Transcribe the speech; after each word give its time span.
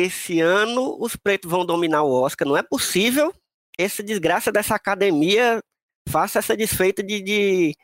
esse 0.00 0.40
ano 0.40 0.96
os 1.00 1.16
pretos 1.16 1.50
vão 1.50 1.64
dominar 1.64 2.02
o 2.02 2.12
Oscar. 2.12 2.46
Não 2.46 2.56
é 2.56 2.62
possível 2.62 3.32
essa 3.78 4.02
desgraça 4.02 4.52
dessa 4.52 4.74
academia 4.74 5.60
faça 6.08 6.38
essa 6.38 6.56
desfeita 6.56 7.02
de 7.02 7.14
estar 7.14 7.24
de, 7.24 7.76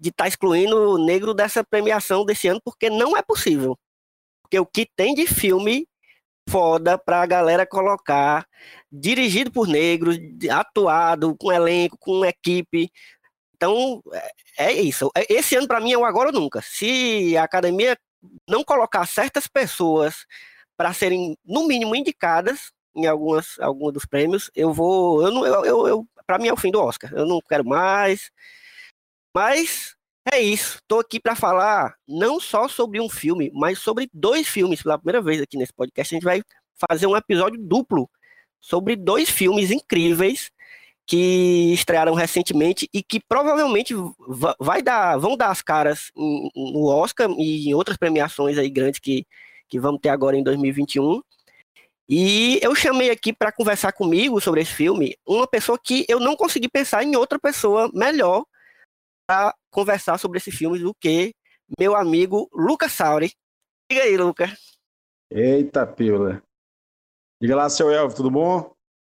de 0.00 0.12
tá 0.12 0.26
excluindo 0.28 0.76
o 0.94 0.98
negro 0.98 1.34
dessa 1.34 1.62
premiação 1.62 2.24
desse 2.24 2.48
ano, 2.48 2.60
porque 2.64 2.88
não 2.90 3.16
é 3.16 3.22
possível. 3.22 3.78
Porque 4.42 4.58
o 4.58 4.66
que 4.66 4.88
tem 4.96 5.14
de 5.14 5.26
filme 5.26 5.86
foda 6.48 6.98
pra 6.98 7.24
galera 7.26 7.66
colocar, 7.66 8.46
dirigido 8.90 9.50
por 9.50 9.66
negros, 9.66 10.18
atuado, 10.50 11.36
com 11.36 11.52
elenco, 11.52 11.96
com 11.98 12.24
equipe. 12.24 12.90
Então, 13.54 14.02
é, 14.58 14.68
é 14.68 14.72
isso. 14.72 15.10
Esse 15.28 15.56
ano, 15.56 15.66
para 15.66 15.80
mim, 15.80 15.92
é 15.92 15.98
o 15.98 16.04
agora 16.04 16.28
ou 16.28 16.34
nunca. 16.34 16.60
Se 16.62 17.36
a 17.36 17.44
academia 17.44 17.96
não 18.48 18.64
colocar 18.64 19.06
certas 19.06 19.46
pessoas 19.46 20.26
para 20.76 20.92
serem, 20.92 21.36
no 21.44 21.66
mínimo, 21.66 21.94
indicadas 21.94 22.72
em 22.94 23.06
algumas, 23.06 23.58
alguns 23.58 23.92
dos 23.92 24.06
prêmios, 24.06 24.50
eu 24.54 24.72
vou. 24.72 25.22
Eu 25.22 25.30
não, 25.30 25.46
eu, 25.46 25.64
eu, 25.64 25.88
eu 25.88 26.08
para 26.26 26.38
mim 26.38 26.48
é 26.48 26.52
o 26.52 26.56
fim 26.56 26.70
do 26.70 26.80
Oscar. 26.80 27.12
Eu 27.12 27.26
não 27.26 27.40
quero 27.40 27.64
mais. 27.64 28.30
Mas 29.34 29.96
é 30.32 30.40
isso. 30.40 30.78
Estou 30.78 31.00
aqui 31.00 31.20
para 31.20 31.34
falar 31.34 31.94
não 32.06 32.40
só 32.40 32.68
sobre 32.68 33.00
um 33.00 33.08
filme, 33.08 33.50
mas 33.54 33.78
sobre 33.78 34.08
dois 34.12 34.48
filmes. 34.48 34.82
Pela 34.82 34.98
primeira 34.98 35.20
vez 35.20 35.40
aqui 35.40 35.56
nesse 35.56 35.72
podcast, 35.72 36.14
a 36.14 36.16
gente 36.16 36.24
vai 36.24 36.42
fazer 36.88 37.06
um 37.06 37.16
episódio 37.16 37.60
duplo 37.60 38.08
sobre 38.60 38.96
dois 38.96 39.28
filmes 39.28 39.70
incríveis 39.70 40.50
que 41.06 41.72
estrearam 41.74 42.14
recentemente 42.14 42.88
e 42.92 43.02
que 43.02 43.20
provavelmente 43.28 43.94
vai 44.58 44.80
dar, 44.80 45.18
vão 45.18 45.36
dar 45.36 45.50
as 45.50 45.60
caras 45.60 46.10
no 46.16 46.86
Oscar 46.86 47.28
e 47.38 47.68
em 47.68 47.74
outras 47.74 47.98
premiações 47.98 48.56
aí 48.56 48.70
grandes 48.70 49.00
que, 49.00 49.26
que 49.68 49.78
vamos 49.78 50.00
ter 50.00 50.08
agora 50.08 50.36
em 50.36 50.42
2021. 50.42 51.20
E 52.08 52.58
eu 52.62 52.74
chamei 52.74 53.10
aqui 53.10 53.32
para 53.32 53.50
conversar 53.50 53.92
comigo 53.92 54.40
sobre 54.40 54.60
esse 54.60 54.72
filme 54.72 55.16
uma 55.26 55.46
pessoa 55.46 55.78
que 55.82 56.04
eu 56.08 56.20
não 56.20 56.36
consegui 56.36 56.68
pensar 56.68 57.02
em 57.02 57.16
outra 57.16 57.38
pessoa 57.38 57.90
melhor 57.94 58.44
para 59.26 59.54
conversar 59.70 60.18
sobre 60.18 60.38
esse 60.38 60.50
filme 60.50 60.78
do 60.78 60.94
que 60.94 61.34
meu 61.78 61.96
amigo 61.96 62.48
Lucas 62.52 62.92
Sauri. 62.92 63.32
Diga 63.90 64.04
aí, 64.04 64.16
Lucas. 64.16 64.78
Eita, 65.30 65.86
pila. 65.86 66.42
Diga 67.40 67.56
lá, 67.56 67.68
seu 67.68 67.90
Elvio, 67.90 68.16
tudo 68.16 68.30
bom? 68.30 68.74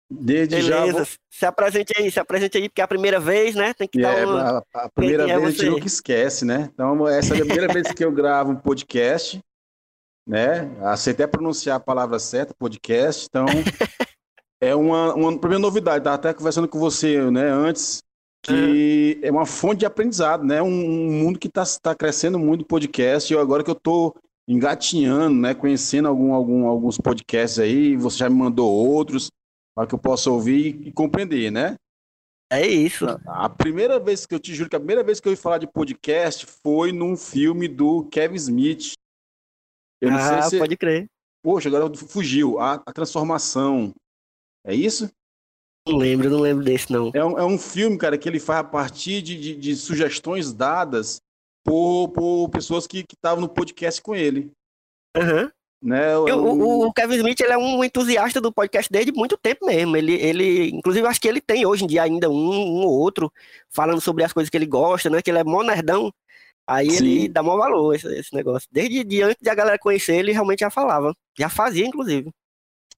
Desde 0.09 0.57
Beleza. 0.57 0.69
já. 0.69 0.91
Vou... 0.91 1.05
Se 1.31 1.45
apresente 1.45 1.93
aí, 1.97 2.11
se 2.11 2.19
apresente 2.19 2.57
aí, 2.57 2.69
porque 2.69 2.81
é 2.81 2.83
a 2.83 2.87
primeira 2.87 3.19
vez, 3.19 3.55
né? 3.55 3.73
Tem 3.73 3.87
que 3.87 3.99
é, 3.99 4.01
dar 4.01 4.27
uma... 4.27 4.63
a, 4.73 4.85
a 4.85 4.89
primeira 4.89 5.25
Quem 5.25 5.35
vez 5.35 5.43
é 5.43 5.47
a 5.47 5.51
gente 5.51 5.69
nunca 5.69 5.87
esquece, 5.87 6.45
né? 6.45 6.69
Então, 6.73 7.07
essa 7.07 7.33
é 7.33 7.37
a 7.37 7.45
primeira 7.45 7.73
vez 7.73 7.91
que 7.91 8.05
eu 8.05 8.11
gravo 8.11 8.51
um 8.51 8.55
podcast, 8.55 9.39
né? 10.25 10.69
Até 10.81 11.27
pronunciar 11.27 11.77
a 11.77 11.79
palavra 11.79 12.19
certa, 12.19 12.53
podcast. 12.53 13.27
Então, 13.29 13.45
é 14.61 14.75
uma, 14.75 15.13
uma 15.13 15.37
primeira 15.37 15.61
novidade. 15.61 15.99
Estava 15.99 16.15
até 16.15 16.33
conversando 16.33 16.67
com 16.67 16.79
você, 16.79 17.29
né, 17.29 17.49
antes, 17.49 18.03
que 18.41 19.19
uhum. 19.21 19.27
é 19.27 19.31
uma 19.31 19.45
fonte 19.45 19.79
de 19.79 19.85
aprendizado, 19.85 20.43
né? 20.43 20.61
Um, 20.61 20.67
um 20.67 21.11
mundo 21.11 21.39
que 21.39 21.47
está 21.47 21.63
tá 21.81 21.95
crescendo 21.95 22.39
muito 22.39 22.65
podcast. 22.65 23.33
E 23.33 23.37
agora 23.37 23.63
que 23.63 23.69
eu 23.69 23.75
estou 23.75 24.15
engatinhando, 24.47 25.35
né? 25.35 25.53
Conhecendo 25.53 26.07
algum, 26.07 26.33
algum, 26.33 26.67
alguns 26.67 26.97
podcasts 26.97 27.59
aí, 27.59 27.95
você 27.95 28.19
já 28.19 28.29
me 28.29 28.35
mandou 28.35 28.71
outros 28.71 29.31
para 29.75 29.87
que 29.87 29.95
eu 29.95 29.99
possa 29.99 30.29
ouvir 30.31 30.79
e 30.85 30.91
compreender, 30.91 31.51
né? 31.51 31.75
É 32.51 32.65
isso. 32.65 33.05
A 33.25 33.49
primeira 33.49 33.99
vez 33.99 34.25
que 34.25 34.35
eu 34.35 34.39
te 34.39 34.53
juro 34.53 34.69
que 34.69 34.75
a 34.75 34.79
primeira 34.79 35.03
vez 35.03 35.19
que 35.19 35.27
eu 35.27 35.31
ouvi 35.31 35.41
falar 35.41 35.57
de 35.57 35.67
podcast 35.67 36.45
foi 36.45 36.91
num 36.91 37.17
filme 37.17 37.67
do 37.67 38.05
Kevin 38.05 38.35
Smith. 38.35 38.93
Eu 40.05 40.11
não 40.11 40.19
ah, 40.19 40.41
sei 40.41 40.51
se... 40.51 40.59
pode 40.59 40.77
crer. 40.77 41.07
Poxa, 41.43 41.69
agora 41.69 41.93
fugiu. 41.95 42.59
A, 42.59 42.73
a 42.73 42.93
transformação. 42.93 43.93
É 44.65 44.73
isso? 44.73 45.09
Não 45.87 45.97
lembro, 45.97 46.29
não 46.29 46.39
lembro 46.39 46.63
desse, 46.63 46.91
não. 46.91 47.11
É 47.13 47.23
um, 47.23 47.37
é 47.37 47.45
um 47.45 47.59
filme, 47.59 47.97
cara, 47.97 48.17
que 48.17 48.27
ele 48.27 48.39
faz 48.39 48.61
a 48.61 48.63
partir 48.63 49.21
de, 49.21 49.39
de, 49.39 49.55
de 49.55 49.75
sugestões 49.75 50.51
dadas 50.51 51.21
por, 51.63 52.09
por 52.09 52.49
pessoas 52.49 52.87
que 52.87 53.05
estavam 53.11 53.41
no 53.41 53.49
podcast 53.49 54.01
com 54.01 54.15
ele. 54.15 54.51
Aham. 55.15 55.43
Uhum. 55.43 55.49
Né? 55.81 56.17
O, 56.17 56.23
o, 56.23 56.87
o, 56.87 56.93
Kevin 56.93 57.17
Smith 57.17 57.39
ele 57.41 57.53
é 57.53 57.57
um 57.57 57.83
entusiasta 57.83 58.41
do 58.41 58.51
podcast 58.51 58.91
desde 58.91 59.11
muito 59.11 59.37
tempo 59.37 59.67
mesmo. 59.67 59.95
Ele, 59.95 60.13
ele, 60.13 60.69
inclusive, 60.69 61.05
acho 61.05 61.21
que 61.21 61.27
ele 61.27 61.39
tem 61.39 61.63
hoje 61.63 61.83
em 61.83 61.87
dia 61.87 62.01
ainda 62.01 62.27
um, 62.27 62.33
um 62.33 62.85
ou 62.85 62.99
outro 62.99 63.31
falando 63.69 64.01
sobre 64.01 64.23
as 64.23 64.33
coisas 64.33 64.49
que 64.49 64.57
ele 64.57 64.65
gosta, 64.65 65.11
né? 65.11 65.21
Que 65.21 65.29
ele 65.29 65.37
é 65.37 65.43
mó 65.43 65.61
nerdão. 65.61 66.11
Aí 66.67 66.89
Sim. 66.89 67.05
ele 67.05 67.27
dá 67.29 67.43
maior 67.43 67.59
valor 67.59 67.93
esse, 67.93 68.07
esse 68.17 68.33
negócio. 68.33 68.67
Desde 68.71 69.03
de 69.03 69.21
antes 69.21 69.41
de 69.41 69.49
a 69.49 69.55
galera 69.55 69.77
conhecer, 69.77 70.15
ele 70.15 70.31
realmente 70.31 70.59
já 70.59 70.69
falava. 70.69 71.13
Já 71.37 71.49
fazia, 71.49 71.85
inclusive. 71.85 72.31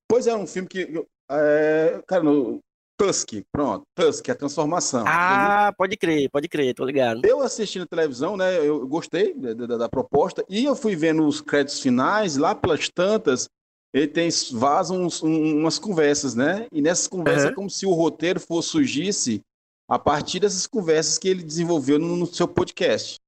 Pois 0.07 0.27
é, 0.27 0.35
um 0.35 0.47
filme 0.47 0.67
que. 0.67 1.05
É, 1.29 2.01
cara, 2.07 2.23
no, 2.23 2.61
Tusk, 2.97 3.43
pronto, 3.51 3.85
Tusk, 3.95 4.27
a 4.29 4.35
transformação. 4.35 5.03
Ah, 5.07 5.65
entendeu? 5.67 5.75
pode 5.77 5.97
crer, 5.97 6.29
pode 6.31 6.47
crer, 6.47 6.73
tô 6.73 6.83
ligado. 6.83 7.23
Eu 7.23 7.41
assisti 7.41 7.77
na 7.77 7.85
televisão, 7.85 8.35
né, 8.35 8.57
eu 8.65 8.87
gostei 8.87 9.35
da, 9.35 9.53
da, 9.53 9.77
da, 9.77 9.89
proposta, 9.89 10.43
e 10.49 10.65
eu 10.65 10.75
fui 10.75 10.95
vendo 10.95 11.25
os 11.25 11.39
créditos 11.39 11.79
finais, 11.79 12.37
lá 12.37 12.55
pelas 12.55 12.89
tantas, 12.89 13.47
ele 13.93 14.07
tem, 14.07 14.29
vazam 14.51 15.03
uns, 15.03 15.21
um, 15.21 15.59
umas 15.59 15.77
conversas, 15.77 16.33
né, 16.33 16.67
e 16.71 16.81
nessas 16.81 17.07
conversas 17.07 17.43
uhum. 17.43 17.49
é 17.51 17.53
como 17.53 17.69
se 17.69 17.85
o 17.85 17.93
roteiro 17.93 18.39
fosse, 18.39 18.69
surgisse 18.69 19.41
a 19.87 19.99
partir 19.99 20.39
dessas 20.39 20.65
conversas 20.65 21.19
que 21.19 21.29
ele 21.29 21.43
desenvolveu 21.43 21.99
no, 21.99 22.15
no 22.15 22.25
seu 22.25 22.47
podcast. 22.47 23.19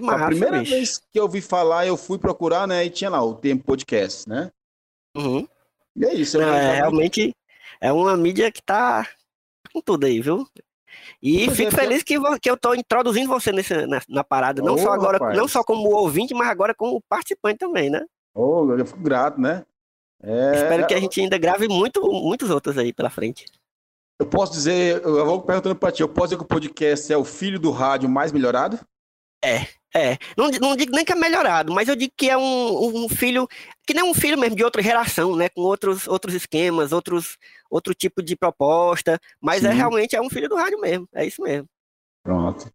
Massa, 0.00 0.24
a 0.24 0.26
primeira 0.26 0.58
bicho. 0.60 0.72
vez 0.72 0.98
que 0.98 1.18
eu 1.18 1.24
ouvi 1.24 1.40
falar, 1.40 1.86
eu 1.86 1.96
fui 1.96 2.18
procurar, 2.18 2.66
né, 2.66 2.84
e 2.84 2.90
tinha 2.90 3.10
lá 3.10 3.22
o 3.22 3.34
tempo 3.34 3.64
podcast, 3.64 4.28
né. 4.28 4.50
Uhum. 5.16 5.46
E 5.96 6.04
é 6.04 6.14
isso. 6.14 6.38
Não, 6.38 6.48
é, 6.48 6.76
realmente 6.76 7.34
é 7.80 7.92
uma 7.92 8.16
mídia 8.16 8.50
que 8.50 8.62
tá 8.62 9.06
com 9.72 9.80
tudo 9.80 10.06
aí, 10.06 10.20
viu? 10.20 10.46
E 11.22 11.46
pois 11.46 11.56
fico 11.56 11.68
é, 11.68 11.74
feliz 11.74 12.02
que, 12.02 12.16
que 12.40 12.50
eu 12.50 12.56
tô 12.56 12.74
introduzindo 12.74 13.28
você 13.28 13.52
nesse, 13.52 13.86
na, 13.86 14.00
na 14.08 14.24
parada, 14.24 14.62
não 14.62 14.74
oh, 14.74 14.78
só 14.78 14.92
agora, 14.92 15.18
rapaz. 15.18 15.36
não 15.36 15.48
só 15.48 15.62
como 15.62 15.90
ouvinte, 15.90 16.34
mas 16.34 16.48
agora 16.48 16.74
como 16.74 17.00
participante 17.08 17.58
também, 17.58 17.90
né? 17.90 18.04
Oh, 18.34 18.70
eu 18.72 18.86
fico 18.86 19.00
grato, 19.00 19.40
né? 19.40 19.64
É... 20.22 20.54
Espero 20.54 20.86
que 20.86 20.94
a 20.94 21.00
gente 21.00 21.20
ainda 21.20 21.38
grave 21.38 21.68
muito, 21.68 22.00
muitos 22.10 22.50
outros 22.50 22.78
aí 22.78 22.92
pela 22.92 23.10
frente. 23.10 23.46
Eu 24.18 24.26
posso 24.26 24.52
dizer, 24.52 25.02
eu 25.02 25.24
vou 25.26 25.42
perguntando 25.42 25.74
pra 25.74 25.90
ti, 25.90 26.02
eu 26.02 26.08
posso 26.08 26.28
dizer 26.28 26.36
que 26.36 26.44
o 26.44 26.48
podcast 26.48 27.12
é 27.12 27.16
o 27.16 27.24
filho 27.24 27.58
do 27.58 27.70
rádio 27.70 28.08
mais 28.08 28.30
melhorado? 28.30 28.78
É, 29.44 29.66
é. 29.94 30.16
Não, 30.36 30.48
não 30.60 30.76
digo 30.76 30.92
nem 30.92 31.04
que 31.04 31.12
é 31.12 31.14
melhorado, 31.14 31.72
mas 31.72 31.88
eu 31.88 31.96
digo 31.96 32.12
que 32.16 32.30
é 32.30 32.36
um, 32.36 33.04
um 33.04 33.08
filho, 33.08 33.46
que 33.86 33.92
nem 33.92 34.02
um 34.02 34.14
filho 34.14 34.38
mesmo 34.38 34.56
de 34.56 34.64
outra 34.64 34.82
geração, 34.82 35.36
né? 35.36 35.48
Com 35.48 35.60
outros, 35.62 36.08
outros 36.08 36.34
esquemas, 36.34 36.92
outros, 36.92 37.36
outro 37.70 37.94
tipo 37.94 38.22
de 38.22 38.34
proposta. 38.34 39.20
Mas 39.40 39.64
é 39.64 39.68
Sim. 39.68 39.74
é 39.74 39.76
realmente 39.76 40.16
é 40.16 40.20
um 40.20 40.30
filho 40.30 40.48
do 40.48 40.56
rádio 40.56 40.80
mesmo. 40.80 41.08
É 41.14 41.26
isso 41.26 41.42
mesmo. 41.42 41.68
Pronto. 42.22 42.72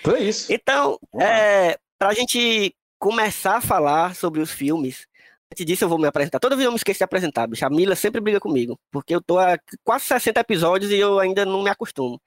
Então 0.00 0.16
é 0.16 0.22
isso. 0.22 0.52
Então, 0.52 0.98
é, 1.20 1.78
para 1.98 2.08
a 2.08 2.14
gente 2.14 2.74
começar 2.98 3.56
a 3.56 3.60
falar 3.60 4.14
sobre 4.14 4.40
os 4.40 4.50
filmes, 4.50 5.06
Antes 5.52 5.66
disso, 5.66 5.84
eu 5.84 5.88
vou 5.88 5.98
me 5.98 6.06
apresentar. 6.06 6.38
Toda 6.38 6.54
vez 6.54 6.64
eu 6.64 6.70
me 6.70 6.76
esqueço 6.76 6.98
de 6.98 7.04
apresentar, 7.04 7.44
bicho. 7.48 7.66
A 7.66 7.70
Mila 7.70 7.96
sempre 7.96 8.20
briga 8.20 8.38
comigo, 8.38 8.78
porque 8.88 9.12
eu 9.12 9.20
tô 9.20 9.36
há 9.36 9.58
quase 9.82 10.04
60 10.04 10.38
episódios 10.38 10.92
e 10.92 10.96
eu 10.96 11.18
ainda 11.18 11.44
não 11.44 11.60
me 11.60 11.70
acostumo. 11.70 12.20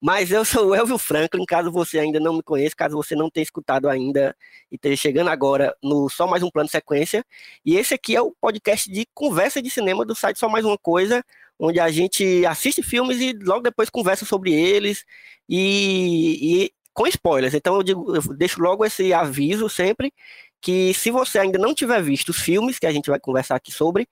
Mas 0.00 0.30
eu 0.30 0.44
sou 0.44 0.68
o 0.68 0.74
Elvio 0.74 0.96
Franklin, 0.96 1.44
caso 1.44 1.70
você 1.70 1.98
ainda 1.98 2.18
não 2.18 2.34
me 2.34 2.42
conheça, 2.42 2.74
caso 2.74 2.96
você 2.96 3.14
não 3.14 3.28
tenha 3.28 3.42
escutado 3.42 3.88
ainda 3.88 4.34
e 4.70 4.76
esteja 4.76 4.96
chegando 4.96 5.28
agora 5.28 5.76
no 5.82 6.08
Só 6.08 6.26
Mais 6.26 6.42
Um 6.42 6.50
Plano 6.50 6.68
Sequência. 6.70 7.24
E 7.64 7.76
esse 7.76 7.92
aqui 7.94 8.16
é 8.16 8.22
o 8.22 8.34
podcast 8.40 8.90
de 8.90 9.06
conversa 9.12 9.60
de 9.60 9.68
cinema 9.68 10.04
do 10.04 10.14
site 10.14 10.38
Só 10.38 10.48
Mais 10.48 10.64
Uma 10.64 10.78
Coisa, 10.78 11.22
onde 11.58 11.78
a 11.78 11.90
gente 11.90 12.46
assiste 12.46 12.82
filmes 12.82 13.20
e 13.20 13.34
logo 13.34 13.62
depois 13.62 13.90
conversa 13.90 14.24
sobre 14.24 14.52
eles 14.54 15.04
e, 15.48 16.64
e 16.64 16.72
com 16.94 17.06
spoilers. 17.06 17.54
Então 17.54 17.76
eu, 17.76 17.82
digo, 17.82 18.16
eu 18.16 18.22
deixo 18.34 18.60
logo 18.62 18.84
esse 18.84 19.12
aviso 19.12 19.68
sempre 19.68 20.12
que 20.60 20.94
se 20.94 21.10
você 21.10 21.38
ainda 21.38 21.58
não 21.58 21.74
tiver 21.74 22.02
visto 22.02 22.30
os 22.30 22.38
filmes 22.38 22.78
que 22.78 22.86
a 22.86 22.92
gente 22.92 23.10
vai 23.10 23.20
conversar 23.20 23.56
aqui 23.56 23.72
sobre, 23.72 24.08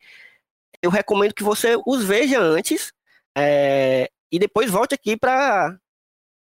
eu 0.83 0.91
recomendo 0.91 1.35
que 1.35 1.43
você 1.43 1.77
os 1.87 2.05
veja 2.05 2.41
antes 2.41 2.93
é, 3.37 4.11
e 4.31 4.39
depois 4.39 4.71
volte 4.71 4.95
aqui 4.95 5.17
para 5.17 5.77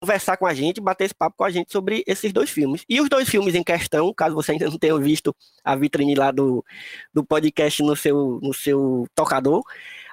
conversar 0.02 0.36
com 0.38 0.46
a 0.46 0.54
gente, 0.54 0.80
bater 0.80 1.04
esse 1.04 1.14
papo 1.14 1.36
com 1.36 1.44
a 1.44 1.50
gente 1.50 1.70
sobre 1.70 2.02
esses 2.06 2.32
dois 2.32 2.48
filmes. 2.48 2.84
E 2.88 3.00
os 3.00 3.08
dois 3.08 3.28
filmes 3.28 3.54
em 3.54 3.62
questão, 3.62 4.12
caso 4.14 4.34
você 4.34 4.52
ainda 4.52 4.68
não 4.68 4.78
tenha 4.78 4.98
visto 4.98 5.34
a 5.62 5.76
vitrine 5.76 6.14
lá 6.14 6.30
do, 6.30 6.64
do 7.12 7.22
podcast 7.22 7.82
no 7.82 7.94
seu, 7.94 8.40
no 8.42 8.54
seu 8.54 9.06
tocador, 9.14 9.62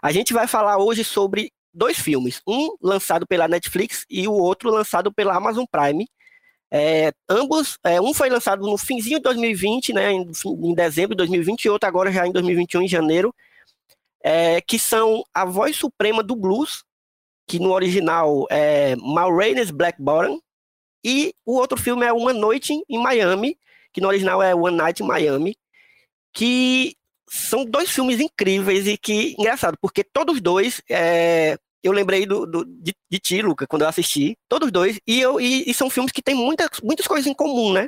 a 0.02 0.12
gente 0.12 0.34
vai 0.34 0.46
falar 0.46 0.78
hoje 0.78 1.04
sobre 1.04 1.52
dois 1.74 1.98
filmes, 1.98 2.42
um 2.46 2.76
lançado 2.82 3.26
pela 3.26 3.48
Netflix 3.48 4.06
e 4.10 4.28
o 4.28 4.34
outro 4.34 4.70
lançado 4.70 5.14
pela 5.14 5.36
Amazon 5.36 5.66
Prime, 5.72 6.08
é, 6.70 7.14
ambos, 7.30 7.78
é, 7.84 8.02
um 8.02 8.14
foi 8.14 8.30
lançado 8.30 8.66
no 8.66 8.78
finzinho 8.78 9.20
de 9.20 9.24
2020, 9.24 9.94
né, 9.94 10.12
em, 10.12 10.30
em, 10.46 10.74
dezembro 10.74 11.12
de 11.12 11.18
2020, 11.18 11.64
e 11.64 11.70
outro 11.70 11.88
agora 11.88 12.12
já 12.12 12.28
em 12.28 12.32
2021, 12.32 12.82
em 12.82 12.88
janeiro, 12.88 13.34
é, 14.22 14.60
que 14.60 14.78
são 14.78 15.24
A 15.34 15.46
Voz 15.46 15.78
Suprema 15.78 16.22
do 16.22 16.36
Blues, 16.36 16.84
que 17.48 17.60
no 17.60 17.72
original 17.72 18.46
é 18.50 18.96
Maureen's 18.98 19.72
Black 19.72 20.02
Bottom, 20.02 20.40
e 21.04 21.34
o 21.46 21.54
outro 21.54 21.78
filme 21.78 22.06
é 22.06 22.12
Uma 22.12 22.34
Noite 22.34 22.74
em 22.90 23.02
Miami, 23.02 23.58
que 23.94 24.02
no 24.02 24.08
original 24.08 24.44
é 24.44 24.54
One 24.54 24.76
Night 24.76 25.02
in 25.02 25.08
Miami, 25.08 25.56
que 26.34 26.96
são 27.30 27.66
dois 27.66 27.90
filmes 27.90 28.20
incríveis 28.20 28.88
e 28.88 28.98
que, 28.98 29.36
engraçado, 29.38 29.78
porque 29.82 30.04
todos 30.04 30.42
dois 30.42 30.82
é, 30.90 31.58
eu 31.84 31.92
lembrei 31.92 32.26
do, 32.26 32.46
do 32.46 32.66
de, 32.66 32.94
de, 33.10 33.20
ti, 33.20 33.42
Luca, 33.42 33.68
quando 33.68 33.84
eu 33.84 33.88
assisti, 33.88 34.38
todos 34.50 34.72
dois, 34.72 35.00
e, 35.06 35.20
eu, 35.20 35.40
e, 35.40 35.70
e, 35.70 35.74
são 35.74 35.90
filmes 35.90 36.12
que 36.12 36.22
têm 36.22 36.36
muitas, 36.36 36.70
muitas 36.84 37.08
coisas 37.08 37.28
em 37.28 37.34
comum, 37.34 37.74
né? 37.74 37.88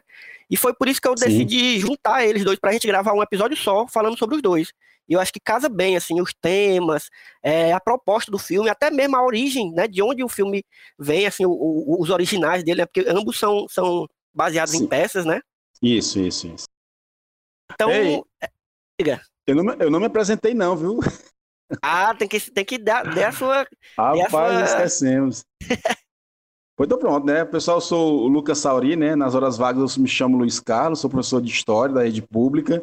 E 0.50 0.58
foi 0.58 0.74
por 0.74 0.88
isso 0.88 1.02
que 1.02 1.08
eu 1.08 1.18
Sim. 1.18 1.26
decidi 1.26 1.80
juntar 1.80 2.26
eles 2.26 2.44
dois 2.44 2.60
pra 2.60 2.72
gente 2.72 2.88
gravar 2.88 3.14
um 3.14 3.22
episódio 3.22 3.58
só 3.58 3.88
falando 3.88 4.18
sobre 4.18 4.36
os 4.36 4.42
dois. 4.42 4.72
E 5.08 5.14
eu 5.14 5.20
acho 5.20 5.34
que 5.34 5.40
casa 5.40 5.68
bem, 5.68 5.98
assim, 5.98 6.22
os 6.22 6.34
temas, 6.34 7.10
é, 7.42 7.74
a 7.74 7.80
proposta 7.80 8.32
do 8.32 8.38
filme, 8.38 8.70
até 8.70 8.92
mesmo 8.92 9.16
a 9.16 9.26
origem, 9.26 9.72
né? 9.72 9.88
De 9.88 10.02
onde 10.02 10.24
o 10.24 10.30
filme 10.30 10.64
vem, 10.98 11.26
assim, 11.26 11.46
o, 11.46 11.52
o, 11.52 12.02
os 12.02 12.10
originais 12.10 12.64
dele, 12.64 12.82
né? 12.82 12.86
Porque 12.86 13.10
ambos 13.10 13.40
são, 13.40 13.68
são 13.68 14.08
baseados 14.34 14.76
Sim. 14.76 14.84
em 14.84 14.88
peças, 14.88 15.26
né? 15.26 15.42
Isso, 15.82 16.20
isso, 16.20 16.48
isso. 16.48 16.66
Então, 17.72 17.92
Ei, 17.92 18.22
é. 18.42 19.20
Eu 19.48 19.56
não, 19.56 19.74
eu 19.76 19.90
não 19.90 20.00
me 20.00 20.06
apresentei, 20.06 20.54
não, 20.54 20.76
viu? 20.76 21.00
Ah, 21.82 22.14
tem 22.16 22.28
que, 22.28 22.40
tem 22.52 22.66
que 22.66 22.78
dar, 22.78 23.04
dar 23.04 23.30
a 23.30 23.32
sua. 23.32 23.68
Rapaz, 23.98 24.30
sua... 24.30 24.64
esquecemos. 24.64 25.46
pois 26.76 26.90
tô 26.90 26.98
pronto, 26.98 27.26
né? 27.26 27.46
Pessoal, 27.46 27.78
eu 27.78 27.82
sou 27.82 28.22
o 28.24 28.28
Lucas 28.28 28.58
Sauri, 28.58 28.96
né? 28.96 29.16
Nas 29.16 29.36
horas 29.36 29.58
vagas 29.58 29.96
eu 29.96 30.02
me 30.02 30.08
chamo 30.08 30.38
Luiz 30.38 30.60
Carlos, 30.60 31.00
sou 31.00 31.10
professor 31.10 31.42
de 31.42 31.52
História 31.52 31.94
da 31.94 32.04
Rede 32.04 32.22
Pública. 32.22 32.82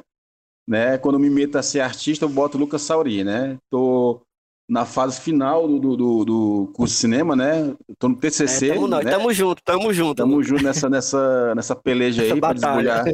Né? 0.69 0.99
Quando 0.99 1.19
me 1.19 1.31
meto 1.31 1.57
a 1.57 1.63
ser 1.63 1.81
artista, 1.81 2.25
eu 2.25 2.29
boto 2.29 2.59
Lucas 2.59 2.83
Sauri, 2.83 3.23
né? 3.23 3.57
Tô 3.71 4.21
na 4.69 4.85
fase 4.85 5.21
final 5.21 5.69
do, 5.69 5.97
do, 5.97 6.25
do 6.25 6.71
curso 6.75 6.95
de 6.95 7.01
cinema, 7.01 7.37
né? 7.37 7.75
Tô 7.99 8.09
no 8.09 8.17
TCC. 8.17 8.71
É, 8.71 8.75
tamo, 8.75 8.89
né? 8.89 9.05
tamo 9.05 9.33
junto, 9.33 9.63
tamo 9.63 9.93
junto. 9.93 10.17
Tamo 10.17 10.43
junto 10.43 10.65
nessa, 10.65 10.91
nessa, 10.91 11.55
nessa 11.55 11.77
peleja 11.77 12.23
aí 12.23 12.41
para 12.41 12.53
desbulhar, 12.53 13.05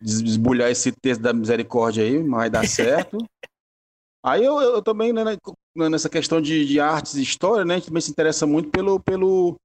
desbulhar 0.00 0.70
esse 0.70 0.90
texto 0.90 1.20
da 1.20 1.32
misericórdia 1.32 2.02
aí, 2.02 2.18
mas 2.18 2.40
vai 2.40 2.50
dar 2.50 2.66
certo. 2.66 3.18
Aí 4.24 4.44
eu, 4.44 4.60
eu 4.60 4.82
também, 4.82 5.12
né, 5.12 5.24
né, 5.76 5.88
nessa 5.88 6.08
questão 6.08 6.40
de, 6.40 6.64
de 6.64 6.78
artes 6.78 7.14
e 7.14 7.22
história, 7.22 7.64
né, 7.64 7.74
a 7.74 7.76
gente 7.78 7.88
também 7.88 8.00
se 8.00 8.10
interessa 8.10 8.46
muito 8.46 8.70
pelo, 8.70 9.00
pelo, 9.00 9.56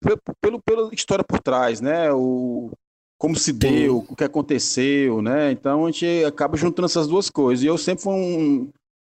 pelo, 0.00 0.18
pelo, 0.40 0.62
pela 0.62 0.94
história 0.94 1.24
por 1.24 1.40
trás, 1.40 1.80
né, 1.80 2.12
o, 2.12 2.70
como 3.18 3.34
se 3.34 3.52
deu, 3.52 3.98
o 4.08 4.14
que 4.14 4.22
aconteceu, 4.22 5.20
né, 5.20 5.50
então 5.50 5.86
a 5.86 5.90
gente 5.90 6.24
acaba 6.24 6.56
juntando 6.56 6.86
essas 6.86 7.08
duas 7.08 7.28
coisas. 7.28 7.64
E 7.64 7.66
eu 7.66 7.76
sempre 7.76 8.04
fui 8.04 8.14
um, 8.14 8.70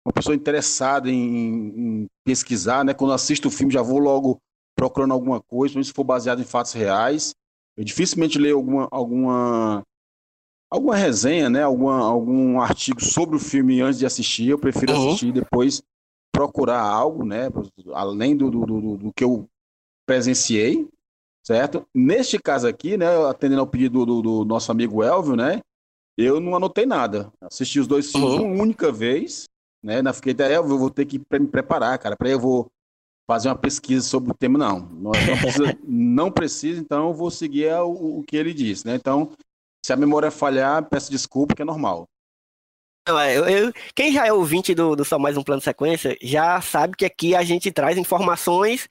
uma 0.05 0.13
pessoa 0.13 0.35
interessada 0.35 1.09
em, 1.09 1.67
em, 1.67 2.07
pesquisar, 2.23 2.85
né, 2.85 2.93
quando 2.93 3.13
assisto 3.13 3.49
o 3.49 3.51
filme 3.51 3.73
já 3.73 3.81
vou 3.81 3.99
logo 3.99 4.37
procurando 4.73 5.13
alguma 5.13 5.41
coisa, 5.41 5.83
se 5.83 5.91
for 5.91 6.05
baseado 6.05 6.41
em 6.41 6.45
fatos 6.45 6.71
reais. 6.71 7.33
Eu 7.75 7.83
dificilmente 7.83 8.39
leio 8.39 8.55
alguma, 8.55 8.87
alguma 8.91 9.83
alguma 10.69 10.95
resenha, 10.95 11.49
né? 11.49 11.63
Alguma, 11.63 11.99
algum 11.99 12.61
artigo 12.61 13.03
sobre 13.03 13.35
o 13.35 13.39
filme 13.39 13.81
antes 13.81 13.99
de 13.99 14.05
assistir. 14.05 14.49
Eu 14.49 14.59
prefiro 14.59 14.93
uhum. 14.93 15.07
assistir 15.07 15.27
e 15.27 15.31
depois 15.31 15.81
procurar 16.31 16.81
algo, 16.81 17.25
né? 17.25 17.49
Além 17.93 18.35
do, 18.37 18.49
do, 18.49 18.65
do, 18.65 18.97
do, 18.97 19.13
que 19.13 19.23
eu 19.23 19.47
presenciei, 20.05 20.87
certo? 21.43 21.85
Neste 21.93 22.37
caso 22.37 22.67
aqui, 22.67 22.97
né? 22.97 23.07
Atendendo 23.27 23.61
ao 23.61 23.67
pedido 23.67 24.05
do, 24.05 24.21
do 24.21 24.45
nosso 24.45 24.71
amigo 24.71 25.03
Elvio, 25.03 25.35
né? 25.35 25.61
Eu 26.17 26.39
não 26.39 26.55
anotei 26.55 26.85
nada. 26.85 27.31
Assisti 27.41 27.79
os 27.79 27.87
dois 27.87 28.11
filmes 28.11 28.31
uhum. 28.31 28.53
uma 28.53 28.63
única 28.63 28.91
vez, 28.91 29.45
né? 29.83 30.01
Na 30.01 30.13
fiquei 30.13 30.33
até, 30.33 30.53
Elvio, 30.53 30.75
eu 30.75 30.79
vou 30.79 30.89
ter 30.89 31.05
que 31.05 31.17
me 31.17 31.47
preparar, 31.47 31.97
cara. 31.97 32.15
Para 32.15 32.29
eu 32.29 32.39
vou 32.39 32.69
fazer 33.25 33.47
uma 33.47 33.55
pesquisa 33.55 34.07
sobre 34.07 34.31
o 34.31 34.35
tema, 34.35 34.57
não. 34.57 34.79
Não, 34.79 35.11
não 35.11 35.37
precisa, 35.37 35.77
não 35.87 36.31
precisa, 36.31 36.81
então 36.81 37.07
eu 37.09 37.13
vou 37.13 37.29
seguir 37.29 37.71
o, 37.73 38.19
o 38.19 38.23
que 38.23 38.35
ele 38.35 38.53
disse, 38.53 38.87
né? 38.87 38.95
Então, 38.95 39.31
se 39.85 39.93
a 39.93 39.95
memória 39.95 40.31
falhar, 40.31 40.83
peço 40.89 41.11
desculpa, 41.11 41.55
que 41.55 41.61
é 41.61 41.65
normal. 41.65 42.07
É, 43.17 43.35
eu, 43.35 43.45
eu, 43.49 43.73
quem 43.95 44.11
já 44.13 44.27
é 44.27 44.31
ouvinte 44.31 44.75
do, 44.75 44.95
do 44.95 45.03
Só 45.03 45.17
Mais 45.17 45.35
Um 45.35 45.43
Plano 45.43 45.61
Sequência 45.61 46.15
já 46.21 46.61
sabe 46.61 46.95
que 46.95 47.05
aqui 47.05 47.33
a 47.33 47.41
gente 47.43 47.71
traz 47.71 47.97
informações 47.97 48.87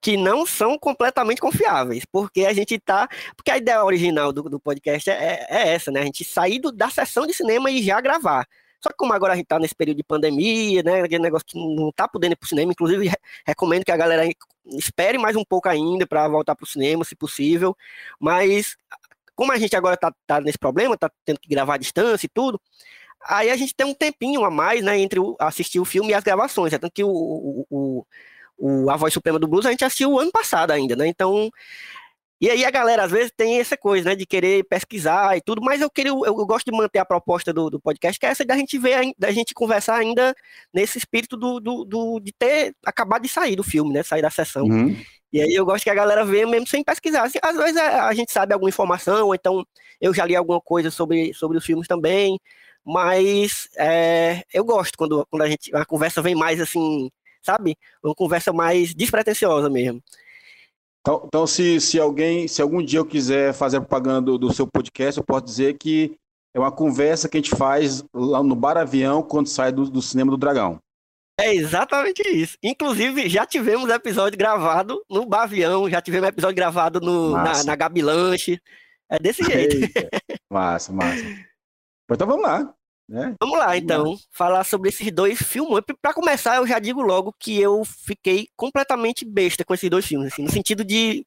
que 0.00 0.16
não 0.16 0.44
são 0.44 0.76
completamente 0.76 1.40
confiáveis, 1.40 2.04
porque 2.10 2.46
a 2.46 2.52
gente 2.52 2.78
tá. 2.80 3.08
Porque 3.36 3.50
a 3.50 3.58
ideia 3.58 3.84
original 3.84 4.32
do, 4.32 4.42
do 4.44 4.58
podcast 4.58 5.08
é, 5.10 5.46
é, 5.48 5.68
essa, 5.68 5.90
né? 5.92 6.00
A 6.00 6.04
gente 6.04 6.24
sair 6.24 6.60
da 6.74 6.90
sessão 6.90 7.26
de 7.26 7.34
cinema 7.34 7.70
e 7.70 7.82
já 7.82 8.00
gravar. 8.00 8.46
Só 8.82 8.88
que 8.88 8.96
como 8.96 9.12
agora 9.12 9.34
a 9.34 9.36
gente 9.36 9.46
tá 9.46 9.58
nesse 9.58 9.74
período 9.74 9.98
de 9.98 10.04
pandemia, 10.04 10.82
né? 10.82 11.02
Aquele 11.02 11.22
negócio 11.22 11.46
que 11.46 11.58
não 11.58 11.92
tá 11.92 12.08
podendo 12.08 12.32
ir 12.32 12.36
pro 12.36 12.48
cinema, 12.48 12.72
inclusive 12.72 13.12
recomendo 13.46 13.84
que 13.84 13.92
a 13.92 13.96
galera 13.96 14.28
espere 14.66 15.18
mais 15.18 15.36
um 15.36 15.44
pouco 15.44 15.68
ainda 15.68 16.06
para 16.06 16.26
voltar 16.26 16.56
pro 16.56 16.66
cinema, 16.66 17.04
se 17.04 17.14
possível. 17.14 17.76
Mas 18.18 18.76
como 19.40 19.52
a 19.52 19.58
gente 19.58 19.74
agora 19.74 19.96
tá, 19.96 20.12
tá 20.26 20.38
nesse 20.38 20.58
problema, 20.58 20.98
tá 20.98 21.10
tendo 21.24 21.40
que 21.40 21.48
gravar 21.48 21.76
à 21.76 21.78
distância 21.78 22.26
e 22.26 22.28
tudo, 22.28 22.60
aí 23.24 23.48
a 23.48 23.56
gente 23.56 23.74
tem 23.74 23.86
um 23.86 23.94
tempinho 23.94 24.44
a 24.44 24.50
mais, 24.50 24.84
né, 24.84 24.98
entre 24.98 25.18
o, 25.18 25.34
assistir 25.40 25.80
o 25.80 25.84
filme 25.86 26.10
e 26.10 26.14
as 26.14 26.22
gravações. 26.22 26.74
É 26.74 26.78
tanto 26.78 26.92
que 26.92 27.02
o, 27.02 27.64
o, 27.70 28.06
o, 28.58 28.90
A 28.90 28.96
Voz 28.96 29.14
Suprema 29.14 29.38
do 29.38 29.48
Blues 29.48 29.64
a 29.64 29.70
gente 29.70 29.82
assistiu 29.82 30.20
ano 30.20 30.30
passado 30.30 30.72
ainda, 30.72 30.94
né? 30.94 31.06
Então. 31.06 31.48
E 32.38 32.50
aí 32.50 32.66
a 32.66 32.70
galera 32.70 33.04
às 33.04 33.10
vezes 33.10 33.32
tem 33.34 33.60
essa 33.60 33.78
coisa, 33.78 34.10
né, 34.10 34.14
de 34.14 34.26
querer 34.26 34.62
pesquisar 34.64 35.34
e 35.38 35.40
tudo, 35.40 35.62
mas 35.62 35.80
eu 35.80 35.88
queria, 35.88 36.10
eu, 36.10 36.22
eu 36.26 36.46
gosto 36.46 36.70
de 36.70 36.76
manter 36.76 36.98
a 36.98 37.04
proposta 37.06 37.50
do, 37.50 37.70
do, 37.70 37.80
podcast, 37.80 38.20
que 38.20 38.26
é 38.26 38.28
essa 38.28 38.44
da 38.44 38.56
gente 38.56 38.78
ver, 38.78 39.14
da 39.18 39.30
gente 39.30 39.54
conversar 39.54 39.96
ainda 39.96 40.34
nesse 40.72 40.98
espírito 40.98 41.34
do, 41.34 41.60
do, 41.60 41.84
do 41.86 42.20
de 42.20 42.32
ter 42.32 42.74
acabado 42.84 43.22
de 43.22 43.28
sair 43.28 43.56
do 43.56 43.62
filme, 43.62 43.92
né, 43.94 44.02
sair 44.02 44.20
da 44.20 44.30
sessão. 44.30 44.64
Uhum. 44.64 44.96
E 45.32 45.40
aí 45.40 45.54
eu 45.54 45.64
gosto 45.64 45.84
que 45.84 45.90
a 45.90 45.94
galera 45.94 46.24
veja 46.24 46.46
mesmo 46.46 46.66
sem 46.66 46.82
pesquisar. 46.82 47.22
Assim, 47.22 47.38
às 47.42 47.56
vezes 47.56 47.76
a, 47.76 48.08
a, 48.08 48.14
gente 48.14 48.32
sabe 48.32 48.52
alguma 48.52 48.68
informação, 48.68 49.26
ou 49.26 49.34
então 49.34 49.64
eu 50.00 50.12
já 50.12 50.24
li 50.24 50.34
alguma 50.34 50.60
coisa 50.60 50.90
sobre, 50.90 51.32
sobre 51.34 51.56
os 51.56 51.64
filmes 51.64 51.86
também, 51.86 52.38
mas 52.84 53.68
é, 53.76 54.42
eu 54.52 54.64
gosto 54.64 54.96
quando, 54.98 55.26
quando 55.30 55.42
a 55.42 55.48
gente 55.48 55.74
a 55.74 55.84
conversa 55.84 56.20
vem 56.20 56.34
mais 56.34 56.60
assim, 56.60 57.10
sabe? 57.42 57.76
Uma 58.02 58.14
conversa 58.14 58.52
mais 58.52 58.94
despretensiosa 58.94 59.70
mesmo. 59.70 60.02
Então, 61.00 61.22
então 61.26 61.46
se, 61.46 61.80
se 61.80 61.98
alguém, 61.98 62.48
se 62.48 62.60
algum 62.60 62.82
dia 62.82 62.98
eu 62.98 63.06
quiser 63.06 63.54
fazer 63.54 63.80
propaganda 63.80 64.22
do, 64.22 64.38
do 64.38 64.52
seu 64.52 64.66
podcast, 64.66 65.18
eu 65.18 65.24
posso 65.24 65.44
dizer 65.44 65.78
que 65.78 66.16
é 66.52 66.58
uma 66.58 66.72
conversa 66.72 67.28
que 67.28 67.36
a 67.36 67.40
gente 67.40 67.54
faz 67.54 68.04
lá 68.12 68.42
no 68.42 68.56
Bar 68.56 68.76
Avião 68.76 69.22
quando 69.22 69.46
sai 69.46 69.70
do, 69.70 69.88
do 69.88 70.02
Cinema 70.02 70.30
do 70.30 70.36
Dragão. 70.36 70.80
É 71.40 71.54
exatamente 71.54 72.22
isso. 72.28 72.56
Inclusive, 72.62 73.28
já 73.28 73.46
tivemos 73.46 73.90
episódio 73.90 74.38
gravado 74.38 75.02
no 75.08 75.26
Bavião, 75.26 75.88
já 75.88 76.00
tivemos 76.00 76.28
episódio 76.28 76.56
gravado 76.56 77.00
no, 77.00 77.32
na, 77.32 77.64
na 77.64 77.76
Gabi 77.76 78.02
Lanche. 78.02 78.60
É 79.08 79.18
desse 79.18 79.42
jeito. 79.42 79.76
Eita. 79.76 80.08
Massa, 80.48 80.92
massa. 80.92 81.24
Então 82.10 82.26
vamos 82.26 82.42
lá. 82.42 82.74
Né? 83.08 83.34
Vamos 83.40 83.58
lá, 83.58 83.76
então, 83.76 84.04
vamos 84.04 84.20
lá. 84.20 84.26
falar 84.30 84.64
sobre 84.64 84.88
esses 84.88 85.10
dois 85.10 85.42
filmes. 85.42 85.82
Para 86.00 86.14
começar, 86.14 86.56
eu 86.56 86.66
já 86.66 86.78
digo 86.78 87.02
logo 87.02 87.34
que 87.36 87.60
eu 87.60 87.82
fiquei 87.84 88.48
completamente 88.56 89.24
besta 89.24 89.64
com 89.64 89.74
esses 89.74 89.90
dois 89.90 90.06
filmes, 90.06 90.32
assim, 90.32 90.44
no 90.44 90.50
sentido 90.50 90.84
de 90.84 91.26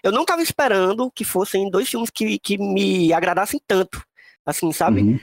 eu 0.00 0.12
não 0.12 0.22
estava 0.22 0.42
esperando 0.42 1.10
que 1.10 1.24
fossem 1.24 1.68
dois 1.68 1.88
filmes 1.88 2.08
que, 2.08 2.38
que 2.38 2.56
me 2.56 3.12
agradassem 3.12 3.60
tanto, 3.66 4.00
assim, 4.46 4.70
sabe? 4.70 5.00
Uhum. 5.00 5.20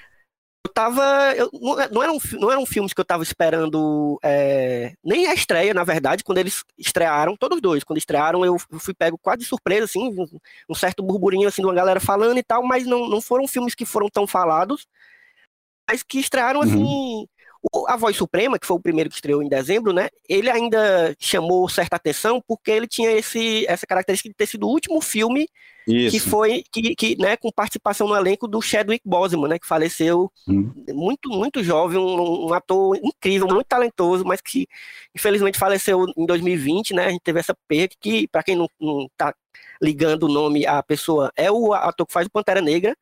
Eu 0.63 0.73
tava. 0.73 1.33
Eu, 1.35 1.49
não, 1.91 2.03
eram, 2.03 2.17
não 2.33 2.51
eram 2.51 2.65
filmes 2.65 2.93
que 2.93 3.01
eu 3.01 3.05
tava 3.05 3.23
esperando. 3.23 4.19
É, 4.23 4.93
nem 5.03 5.27
a 5.27 5.33
estreia, 5.33 5.73
na 5.73 5.83
verdade, 5.83 6.23
quando 6.23 6.37
eles 6.37 6.63
estrearam, 6.77 7.35
todos 7.35 7.61
dois, 7.61 7.83
quando 7.83 7.97
estrearam, 7.97 8.45
eu 8.45 8.57
fui 8.79 8.93
pego 8.93 9.17
quase 9.17 9.39
de 9.39 9.45
surpresa, 9.45 9.85
assim, 9.85 10.15
um, 10.69 10.75
certo 10.75 11.03
burburinho 11.03 11.47
assim 11.47 11.61
de 11.61 11.67
uma 11.67 11.73
galera 11.73 11.99
falando 11.99 12.37
e 12.37 12.43
tal, 12.43 12.63
mas 12.63 12.85
não, 12.85 13.09
não 13.09 13.21
foram 13.21 13.47
filmes 13.47 13.75
que 13.75 13.85
foram 13.85 14.09
tão 14.09 14.27
falados, 14.27 14.87
mas 15.89 16.03
que 16.03 16.19
estrearam 16.19 16.61
assim. 16.61 16.83
Uhum. 16.83 17.27
O, 17.71 17.87
a 17.87 17.95
Voz 17.95 18.17
Suprema, 18.17 18.57
que 18.57 18.65
foi 18.65 18.77
o 18.77 18.81
primeiro 18.81 19.09
que 19.09 19.15
estreou 19.15 19.43
em 19.43 19.47
dezembro, 19.49 19.93
né? 19.93 20.09
Ele 20.27 20.49
ainda 20.49 21.15
chamou 21.19 21.69
certa 21.69 21.95
atenção 21.95 22.41
porque 22.47 22.71
ele 22.71 22.87
tinha 22.87 23.11
esse, 23.11 23.65
essa 23.67 23.85
característica 23.85 24.29
de 24.29 24.35
ter 24.35 24.47
sido 24.47 24.65
o 24.65 24.69
último 24.69 24.99
filme 24.99 25.47
Isso. 25.87 26.11
que 26.11 26.19
foi 26.19 26.63
que, 26.71 26.95
que, 26.95 27.15
né, 27.21 27.37
com 27.37 27.51
participação 27.51 28.07
no 28.07 28.15
elenco 28.15 28.47
do 28.47 28.61
Chadwick 28.61 29.07
Boseman, 29.07 29.47
né? 29.47 29.59
Que 29.59 29.67
faleceu 29.67 30.31
hum. 30.47 30.71
muito 30.89 31.29
muito 31.29 31.63
jovem, 31.63 31.99
um, 31.99 32.47
um, 32.47 32.53
ator 32.53 32.97
incrível, 32.97 33.47
muito 33.47 33.67
talentoso, 33.67 34.25
mas 34.25 34.41
que 34.41 34.67
infelizmente 35.15 35.59
faleceu 35.59 36.05
em 36.17 36.25
2020, 36.25 36.95
né? 36.95 37.05
A 37.05 37.09
gente 37.11 37.21
teve 37.21 37.39
essa 37.39 37.55
perda 37.67 37.93
que 37.99 38.27
para 38.27 38.41
quem 38.41 38.55
não, 38.55 38.67
não 38.79 39.07
tá 39.15 39.35
ligando 39.79 40.23
o 40.23 40.33
nome 40.33 40.65
à 40.65 40.81
pessoa 40.81 41.31
é 41.35 41.51
o 41.51 41.73
ator 41.73 42.07
que 42.07 42.13
faz 42.13 42.25
o 42.25 42.31
Pantera 42.31 42.61
Negra. 42.61 42.95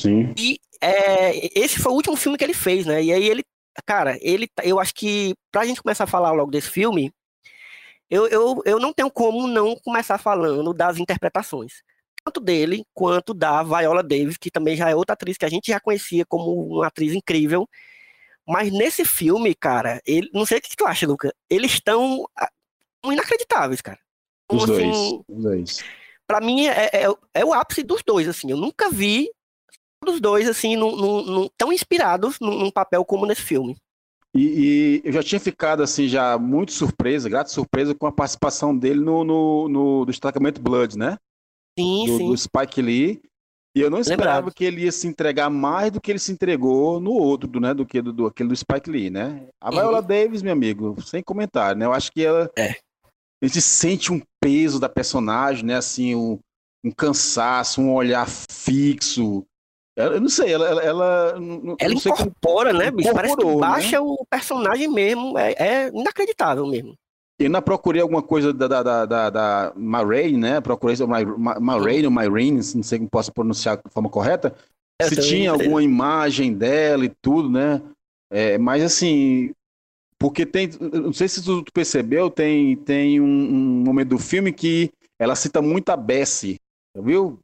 Sim. 0.00 0.34
E 0.36 0.58
é, 0.82 1.58
esse 1.58 1.78
foi 1.78 1.92
o 1.92 1.94
último 1.94 2.16
filme 2.16 2.36
que 2.36 2.44
ele 2.44 2.54
fez, 2.54 2.84
né? 2.86 3.02
E 3.02 3.12
aí 3.12 3.28
ele 3.28 3.42
cara, 3.86 4.18
ele, 4.20 4.48
eu 4.62 4.78
acho 4.78 4.94
que 4.94 5.34
pra 5.50 5.64
gente 5.64 5.82
começar 5.82 6.04
a 6.04 6.08
falar 6.08 6.32
logo 6.32 6.50
desse 6.50 6.68
filme, 6.68 7.12
eu, 8.10 8.26
eu, 8.28 8.62
eu 8.66 8.78
não 8.78 8.92
tenho 8.92 9.10
como 9.10 9.46
não 9.46 9.74
começar 9.76 10.18
falando 10.18 10.74
das 10.74 10.98
interpretações. 10.98 11.82
Tanto 12.24 12.40
dele 12.40 12.84
quanto 12.92 13.32
da 13.32 13.62
Viola 13.62 14.02
Davis, 14.02 14.36
que 14.36 14.50
também 14.50 14.76
já 14.76 14.90
é 14.90 14.94
outra 14.94 15.14
atriz 15.14 15.38
que 15.38 15.46
a 15.46 15.48
gente 15.48 15.68
já 15.68 15.80
conhecia 15.80 16.24
como 16.26 16.76
uma 16.76 16.86
atriz 16.86 17.14
incrível. 17.14 17.66
Mas 18.46 18.70
nesse 18.70 19.04
filme, 19.04 19.54
cara, 19.54 20.00
ele, 20.04 20.28
não 20.32 20.44
sei 20.44 20.58
o 20.58 20.60
que 20.60 20.76
tu 20.76 20.86
acha, 20.86 21.06
Luca. 21.06 21.34
Eles 21.48 21.72
estão 21.72 22.28
ah, 22.36 22.50
inacreditáveis, 23.04 23.80
cara. 23.80 23.98
Os 24.50 24.64
assim, 24.64 24.90
dois. 24.90 25.24
Os 25.28 25.42
dois. 25.42 25.84
Pra 26.26 26.40
mim, 26.40 26.66
é, 26.66 26.90
é, 26.92 27.06
é, 27.34 27.44
o 27.44 27.52
ápice 27.52 27.82
dos 27.82 28.02
dois, 28.06 28.28
assim. 28.28 28.50
Eu 28.50 28.56
nunca 28.56 28.90
vi 28.90 29.30
os 30.10 30.20
dois, 30.20 30.48
assim, 30.48 30.76
num, 30.76 30.96
num, 30.96 31.48
tão 31.56 31.72
inspirados 31.72 32.38
num, 32.40 32.58
num, 32.58 32.70
papel 32.70 33.04
como 33.04 33.26
nesse 33.26 33.42
filme. 33.42 33.76
E, 34.34 35.00
e, 35.02 35.02
eu 35.04 35.12
já 35.12 35.22
tinha 35.22 35.40
ficado, 35.40 35.82
assim, 35.82 36.08
já 36.08 36.38
muito 36.38 36.72
surpresa, 36.72 37.28
grata 37.28 37.50
surpresa 37.50 37.94
com 37.94 38.06
a 38.06 38.12
participação 38.12 38.76
dele 38.76 39.00
no, 39.00 39.24
no, 39.24 39.68
no 39.68 40.06
destacamento 40.06 40.60
Blood, 40.60 40.96
né? 40.96 41.18
Sim, 41.78 42.06
do, 42.06 42.16
sim. 42.16 42.28
Do 42.28 42.36
Spike 42.36 42.80
Lee. 42.80 43.22
E 43.74 43.80
eu 43.80 43.90
não 43.90 44.00
esperava 44.00 44.36
Lembrado. 44.36 44.54
que 44.54 44.64
ele 44.64 44.82
ia 44.82 44.92
se 44.92 45.06
entregar 45.06 45.48
mais 45.48 45.90
do 45.90 46.00
que 46.00 46.10
ele 46.12 46.18
se 46.18 46.30
entregou 46.30 47.00
no 47.00 47.12
outro, 47.12 47.48
do, 47.48 47.58
né? 47.58 47.72
Do 47.72 47.86
que 47.86 48.02
do, 48.02 48.12
do 48.12 48.26
aquele 48.26 48.50
do 48.50 48.56
Spike 48.56 48.90
Lee, 48.90 49.08
né? 49.08 49.48
A 49.60 49.70
uhum. 49.70 49.76
Viola 49.76 50.02
Davis, 50.02 50.42
meu 50.42 50.52
amigo, 50.52 51.00
sem 51.02 51.22
comentário, 51.22 51.78
né? 51.78 51.86
Eu 51.86 51.92
acho 51.92 52.12
que 52.12 52.22
ela. 52.22 52.50
É. 52.56 52.72
A 53.42 53.46
gente 53.46 53.62
sente 53.62 54.12
um 54.12 54.20
peso 54.40 54.78
da 54.78 54.90
personagem, 54.90 55.64
né? 55.64 55.76
Assim, 55.76 56.14
um, 56.14 56.38
um 56.84 56.90
cansaço, 56.90 57.80
um 57.80 57.94
olhar 57.94 58.28
fixo, 58.28 59.44
eu 59.96 60.20
não 60.20 60.28
sei, 60.28 60.52
ela. 60.52 60.66
Ela, 60.68 60.82
ela, 60.82 61.34
ela 61.78 61.94
incorpora, 61.94 62.72
né, 62.72 62.90
bicho? 62.90 63.12
Parece 63.12 63.36
que 63.36 63.56
baixa 63.56 64.00
né? 64.00 64.00
o 64.00 64.26
personagem 64.28 64.88
mesmo. 64.88 65.38
É, 65.38 65.52
é, 65.52 65.88
inacreditável 65.88 66.66
mesmo. 66.66 66.94
Eu 67.38 67.50
não 67.50 67.60
procurei 67.60 68.00
alguma 68.00 68.22
coisa 68.22 68.52
da, 68.52 68.68
da, 68.68 68.82
da, 68.82 69.06
da, 69.06 69.30
da 69.30 69.72
né? 69.76 70.60
Procurei 70.60 70.96
Marraine 71.60 72.06
ou 72.06 72.12
Myrene, 72.12 72.60
não 72.74 72.82
sei 72.82 72.98
como 72.98 73.10
posso 73.10 73.32
pronunciar 73.32 73.76
de 73.76 73.90
forma 73.90 74.08
correta. 74.08 74.54
Eu 75.00 75.08
se 75.08 75.16
tinha 75.16 75.50
alguma 75.50 75.82
imagem 75.82 76.54
dela 76.54 77.04
e 77.04 77.12
tudo, 77.20 77.50
né? 77.50 77.82
É, 78.30 78.56
mas 78.58 78.82
assim, 78.82 79.52
porque 80.18 80.46
tem. 80.46 80.70
Não 80.80 81.12
sei 81.12 81.28
se 81.28 81.42
tu 81.42 81.64
percebeu, 81.72 82.30
tem, 82.30 82.76
tem 82.76 83.20
um, 83.20 83.24
um 83.24 83.84
momento 83.84 84.10
do 84.10 84.18
filme 84.18 84.52
que 84.52 84.90
ela 85.18 85.34
cita 85.34 85.60
muito 85.60 85.90
a 85.90 85.96
Bessie, 85.96 86.60
viu? 86.96 87.40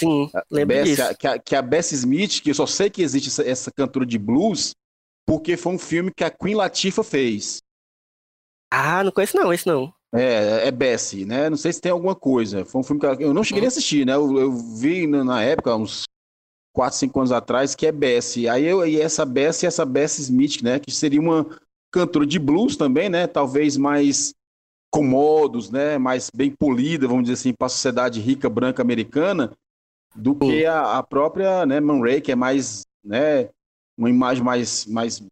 Sim, 0.00 0.30
lembro 0.50 0.76
Bess, 0.76 0.88
disso. 0.88 1.18
Que 1.18 1.26
a, 1.26 1.38
que 1.38 1.54
a 1.54 1.62
Bess 1.62 1.92
Smith, 1.92 2.40
que 2.42 2.50
eu 2.50 2.54
só 2.54 2.66
sei 2.66 2.88
que 2.88 3.02
existe 3.02 3.28
essa, 3.28 3.42
essa 3.42 3.70
cantora 3.70 4.06
de 4.06 4.18
blues, 4.18 4.74
porque 5.26 5.56
foi 5.56 5.74
um 5.74 5.78
filme 5.78 6.10
que 6.10 6.24
a 6.24 6.30
Queen 6.30 6.54
Latifah 6.54 7.04
fez. 7.04 7.60
Ah, 8.72 9.04
não 9.04 9.12
conheço 9.12 9.36
não, 9.36 9.52
esse 9.52 9.66
não. 9.66 9.92
É, 10.12 10.68
é 10.68 10.70
Bessie, 10.70 11.24
né? 11.24 11.50
Não 11.50 11.56
sei 11.56 11.72
se 11.72 11.80
tem 11.80 11.92
alguma 11.92 12.14
coisa. 12.14 12.64
Foi 12.64 12.80
um 12.80 12.84
filme 12.84 13.00
que 13.00 13.22
eu 13.22 13.34
não 13.34 13.44
cheguei 13.44 13.64
a 13.64 13.68
assistir, 13.68 14.06
né? 14.06 14.14
Eu, 14.14 14.38
eu 14.38 14.52
vi 14.52 15.06
na 15.06 15.42
época, 15.42 15.76
uns 15.76 16.04
4, 16.72 16.98
5 16.98 17.18
anos 17.20 17.32
atrás, 17.32 17.74
que 17.74 17.86
é 17.86 17.92
Bessie. 17.92 18.48
Aí 18.48 18.64
eu, 18.64 18.86
e 18.86 19.00
essa 19.00 19.24
Bessie, 19.24 19.66
essa 19.66 19.84
Bessie 19.84 20.22
Smith, 20.22 20.62
né? 20.62 20.80
Que 20.80 20.90
seria 20.90 21.20
uma 21.20 21.46
cantora 21.92 22.26
de 22.26 22.38
blues 22.38 22.76
também, 22.76 23.08
né? 23.08 23.26
Talvez 23.26 23.76
mais 23.76 24.32
comodos, 24.90 25.70
né? 25.70 25.98
Mais 25.98 26.30
bem 26.34 26.50
polida, 26.50 27.06
vamos 27.06 27.24
dizer 27.24 27.34
assim, 27.34 27.52
para 27.52 27.66
a 27.66 27.70
sociedade 27.70 28.18
rica 28.18 28.48
branca 28.48 28.82
americana 28.82 29.52
do 30.14 30.34
que 30.34 30.64
a, 30.66 30.98
a, 30.98 31.02
própria 31.02 31.64
né, 31.64 31.80
Man 31.80 32.00
Ray, 32.00 32.20
que 32.20 32.32
é 32.32 32.36
mais, 32.36 32.82
né, 33.04 33.48
uma 33.96 34.10
imagem 34.10 34.42
mais, 34.42 34.86
mais 34.86 35.22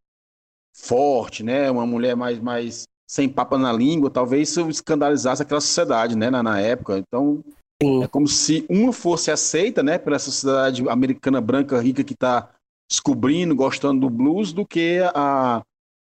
forte, 0.75 1.43
né, 1.43 1.71
uma 1.71 1.87
mulher 1.87 2.17
mais, 2.17 2.39
mais 2.39 2.85
sem 3.07 3.29
papa 3.29 3.57
na 3.57 3.73
língua, 3.73 4.11
talvez 4.11 4.51
isso 4.51 4.69
escandalizasse 4.69 5.43
aquela 5.43 5.61
sociedade, 5.61 6.17
né, 6.17 6.31
na, 6.31 6.43
na 6.43 6.61
época. 6.61 6.99
Então, 6.99 7.43
Sim. 7.83 8.05
é 8.05 8.07
como 8.07 8.29
se 8.29 8.67
uma 8.69 8.93
fosse 8.93 9.31
aceita, 9.31 9.83
né, 9.83 9.99
pela 9.99 10.19
sociedade 10.19 10.87
americana 10.89 11.41
branca 11.41 11.81
rica 11.81 12.05
que 12.05 12.13
está 12.13 12.51
descobrindo, 12.89 13.55
gostando 13.55 14.01
do 14.01 14.11
blues, 14.11 14.53
do 14.53 14.65
que 14.65 15.01
a, 15.15 15.63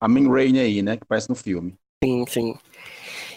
a 0.00 0.08
Man 0.08 0.30
Ray 0.30 0.58
aí, 0.58 0.82
né, 0.82 0.96
que 0.96 1.02
aparece 1.02 1.28
no 1.28 1.34
filme. 1.34 1.74
Sim, 2.02 2.24
sim. 2.26 2.58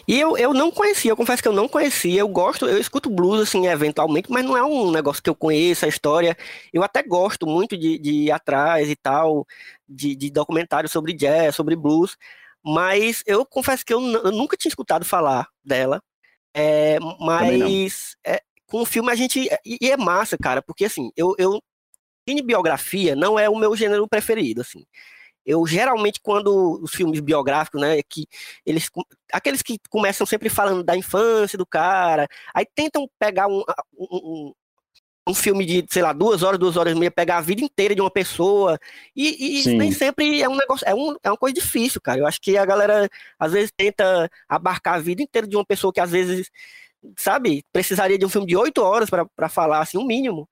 E 0.10 0.20
eu, 0.20 0.36
eu 0.36 0.56
não 0.56 0.72
conhecia, 0.72 1.12
eu 1.12 1.16
confesso 1.16 1.40
que 1.40 1.48
eu 1.48 1.54
não 1.54 1.68
conhecia. 1.68 2.22
Eu 2.22 2.28
gosto, 2.28 2.66
eu 2.66 2.80
escuto 2.80 3.12
blues, 3.12 3.42
assim, 3.42 3.68
eventualmente, 3.68 4.32
mas 4.32 4.44
não 4.44 4.58
é 4.58 4.64
um 4.64 4.90
negócio 4.90 5.22
que 5.22 5.30
eu 5.30 5.36
conheço 5.36 5.86
a 5.86 5.88
história. 5.88 6.36
Eu 6.74 6.82
até 6.84 7.04
gosto 7.04 7.46
muito 7.46 7.78
de, 7.78 8.00
de 8.00 8.12
ir 8.12 8.32
atrás 8.32 8.90
e 8.90 8.96
tal, 8.96 9.46
de, 9.88 10.16
de 10.16 10.32
documentários 10.32 10.92
sobre 10.92 11.14
jazz, 11.14 11.56
sobre 11.56 11.76
blues, 11.76 12.18
mas 12.66 13.22
eu 13.28 13.46
confesso 13.46 13.86
que 13.86 13.94
eu, 13.94 14.02
eu 14.02 14.32
nunca 14.32 14.58
tinha 14.58 14.70
escutado 14.72 15.06
falar 15.06 15.48
dela. 15.64 16.02
É, 16.56 16.98
mas 17.20 18.16
é, 18.26 18.42
com 18.66 18.82
o 18.82 18.86
filme 18.88 19.12
a 19.12 19.16
gente. 19.16 19.48
E 19.64 19.92
é 19.92 19.96
massa, 19.96 20.40
cara, 20.40 20.60
porque 20.64 20.86
assim, 20.86 21.12
eu, 21.16 21.36
eu. 21.38 21.62
Cinebiografia 22.28 23.16
não 23.16 23.38
é 23.38 23.48
o 23.48 23.56
meu 23.56 23.76
gênero 23.76 24.08
preferido, 24.08 24.62
assim. 24.62 24.86
Eu 25.50 25.66
geralmente, 25.66 26.20
quando 26.22 26.80
os 26.80 26.92
filmes 26.92 27.20
biográficos, 27.20 27.82
né, 27.82 28.04
que 28.08 28.28
eles, 28.64 28.88
aqueles 29.34 29.64
que 29.64 29.80
começam 29.90 30.24
sempre 30.28 30.48
falando 30.48 30.84
da 30.84 30.96
infância 30.96 31.58
do 31.58 31.66
cara, 31.66 32.28
aí 32.54 32.68
tentam 32.76 33.10
pegar 33.18 33.48
um, 33.48 33.64
um, 33.98 34.54
um 35.28 35.34
filme 35.34 35.66
de, 35.66 35.84
sei 35.90 36.04
lá, 36.04 36.14
duas 36.14 36.44
horas, 36.44 36.60
duas 36.60 36.78
horas 36.78 36.94
e 36.94 37.00
meia, 37.00 37.10
pegar 37.10 37.38
a 37.38 37.42
vida 37.42 37.64
inteira 37.64 37.96
de 37.96 38.02
uma 38.02 38.12
pessoa, 38.12 38.78
e, 39.16 39.64
e 39.68 39.76
nem 39.76 39.92
sempre 39.92 40.40
é 40.40 40.48
um 40.48 40.56
negócio, 40.56 40.88
é, 40.88 40.94
um, 40.94 41.16
é 41.24 41.32
uma 41.32 41.38
coisa 41.38 41.56
difícil, 41.56 42.00
cara. 42.00 42.20
Eu 42.20 42.28
acho 42.28 42.40
que 42.40 42.56
a 42.56 42.64
galera, 42.64 43.10
às 43.40 43.52
vezes, 43.52 43.72
tenta 43.76 44.30
abarcar 44.48 44.96
a 44.96 45.00
vida 45.00 45.24
inteira 45.24 45.48
de 45.48 45.56
uma 45.56 45.66
pessoa 45.66 45.92
que, 45.92 46.00
às 46.00 46.12
vezes, 46.12 46.52
sabe, 47.18 47.64
precisaria 47.74 48.20
de 48.20 48.26
um 48.26 48.30
filme 48.30 48.46
de 48.46 48.56
oito 48.56 48.84
horas 48.84 49.10
para 49.10 49.50
falar, 49.50 49.80
assim, 49.80 49.98
o 49.98 50.02
um 50.02 50.06
mínimo. 50.06 50.48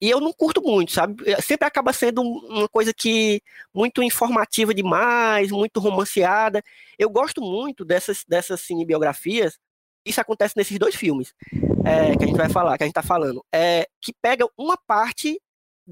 E 0.00 0.10
eu 0.10 0.20
não 0.20 0.32
curto 0.32 0.60
muito, 0.62 0.92
sabe? 0.92 1.22
É, 1.30 1.40
sempre 1.40 1.66
acaba 1.66 1.92
sendo 1.92 2.22
uma 2.22 2.68
coisa 2.68 2.92
que 2.92 3.40
muito 3.74 4.02
informativa 4.02 4.74
demais, 4.74 5.50
muito 5.50 5.80
romanceada. 5.80 6.62
Eu 6.98 7.08
gosto 7.08 7.40
muito 7.40 7.84
dessas, 7.84 8.24
dessas 8.28 8.60
cinebiografias. 8.60 9.58
Isso 10.04 10.20
acontece 10.20 10.54
nesses 10.56 10.78
dois 10.78 10.94
filmes 10.94 11.34
é, 11.84 12.16
que 12.16 12.24
a 12.24 12.26
gente 12.26 12.36
vai 12.36 12.48
falar, 12.48 12.76
que 12.76 12.84
a 12.84 12.86
gente 12.86 12.94
tá 12.94 13.02
falando. 13.02 13.44
É, 13.52 13.88
que 14.00 14.12
pega 14.20 14.46
uma 14.56 14.76
parte 14.86 15.40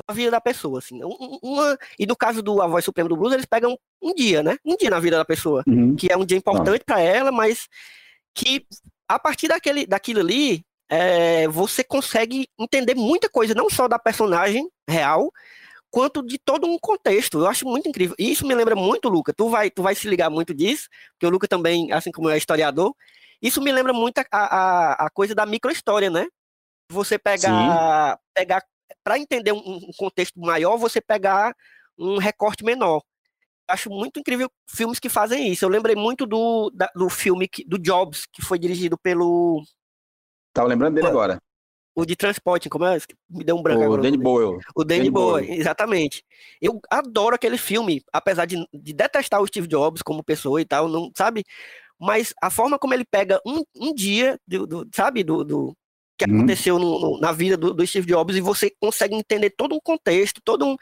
da 0.07 0.13
vida 0.13 0.31
da 0.33 0.41
pessoa, 0.41 0.81
assim. 0.81 1.01
Uma, 1.43 1.79
e 1.99 2.07
no 2.07 2.17
caso 2.17 2.43
do 2.43 2.61
A 2.61 2.67
Voz 2.67 2.85
Suprema 2.85 3.09
do 3.09 3.17
Blues, 3.17 3.33
eles 3.33 3.47
pegam 3.47 3.79
um 4.03 4.13
dia, 4.13 4.43
né? 4.43 4.59
Um 4.65 4.77
dia 4.77 4.91
na 4.91 5.01
vida 5.01 5.17
da 5.17 5.25
pessoa. 5.25 5.63
Uhum. 5.67 5.95
Que 5.97 6.13
é 6.13 6.17
um 6.17 6.25
dia 6.25 6.37
importante 6.37 6.85
para 6.85 7.01
ela, 7.01 7.33
mas 7.33 7.69
que 8.35 8.67
a 9.09 9.19
partir 9.19 9.49
daquele, 9.49 9.87
daquilo 9.87 10.21
ali, 10.21 10.65
é, 10.89 11.49
você 11.49 11.83
consegue 11.83 12.49
entender 12.59 12.95
muita 12.95 13.29
coisa, 13.29 13.55
não 13.55 13.71
só 13.71 13.89
da 13.89 13.99
personagem 13.99 14.69
real, 14.89 15.33
quanto 15.91 16.23
de 16.25 16.39
todo 16.39 16.67
um 16.67 16.79
contexto. 16.79 17.39
Eu 17.39 17.47
acho 17.47 17.65
muito 17.67 17.89
incrível. 17.89 18.17
E 18.19 18.31
isso 18.31 18.47
me 18.47 18.55
lembra 18.55 18.75
muito, 18.75 19.09
Luca. 19.09 19.33
Tu 19.33 19.49
vai, 19.49 19.71
tu 19.71 19.83
vai 19.83 19.95
se 19.95 20.09
ligar 20.09 20.31
muito 20.31 20.53
disso, 20.53 20.89
porque 21.13 21.27
o 21.27 21.31
Luca 21.31 21.49
também, 21.49 21.93
assim 21.93 22.11
como 22.11 22.29
é 22.29 22.37
historiador, 22.37 22.95
isso 23.41 23.61
me 23.63 23.71
lembra 23.71 23.93
muito 23.93 24.19
a, 24.19 24.27
a, 24.33 25.07
a 25.07 25.11
coisa 25.11 25.35
da 25.35 25.47
microhistória, 25.47 26.11
né? 26.11 26.27
Você 26.91 27.19
pegar, 27.19 28.19
pegar 28.35 28.63
para 29.03 29.19
entender 29.19 29.53
um, 29.53 29.59
um, 29.59 29.91
contexto 29.97 30.39
maior, 30.41 30.77
você 30.77 31.01
pegar 31.01 31.55
um 31.99 32.19
recorte 32.19 32.65
menor. 32.65 33.03
Acho 33.69 33.89
muito 33.89 34.21
incrível 34.21 34.51
filmes 34.69 34.99
que 34.99 35.09
fazem 35.09 35.53
isso. 35.53 35.65
Eu 35.65 35.69
lembrei 35.69 35.95
muito 35.95 36.27
do, 36.27 36.71
da, 36.75 36.91
do 36.95 37.09
filme 37.09 37.49
que, 37.49 37.65
do 37.65 37.79
Jobs, 37.79 38.27
que 38.33 38.43
foi 38.43 38.59
dirigido 38.59 38.99
pelo 38.99 39.63
Tava 40.55 40.69
lembrando 40.69 40.95
dele 40.95 41.09
agora. 41.09 41.43
o 41.97 42.07
de 42.07 42.15
transporte, 42.15 42.71
como 42.71 42.85
é? 42.85 42.97
Me 43.29 43.43
deu 43.45 43.57
um 43.57 43.63
branco 43.63 43.81
o 43.81 43.85
agora. 43.85 44.03
Danny 44.03 44.17
Boyle. 44.17 44.61
O 44.75 44.85
Danny, 44.85 45.01
Danny 45.01 45.11
Boyle, 45.11 45.47
Boyle, 45.47 45.61
exatamente. 45.61 46.25
Eu 46.63 46.81
adoro 46.89 47.35
aquele 47.35 47.59
filme, 47.59 48.03
apesar 48.13 48.47
de, 48.47 48.65
de, 48.73 48.93
detestar 48.93 49.43
o 49.43 49.47
Steve 49.47 49.67
Jobs 49.67 50.01
como 50.01 50.23
pessoa 50.23 50.61
e 50.61 50.65
tal, 50.65 50.89
não 50.89 51.11
sabe? 51.17 51.45
Mas 52.01 52.33
a 52.41 52.51
forma 52.51 52.79
como 52.79 52.95
ele 52.95 53.05
pega 53.05 53.41
um, 53.45 53.65
um 53.77 53.93
dia, 53.93 54.39
do, 54.47 54.67
do 54.67 54.89
sabe, 54.95 55.25
do, 55.25 55.45
do 55.45 55.77
que 56.17 56.25
uhum. 56.25 56.39
aconteceu 56.39 56.79
no, 56.79 57.01
no, 57.01 57.21
na 57.21 57.33
vida 57.33 57.57
do, 57.57 57.75
do, 57.75 57.87
Steve 57.87 58.07
Jobs 58.07 58.37
e 58.37 58.41
você 58.41 58.71
consegue 58.81 59.15
entender 59.15 59.51
todo 59.51 59.75
um 59.75 59.81
contexto, 59.81 60.41
todo 60.45 60.65
um 60.65 60.77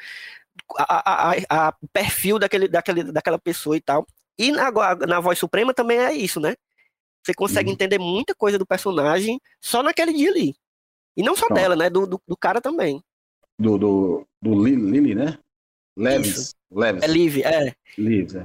a, 0.76 1.32
a, 1.48 1.68
a 1.68 1.74
perfil 1.92 2.38
daquele, 2.38 2.68
daquele, 2.68 3.04
daquela 3.04 3.38
pessoa 3.38 3.76
e 3.76 3.80
tal. 3.80 4.06
E 4.38 4.52
na, 4.52 4.70
na 5.06 5.20
Voz 5.20 5.38
Suprema 5.38 5.72
também 5.72 5.98
é 5.98 6.12
isso, 6.12 6.40
né? 6.40 6.54
Você 7.24 7.34
consegue 7.34 7.68
uhum. 7.68 7.74
entender 7.74 7.98
muita 7.98 8.34
coisa 8.34 8.58
do 8.58 8.66
personagem 8.66 9.40
só 9.60 9.82
naquele 9.82 10.12
dia 10.12 10.30
ali. 10.30 10.54
E 11.16 11.22
não 11.22 11.36
só 11.36 11.46
Pronto. 11.46 11.58
dela, 11.58 11.76
né? 11.76 11.88
Do, 11.88 12.06
do, 12.06 12.20
do, 12.26 12.36
cara 12.36 12.60
também. 12.60 13.02
Do, 13.58 13.78
do, 13.78 14.26
do 14.40 14.64
Lily, 14.64 15.14
né? 15.14 15.38
Leves. 15.96 16.54
Leves. 16.70 17.02
É 17.02 17.06
Liv, 17.06 17.38
é. 17.42 17.74
Leves, 17.98 18.34
é. 18.34 18.44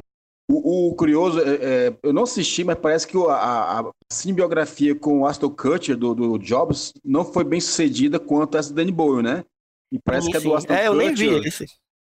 O, 0.49 0.89
o 0.89 0.95
curioso, 0.95 1.41
é, 1.41 1.87
é, 1.87 1.97
eu 2.03 2.13
não 2.13 2.23
assisti, 2.23 2.63
mas 2.63 2.77
parece 2.77 3.05
que 3.05 3.17
a, 3.17 3.79
a 3.79 3.91
simbiografia 4.11 4.95
com 4.95 5.21
o 5.21 5.25
Aston 5.25 5.49
Kutcher 5.49 5.97
do, 5.97 6.15
do 6.15 6.37
Jobs 6.37 6.93
não 7.03 7.25
foi 7.25 7.43
bem 7.43 7.59
sucedida 7.59 8.17
quanto 8.17 8.57
essa 8.57 8.69
do 8.69 8.75
Danny 8.75 8.91
Boyle, 8.91 9.21
né? 9.21 9.43
E 9.91 9.99
parece 9.99 10.25
sim, 10.25 10.31
que 10.31 10.37
a 10.37 10.39
do 10.39 10.55
Aston 10.55 10.73
é, 10.73 10.77
Kutcher... 10.77 10.85
É, 10.85 10.87
eu 10.87 10.95
nem 10.95 11.13
vi 11.13 11.47
esse. 11.47 11.65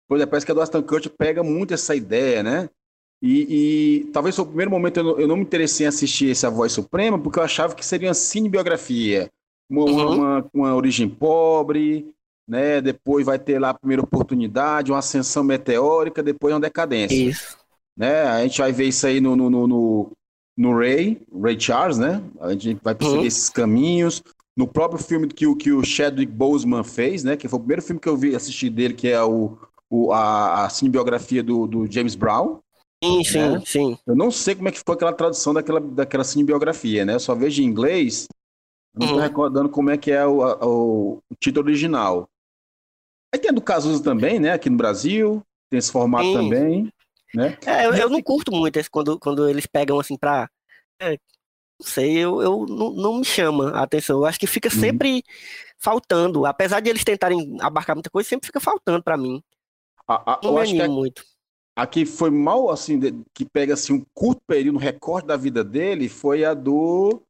Pois 0.08 0.22
é, 0.22 0.26
parece 0.26 0.46
que 0.46 0.52
a 0.52 0.56
do 0.56 0.62
Aston 0.62 0.84
Kutcher 0.84 1.12
pega 1.18 1.42
muito 1.44 1.74
essa 1.74 1.96
ideia, 1.96 2.44
né? 2.44 2.70
E, 3.22 4.06
e, 4.06 4.12
talvez 4.12 4.36
foi 4.36 4.46
o 4.46 4.48
primeiro 4.48 4.70
momento 4.70 4.98
eu 4.98 5.04
não, 5.04 5.20
eu 5.20 5.28
não, 5.28 5.36
me 5.36 5.42
interessei 5.42 5.86
em 5.86 5.90
assistir 5.90 6.30
essa 6.30 6.52
Voz 6.52 6.72
Suprema, 6.72 7.18
porque 7.18 7.40
eu 7.40 7.44
achava 7.44 7.74
que 7.74 7.86
seria 7.86 8.10
uma 8.10 8.14
cinebiografia, 8.14 9.32
uma, 9.70 9.84
uhum. 9.84 10.16
uma, 10.16 10.50
uma, 10.54 10.76
origem 10.76 11.10
pobre, 11.10 12.14
né? 12.48 12.80
Depois 12.80 13.26
vai 13.26 13.40
ter 13.40 13.60
lá 13.60 13.72
a 13.72 13.74
primeira 13.74 14.04
oportunidade, 14.04 14.92
uma 14.92 15.00
ascensão 15.00 15.44
meteórica, 15.44 16.22
depois 16.22 16.54
uma 16.54 16.60
decadência. 16.60 17.16
Isso. 17.16 17.58
Né? 17.98 18.22
A 18.22 18.44
gente 18.44 18.60
vai 18.60 18.72
ver 18.72 18.86
isso 18.86 19.08
aí 19.08 19.20
no, 19.20 19.36
no, 19.36 19.50
no, 19.50 19.68
no, 19.68 20.12
no 20.56 20.78
Ray, 20.78 21.20
Ray 21.42 21.60
Charles, 21.60 21.98
né? 21.98 22.22
A 22.40 22.52
gente 22.54 22.80
vai 22.84 22.94
perceber 22.94 23.22
uhum. 23.22 23.26
esses 23.26 23.50
caminhos. 23.50 24.22
No 24.56 24.68
próprio 24.68 25.04
filme 25.04 25.28
que 25.28 25.46
o, 25.46 25.56
que 25.56 25.72
o 25.72 25.84
Chadwick 25.84 26.32
Boseman 26.32 26.84
fez, 26.84 27.24
né? 27.24 27.36
Que 27.36 27.48
foi 27.48 27.58
o 27.58 27.62
primeiro 27.62 27.82
filme 27.82 28.00
que 28.00 28.10
eu 28.10 28.16
vi 28.16 28.36
assistir 28.36 28.70
dele, 28.70 28.94
que 28.94 29.08
é 29.08 29.22
o, 29.24 29.58
o 29.90 30.12
a, 30.12 30.66
a 30.66 30.70
cinebiografia 30.70 31.42
do, 31.42 31.66
do 31.66 31.92
James 31.92 32.16
Brown. 32.16 32.60
Sim, 33.04 33.24
sim, 33.24 33.40
né? 33.40 33.62
sim. 33.66 33.98
Eu 34.08 34.16
não 34.16 34.32
sei 34.32 34.56
como 34.56 34.70
é 34.70 34.72
que 34.72 34.82
foi 34.84 34.96
aquela 34.96 35.14
tradução 35.14 35.54
daquela, 35.54 35.80
daquela 35.80 36.24
cinebiografia, 36.24 37.06
né? 37.06 37.14
Eu 37.14 37.20
só 37.20 37.36
vejo 37.36 37.62
em 37.62 37.66
inglês, 37.66 38.28
não 38.94 39.06
estou 39.06 39.20
uhum. 39.20 39.24
recordando 39.24 39.70
como 39.70 39.92
é 39.92 39.98
que 39.98 40.12
é 40.12 40.26
o, 40.26 40.40
o, 40.42 41.18
o, 41.18 41.36
título 41.40 41.68
original. 41.68 42.28
Aí 43.34 43.40
tem 43.40 43.52
a 43.52 43.54
do 43.54 43.62
Cazuza 43.62 44.04
também, 44.04 44.40
né? 44.40 44.52
Aqui 44.52 44.70
no 44.70 44.78
Brasil, 44.78 45.44
tem 45.70 45.78
esse 45.78 45.92
formato 45.92 46.26
sim. 46.26 46.34
também, 46.34 46.94
né? 47.36 47.58
É, 47.66 47.86
eu, 47.86 47.94
eu, 47.94 48.10
não 48.10 48.22
curto 48.22 48.52
muito 48.52 48.78
esse, 48.78 48.90
quando, 48.90 49.20
quando 49.20 49.48
eles 49.48 49.68
pegam 49.68 50.00
assim 50.00 50.18
pra... 50.18 50.50
É, 51.00 51.12
não 51.80 51.86
sei, 51.86 52.18
eu, 52.18 52.42
eu 52.42 52.66
não, 52.68 52.90
não 52.94 53.18
me 53.20 53.26
chama 53.26 53.70
a 53.78 53.84
atenção. 53.84 54.18
Eu 54.18 54.26
acho 54.26 54.40
que 54.40 54.48
fica 54.48 54.70
uhum. 54.74 54.80
sempre 54.80 55.24
faltando. 55.78 56.48
Apesar 56.48 56.80
de 56.80 56.90
eles 56.90 57.04
tentarem 57.04 57.58
abarcar 57.62 57.96
muita 57.96 58.10
coisa, 58.10 58.28
sempre 58.28 58.48
fica 58.48 58.60
faltando 58.60 59.04
para 59.04 59.16
mim. 59.16 59.44
A, 60.08 60.34
a, 60.34 60.40
não 60.44 60.56
me 60.56 60.62
animo 60.62 60.82
é... 60.82 60.88
muito 60.88 61.24
a 61.78 61.86
que 61.86 62.08
foi 62.08 62.32
mal, 62.32 62.72
assim, 62.72 62.98
de, 62.98 63.14
que 63.36 63.46
pega 63.46 63.76
assim, 63.76 63.94
um 63.94 64.06
curto 64.12 64.42
período, 64.48 64.78
um 64.78 64.80
recorte 64.80 65.28
da 65.28 65.38
vida 65.38 65.64
dele, 65.64 66.10
foi 66.10 66.44
a 66.44 66.56
do 66.56 67.22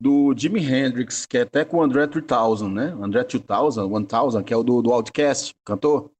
do 0.00 0.34
Jimi 0.36 0.58
Hendrix, 0.60 1.24
que 1.24 1.38
é 1.38 1.42
até 1.42 1.64
com 1.64 1.76
o 1.76 1.82
André 1.82 2.08
3000, 2.08 2.68
né? 2.68 2.86
André 3.00 3.22
2000, 3.22 3.88
1000, 3.88 4.42
que 4.42 4.52
é 4.52 4.56
o 4.56 4.64
do, 4.64 4.82
do 4.82 4.92
Outcast, 4.92 5.54
cantor. 5.64 6.10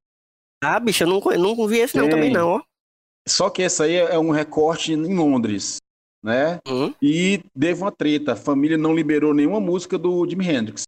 Ah, 0.62 0.78
bicho, 0.78 1.02
eu 1.02 1.08
não, 1.08 1.20
não 1.20 1.66
vi 1.66 1.78
esse 1.78 1.96
não 1.96 2.08
também 2.08 2.30
não, 2.30 2.48
ó. 2.48 2.62
Só 3.26 3.50
que 3.50 3.62
esse 3.62 3.82
aí 3.82 3.96
é 3.96 4.16
um 4.16 4.30
recorte 4.30 4.92
em 4.92 5.16
Londres, 5.16 5.78
né? 6.22 6.60
Uhum. 6.68 6.94
E 7.02 7.42
teve 7.58 7.82
uma 7.82 7.90
treta, 7.90 8.34
a 8.34 8.36
família 8.36 8.78
não 8.78 8.94
liberou 8.94 9.34
nenhuma 9.34 9.58
música 9.58 9.98
do 9.98 10.24
Jimi 10.28 10.48
Hendrix. 10.48 10.84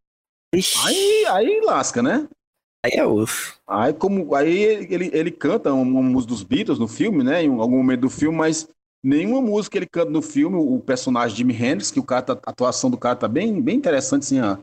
Ixi. 0.54 0.78
Aí, 0.86 1.26
aí 1.26 1.60
lasca, 1.62 2.00
né? 2.00 2.28
Aí 2.84 2.90
é 2.92 3.06
osso. 3.06 3.58
Aí, 3.66 3.94
como, 3.94 4.34
aí 4.34 4.62
ele, 4.90 5.10
ele 5.14 5.30
canta 5.30 5.72
uma 5.72 6.02
música 6.02 6.34
dos 6.34 6.42
Beatles 6.42 6.78
no 6.78 6.86
filme, 6.86 7.24
né? 7.24 7.42
Em 7.42 7.48
algum 7.48 7.78
momento 7.78 8.00
do 8.00 8.10
filme, 8.10 8.36
mas 8.36 8.68
nenhuma 9.02 9.40
música 9.40 9.78
ele 9.78 9.86
canta 9.86 10.10
no 10.10 10.20
filme, 10.20 10.56
o 10.56 10.78
personagem 10.80 11.34
Jimi 11.34 11.54
Hendrix, 11.54 11.90
que 11.90 11.98
o 11.98 12.04
cara 12.04 12.20
tá, 12.20 12.32
a 12.44 12.50
atuação 12.50 12.90
do 12.90 12.98
cara 12.98 13.16
tá 13.16 13.26
bem, 13.26 13.58
bem 13.62 13.78
interessante, 13.78 14.24
assim, 14.24 14.38
a, 14.38 14.58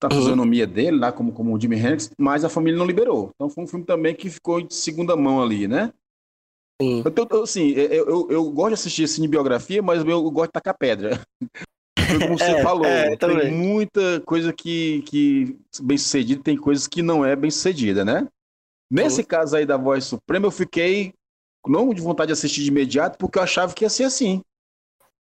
a 0.00 0.06
uhum. 0.06 0.20
fisionomia 0.20 0.68
dele 0.68 0.98
lá, 0.98 1.10
como, 1.10 1.32
como 1.32 1.52
o 1.52 1.60
Jimi 1.60 1.76
Hendrix, 1.76 2.12
mas 2.16 2.44
a 2.44 2.48
família 2.48 2.78
não 2.78 2.86
liberou. 2.86 3.32
Então 3.34 3.50
foi 3.50 3.64
um 3.64 3.66
filme 3.66 3.84
também 3.84 4.14
que 4.14 4.30
ficou 4.30 4.60
de 4.60 4.72
segunda 4.72 5.16
mão 5.16 5.42
ali, 5.42 5.66
né? 5.66 5.92
Sim. 6.80 7.02
Eu, 7.04 7.42
assim, 7.42 7.70
eu, 7.70 8.06
eu, 8.06 8.30
eu, 8.30 8.50
gosto 8.52 8.68
de 8.68 8.74
assistir 8.74 9.08
cinebiografia, 9.08 9.82
mas 9.82 10.00
eu, 10.04 10.10
eu 10.10 10.30
gosto 10.30 10.50
de 10.50 10.52
tacar 10.52 10.78
pedra. 10.78 11.20
Como 12.18 12.38
você 12.38 12.44
é, 12.44 12.62
falou, 12.62 12.84
é, 12.84 13.16
tem 13.16 13.50
muita 13.50 14.20
coisa 14.20 14.52
que, 14.52 15.02
que 15.02 15.56
bem 15.80 15.98
sucedida, 15.98 16.42
tem 16.42 16.56
coisas 16.56 16.86
que 16.86 17.02
não 17.02 17.24
é 17.24 17.34
bem 17.36 17.50
sucedida, 17.50 18.04
né? 18.04 18.26
Nesse 18.90 19.20
uhum. 19.20 19.26
caso 19.26 19.56
aí 19.56 19.64
da 19.64 19.76
Voz 19.76 20.04
Suprema, 20.04 20.46
eu 20.46 20.50
fiquei 20.50 21.14
não 21.66 21.94
de 21.94 22.00
vontade 22.00 22.28
de 22.28 22.32
assistir 22.32 22.62
de 22.62 22.68
imediato, 22.68 23.16
porque 23.18 23.38
eu 23.38 23.42
achava 23.42 23.72
que 23.72 23.84
ia 23.84 23.90
ser 23.90 24.04
assim. 24.04 24.42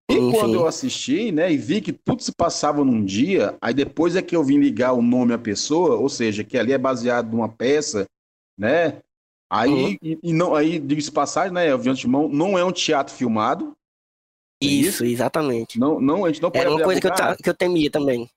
E 0.09 0.17
uhum. 0.17 0.31
quando 0.31 0.55
eu 0.55 0.67
assisti, 0.67 1.31
né, 1.31 1.51
e 1.51 1.57
vi 1.57 1.79
que 1.79 1.93
tudo 1.93 2.21
se 2.21 2.33
passava 2.33 2.83
num 2.83 3.03
dia, 3.03 3.55
aí 3.61 3.73
depois 3.73 4.15
é 4.15 4.21
que 4.21 4.35
eu 4.35 4.43
vim 4.43 4.59
ligar 4.59 4.91
o 4.91 5.01
nome 5.01 5.33
à 5.33 5.37
pessoa, 5.37 5.95
ou 5.95 6.09
seja, 6.09 6.43
que 6.43 6.57
ali 6.57 6.73
é 6.73 6.77
baseado 6.77 7.31
numa 7.31 7.47
peça, 7.47 8.05
né? 8.57 8.99
Aí, 9.49 9.69
uhum. 9.69 9.97
e, 10.01 10.19
e, 10.23 10.33
não, 10.33 10.53
aí, 10.53 10.79
diga-se 10.79 11.11
passagem, 11.11 11.53
né, 11.53 11.71
eu 11.71 11.79
vi 11.79 11.89
antemão, 11.89 12.27
não 12.27 12.57
é 12.57 12.63
um 12.63 12.71
teatro 12.71 13.13
filmado, 13.13 13.73
isso, 14.61 15.03
exatamente. 15.03 15.79
Não, 15.79 15.99
não, 15.99 16.25
a 16.25 16.29
gente 16.29 16.41
não 16.41 16.51
pode 16.51 16.63
Era 16.63 16.73
uma 16.73 16.83
coisa 16.83 17.01
que 17.01 17.07
eu, 17.07 17.13
que 17.43 17.49
eu 17.49 17.53
temia 17.53 17.89
também. 17.89 18.29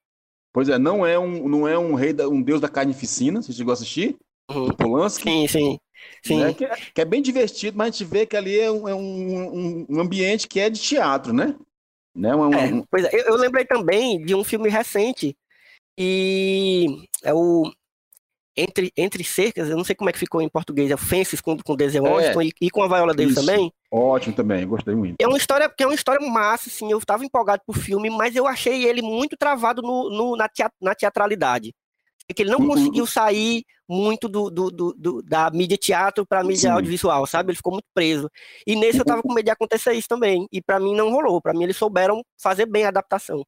Pois 0.52 0.68
é, 0.68 0.78
não 0.78 1.04
é 1.04 1.18
um, 1.18 1.48
não 1.48 1.68
é 1.68 1.78
um 1.78 1.94
rei, 1.94 2.12
da, 2.12 2.28
um 2.28 2.40
deus 2.40 2.60
da 2.60 2.68
carnificina, 2.68 3.42
você 3.42 3.52
chegou 3.52 3.72
a 3.72 3.74
assistir? 3.74 4.16
Uhum. 4.50 4.68
Polanski. 4.68 5.24
Sim, 5.24 5.48
sim. 5.48 5.78
sim. 6.22 6.40
Né? 6.40 6.54
Que, 6.54 6.66
que, 6.92 7.00
é 7.00 7.04
bem 7.04 7.20
divertido, 7.20 7.76
mas 7.76 7.88
a 7.88 7.90
gente 7.90 8.04
vê 8.04 8.24
que 8.24 8.36
ali 8.36 8.58
é 8.58 8.70
um, 8.70 8.88
é 8.88 8.94
um, 8.94 9.86
um 9.88 10.00
ambiente 10.00 10.46
que 10.46 10.60
é 10.60 10.70
de 10.70 10.80
teatro, 10.80 11.32
né? 11.32 11.56
né? 12.14 12.34
Um, 12.34 12.54
é, 12.54 12.84
pois 12.90 13.04
é, 13.04 13.10
eu, 13.12 13.24
eu 13.26 13.36
lembrei 13.36 13.64
também 13.64 14.24
de 14.24 14.34
um 14.34 14.44
filme 14.44 14.68
recente 14.68 15.36
e 15.98 16.86
é 17.22 17.34
o 17.34 17.70
entre, 18.56 18.92
entre 18.96 19.24
cercas, 19.24 19.68
eu 19.68 19.76
não 19.76 19.84
sei 19.84 19.94
como 19.94 20.08
é 20.08 20.12
que 20.12 20.18
ficou 20.18 20.40
em 20.40 20.48
português, 20.48 20.90
é 20.90 20.96
Fences 20.96 21.40
com, 21.40 21.56
com 21.58 21.76
Denzel 21.76 22.04
Washington 22.04 22.42
é, 22.42 22.46
e, 22.46 22.52
e, 22.62 22.70
com 22.70 22.82
a 22.82 22.88
Viola 22.88 23.14
dele 23.14 23.34
também. 23.34 23.72
Ótimo 23.90 24.34
também, 24.34 24.66
gostei 24.66 24.94
muito. 24.94 25.16
É 25.20 25.26
uma 25.26 25.36
história 25.36 25.68
que 25.68 25.82
é 25.82 25.86
uma 25.86 25.94
história 25.94 26.26
massa, 26.26 26.68
assim, 26.68 26.90
eu 26.90 26.98
estava 26.98 27.24
empolgado 27.24 27.62
pro 27.66 27.78
filme, 27.78 28.08
mas 28.10 28.36
eu 28.36 28.46
achei 28.46 28.84
ele 28.84 29.02
muito 29.02 29.36
travado 29.36 29.82
no, 29.82 30.10
no 30.10 30.36
na, 30.36 30.48
teat, 30.48 30.72
na 30.80 30.94
teatralidade. 30.94 31.74
É 32.28 32.32
que 32.32 32.42
ele 32.42 32.50
não 32.50 32.60
uhum. 32.60 32.68
conseguiu 32.68 33.06
sair 33.06 33.64
muito 33.88 34.28
do, 34.28 34.48
do, 34.48 34.70
do, 34.70 34.94
do 34.94 35.22
da 35.22 35.50
mídia 35.50 35.76
teatro 35.76 36.24
para 36.26 36.42
mídia 36.42 36.70
Sim. 36.70 36.74
audiovisual, 36.76 37.26
sabe? 37.26 37.50
Ele 37.50 37.56
ficou 37.56 37.72
muito 37.72 37.86
preso. 37.92 38.30
E 38.66 38.74
nesse 38.74 38.98
eu 38.98 39.04
tava 39.04 39.20
com 39.20 39.32
medo 39.32 39.44
de 39.44 39.50
acontecer 39.50 39.92
isso 39.92 40.08
também. 40.08 40.46
E 40.50 40.62
para 40.62 40.80
mim 40.80 40.94
não 40.94 41.10
rolou. 41.10 41.40
Para 41.40 41.52
mim 41.52 41.64
eles 41.64 41.76
souberam 41.76 42.22
fazer 42.40 42.64
bem 42.64 42.84
a 42.84 42.88
adaptação. 42.88 43.44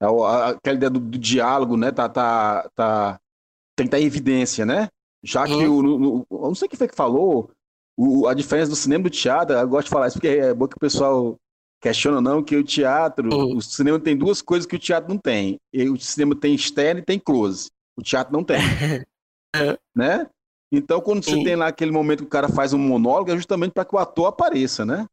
É 0.00 0.06
aquela 0.06 0.76
ideia 0.76 0.90
do, 0.90 1.00
do 1.00 1.18
diálogo, 1.18 1.76
né? 1.76 1.92
Tá, 1.92 2.08
tá, 2.08 2.68
tá 2.74 3.20
em 3.82 4.04
evidência, 4.04 4.64
né? 4.64 4.88
Já 5.22 5.44
que 5.44 5.66
uhum. 5.66 6.24
o, 6.24 6.26
o, 6.28 6.48
não 6.48 6.54
sei 6.54 6.68
quem 6.68 6.78
foi 6.78 6.88
que 6.88 6.94
falou, 6.94 7.50
o, 7.96 8.26
a 8.26 8.34
diferença 8.34 8.70
do 8.70 8.76
cinema 8.76 9.02
e 9.02 9.04
do 9.04 9.10
teatro, 9.10 9.56
eu 9.56 9.68
gosto 9.68 9.86
de 9.86 9.90
falar 9.90 10.08
isso 10.08 10.16
porque 10.16 10.28
é 10.28 10.54
bom 10.54 10.68
que 10.68 10.76
o 10.76 10.80
pessoal 10.80 11.36
questiona 11.80 12.20
não 12.20 12.42
que 12.42 12.56
o 12.56 12.64
teatro, 12.64 13.32
uhum. 13.32 13.56
o 13.56 13.60
cinema 13.60 13.98
tem 13.98 14.16
duas 14.16 14.42
coisas 14.42 14.66
que 14.66 14.76
o 14.76 14.78
teatro 14.78 15.08
não 15.08 15.18
tem. 15.18 15.58
O 15.92 15.96
cinema 15.98 16.34
tem 16.34 16.54
externo 16.54 17.00
e 17.00 17.04
tem 17.04 17.18
close. 17.18 17.70
O 17.96 18.02
teatro 18.02 18.32
não 18.32 18.44
tem. 18.44 18.58
uhum. 18.58 19.76
Né? 19.96 20.28
Então, 20.70 21.00
quando 21.00 21.24
você 21.24 21.42
tem 21.42 21.56
lá 21.56 21.68
aquele 21.68 21.90
momento 21.90 22.18
que 22.18 22.26
o 22.26 22.28
cara 22.28 22.46
faz 22.46 22.74
um 22.74 22.78
monólogo, 22.78 23.30
é 23.30 23.36
justamente 23.36 23.72
para 23.72 23.86
que 23.86 23.94
o 23.94 23.98
ator 23.98 24.26
apareça, 24.26 24.84
né? 24.84 25.06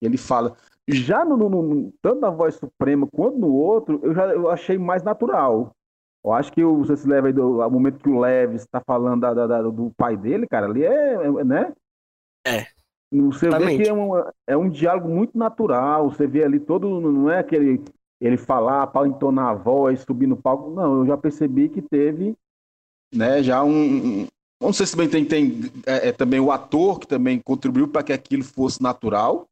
Ele 0.00 0.16
fala. 0.16 0.56
Já 0.88 1.22
no, 1.22 1.36
no, 1.36 1.50
no, 1.50 1.92
tanto 2.00 2.20
na 2.20 2.30
voz 2.30 2.54
suprema 2.54 3.06
quanto 3.12 3.36
no 3.36 3.52
outro, 3.52 4.00
eu 4.02 4.14
já 4.14 4.24
eu 4.28 4.48
achei 4.48 4.78
mais 4.78 5.02
natural. 5.02 5.75
Eu 6.26 6.32
acho 6.32 6.52
que 6.52 6.64
você 6.64 6.96
se 6.96 7.06
leva 7.06 7.28
aí 7.28 7.32
do 7.32 7.62
ao 7.62 7.70
momento 7.70 8.02
que 8.02 8.08
o 8.08 8.18
Leves 8.18 8.62
está 8.62 8.80
falando 8.80 9.20
da, 9.20 9.32
da, 9.32 9.46
da, 9.46 9.62
do 9.62 9.92
pai 9.96 10.16
dele, 10.16 10.44
cara, 10.48 10.66
ali 10.66 10.84
é, 10.84 11.14
é 11.14 11.44
né? 11.44 11.72
É. 12.44 12.66
Você 13.12 13.48
vê 13.48 13.76
que 13.76 13.88
é 13.88 13.94
um, 13.94 14.10
é 14.44 14.56
um 14.56 14.68
diálogo 14.68 15.08
muito 15.08 15.38
natural, 15.38 16.10
você 16.10 16.26
vê 16.26 16.42
ali 16.42 16.58
todo, 16.58 17.00
não 17.00 17.30
é 17.30 17.38
aquele 17.38 17.80
ele 18.20 18.36
falar 18.36 18.88
para 18.88 19.06
entonar 19.06 19.50
a 19.50 19.54
voz, 19.54 20.00
subir 20.00 20.26
no 20.26 20.36
palco. 20.36 20.70
Não, 20.70 21.00
eu 21.00 21.06
já 21.06 21.16
percebi 21.16 21.68
que 21.68 21.80
teve, 21.80 22.34
né, 23.14 23.42
já 23.42 23.62
um, 23.62 24.26
não 24.60 24.72
sei 24.72 24.86
se 24.86 24.96
bem 24.96 25.08
tem, 25.08 25.24
tem 25.24 25.60
é, 25.86 26.08
é, 26.08 26.12
também 26.12 26.40
o 26.40 26.50
ator 26.50 26.98
que 26.98 27.06
também 27.06 27.38
contribuiu 27.38 27.86
para 27.86 28.02
que 28.02 28.12
aquilo 28.12 28.42
fosse 28.42 28.82
natural, 28.82 29.46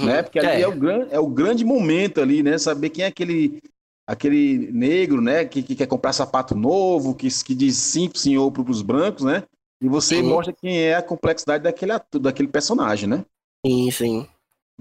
né? 0.00 0.22
Porque 0.22 0.38
ali 0.38 0.48
é. 0.48 0.60
é, 0.62 0.68
o 0.68 0.76
grande, 0.76 1.14
é 1.14 1.20
o 1.20 1.26
grande 1.26 1.64
momento 1.64 2.20
ali, 2.20 2.42
né? 2.42 2.56
Saber 2.56 2.90
quem 2.90 3.04
é 3.04 3.08
aquele 3.08 3.60
aquele 4.06 4.70
negro, 4.70 5.20
né, 5.20 5.44
que, 5.44 5.62
que 5.62 5.74
quer 5.74 5.86
comprar 5.86 6.12
sapato 6.12 6.54
novo, 6.54 7.14
que, 7.14 7.28
que 7.44 7.54
diz 7.54 7.76
sim 7.76 8.10
senhor 8.14 8.50
para 8.50 8.70
os 8.70 8.82
brancos, 8.82 9.24
né? 9.24 9.44
E 9.80 9.88
você 9.88 10.16
sim. 10.16 10.22
mostra 10.22 10.52
quem 10.52 10.78
é 10.78 10.94
a 10.94 11.02
complexidade 11.02 11.64
daquele, 11.64 11.92
daquele 12.20 12.48
personagem, 12.48 13.08
né? 13.08 13.24
Sim, 13.66 13.90
sim. 13.90 14.28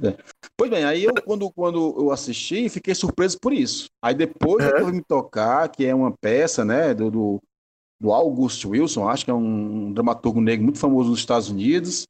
É. 0.01 0.17
Pois 0.57 0.69
bem, 0.69 0.83
aí 0.83 1.03
eu, 1.03 1.13
quando, 1.23 1.49
quando 1.51 1.95
eu 1.97 2.11
assisti, 2.11 2.67
fiquei 2.69 2.95
surpreso 2.95 3.37
por 3.39 3.53
isso. 3.53 3.89
Aí 4.01 4.13
depois 4.13 4.65
é. 4.65 4.81
eu 4.81 4.87
me 4.87 5.01
tocar, 5.01 5.69
que 5.69 5.85
é 5.85 5.93
uma 5.93 6.11
peça, 6.11 6.65
né, 6.65 6.93
do, 6.93 7.11
do, 7.11 7.41
do 7.99 8.11
August 8.11 8.65
Wilson, 8.65 9.07
acho 9.07 9.25
que 9.25 9.31
é 9.31 9.33
um 9.33 9.91
dramaturgo 9.93 10.41
negro 10.41 10.63
muito 10.63 10.79
famoso 10.79 11.09
nos 11.09 11.19
Estados 11.19 11.49
Unidos. 11.49 12.07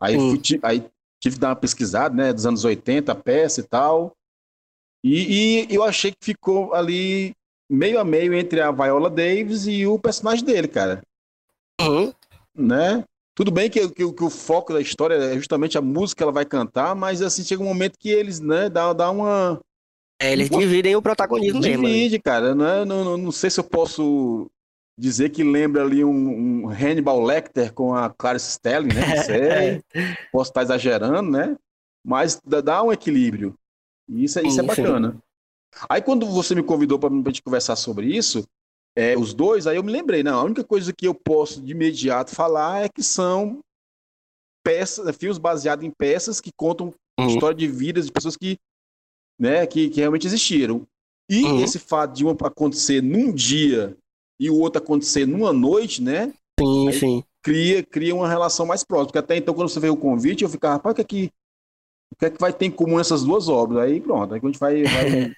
Aí, 0.00 0.16
fui, 0.16 0.40
aí 0.62 0.84
tive 1.20 1.36
que 1.36 1.40
dar 1.40 1.48
uma 1.48 1.56
pesquisada, 1.56 2.14
né, 2.14 2.32
dos 2.32 2.46
anos 2.46 2.64
80, 2.64 3.12
a 3.12 3.14
peça 3.14 3.60
e 3.60 3.64
tal. 3.64 4.12
E, 5.08 5.66
e, 5.70 5.74
eu 5.74 5.84
achei 5.84 6.10
que 6.10 6.18
ficou 6.20 6.74
ali 6.74 7.32
meio 7.70 8.00
a 8.00 8.04
meio 8.04 8.34
entre 8.34 8.60
a 8.60 8.72
Viola 8.72 9.08
Davis 9.08 9.68
e 9.68 9.86
o 9.86 10.00
personagem 10.00 10.44
dele, 10.44 10.66
cara. 10.66 11.00
Uhum. 11.80 12.12
Né? 12.52 13.04
Tudo 13.32 13.52
bem 13.52 13.70
que, 13.70 13.88
que, 13.88 14.12
que, 14.12 14.24
o 14.24 14.30
foco 14.30 14.72
da 14.72 14.80
história 14.80 15.14
é 15.14 15.34
justamente 15.34 15.78
a 15.78 15.80
música 15.80 16.18
que 16.18 16.22
ela 16.24 16.32
vai 16.32 16.44
cantar, 16.44 16.96
mas 16.96 17.22
assim, 17.22 17.44
chega 17.44 17.62
um 17.62 17.66
momento 17.66 17.96
que 18.00 18.10
eles, 18.10 18.40
né, 18.40 18.68
dá, 18.68 18.92
dá 18.92 19.08
uma. 19.10 19.60
É, 20.20 20.32
eles 20.32 20.50
uma... 20.50 20.58
dividem 20.58 20.96
o 20.96 21.02
protagonismo 21.02 21.60
Divide, 21.60 21.78
mesmo. 21.78 21.86
Divide, 21.86 22.18
cara. 22.18 22.54
Né? 22.54 22.84
Não, 22.84 23.04
não, 23.04 23.16
não 23.16 23.30
sei 23.30 23.48
se 23.48 23.60
eu 23.60 23.64
posso 23.64 24.50
dizer 24.98 25.28
que 25.28 25.44
lembra 25.44 25.82
ali 25.82 26.02
um, 26.02 26.64
um 26.64 26.68
Hannibal 26.68 27.22
Lecter 27.22 27.72
com 27.72 27.94
a 27.94 28.10
Clarice 28.10 28.52
Stelling, 28.52 28.88
né? 28.88 29.14
Não 29.14 29.22
sei. 29.22 29.82
posso 30.32 30.50
estar 30.50 30.62
exagerando, 30.62 31.30
né? 31.30 31.54
Mas 32.04 32.40
dá 32.44 32.82
um 32.82 32.92
equilíbrio. 32.92 33.54
E 34.08 34.24
isso, 34.24 34.38
é, 34.38 34.42
isso 34.42 34.60
é 34.60 34.62
bacana. 34.62 35.20
Aí 35.88 36.00
quando 36.00 36.26
você 36.26 36.54
me 36.54 36.62
convidou 36.62 36.98
para 36.98 37.12
a 37.12 37.16
gente 37.16 37.42
conversar 37.42 37.76
sobre 37.76 38.06
isso, 38.06 38.44
é, 38.96 39.16
os 39.16 39.34
dois, 39.34 39.66
aí 39.66 39.76
eu 39.76 39.82
me 39.82 39.92
lembrei, 39.92 40.22
não, 40.22 40.38
a 40.38 40.44
única 40.44 40.64
coisa 40.64 40.92
que 40.92 41.06
eu 41.06 41.14
posso 41.14 41.60
de 41.60 41.72
imediato 41.72 42.34
falar 42.34 42.84
é 42.84 42.88
que 42.88 43.02
são 43.02 43.60
peças, 44.64 45.14
filmes 45.16 45.38
baseados 45.38 45.84
em 45.84 45.90
peças 45.90 46.40
que 46.40 46.50
contam 46.56 46.94
uhum. 47.20 47.26
história 47.28 47.56
de 47.56 47.68
vidas 47.68 48.06
de 48.06 48.12
pessoas 48.12 48.36
que, 48.36 48.56
né, 49.38 49.66
que, 49.66 49.90
que 49.90 50.00
realmente 50.00 50.26
existiram. 50.26 50.86
E 51.28 51.44
uhum. 51.44 51.62
esse 51.62 51.78
fato 51.78 52.14
de 52.14 52.24
um 52.24 52.30
acontecer 52.30 53.02
num 53.02 53.32
dia 53.32 53.96
e 54.40 54.48
o 54.48 54.58
outro 54.58 54.82
acontecer 54.82 55.26
numa 55.26 55.52
noite, 55.52 56.02
né? 56.02 56.32
Sim, 56.58 56.92
sim. 56.92 57.24
Cria, 57.42 57.82
cria 57.82 58.14
uma 58.14 58.28
relação 58.28 58.64
mais 58.64 58.84
próxima. 58.84 59.06
Porque 59.06 59.18
até 59.18 59.36
então, 59.36 59.54
quando 59.54 59.68
você 59.68 59.80
veio 59.80 59.94
o 59.94 59.98
convite, 59.98 60.44
eu 60.44 60.48
ficava, 60.48 60.74
rapaz, 60.74 60.94
que 60.94 61.00
é 61.00 61.04
que 61.04 61.32
o 62.16 62.18
que 62.18 62.26
é 62.26 62.30
que 62.30 62.40
vai 62.40 62.52
ter 62.52 62.66
em 62.66 62.70
comum 62.70 62.98
essas 62.98 63.24
duas 63.24 63.48
obras? 63.48 63.84
Aí 63.84 64.00
pronto, 64.00 64.32
aí 64.32 64.40
a 64.42 64.46
gente 64.46 64.58
vai, 64.58 64.82
vai 64.82 65.32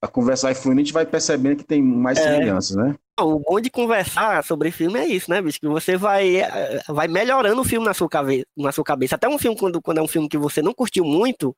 a 0.00 0.08
conversar 0.08 0.50
e 0.50 0.54
fluindo, 0.54 0.80
a 0.80 0.84
gente 0.84 0.92
vai 0.92 1.04
percebendo 1.04 1.58
que 1.58 1.64
tem 1.64 1.82
mais 1.82 2.18
é. 2.18 2.22
semelhanças, 2.22 2.76
né? 2.76 2.94
O 3.20 3.38
bom 3.38 3.60
de 3.60 3.70
conversar 3.70 4.42
sobre 4.42 4.72
filme 4.72 4.98
é 4.98 5.06
isso, 5.06 5.30
né, 5.30 5.40
bicho? 5.40 5.60
Que 5.60 5.68
você 5.68 5.96
vai, 5.96 6.38
eh, 6.38 6.82
vai 6.88 7.06
melhorando 7.06 7.60
o 7.60 7.64
filme 7.64 7.86
na 7.86 7.94
sua, 7.94 8.08
cabeça, 8.08 8.44
na 8.56 8.72
sua 8.72 8.82
cabeça. 8.82 9.14
Até 9.14 9.28
um 9.28 9.38
filme, 9.38 9.56
quando, 9.56 9.80
quando 9.80 9.98
é 9.98 10.02
um 10.02 10.08
filme 10.08 10.28
que 10.28 10.36
você 10.36 10.60
não 10.60 10.74
curtiu 10.74 11.04
muito, 11.04 11.56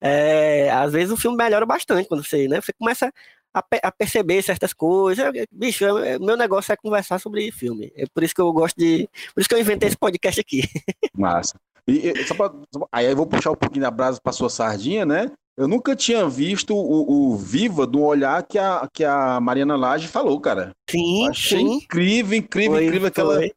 é, 0.00 0.70
às 0.70 0.92
vezes 0.92 1.12
o 1.12 1.16
filme 1.16 1.36
melhora 1.36 1.64
bastante 1.64 2.08
quando 2.08 2.24
você, 2.24 2.48
né? 2.48 2.60
Você 2.60 2.72
começa 2.72 3.12
a, 3.54 3.62
a 3.82 3.92
perceber 3.92 4.42
certas 4.42 4.72
coisas. 4.72 5.24
Bicho, 5.52 5.84
é, 5.98 6.18
meu 6.18 6.36
negócio 6.36 6.72
é 6.72 6.76
conversar 6.76 7.18
sobre 7.20 7.52
filme. 7.52 7.92
É 7.94 8.04
por 8.06 8.22
isso 8.24 8.34
que 8.34 8.40
eu 8.40 8.52
gosto 8.52 8.76
de. 8.76 9.08
Por 9.34 9.40
isso 9.40 9.48
que 9.48 9.54
eu 9.54 9.60
inventei 9.60 9.88
esse 9.88 9.96
podcast 9.96 10.40
aqui. 10.40 10.62
Massa. 11.14 11.60
E, 11.88 12.08
e, 12.08 12.34
pra, 12.34 12.52
aí 12.92 13.06
eu 13.06 13.16
vou 13.16 13.26
puxar 13.26 13.50
um 13.50 13.56
pouquinho 13.56 13.82
da 13.82 13.90
brasa 13.90 14.20
para 14.22 14.32
sua 14.32 14.50
sardinha, 14.50 15.06
né? 15.06 15.32
Eu 15.56 15.66
nunca 15.66 15.96
tinha 15.96 16.28
visto 16.28 16.76
o, 16.76 17.32
o 17.32 17.36
Viva 17.36 17.86
do 17.86 18.00
olhar 18.02 18.42
que 18.44 18.58
a, 18.58 18.88
que 18.92 19.02
a 19.02 19.40
Mariana 19.40 19.74
Lage 19.74 20.06
falou, 20.06 20.38
cara. 20.40 20.72
Sim, 20.88 21.28
achei 21.28 21.58
sim. 21.58 21.72
incrível, 21.76 22.38
incrível, 22.38 22.76
foi, 22.76 22.84
incrível 22.86 23.08
aquela, 23.08 23.34
foi. 23.36 23.52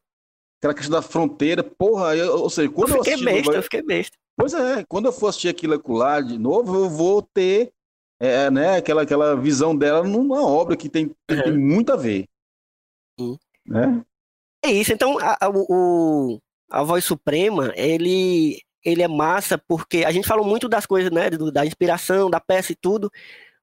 aquela 0.58 0.74
questão 0.74 0.92
da 0.92 1.02
fronteira. 1.02 1.62
Porra, 1.62 2.16
eu, 2.16 2.40
ou 2.40 2.50
seja, 2.50 2.68
quando 2.70 2.96
eu 2.96 3.04
fiquei 3.04 3.14
eu 3.14 3.24
besta, 3.24 3.52
eu 3.52 3.62
fiquei 3.62 3.82
besta. 3.82 4.16
Pois 4.36 4.54
é, 4.54 4.84
quando 4.88 5.06
eu 5.06 5.12
for 5.12 5.28
assistir 5.28 5.48
aquilo 5.48 5.80
lá 5.86 6.20
de 6.20 6.38
novo, 6.38 6.74
eu 6.74 6.88
vou 6.88 7.22
ter 7.22 7.70
é, 8.18 8.50
né, 8.50 8.76
aquela, 8.76 9.02
aquela 9.02 9.36
visão 9.36 9.76
dela 9.76 10.02
numa 10.02 10.44
obra 10.44 10.76
que 10.76 10.88
tem, 10.88 11.06
uhum. 11.06 11.42
tem 11.42 11.58
muito 11.58 11.92
a 11.92 11.96
ver. 11.96 12.26
Sim. 13.20 13.38
Né? 13.66 14.04
É 14.64 14.70
isso, 14.72 14.92
então 14.92 15.18
a, 15.18 15.36
a, 15.40 15.48
o, 15.48 16.40
a 16.72 16.82
voz 16.82 17.04
suprema, 17.04 17.70
ele, 17.76 18.58
ele 18.82 19.02
é 19.02 19.08
massa 19.08 19.58
porque 19.58 20.04
a 20.04 20.10
gente 20.10 20.26
falou 20.26 20.44
muito 20.44 20.68
das 20.68 20.86
coisas, 20.86 21.10
né, 21.10 21.28
da 21.30 21.66
inspiração, 21.66 22.30
da 22.30 22.40
peça 22.40 22.72
e 22.72 22.76
tudo, 22.76 23.10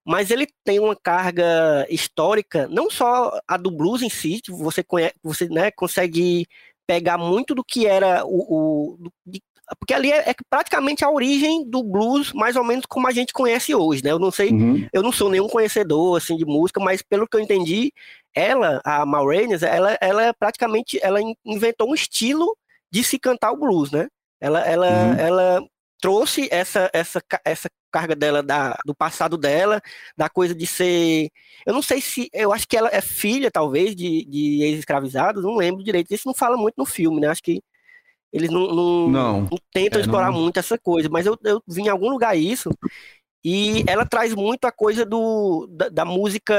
mas 0.05 0.29
ele 0.29 0.47
tem 0.63 0.79
uma 0.79 0.95
carga 0.95 1.87
histórica, 1.89 2.67
não 2.67 2.89
só 2.89 3.39
a 3.47 3.57
do 3.57 3.71
blues 3.71 4.03
em 4.03 4.09
si, 4.09 4.39
você 4.47 4.83
conhece, 4.83 5.15
você 5.23 5.49
né, 5.49 5.71
consegue 5.71 6.45
pegar 6.85 7.17
muito 7.17 7.55
do 7.55 7.63
que 7.63 7.87
era 7.87 8.23
o, 8.25 8.97
o 8.97 9.11
de, 9.25 9.41
porque 9.79 9.93
ali 9.93 10.11
é, 10.11 10.29
é, 10.29 10.35
praticamente 10.49 11.03
a 11.03 11.09
origem 11.09 11.67
do 11.67 11.83
blues, 11.83 12.31
mais 12.33 12.55
ou 12.55 12.63
menos 12.63 12.85
como 12.87 13.07
a 13.07 13.11
gente 13.11 13.33
conhece 13.33 13.73
hoje, 13.75 14.03
né? 14.03 14.11
Eu 14.11 14.17
não 14.17 14.31
sei, 14.31 14.49
uhum. 14.49 14.87
eu 14.91 15.03
não 15.03 15.11
sou 15.11 15.29
nenhum 15.29 15.47
conhecedor 15.47 16.17
assim 16.17 16.35
de 16.35 16.45
música, 16.45 16.79
mas 16.79 17.03
pelo 17.03 17.27
que 17.27 17.37
eu 17.37 17.41
entendi, 17.41 17.91
ela, 18.33 18.81
a 18.83 19.05
Ma 19.05 19.19
ela, 19.61 19.97
ela 20.01 20.33
praticamente 20.33 20.99
ela 21.03 21.19
inventou 21.45 21.89
um 21.89 21.93
estilo 21.93 22.55
de 22.91 23.03
se 23.03 23.19
cantar 23.19 23.51
o 23.51 23.57
blues, 23.57 23.91
né? 23.91 24.07
Ela, 24.39 24.61
ela, 24.61 24.87
uhum. 24.87 25.13
ela 25.19 25.63
trouxe 26.01 26.47
essa, 26.51 26.89
essa, 26.93 27.21
essa 27.43 27.69
carga 27.91 28.15
dela 28.15 28.41
da, 28.41 28.77
do 28.85 28.95
passado 28.95 29.37
dela, 29.37 29.81
da 30.15 30.29
coisa 30.29 30.55
de 30.55 30.65
ser. 30.65 31.29
Eu 31.65 31.73
não 31.73 31.81
sei 31.81 32.01
se. 32.01 32.29
Eu 32.33 32.53
acho 32.53 32.67
que 32.67 32.77
ela 32.77 32.89
é 32.91 33.01
filha, 33.01 33.51
talvez, 33.51 33.95
de, 33.95 34.25
de 34.25 34.63
ex-escravizados, 34.63 35.43
não 35.43 35.55
lembro 35.55 35.83
direito. 35.83 36.13
Isso 36.13 36.27
não 36.27 36.33
fala 36.33 36.57
muito 36.57 36.75
no 36.77 36.85
filme, 36.85 37.19
né? 37.19 37.27
Acho 37.27 37.43
que 37.43 37.61
eles 38.31 38.49
não, 38.49 38.67
não, 38.67 39.09
não. 39.09 39.41
não 39.41 39.57
tentam 39.73 39.99
é, 39.99 40.03
explorar 40.03 40.31
não... 40.31 40.39
muito 40.39 40.57
essa 40.57 40.77
coisa, 40.77 41.09
mas 41.09 41.25
eu, 41.25 41.37
eu 41.43 41.61
vi 41.67 41.81
em 41.83 41.89
algum 41.89 42.09
lugar 42.09 42.37
isso. 42.37 42.69
E 43.43 43.83
ela 43.87 44.05
traz 44.05 44.35
muito 44.35 44.65
a 44.65 44.71
coisa 44.71 45.05
do, 45.05 45.67
da, 45.69 45.89
da 45.89 46.05
música. 46.05 46.53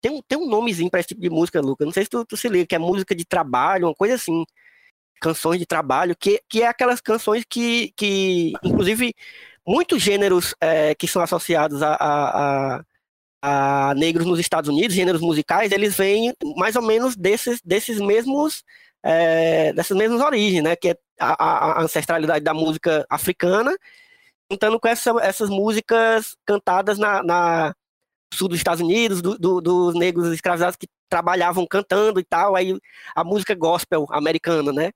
Tem 0.00 0.12
um, 0.12 0.20
tem 0.26 0.38
um 0.38 0.48
nomezinho 0.48 0.90
para 0.90 1.00
esse 1.00 1.08
tipo 1.08 1.20
de 1.20 1.30
música, 1.30 1.60
Luca. 1.60 1.84
Não 1.84 1.92
sei 1.92 2.04
se 2.04 2.10
tu, 2.10 2.24
tu 2.24 2.36
se 2.36 2.48
liga, 2.48 2.66
que 2.66 2.74
é 2.74 2.78
música 2.78 3.14
de 3.14 3.24
trabalho, 3.24 3.88
uma 3.88 3.94
coisa 3.94 4.14
assim 4.14 4.44
canções 5.20 5.58
de 5.58 5.66
trabalho, 5.66 6.16
que, 6.18 6.40
que 6.48 6.62
é 6.62 6.66
aquelas 6.66 7.00
canções 7.00 7.44
que, 7.48 7.92
que 7.96 8.52
inclusive, 8.62 9.14
muitos 9.66 10.02
gêneros 10.02 10.54
é, 10.60 10.94
que 10.94 11.08
são 11.08 11.22
associados 11.22 11.82
a, 11.82 11.94
a, 11.94 12.76
a, 13.42 13.90
a, 13.90 13.94
negros 13.94 14.26
nos 14.26 14.38
Estados 14.38 14.68
Unidos, 14.68 14.94
gêneros 14.94 15.20
musicais, 15.20 15.72
eles 15.72 15.96
vêm 15.96 16.32
mais 16.56 16.76
ou 16.76 16.82
menos 16.82 17.16
desses, 17.16 17.60
desses 17.64 18.00
mesmos, 18.00 18.62
é, 19.02 19.72
dessas 19.72 19.96
mesmas 19.96 20.20
origens, 20.20 20.62
né? 20.62 20.76
Que 20.76 20.90
é 20.90 20.96
a, 21.20 21.80
a 21.80 21.82
ancestralidade 21.82 22.44
da 22.44 22.54
música 22.54 23.06
africana, 23.10 23.76
juntando 24.50 24.78
com 24.78 24.88
essa, 24.88 25.10
essas 25.22 25.48
músicas 25.48 26.36
cantadas 26.44 26.98
na, 26.98 27.22
na 27.22 27.74
sul 28.32 28.48
dos 28.48 28.58
Estados 28.58 28.80
Unidos, 28.80 29.22
do, 29.22 29.38
do, 29.38 29.60
dos 29.60 29.94
negros 29.94 30.32
escravizados 30.32 30.76
que 30.76 30.86
trabalhavam 31.08 31.66
cantando 31.66 32.20
e 32.20 32.24
tal, 32.24 32.56
aí 32.56 32.78
a 33.14 33.24
música 33.24 33.54
gospel 33.54 34.06
americana, 34.10 34.72
né? 34.72 34.92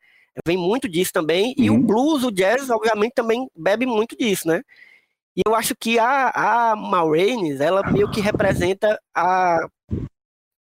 Vem 0.47 0.57
muito 0.57 0.89
disso 0.89 1.13
também, 1.13 1.55
uhum. 1.59 1.65
e 1.65 1.71
o 1.71 1.75
uhum. 1.75 1.83
blues, 1.83 2.25
o 2.25 2.31
jazz, 2.31 2.71
obviamente, 2.71 3.13
também 3.15 3.49
bebe 3.55 3.87
muito 3.87 4.17
disso, 4.17 4.47
né? 4.49 4.63
E 5.37 5.43
eu 5.47 5.55
acho 5.55 5.75
que 5.77 5.99
a, 5.99 6.71
a 6.73 6.77
Maureenes, 6.77 7.61
ela 7.61 7.83
meio 7.91 8.11
que 8.11 8.21
representa 8.21 9.01
a 9.15 9.69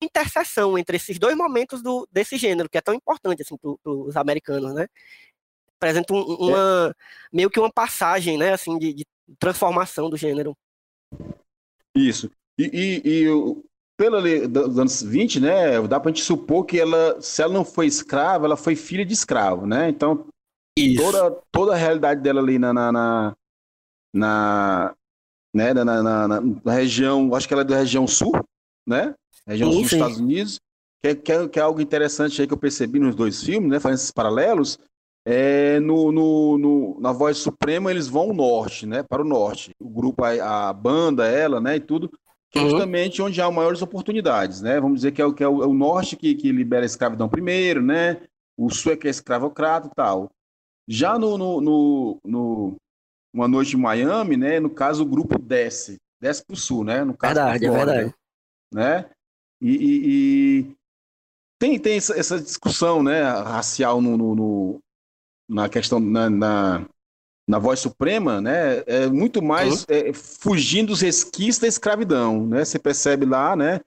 interseção 0.03 0.79
entre 0.79 0.97
esses 0.97 1.19
dois 1.19 1.37
momentos 1.37 1.83
do, 1.83 2.09
desse 2.11 2.37
gênero, 2.37 2.69
que 2.69 2.79
é 2.79 2.81
tão 2.81 2.95
importante, 2.95 3.43
assim, 3.43 3.57
para 3.57 3.93
os 3.93 4.17
americanos, 4.17 4.75
né? 4.75 4.87
Representa 5.75 6.13
um, 6.13 6.23
uma, 6.23 6.95
meio 7.33 7.51
que 7.51 7.59
uma 7.59 7.73
passagem, 7.73 8.37
né, 8.37 8.53
assim, 8.53 8.79
de, 8.79 8.93
de 8.93 9.07
transformação 9.39 10.11
do 10.11 10.17
gênero. 10.17 10.57
Isso. 11.95 12.31
E, 12.59 12.65
e, 12.65 13.23
e 13.25 13.29
pela 14.01 14.19
lei 14.19 14.47
dos 14.47 14.79
anos 14.79 15.03
20, 15.03 15.41
né, 15.41 15.87
dá 15.87 16.01
pra 16.01 16.11
gente 16.11 16.25
supor 16.25 16.65
que 16.65 16.81
ela, 16.81 17.21
se 17.21 17.43
ela 17.43 17.53
não 17.53 17.67
foi 17.67 17.87
escrava, 17.87 18.47
ela 18.47 18.57
foi 18.57 18.75
filha 18.75 19.05
de 19.05 19.13
escravo, 19.13 19.67
né? 19.67 19.91
Então, 19.91 20.25
toda, 20.97 21.39
toda 21.53 21.75
a 21.75 21.77
realidade 21.77 22.23
dela 22.23 22.41
ali 22.41 22.59
na, 22.59 22.73
na, 22.73 22.91
na, 22.91 23.37
na 24.15 24.95
né, 25.53 25.75
na, 25.75 25.85
na, 25.85 26.03
na, 26.03 26.41
na, 26.41 26.73
região, 26.73 27.35
acho 27.35 27.47
que 27.47 27.53
ela 27.53 27.61
é 27.63 27.67
da 27.67 27.77
região 27.77 28.07
sul, 28.07 28.33
né? 28.89 29.15
Região 29.47 29.71
sul 29.71 29.83
dos 29.83 29.93
Estados 29.93 30.19
Unidos, 30.19 30.59
que 31.03 31.09
é, 31.09 31.15
que, 31.15 31.33
é, 31.33 31.49
que 31.49 31.59
é 31.59 31.63
algo 31.63 31.83
interessante 31.83 32.41
aí 32.41 32.47
que 32.47 32.55
eu 32.55 32.59
percebi 32.59 32.99
nos 32.99 33.15
dois 33.15 33.43
filmes, 33.43 33.69
né? 33.69 33.79
Fazendo 33.79 33.99
esses 33.99 34.11
paralelos, 34.11 34.79
é, 35.27 35.79
no, 35.79 36.11
no, 36.11 36.57
no, 36.57 37.01
na 37.03 37.13
Voz 37.13 37.37
Suprema 37.37 37.91
eles 37.91 38.09
vão 38.09 38.31
ao 38.31 38.33
norte, 38.33 38.87
né? 38.87 39.03
Para 39.03 39.21
o 39.21 39.29
norte. 39.29 39.73
O 39.79 39.91
grupo, 39.91 40.25
a, 40.25 40.71
a 40.71 40.73
banda, 40.73 41.27
ela, 41.27 41.61
né? 41.61 41.77
E 41.77 41.81
tudo 41.81 42.11
que 42.51 42.59
é 42.59 42.63
uhum. 42.63 42.71
justamente 42.71 43.23
onde 43.23 43.41
há 43.41 43.51
maiores 43.51 43.81
oportunidades, 43.81 44.61
né? 44.61 44.81
Vamos 44.81 44.97
dizer 44.97 45.13
que 45.13 45.23
é 45.23 45.25
o, 45.25 45.33
que 45.33 45.45
é 45.45 45.49
o, 45.49 45.63
é 45.63 45.67
o 45.67 45.75
norte 45.75 46.17
que, 46.17 46.35
que 46.35 46.51
libera 46.51 46.85
a 46.85 46.87
escravidão 46.87 47.29
primeiro, 47.29 47.83
né? 47.83 48.21
O 48.57 48.71
sul 48.71 48.93
é 48.93 48.97
que 48.97 49.07
é 49.07 49.11
escravocrata 49.11 49.87
e 49.87 49.95
tal. 49.95 50.31
Já 50.89 51.19
no, 51.19 51.39
no, 51.39 51.61
no, 51.61 52.21
no 52.25 52.77
Uma 53.33 53.47
Noite 53.47 53.77
em 53.77 53.81
Miami, 53.81 54.37
né? 54.37 54.59
No 54.59 54.71
caso, 54.71 55.05
o 55.05 55.07
grupo 55.07 55.39
desce 55.39 55.99
desce 56.21 56.45
para 56.45 56.55
o 56.55 56.57
sul, 56.57 56.85
né? 56.85 57.03
No 57.03 57.17
caso 57.17 57.35
verdade, 57.35 57.67
é 57.67 57.71
verdade. 57.71 58.15
Né? 58.73 59.11
E, 59.61 59.71
e, 59.71 60.01
e, 60.07 60.77
tem, 61.59 61.79
tem 61.79 61.97
essa 61.97 62.41
discussão 62.41 63.03
né, 63.03 63.23
racial 63.23 64.01
no, 64.01 64.17
no, 64.17 64.35
no 64.35 64.81
na 65.49 65.69
questão, 65.69 65.99
na, 65.99 66.31
na, 66.31 66.89
na, 67.49 67.59
voz 67.59 67.81
suprema, 67.81 68.41
né? 68.41 68.83
É 68.87 69.07
muito 69.07 69.43
mais 69.43 69.83
uhum. 69.83 69.87
é, 69.89 70.13
fugindo 70.13 70.89
dos 70.89 71.01
resquícios 71.01 71.59
da 71.59 71.67
escravidão, 71.67 72.47
né? 72.47 72.65
Você 72.65 72.79
percebe 72.79 73.27
lá, 73.27 73.57
né? 73.57 73.81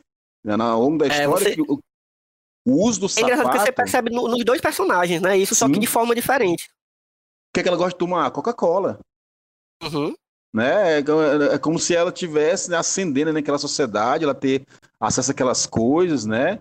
Na 0.44 0.76
longo 0.76 0.98
da 0.98 1.06
é, 1.06 1.10
história, 1.10 1.30
é, 1.30 1.50
você... 1.50 1.56
que 1.56 1.62
o, 1.62 1.80
o, 2.66 2.86
uso 2.86 3.00
do 3.00 3.10
sapato... 3.10 3.32
É 3.32 3.34
engraçado 3.34 3.54
que 3.54 3.66
você 3.66 3.72
percebe 3.72 4.12
no, 4.12 4.28
nos 4.28 4.44
dois 4.44 4.60
personagens, 4.60 5.22
né? 5.22 5.38
Isso 5.38 5.56
Sim. 5.56 5.60
só 5.60 5.70
que 5.70 5.80
de 5.80 5.88
forma 5.88 6.14
diferente. 6.14 6.66
O 6.66 7.54
que, 7.54 7.60
é 7.60 7.64
que 7.64 7.70
ela 7.70 7.78
gosta 7.78 7.92
de 7.92 8.00
tomar? 8.00 8.30
Coca-Cola. 8.32 9.00
Uhum. 9.82 10.14
Né? 10.54 11.00
É, 11.00 11.04
é, 11.54 11.58
como 11.58 11.80
se 11.80 11.96
ela 11.96 12.12
tivesse 12.12 12.70
né, 12.70 12.78
ascendendo 12.78 13.34
naquela 13.34 13.58
sociedade, 13.58 14.24
ela 14.24 14.36
ter 14.36 14.66
acesso 15.00 15.32
àquelas 15.32 15.66
coisas, 15.66 16.26
né? 16.26 16.60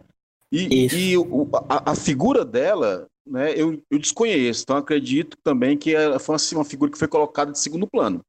E, 0.51 0.87
e 0.87 1.17
o, 1.17 1.49
a, 1.69 1.93
a, 1.93 1.95
figura 1.95 2.45
dela, 2.45 3.09
né, 3.27 3.53
eu, 3.55 3.81
eu 3.91 3.99
desconheço, 3.99 4.63
então 4.63 4.77
acredito 4.77 5.37
também 5.43 5.77
que 5.77 5.95
ela 5.95 6.19
foi 6.19 6.35
assim, 6.35 6.57
uma 6.57 6.65
figura 6.65 6.91
que 6.91 6.99
foi 6.99 7.09
colocada 7.09 7.53
de 7.53 7.59
segundo 7.59 7.87
plano. 7.87 8.21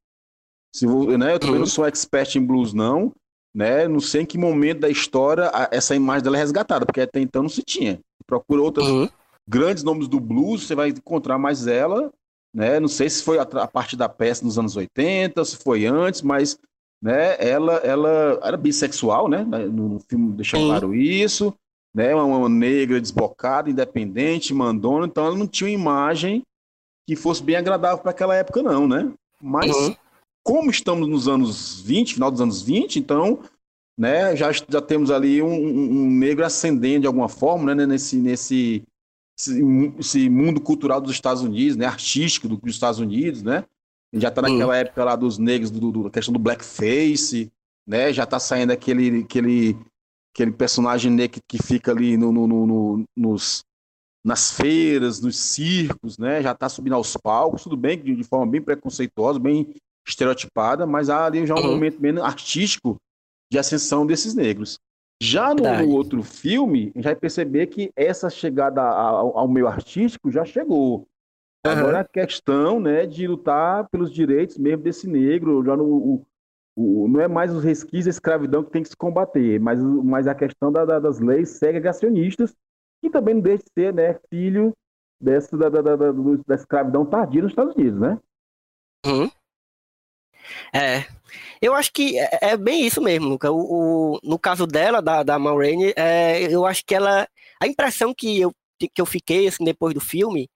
Se, 0.74 0.86
né, 0.86 1.34
eu 1.34 1.38
também 1.38 1.58
não 1.58 1.66
sou 1.66 1.86
expert 1.86 2.34
em 2.36 2.44
blues, 2.44 2.72
não, 2.72 3.12
né? 3.54 3.86
Não 3.86 4.00
sei 4.00 4.22
em 4.22 4.26
que 4.26 4.36
momento 4.36 4.80
da 4.80 4.90
história 4.90 5.48
a, 5.52 5.68
essa 5.70 5.94
imagem 5.94 6.24
dela 6.24 6.36
é 6.36 6.40
resgatada, 6.40 6.84
porque 6.84 7.00
até 7.00 7.20
então 7.20 7.42
não 7.42 7.48
se 7.48 7.62
tinha. 7.62 8.00
Procura 8.26 8.62
outros 8.62 8.88
uhum. 8.88 9.08
grandes 9.48 9.84
nomes 9.84 10.08
do 10.08 10.18
blues, 10.18 10.66
você 10.66 10.74
vai 10.74 10.88
encontrar 10.88 11.38
mais 11.38 11.68
ela, 11.68 12.12
né? 12.52 12.80
Não 12.80 12.88
sei 12.88 13.08
se 13.08 13.22
foi 13.22 13.38
a, 13.38 13.42
a 13.42 13.68
parte 13.68 13.96
da 13.96 14.08
peça 14.08 14.44
nos 14.44 14.58
anos 14.58 14.76
80, 14.76 15.44
se 15.44 15.56
foi 15.56 15.86
antes, 15.86 16.22
mas 16.22 16.58
né, 17.00 17.36
ela, 17.38 17.74
ela 17.76 18.40
era 18.42 18.56
bissexual, 18.56 19.28
né? 19.28 19.44
No, 19.44 19.90
no 19.90 20.00
filme 20.00 20.32
deixa 20.32 20.56
claro 20.56 20.92
isso 20.92 21.54
né? 21.94 22.14
Uma, 22.14 22.24
uma 22.24 22.48
negra 22.48 23.00
desbocada, 23.00 23.70
independente, 23.70 24.52
mandona, 24.52 25.06
então 25.06 25.26
ela 25.26 25.36
não 25.36 25.46
tinha 25.46 25.70
uma 25.70 25.74
imagem 25.74 26.42
que 27.06 27.14
fosse 27.14 27.42
bem 27.42 27.56
agradável 27.56 27.98
para 27.98 28.10
aquela 28.10 28.34
época, 28.34 28.62
não, 28.62 28.88
né? 28.88 29.12
Mas 29.40 29.74
uhum. 29.74 29.94
como 30.42 30.70
estamos 30.70 31.06
nos 31.06 31.28
anos 31.28 31.80
20, 31.82 32.14
final 32.14 32.30
dos 32.30 32.40
anos 32.40 32.62
20, 32.62 32.98
então, 32.98 33.40
né, 33.96 34.34
já, 34.34 34.50
já 34.50 34.80
temos 34.80 35.10
ali 35.10 35.42
um, 35.42 35.52
um 35.52 36.10
negro 36.10 36.44
ascendendo 36.44 37.02
de 37.02 37.06
alguma 37.06 37.28
forma, 37.28 37.74
né, 37.74 37.86
nesse, 37.86 38.16
nesse 38.16 38.82
esse, 39.98 40.28
mundo 40.28 40.60
cultural 40.60 41.00
dos 41.00 41.12
Estados 41.12 41.42
Unidos, 41.42 41.76
né, 41.76 41.86
artístico 41.86 42.48
dos 42.48 42.58
Estados 42.64 43.00
Unidos, 43.00 43.42
né? 43.42 43.64
Já 44.12 44.28
está 44.28 44.40
naquela 44.40 44.66
uhum. 44.66 44.72
época 44.72 45.04
lá 45.04 45.16
dos 45.16 45.38
negros, 45.38 45.72
do, 45.72 45.90
do, 45.90 46.04
da 46.04 46.10
questão 46.10 46.32
do 46.32 46.38
blackface, 46.38 47.50
né? 47.84 48.12
Já 48.12 48.22
está 48.22 48.38
saindo 48.38 48.72
aquele, 48.72 49.22
aquele 49.22 49.76
aquele 50.34 50.50
personagem 50.50 51.12
negro 51.12 51.40
que 51.48 51.62
fica 51.62 51.92
ali 51.92 52.16
no, 52.16 52.32
no, 52.32 52.46
no, 52.46 53.04
nos, 53.16 53.64
nas 54.24 54.50
feiras, 54.50 55.20
nos 55.20 55.38
circos, 55.38 56.18
né? 56.18 56.42
Já 56.42 56.50
está 56.50 56.68
subindo 56.68 56.96
aos 56.96 57.16
palcos, 57.16 57.62
tudo 57.62 57.76
bem, 57.76 58.02
de 58.02 58.24
forma 58.24 58.50
bem 58.50 58.60
preconceituosa, 58.60 59.38
bem 59.38 59.74
estereotipada, 60.06 60.84
mas 60.86 61.08
há 61.08 61.24
ali 61.24 61.46
já 61.46 61.54
um 61.54 61.62
momento 61.62 62.00
bem 62.00 62.18
artístico 62.18 62.96
de 63.50 63.58
ascensão 63.58 64.04
desses 64.04 64.34
negros. 64.34 64.78
Já 65.22 65.54
no, 65.54 65.62
no, 65.62 65.90
outro 65.90 66.22
filme, 66.22 66.90
a 66.94 66.98
gente 66.98 67.04
vai 67.04 67.14
perceber 67.14 67.68
que 67.68 67.92
essa 67.94 68.28
chegada 68.28 68.82
ao, 68.82 69.38
ao 69.38 69.48
meio 69.48 69.68
artístico 69.68 70.30
já 70.30 70.44
chegou. 70.44 71.06
Uhum. 71.64 71.72
Agora 71.72 72.00
a 72.00 72.04
questão 72.04 72.80
né, 72.80 73.06
de 73.06 73.26
lutar 73.26 73.88
pelos 73.88 74.12
direitos 74.12 74.58
mesmo 74.58 74.82
desse 74.82 75.06
negro, 75.06 75.64
já 75.64 75.76
no, 75.76 75.84
o, 75.84 76.26
o, 76.76 77.06
não 77.08 77.20
é 77.20 77.28
mais 77.28 77.54
os 77.54 77.62
resquícios 77.62 78.06
da 78.06 78.10
escravidão 78.10 78.64
que 78.64 78.70
tem 78.70 78.82
que 78.82 78.88
se 78.88 78.96
combater, 78.96 79.60
mas, 79.60 79.80
mas 79.80 80.26
a 80.26 80.34
questão 80.34 80.72
da, 80.72 80.84
da, 80.84 80.98
das 80.98 81.20
leis 81.20 81.50
segregacionistas, 81.50 82.54
que 83.00 83.10
também 83.10 83.34
não 83.34 83.40
deixa 83.40 83.64
de 83.64 83.70
ser 83.72 83.94
né, 83.94 84.18
filho 84.28 84.72
dessa, 85.20 85.56
da, 85.56 85.68
da, 85.68 86.54
escravidão 86.54 87.06
tardia 87.06 87.42
nos 87.42 87.52
Estados 87.52 87.74
Unidos, 87.74 88.00
né? 88.00 88.18
Uhum. 89.06 89.30
É, 90.72 91.06
eu 91.60 91.74
acho 91.74 91.92
que 91.92 92.18
é, 92.18 92.28
é 92.42 92.56
bem 92.56 92.86
isso 92.86 93.00
mesmo, 93.00 93.28
Luca. 93.28 93.50
O, 93.50 94.16
o, 94.16 94.20
no 94.22 94.38
caso 94.38 94.66
dela, 94.66 95.00
da, 95.00 95.22
da 95.22 95.38
Maureen, 95.38 95.92
é, 95.96 96.42
eu 96.52 96.66
acho 96.66 96.84
que 96.84 96.94
ela. 96.94 97.26
A 97.60 97.66
impressão 97.66 98.12
que 98.14 98.40
eu, 98.40 98.52
que 98.78 99.00
eu 99.00 99.06
fiquei 99.06 99.46
assim, 99.46 99.64
depois 99.64 99.94
do 99.94 100.00
filme, 100.00 100.50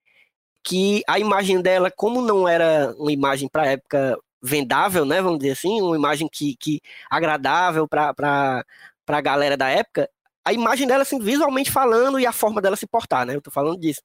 que 0.63 1.03
a 1.09 1.19
imagem 1.19 1.63
dela, 1.63 1.91
como 1.91 2.21
não 2.21 2.47
era 2.47 2.95
uma 2.99 3.13
imagem 3.13 3.49
para 3.49 3.63
a 3.63 3.67
época 3.69 4.19
vendável, 4.43 5.05
né? 5.05 5.21
Vamos 5.21 5.39
dizer 5.39 5.53
assim, 5.53 5.81
uma 5.81 5.97
imagem 5.97 6.29
que, 6.31 6.57
que 6.57 6.81
agradável 7.11 7.89
para 7.89 8.65
a 9.07 9.21
galera 9.21 9.57
da 9.57 9.69
época, 9.69 10.09
a 10.45 10.53
imagem 10.53 10.87
dela, 10.87 11.03
assim, 11.03 11.19
visualmente 11.19 11.71
falando 11.71 12.19
e 12.19 12.27
a 12.27 12.33
forma 12.33 12.63
dela 12.63 12.77
se 12.77 12.87
portar, 12.87 13.27
né? 13.27 13.37
Eu 13.37 13.43
tô 13.43 13.51
falando 13.51 13.79
disso. 13.79 14.01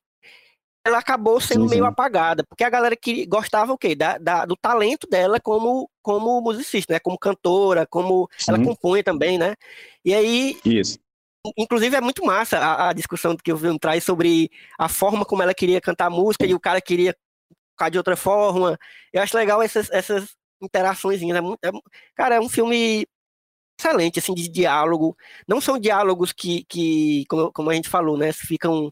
Ela 0.85 0.97
acabou 0.97 1.39
sendo 1.39 1.63
sim, 1.63 1.75
meio 1.75 1.85
apagada, 1.85 2.43
porque 2.43 2.65
a 2.65 2.69
galera 2.69 2.97
que 2.97 3.25
gostava 3.25 3.71
o 3.71 3.77
quê? 3.77 3.95
Da, 3.95 4.17
da, 4.17 4.45
do 4.45 4.57
talento 4.57 5.07
dela 5.07 5.39
como, 5.39 5.89
como 6.01 6.41
musicista, 6.41 6.93
né? 6.93 6.99
Como 6.99 7.17
cantora, 7.17 7.87
como 7.87 8.29
sim. 8.37 8.51
ela 8.51 8.61
compõe 8.61 9.01
também, 9.01 9.37
né? 9.37 9.55
E 10.03 10.13
aí. 10.13 10.59
Isso. 10.65 10.99
Inclusive 11.57 11.95
é 11.95 12.01
muito 12.01 12.25
massa 12.25 12.57
a, 12.57 12.89
a 12.89 12.93
discussão 12.93 13.35
que 13.35 13.51
o 13.51 13.57
filme 13.57 13.79
traz 13.79 14.03
sobre 14.03 14.49
a 14.77 14.87
forma 14.87 15.25
como 15.25 15.41
ela 15.41 15.53
queria 15.53 15.79
cantar 15.81 16.05
a 16.05 16.09
música 16.09 16.45
e 16.45 16.53
o 16.53 16.59
cara 16.59 16.81
queria 16.81 17.15
tocar 17.73 17.89
de 17.89 17.97
outra 17.97 18.15
forma. 18.15 18.77
Eu 19.11 19.21
acho 19.21 19.37
legal 19.37 19.61
essas, 19.61 19.89
essas 19.91 20.29
interações. 20.61 21.21
É, 21.21 21.25
é, 21.25 21.71
cara, 22.15 22.35
é 22.35 22.39
um 22.39 22.49
filme 22.49 23.05
excelente, 23.79 24.19
assim, 24.19 24.33
de 24.33 24.47
diálogo. 24.47 25.15
Não 25.47 25.59
são 25.59 25.77
diálogos 25.77 26.31
que, 26.31 26.63
que 26.65 27.25
como, 27.27 27.51
como 27.51 27.69
a 27.69 27.73
gente 27.73 27.89
falou, 27.89 28.17
né, 28.17 28.31
ficam 28.31 28.91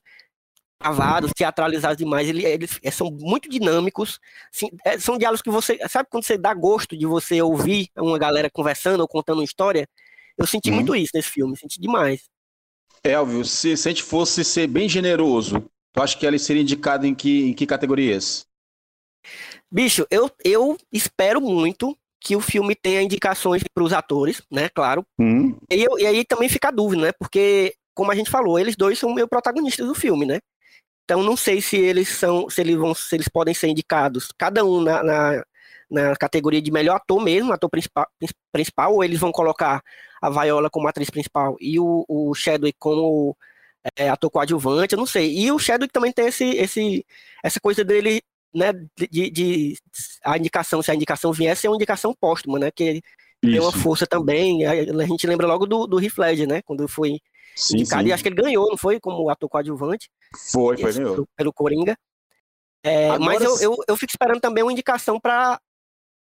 gravados, 0.82 1.32
teatralizados 1.36 1.98
demais. 1.98 2.28
Eles, 2.28 2.44
eles 2.44 2.80
é, 2.84 2.92
são 2.92 3.10
muito 3.12 3.50
dinâmicos. 3.50 4.20
Assim, 4.54 4.70
é, 4.86 5.00
são 5.00 5.18
diálogos 5.18 5.42
que 5.42 5.50
você. 5.50 5.78
Sabe 5.88 6.10
quando 6.10 6.26
você 6.26 6.38
dá 6.38 6.54
gosto 6.54 6.98
de 6.98 7.06
você 7.06 7.42
ouvir 7.42 7.90
uma 7.98 8.18
galera 8.18 8.50
conversando 8.50 9.02
ou 9.02 9.08
contando 9.08 9.40
uma 9.40 9.46
história? 9.46 9.88
Eu 10.38 10.48
senti 10.48 10.70
uhum. 10.70 10.78
muito 10.78 10.96
isso 10.96 11.12
nesse 11.14 11.30
filme, 11.30 11.56
senti 11.58 11.80
demais. 11.80 12.24
Elvio, 13.04 13.44
se, 13.44 13.76
se 13.76 13.88
a 13.88 13.92
gente 13.92 14.04
fosse 14.04 14.44
ser 14.44 14.68
bem 14.68 14.88
generoso, 14.88 15.70
tu 15.92 16.02
acha 16.02 16.18
que 16.18 16.26
ele 16.26 16.40
seria 16.40 16.62
indicado 16.62 17.06
em 17.06 17.16
que, 17.16 17.50
em 17.50 17.54
que 17.54 17.66
categorias? 17.66 18.48
Bicho, 19.72 20.06
eu, 20.12 20.30
eu 20.44 20.78
espero 20.92 21.40
muito 21.40 21.98
que 22.20 22.36
o 22.36 22.42
filme 22.42 22.76
tenha 22.76 23.02
indicações 23.02 23.64
para 23.74 23.84
os 23.84 23.94
atores, 23.94 24.42
né? 24.52 24.70
Claro. 24.70 25.06
Hum. 25.18 25.58
E, 25.72 25.84
eu, 25.84 25.98
e, 25.98 26.06
aí 26.06 26.26
também 26.26 26.50
fica 26.50 26.68
a 26.68 26.72
dúvida, 26.72 27.04
né? 27.04 27.12
Porque, 27.14 27.74
como 27.94 28.12
a 28.12 28.16
gente 28.16 28.30
falou, 28.30 28.60
eles 28.60 28.76
dois 28.76 29.00
são 29.00 29.14
meio 29.14 29.28
protagonistas 29.28 29.88
do 29.88 29.96
filme, 29.96 30.26
né? 30.26 30.40
Então 31.04 31.24
não 31.24 31.36
sei 31.36 31.62
se 31.62 31.78
eles 31.78 32.10
são, 32.10 32.50
se 32.50 32.62
eles 32.62 32.76
vão, 32.76 32.94
se 32.94 33.16
eles 33.16 33.28
podem 33.28 33.54
ser 33.54 33.68
indicados, 33.68 34.30
cada 34.38 34.64
um 34.64 34.82
na, 34.82 35.04
na, 35.04 35.44
na 35.90 36.16
categoria 36.16 36.62
de 36.62 36.72
melhor 36.72 36.98
ator 36.98 37.22
mesmo, 37.22 37.52
ator 37.52 37.70
principal, 37.70 38.08
principal, 38.52 38.94
ou 38.94 39.04
eles 39.04 39.20
vão 39.20 39.32
colocar 39.32 39.82
a 40.22 40.30
Viola 40.30 40.70
como 40.70 40.88
atriz 40.88 41.10
principal 41.10 41.58
e 41.60 41.80
o, 41.80 42.06
o 42.08 42.34
Chadwick 42.36 42.78
como 42.80 43.36
é, 43.98 44.10
ator 44.10 44.30
coadjuvante, 44.30 44.94
eu 44.94 45.00
não 45.00 45.06
sei. 45.06 45.36
E 45.38 45.52
o 45.52 45.60
Chadwick 45.60 45.92
também 45.92 46.12
tem 46.12 46.28
esse, 46.28 46.46
esse, 46.52 47.06
essa 47.44 47.60
coisa 47.60 47.84
dele 47.84 48.22
né, 48.54 48.74
de, 48.98 49.30
de, 49.30 49.78
a 50.24 50.38
indicação, 50.38 50.82
se 50.82 50.92
a 50.92 50.96
indicação 50.96 51.32
viesse, 51.32 51.66
é 51.66 51.70
uma 51.70 51.76
indicação 51.76 52.14
póstuma, 52.14 52.60
né? 52.60 52.72
Que 52.72 52.92
Isso. 52.92 53.02
tem 53.42 53.60
uma 53.60 53.72
força 53.72 54.06
também. 54.06 54.66
A, 54.66 54.72
a, 54.72 55.06
gente 55.06 55.26
lembra 55.26 55.48
logo 55.48 55.66
do, 55.66 55.88
do 55.88 56.04
Heath 56.04 56.18
Ledger, 56.18 56.48
né? 56.48 56.62
Quando 56.62 56.88
foi 56.88 57.20
sim, 57.56 57.78
indicado, 57.78 58.04
sim. 58.04 58.10
e 58.10 58.14
acho 58.14 58.24
que 58.24 58.30
ele 58.30 58.42
ganhou, 58.42 58.70
não 58.70 58.78
foi? 58.78 59.00
Como 59.00 59.30
ator 59.30 59.50
coadjuvante. 59.50 60.10
Foi, 60.52 60.78
foi, 60.78 60.94
ganhou. 60.94 61.14
Pelo, 61.14 61.28
pelo 61.36 61.54
Coringa. 61.54 61.98
É, 62.84 63.10
Agora, 63.12 63.20
mas 63.20 63.42
eu, 63.42 63.60
eu, 63.60 63.76
eu, 63.88 63.96
fico 63.96 64.12
esperando 64.12 64.42
também 64.42 64.64
uma 64.64 64.72
indicação 64.72 65.20
para 65.20 65.60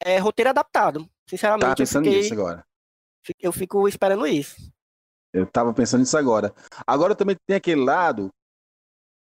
é, 0.01 0.19
roteiro 0.19 0.51
adaptado. 0.51 1.09
Sinceramente. 1.29 1.69
Tá 1.69 1.77
pensando 1.77 2.05
fiquei, 2.05 2.21
nisso 2.21 2.35
agora. 2.35 2.65
Eu 3.41 3.53
fico 3.53 3.89
esperando 3.89 4.27
isso. 4.27 4.57
Eu 5.33 5.47
tava 5.47 5.73
pensando 5.75 6.01
nisso 6.01 6.17
agora. 6.17 6.53
Agora 6.87 7.15
também 7.15 7.37
tem 7.47 7.57
aquele 7.57 7.83
lado. 7.83 8.33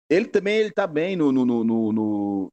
Ele 0.09 0.27
também 0.27 0.59
ele 0.59 0.71
tá 0.71 0.87
bem 0.87 1.17
no, 1.17 1.33
no, 1.33 1.45
no, 1.45 1.65
no, 1.65 2.53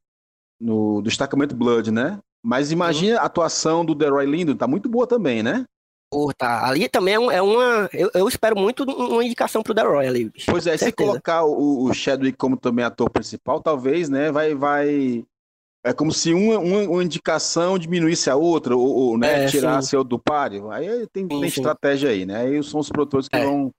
no 0.64 1.02
destacamento 1.02 1.54
Blood, 1.54 1.90
né? 1.90 2.18
Mas 2.42 2.72
imagina 2.72 3.20
a 3.20 3.24
atuação 3.24 3.84
do 3.84 3.94
Deroy 3.94 4.24
Lindo, 4.26 4.54
tá 4.54 4.66
muito 4.66 4.88
boa 4.88 5.06
também, 5.06 5.42
né? 5.42 5.64
Pô, 6.10 6.32
tá. 6.32 6.66
Ali 6.66 6.88
também 6.88 7.14
é, 7.14 7.36
é 7.36 7.42
uma. 7.42 7.88
Eu, 7.92 8.10
eu, 8.14 8.28
espero 8.28 8.56
muito 8.56 8.84
uma 8.84 9.24
indicação 9.24 9.62
pro 9.62 9.74
Deroy 9.74 10.06
ali. 10.06 10.30
Bicho. 10.30 10.46
Pois 10.50 10.66
é, 10.66 10.76
se 10.76 10.92
colocar 10.92 11.44
o, 11.44 11.84
o 11.84 11.92
Chadwick 11.92 12.38
como 12.38 12.56
também 12.56 12.84
ator 12.84 13.10
principal, 13.10 13.60
talvez, 13.60 14.08
né? 14.08 14.30
Vai. 14.32 14.54
vai... 14.54 15.24
É 15.86 15.92
como 15.92 16.12
se 16.12 16.32
uma, 16.32 16.58
uma, 16.58 16.80
uma 16.88 17.04
indicação 17.04 17.78
diminuísse 17.78 18.30
a 18.30 18.36
outra, 18.36 18.74
ou, 18.74 18.88
ou 18.88 19.18
né, 19.18 19.44
é, 19.44 19.48
tirasse 19.48 19.94
o 19.94 20.02
do 20.02 20.18
páreo. 20.18 20.70
Aí 20.70 21.06
tem, 21.08 21.28
tem 21.28 21.40
sim. 21.40 21.46
estratégia 21.46 22.08
aí, 22.08 22.24
né? 22.24 22.38
Aí 22.38 22.62
são 22.62 22.80
os 22.80 22.88
produtores 22.88 23.28
que 23.28 23.36
é. 23.36 23.44
vão, 23.44 23.70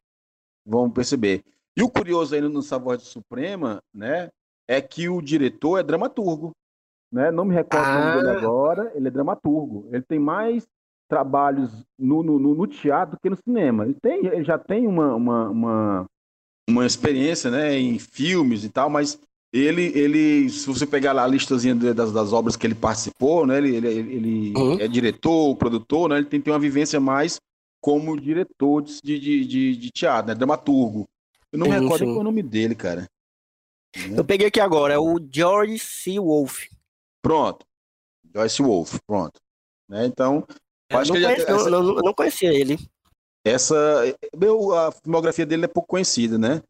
vão 0.64 0.88
perceber. 0.88 1.42
E 1.76 1.82
o 1.82 1.90
curioso 1.90 2.36
ainda 2.36 2.48
no 2.48 2.62
Sabor 2.62 2.98
de 2.98 3.06
Suprema, 3.06 3.80
né? 3.92 4.30
É 4.68 4.82
que 4.82 5.10
o 5.10 5.20
diretor 5.20 5.80
é 5.80 5.84
dramaturgo 5.84 6.52
né? 7.16 7.32
Não 7.32 7.46
me 7.46 7.56
recordo 7.56 7.88
ah. 7.88 7.96
o 7.96 8.04
nome 8.04 8.16
dele 8.16 8.30
ah. 8.30 8.38
agora. 8.38 8.92
Ele 8.94 9.08
é 9.08 9.12
dramaturgo. 9.12 9.88
Ele 9.92 10.04
tem 10.04 10.20
mais 10.20 10.68
trabalhos 11.08 11.72
no, 11.98 12.22
no, 12.22 12.38
no, 12.38 12.68
teatro 12.68 13.16
do 13.16 13.20
que 13.22 13.30
no 13.30 13.38
cinema. 13.38 13.86
Ele, 13.86 13.96
tem, 14.02 14.26
ele 14.26 14.44
já 14.44 14.58
tem 14.58 14.86
uma, 14.86 15.16
uma, 15.16 15.50
uma, 15.50 16.06
uma 16.70 16.86
experiência 16.86 17.50
né, 17.50 17.78
em 17.78 17.98
filmes 17.98 18.64
e 18.64 18.70
tal, 18.70 18.90
mas 18.90 19.20
ele, 19.54 19.92
ele, 19.96 20.50
se 20.50 20.66
você 20.68 20.86
pegar 20.86 21.14
lá 21.14 21.24
a 21.24 21.28
listazinha 21.28 21.76
das, 21.76 22.12
das 22.12 22.34
obras 22.34 22.56
que 22.56 22.66
ele 22.66 22.76
participou, 22.76 23.46
né, 23.46 23.60
ele, 23.60 23.76
ele, 23.76 23.88
ele 23.88 24.54
uhum. 24.58 24.80
é 24.80 24.88
diretor, 24.88 25.56
produtor, 25.56 26.10
né, 26.10 26.18
ele 26.18 26.26
tem, 26.26 26.42
tem 26.42 26.52
uma 26.52 26.60
vivência 26.60 27.00
mais 27.00 27.40
como 27.80 28.20
diretor 28.20 28.82
de, 28.82 29.20
de, 29.20 29.46
de, 29.46 29.76
de 29.78 29.92
teatro, 29.92 30.30
né, 30.30 30.36
dramaturgo. 30.36 31.06
Eu 31.52 31.60
não 31.60 31.68
sim, 31.68 31.72
recordo 31.72 32.00
sim. 32.00 32.18
é 32.18 32.20
o 32.20 32.24
nome 32.24 32.42
dele, 32.42 32.74
cara. 32.74 33.08
Eu 34.12 34.26
peguei 34.26 34.48
aqui 34.48 34.60
agora, 34.60 34.96
é 34.96 34.98
o 34.98 35.20
George 35.32 35.78
C. 35.78 36.20
Wolfe. 36.20 36.76
Pronto. 37.26 37.66
Joyce 38.36 38.62
Wolfe, 38.62 39.00
pronto. 39.08 39.42
Né, 39.90 40.06
então, 40.06 40.46
eu 40.92 41.00
acho 41.00 41.12
não, 41.12 41.20
que 41.20 41.26
essa, 41.26 41.70
não, 41.72 41.84
não, 41.96 42.14
conhecia 42.14 42.54
ele. 42.54 42.78
Essa, 43.44 43.76
meu, 44.38 44.76
a 44.76 44.92
filmografia 44.92 45.44
dele 45.44 45.66
é 45.66 45.68
pouco 45.68 45.90
conhecida, 45.90 46.38
né? 46.38 46.62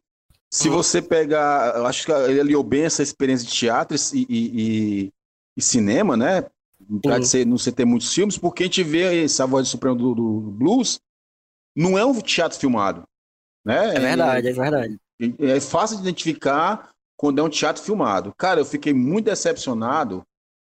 Se 0.50 0.70
uhum. 0.70 0.76
você 0.76 1.02
pegar, 1.02 1.76
eu 1.76 1.86
acho 1.86 2.06
que 2.06 2.12
ele 2.12 2.40
aliou 2.40 2.64
bem 2.64 2.84
essa 2.84 3.04
experiência 3.04 3.46
de 3.46 3.54
teatro 3.54 3.98
e, 4.14 4.26
e, 4.30 5.14
e 5.58 5.62
cinema, 5.62 6.16
né? 6.16 6.46
De 6.80 7.28
ser, 7.28 7.46
não 7.46 7.58
ser 7.58 7.74
ter 7.74 7.84
muitos 7.84 8.14
filmes, 8.14 8.38
porque 8.38 8.64
a 8.64 8.66
gente 8.68 8.84
vê 8.84 9.26
essa 9.26 9.46
voz 9.46 9.68
suprema 9.68 9.96
do, 9.96 10.16
do, 10.16 10.40
blues, 10.40 11.02
não 11.76 11.98
é 11.98 12.06
um 12.06 12.22
teatro 12.22 12.58
filmado. 12.58 13.04
Né? 13.66 13.96
É 13.96 14.00
verdade, 14.00 14.48
é, 14.48 14.52
é 14.52 14.54
verdade. 14.54 15.00
É 15.40 15.60
fácil 15.60 15.98
de 15.98 16.04
identificar 16.04 16.92
quando 17.18 17.40
é 17.40 17.44
um 17.44 17.50
teatro 17.50 17.84
filmado. 17.84 18.34
Cara, 18.38 18.62
eu 18.62 18.66
fiquei 18.66 18.94
muito 18.94 19.26
decepcionado. 19.26 20.26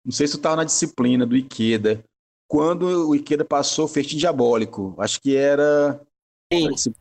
Não 0.05 0.13
sei 0.13 0.27
se 0.27 0.35
tu 0.35 0.37
estava 0.39 0.57
na 0.57 0.65
disciplina 0.65 1.27
do 1.27 1.37
Ikeda, 1.37 2.05
quando 2.49 3.09
o 3.09 3.15
Ikeda 3.15 3.45
passou 3.45 3.87
Festim 3.87 4.17
Diabólico. 4.17 4.95
Acho 4.99 5.21
que 5.21 5.37
era. 5.37 6.01
Sim. 6.53 6.93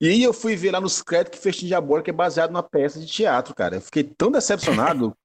E 0.00 0.08
aí 0.08 0.22
eu 0.22 0.32
fui 0.32 0.56
ver 0.56 0.72
lá 0.72 0.80
nos 0.80 1.02
créditos 1.02 1.38
que 1.38 1.42
Festim 1.42 1.66
Diabólico 1.66 2.10
é 2.10 2.12
baseado 2.12 2.50
numa 2.50 2.62
peça 2.62 2.98
de 3.00 3.06
teatro, 3.06 3.54
cara. 3.54 3.76
Eu 3.76 3.80
fiquei 3.80 4.04
tão 4.04 4.30
decepcionado. 4.30 5.16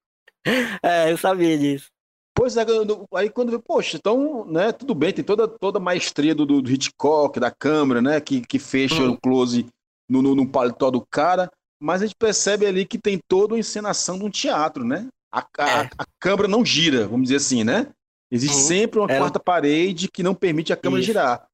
é, 0.83 1.11
eu 1.11 1.17
sabia 1.17 1.57
disso. 1.57 1.87
Pois 2.35 2.57
é, 2.57 2.65
aí 3.13 3.29
quando 3.29 3.53
eu 3.53 3.61
poxa, 3.61 3.97
então, 3.97 4.45
né, 4.45 4.71
tudo 4.71 4.95
bem, 4.95 5.13
tem 5.13 5.23
toda, 5.23 5.47
toda 5.47 5.77
a 5.77 5.81
maestria 5.81 6.33
do, 6.33 6.45
do 6.47 6.71
Hitchcock, 6.71 7.39
da 7.39 7.51
câmera, 7.51 8.01
né, 8.01 8.19
que, 8.19 8.41
que 8.41 8.57
fecha 8.57 9.03
hum. 9.03 9.11
o 9.11 9.17
close 9.21 9.67
no, 10.09 10.21
no, 10.23 10.33
no, 10.33 10.49
paletó 10.49 10.89
do 10.89 11.05
cara, 11.05 11.51
mas 11.79 12.01
a 12.01 12.07
gente 12.07 12.15
percebe 12.15 12.65
ali 12.65 12.85
que 12.85 12.97
tem 12.97 13.19
toda 13.27 13.55
a 13.55 13.59
encenação 13.59 14.17
de 14.17 14.25
um 14.25 14.31
teatro, 14.31 14.83
né? 14.83 15.07
A, 15.33 15.47
a, 15.57 15.83
é. 15.83 15.89
a 15.97 16.05
câmera 16.19 16.47
não 16.47 16.63
gira, 16.63 17.07
vamos 17.07 17.23
dizer 17.23 17.37
assim, 17.37 17.63
né? 17.63 17.87
Existe 18.31 18.55
uhum. 18.55 18.67
sempre 18.67 18.99
uma 18.99 19.07
quarta 19.07 19.39
parede 19.39 20.07
que 20.07 20.21
não 20.21 20.35
permite 20.35 20.71
a 20.71 20.77
câmera 20.77 21.01
isso. 21.01 21.07
girar. 21.07 21.47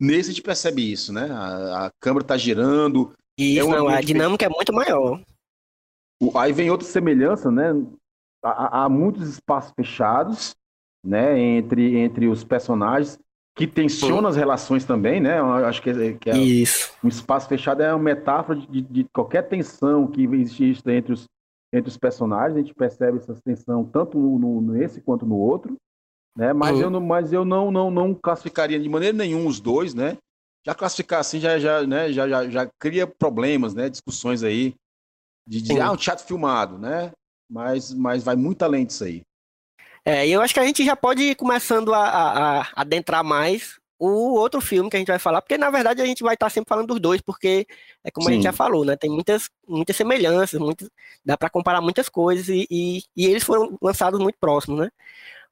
Nesse 0.00 0.30
a 0.30 0.32
gente 0.32 0.42
percebe 0.42 0.92
isso, 0.92 1.12
né? 1.12 1.28
A, 1.30 1.86
a 1.86 1.90
câmera 2.00 2.22
está 2.24 2.36
girando. 2.36 3.12
Isso, 3.36 3.60
é 3.60 3.76
não, 3.76 3.88
a 3.88 4.00
dinâmica 4.00 4.46
é 4.46 4.48
muito 4.48 4.72
maior. 4.72 5.20
O, 6.22 6.38
aí 6.38 6.52
vem 6.52 6.70
outra 6.70 6.86
semelhança, 6.86 7.50
né? 7.50 7.72
Há, 8.44 8.84
há, 8.84 8.88
muitos 8.88 9.28
espaços 9.28 9.72
fechados, 9.74 10.54
né? 11.04 11.38
Entre, 11.38 11.96
entre 11.98 12.28
os 12.28 12.44
personagens 12.44 13.18
que 13.56 13.66
tensiona 13.66 14.28
as 14.28 14.36
relações 14.36 14.84
também, 14.84 15.20
né? 15.20 15.38
Eu 15.38 15.66
acho 15.66 15.80
que, 15.80 15.90
é, 15.90 16.12
que 16.14 16.30
é 16.30 16.34
um 17.02 17.08
espaço 17.08 17.48
fechado 17.48 17.82
é 17.82 17.92
uma 17.92 18.02
metáfora 18.02 18.58
de, 18.58 18.80
de, 18.80 19.04
qualquer 19.12 19.42
tensão 19.42 20.08
que 20.08 20.24
existe 20.24 20.82
entre 20.90 21.12
os, 21.12 21.28
entre 21.76 21.88
os 21.88 21.96
personagens. 21.96 22.56
A 22.56 22.60
gente 22.60 22.74
percebe 22.74 23.18
essa 23.18 23.34
tensão 23.44 23.84
tanto 23.84 24.18
no, 24.18 24.38
no, 24.38 24.72
nesse 24.72 25.00
quanto 25.00 25.26
no 25.26 25.36
outro. 25.36 25.76
Né? 26.36 26.52
Mas, 26.52 26.76
uhum. 26.76 26.82
eu, 26.82 26.90
não, 26.90 27.00
mas 27.00 27.32
eu 27.32 27.44
não, 27.44 27.70
não, 27.70 27.90
não 27.90 28.14
classificaria 28.14 28.78
de 28.78 28.88
maneira 28.88 29.16
nenhuma 29.16 29.48
os 29.48 29.60
dois, 29.60 29.94
né? 29.94 30.16
Já 30.66 30.74
classificar 30.74 31.20
assim 31.20 31.38
já, 31.38 31.58
já, 31.58 31.86
né? 31.86 32.12
já, 32.12 32.28
já, 32.28 32.48
já 32.48 32.70
cria 32.78 33.06
problemas, 33.06 33.74
né? 33.74 33.88
Discussões 33.88 34.42
aí 34.42 34.74
de 35.46 35.60
dizer, 35.60 35.80
ah, 35.80 35.92
um 35.92 35.96
teatro 35.96 36.24
filmado, 36.24 36.78
né? 36.78 37.12
Mas, 37.50 37.92
mas 37.92 38.24
vai 38.24 38.34
muito 38.34 38.62
além 38.62 38.86
disso 38.86 39.04
aí. 39.04 39.22
É, 40.04 40.26
eu 40.28 40.40
acho 40.40 40.54
que 40.54 40.60
a 40.60 40.64
gente 40.64 40.84
já 40.84 40.96
pode 40.96 41.22
ir 41.22 41.34
começando 41.34 41.92
a, 41.92 41.98
a, 41.98 42.60
a, 42.60 42.72
adentrar 42.76 43.22
mais 43.22 43.78
o 43.98 44.34
outro 44.34 44.60
filme 44.60 44.90
que 44.90 44.96
a 44.96 44.98
gente 44.98 45.08
vai 45.08 45.18
falar, 45.18 45.40
porque 45.40 45.56
na 45.56 45.70
verdade 45.70 46.02
a 46.02 46.06
gente 46.06 46.22
vai 46.22 46.34
estar 46.34 46.50
sempre 46.50 46.68
falando 46.68 46.88
dos 46.88 47.00
dois, 47.00 47.20
porque 47.20 47.66
é 48.02 48.10
como 48.10 48.26
Sim. 48.26 48.32
a 48.32 48.34
gente 48.34 48.44
já 48.44 48.52
falou, 48.52 48.84
né? 48.84 48.96
Tem 48.96 49.10
muitas, 49.10 49.48
muitas 49.66 49.96
semelhanças, 49.96 50.60
muitas, 50.60 50.90
dá 51.24 51.36
para 51.36 51.50
comparar 51.50 51.80
muitas 51.80 52.08
coisas 52.08 52.48
e, 52.48 52.66
e, 52.70 53.02
e, 53.16 53.26
eles 53.26 53.44
foram 53.44 53.78
lançados 53.80 54.18
muito 54.20 54.38
próximos, 54.38 54.80
né? 54.80 54.90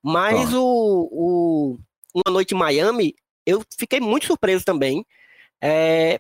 Mas 0.03 0.53
o, 0.53 1.09
o 1.13 1.79
Uma 2.15 2.33
Noite 2.33 2.55
em 2.55 2.59
Miami, 2.59 3.15
eu 3.47 3.63
fiquei 3.79 4.01
muito 4.01 4.27
surpreso 4.27 4.65
também. 4.65 5.07
É, 5.61 6.19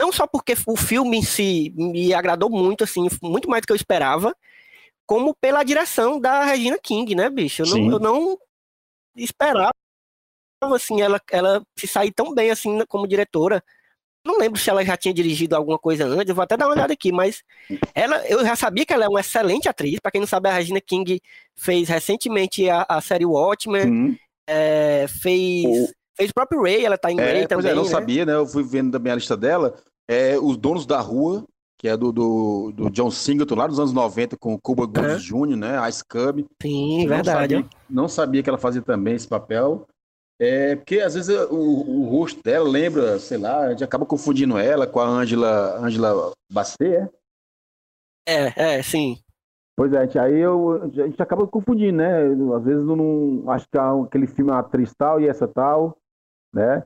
não 0.00 0.10
só 0.10 0.26
porque 0.26 0.54
o 0.66 0.76
filme 0.76 1.18
em 1.18 1.22
si 1.22 1.72
me 1.76 2.14
agradou 2.14 2.50
muito, 2.50 2.84
assim, 2.84 3.06
muito 3.22 3.48
mais 3.48 3.62
do 3.62 3.66
que 3.66 3.72
eu 3.72 3.76
esperava, 3.76 4.34
como 5.06 5.34
pela 5.34 5.62
direção 5.62 6.18
da 6.18 6.44
Regina 6.44 6.78
King, 6.82 7.14
né, 7.14 7.28
bicho? 7.28 7.62
Eu, 7.62 7.66
não, 7.66 7.92
eu 7.92 7.98
não, 7.98 8.38
esperava, 9.16 9.74
assim, 10.62 11.00
ela, 11.00 11.20
ela 11.30 11.62
se 11.76 11.86
sair 11.86 12.12
tão 12.12 12.34
bem, 12.34 12.50
assim, 12.50 12.84
como 12.88 13.06
diretora. 13.06 13.62
Não 14.26 14.38
lembro 14.38 14.58
se 14.58 14.70
ela 14.70 14.82
já 14.82 14.96
tinha 14.96 15.12
dirigido 15.12 15.54
alguma 15.54 15.78
coisa 15.78 16.06
antes, 16.06 16.30
eu 16.30 16.34
vou 16.34 16.42
até 16.42 16.56
dar 16.56 16.66
uma 16.66 16.72
olhada 16.72 16.94
aqui, 16.94 17.12
mas 17.12 17.42
ela, 17.94 18.26
eu 18.26 18.42
já 18.42 18.56
sabia 18.56 18.86
que 18.86 18.92
ela 18.92 19.04
é 19.04 19.08
uma 19.08 19.20
excelente 19.20 19.68
atriz. 19.68 20.00
Para 20.00 20.10
quem 20.10 20.20
não 20.20 20.26
sabe, 20.26 20.48
a 20.48 20.54
Regina 20.54 20.80
King 20.80 21.20
fez 21.54 21.88
recentemente 21.90 22.68
a, 22.70 22.86
a 22.88 23.00
série 23.02 23.26
Watchmen, 23.26 24.18
é, 24.48 25.06
fez, 25.08 25.66
o... 25.66 25.92
fez 26.16 26.30
o 26.30 26.34
próprio 26.34 26.62
Ray, 26.62 26.86
ela 26.86 26.96
tá 26.96 27.12
em 27.12 27.20
é, 27.20 27.32
Ray 27.32 27.46
também. 27.46 27.70
É, 27.70 27.74
não 27.74 27.82
né? 27.82 27.88
sabia, 27.90 28.24
né? 28.24 28.34
Eu 28.34 28.46
fui 28.46 28.62
vendo 28.62 28.92
também 28.92 29.12
a 29.12 29.16
lista 29.16 29.36
dela. 29.36 29.74
É, 30.08 30.38
Os 30.38 30.56
Donos 30.56 30.86
da 30.86 31.00
Rua, 31.00 31.44
que 31.78 31.86
é 31.86 31.94
do, 31.94 32.10
do, 32.10 32.72
do 32.72 32.90
John 32.90 33.10
Singleton, 33.10 33.54
lá 33.54 33.66
dos 33.66 33.78
anos 33.78 33.92
90, 33.92 34.38
com 34.38 34.58
Cuba 34.58 34.86
Gooding 34.86 35.18
Jr., 35.18 35.56
né? 35.56 35.88
Ice 35.88 36.02
Cub. 36.02 36.46
Sim, 36.62 37.06
verdade. 37.06 37.56
Sabia, 37.56 37.70
não 37.90 38.08
sabia 38.08 38.42
que 38.42 38.48
ela 38.48 38.58
fazia 38.58 38.80
também 38.80 39.14
esse 39.14 39.28
papel. 39.28 39.86
É, 40.40 40.74
porque 40.74 40.98
às 40.98 41.14
vezes 41.14 41.34
o, 41.48 41.54
o, 41.54 42.08
rosto 42.08 42.42
dela 42.42 42.68
lembra, 42.68 43.18
sei 43.20 43.38
lá, 43.38 43.66
a 43.66 43.70
gente 43.70 43.84
acaba 43.84 44.04
confundindo 44.04 44.58
ela 44.58 44.86
com 44.86 44.98
a 44.98 45.06
Angela, 45.06 45.78
Angela 45.78 46.32
Basset, 46.50 46.84
é? 46.84 47.08
É, 48.26 48.76
é, 48.78 48.82
sim. 48.82 49.18
Pois 49.76 49.92
é, 49.92 50.18
aí 50.18 50.38
eu, 50.38 50.82
a 50.82 50.88
gente 50.88 51.22
acaba 51.22 51.46
confundindo, 51.46 51.98
né? 51.98 52.22
Às 52.56 52.64
vezes 52.64 52.84
não, 52.84 52.96
não 52.96 53.50
acho 53.50 53.66
que 53.68 53.78
aquele 53.78 54.26
filme 54.26 54.50
é 54.50 54.54
uma 54.54 54.60
atriz 54.60 54.92
tal 54.94 55.20
e 55.20 55.28
essa 55.28 55.46
tal, 55.46 55.98
né? 56.52 56.84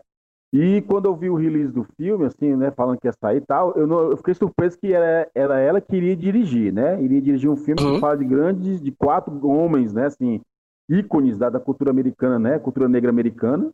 E 0.53 0.81
quando 0.83 1.05
eu 1.05 1.15
vi 1.15 1.29
o 1.29 1.37
release 1.37 1.71
do 1.71 1.85
filme, 1.97 2.25
assim, 2.25 2.57
né, 2.57 2.71
falando 2.71 2.99
que 2.99 3.07
ia 3.07 3.13
sair 3.13 3.37
e 3.37 3.41
tal, 3.43 3.77
eu, 3.77 3.87
não, 3.87 4.11
eu 4.11 4.17
fiquei 4.17 4.33
surpreso 4.33 4.79
que 4.79 4.95
era, 4.95 5.31
era 5.35 5.61
ela 5.61 5.79
que 5.79 5.95
iria 5.95 6.17
dirigir, 6.17 6.73
né? 6.73 7.01
Iria 7.03 7.21
dirigir 7.21 7.51
um 7.51 7.57
filme 7.57 7.83
uhum. 7.83 7.95
que 7.95 8.01
fala 8.01 8.17
de 8.17 8.25
grandes, 8.25 8.81
de 8.81 8.91
quatro 8.91 9.47
homens, 9.47 9.93
né, 9.93 10.07
assim, 10.07 10.41
ícones 10.89 11.37
da, 11.37 11.51
da 11.51 11.61
cultura 11.61 11.91
americana, 11.91 12.39
né? 12.39 12.59
Cultura 12.59 12.89
negra 12.89 13.11
americana, 13.11 13.71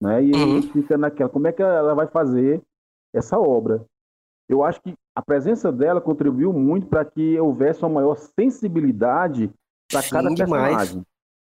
né? 0.00 0.22
E 0.22 0.32
uhum. 0.32 0.62
fica 0.62 0.96
naquela, 0.96 1.28
como 1.28 1.46
é 1.46 1.52
que 1.52 1.62
ela 1.62 1.94
vai 1.94 2.06
fazer 2.06 2.62
essa 3.14 3.38
obra? 3.38 3.84
Eu 4.48 4.62
acho 4.62 4.80
que 4.82 4.94
a 5.14 5.22
presença 5.22 5.72
dela 5.72 6.00
contribuiu 6.00 6.52
muito 6.52 6.86
para 6.86 7.04
que 7.04 7.38
houvesse 7.38 7.82
uma 7.82 7.88
maior 7.88 8.16
sensibilidade 8.16 9.50
para 9.90 10.02
cada 10.02 10.28
personagem. 10.34 11.04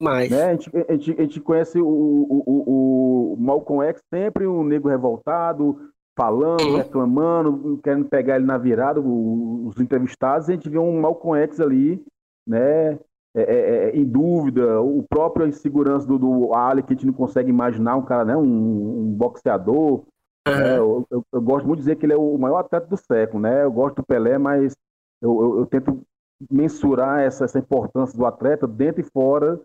Mais. 0.02 0.30
Né? 0.30 0.44
A, 0.44 0.52
gente, 0.54 0.70
a, 0.76 0.94
gente, 0.94 1.12
a, 1.12 1.22
gente, 1.24 1.42
conhece 1.42 1.80
o, 1.80 1.86
o, 1.86 3.34
o, 3.34 3.38
Malcolm 3.38 3.86
X 3.90 4.02
sempre 4.14 4.48
um 4.48 4.64
negro 4.64 4.90
revoltado, 4.90 5.92
falando, 6.18 6.62
uhum. 6.62 6.78
reclamando, 6.78 7.80
querendo 7.84 8.06
pegar 8.08 8.38
ele 8.38 8.46
na 8.46 8.58
virada, 8.58 9.02
os 9.02 9.80
entrevistados, 9.80 10.50
a 10.50 10.54
gente 10.54 10.70
vê 10.70 10.78
um 10.78 11.00
Malcolm 11.02 11.38
X 11.44 11.60
ali, 11.60 12.04
né, 12.48 12.98
é, 13.36 13.42
é, 13.42 13.90
é, 13.90 13.96
em 13.96 14.06
dúvida, 14.06 14.82
o 14.82 15.04
próprio 15.08 15.48
insegurança 15.48 16.06
do, 16.08 16.18
do 16.18 16.54
Ali, 16.54 16.82
que 16.82 16.94
a 16.94 16.96
gente 16.96 17.06
não 17.06 17.14
consegue 17.14 17.50
imaginar, 17.50 17.96
um 17.96 18.02
cara, 18.02 18.26
né, 18.26 18.36
um, 18.36 18.42
um 18.42 19.14
boxeador. 19.14 20.04
Uhum. 20.48 20.56
Né, 20.56 20.78
eu, 20.78 21.08
eu, 21.12 21.26
eu, 21.32 21.42
gosto 21.42 21.68
muito 21.68 21.80
de 21.80 21.86
dizer 21.86 21.96
que 21.98 22.06
ele 22.06 22.14
é 22.14 22.18
o 22.18 22.38
maior 22.38 22.60
atleta 22.60 22.88
do 22.88 22.98
século, 22.98 23.42
né? 23.42 23.64
Eu 23.64 23.72
gosto 23.72 23.98
do 23.98 24.04
Pelé, 24.04 24.38
mas 24.38 24.76
eu, 25.22 25.60
eu 25.60 25.66
tento 25.66 26.02
mensurar 26.50 27.20
essa, 27.20 27.46
essa, 27.46 27.60
importância 27.60 28.18
do 28.18 28.26
atleta 28.26 28.66
dentro 28.66 29.02
e 29.02 29.04
fora 29.04 29.60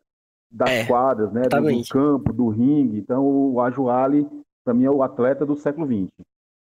das 0.51 0.69
é, 0.69 0.85
quadras, 0.85 1.33
né? 1.33 1.43
Do, 1.43 1.61
do, 1.61 1.89
campo, 1.89 2.33
do 2.33 2.49
ringue. 2.49 2.99
Então, 2.99 3.25
o 3.25 3.61
Ajo 3.61 3.89
Ali, 3.89 4.27
para 4.65 4.75
mim, 4.75 4.85
é 4.85 4.91
o 4.91 5.03
atleta 5.03 5.47
do 5.47 5.57
século 5.57 5.87
XX. 5.87 6.11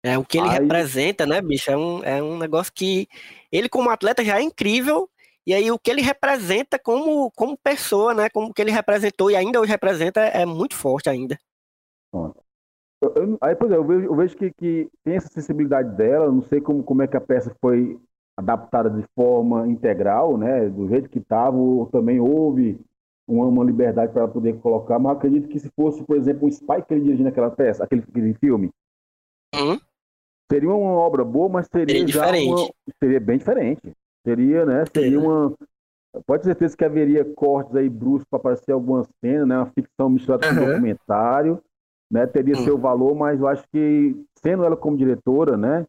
É, 0.04 0.18
o 0.18 0.24
que 0.24 0.38
ele 0.38 0.48
Aí... 0.48 0.58
representa, 0.60 1.26
né, 1.26 1.40
bicho? 1.40 1.70
É 1.70 1.76
um, 1.76 2.04
é 2.04 2.22
um 2.22 2.38
negócio 2.38 2.72
que 2.72 3.08
ele, 3.50 3.68
como 3.68 3.88
atleta, 3.88 4.22
já 4.22 4.38
é 4.38 4.42
incrível, 4.42 5.08
e 5.46 5.52
aí 5.52 5.70
o 5.70 5.78
que 5.78 5.90
ele 5.90 6.00
representa 6.00 6.78
como, 6.78 7.30
como 7.32 7.58
pessoa, 7.58 8.14
né? 8.14 8.30
Como 8.30 8.52
que 8.52 8.62
ele 8.62 8.70
representou 8.70 9.30
e 9.30 9.36
ainda 9.36 9.60
hoje 9.60 9.72
representa 9.72 10.20
é 10.20 10.46
muito 10.46 10.74
forte 10.74 11.08
ainda. 11.08 11.38
Eu, 13.02 13.12
eu, 13.16 13.38
aí, 13.40 13.54
pois 13.54 13.70
é, 13.70 13.76
eu 13.76 13.84
vejo, 13.84 14.06
eu 14.06 14.16
vejo 14.16 14.36
que, 14.36 14.50
que, 14.52 14.90
tem 15.04 15.16
essa 15.16 15.28
sensibilidade 15.28 15.94
dela, 15.96 16.32
não 16.32 16.42
sei 16.42 16.60
como, 16.60 16.82
como 16.82 17.02
é 17.02 17.06
que 17.06 17.16
a 17.16 17.20
peça 17.20 17.54
foi 17.60 17.98
adaptada 18.36 18.88
de 18.88 19.04
forma 19.14 19.68
integral, 19.68 20.38
né? 20.38 20.68
Do 20.68 20.88
jeito 20.88 21.10
que 21.10 21.18
estava, 21.18 21.56
ou 21.56 21.86
também 21.86 22.18
houve 22.20 22.80
uma, 23.28 23.46
uma 23.46 23.64
liberdade 23.64 24.12
para 24.12 24.22
ela 24.22 24.30
poder 24.32 24.58
colocar, 24.60 24.98
mas 24.98 25.16
acredito 25.16 25.48
que 25.48 25.58
se 25.58 25.70
fosse, 25.76 26.02
por 26.04 26.16
exemplo, 26.16 26.48
um 26.48 26.50
Spike 26.50 26.86
que 26.88 26.94
ele 26.94 27.04
dirigindo 27.04 27.28
aquela 27.28 27.50
peça, 27.50 27.84
aquele, 27.84 28.02
aquele 28.02 28.34
filme, 28.34 28.70
uhum. 29.54 29.78
seria 30.50 30.70
uma 30.70 30.92
obra 30.92 31.24
boa, 31.24 31.48
mas 31.48 31.66
seria, 31.66 31.86
seria 31.86 32.04
diferente. 32.04 32.62
Uma, 32.62 32.70
seria 32.98 33.20
bem 33.20 33.38
diferente. 33.38 33.92
Seria, 34.26 34.64
né? 34.64 34.84
Seria 34.92 35.20
uma. 35.20 35.54
Pode 36.26 36.42
ter 36.42 36.50
certeza 36.50 36.76
que 36.76 36.84
haveria 36.84 37.24
cortes 37.34 37.74
aí 37.74 37.88
bruscos 37.88 38.26
para 38.30 38.38
aparecer 38.38 38.72
algumas 38.72 39.06
cenas, 39.20 39.46
né? 39.46 39.56
Uma 39.58 39.66
ficção 39.66 40.08
misturada 40.08 40.48
uhum. 40.48 40.54
com 40.54 40.62
um 40.62 40.66
documentário, 40.66 41.62
né? 42.10 42.26
Teria 42.26 42.56
uhum. 42.56 42.64
seu 42.64 42.78
valor, 42.78 43.14
mas 43.14 43.40
eu 43.40 43.48
acho 43.48 43.64
que, 43.72 44.16
sendo 44.40 44.64
ela 44.64 44.76
como 44.76 44.96
diretora, 44.96 45.56
né? 45.56 45.86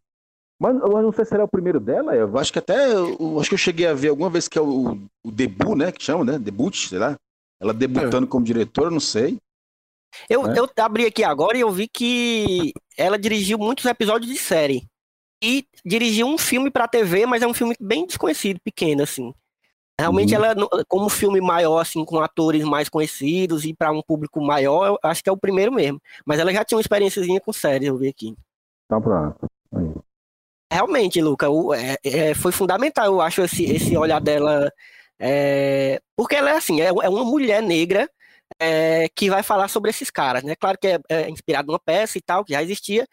Mas 0.59 0.75
eu 0.75 1.01
não 1.01 1.11
sei 1.11 1.25
se 1.25 1.33
era 1.33 1.43
o 1.43 1.49
primeiro 1.49 1.79
dela, 1.79 2.15
eu 2.15 2.37
acho 2.37 2.51
que 2.51 2.59
até. 2.59 2.93
Eu, 2.93 3.39
acho 3.39 3.49
que 3.49 3.55
eu 3.55 3.59
cheguei 3.59 3.87
a 3.87 3.93
ver 3.93 4.09
alguma 4.09 4.29
vez 4.29 4.47
que 4.47 4.57
é 4.57 4.61
o, 4.61 4.97
o 5.23 5.31
debut, 5.31 5.77
né? 5.77 5.91
Que 5.91 6.03
chama, 6.03 6.23
né? 6.23 6.39
Debut, 6.39 6.75
sei 6.75 6.97
lá. 6.97 7.17
Ela 7.61 7.73
debutando 7.73 8.25
é. 8.25 8.29
como 8.29 8.45
diretora, 8.45 8.89
não 8.89 8.99
sei. 8.99 9.37
Eu, 10.29 10.47
é. 10.47 10.57
eu 10.57 10.69
abri 10.77 11.05
aqui 11.05 11.23
agora 11.23 11.57
e 11.57 11.61
eu 11.61 11.71
vi 11.71 11.87
que 11.87 12.73
ela 12.97 13.19
dirigiu 13.19 13.57
muitos 13.57 13.85
episódios 13.85 14.31
de 14.31 14.37
série. 14.37 14.83
E 15.43 15.65
dirigiu 15.85 16.27
um 16.27 16.37
filme 16.37 16.71
pra 16.71 16.87
TV, 16.87 17.25
mas 17.25 17.41
é 17.41 17.47
um 17.47 17.53
filme 17.53 17.75
bem 17.79 18.05
desconhecido, 18.05 18.59
pequeno, 18.63 19.03
assim. 19.03 19.33
Realmente 19.99 20.35
uhum. 20.35 20.43
ela, 20.43 20.55
como 20.87 21.09
filme 21.09 21.39
maior, 21.39 21.79
assim, 21.79 22.03
com 22.03 22.19
atores 22.19 22.63
mais 22.63 22.89
conhecidos 22.89 23.63
e 23.63 23.73
para 23.73 23.91
um 23.91 24.01
público 24.01 24.41
maior, 24.41 24.87
eu 24.87 25.09
acho 25.09 25.23
que 25.23 25.29
é 25.29 25.33
o 25.33 25.37
primeiro 25.37 25.71
mesmo. 25.71 26.01
Mas 26.25 26.39
ela 26.39 26.51
já 26.51 26.65
tinha 26.65 26.77
uma 26.77 26.81
experiênciazinha 26.81 27.39
com 27.39 27.53
séries, 27.53 27.87
eu 27.87 27.97
vi 27.97 28.09
aqui. 28.09 28.35
Tá 28.87 28.99
pronto. 28.99 29.45
Aí. 29.73 29.93
Realmente, 30.71 31.21
Luca, 31.21 31.49
o, 31.49 31.73
é, 31.73 31.95
é, 32.03 32.33
foi 32.33 32.51
fundamental, 32.51 33.05
eu 33.05 33.21
acho, 33.21 33.41
esse, 33.43 33.63
esse 33.63 33.95
olhar 33.95 34.19
dela 34.19 34.69
é, 35.19 36.01
porque 36.15 36.35
ela 36.35 36.51
é 36.51 36.57
assim, 36.57 36.81
é, 36.81 36.87
é 36.87 37.09
uma 37.09 37.23
mulher 37.23 37.61
negra 37.61 38.09
é, 38.59 39.07
que 39.15 39.29
vai 39.29 39.43
falar 39.43 39.67
sobre 39.67 39.89
esses 39.89 40.09
caras, 40.09 40.43
né? 40.43 40.55
Claro 40.55 40.77
que 40.77 40.87
é, 40.87 40.99
é 41.09 41.29
inspirado 41.29 41.67
numa 41.67 41.79
peça 41.79 42.17
e 42.17 42.21
tal, 42.21 42.43
que 42.43 42.53
já 42.53 42.61
existia, 42.61 43.07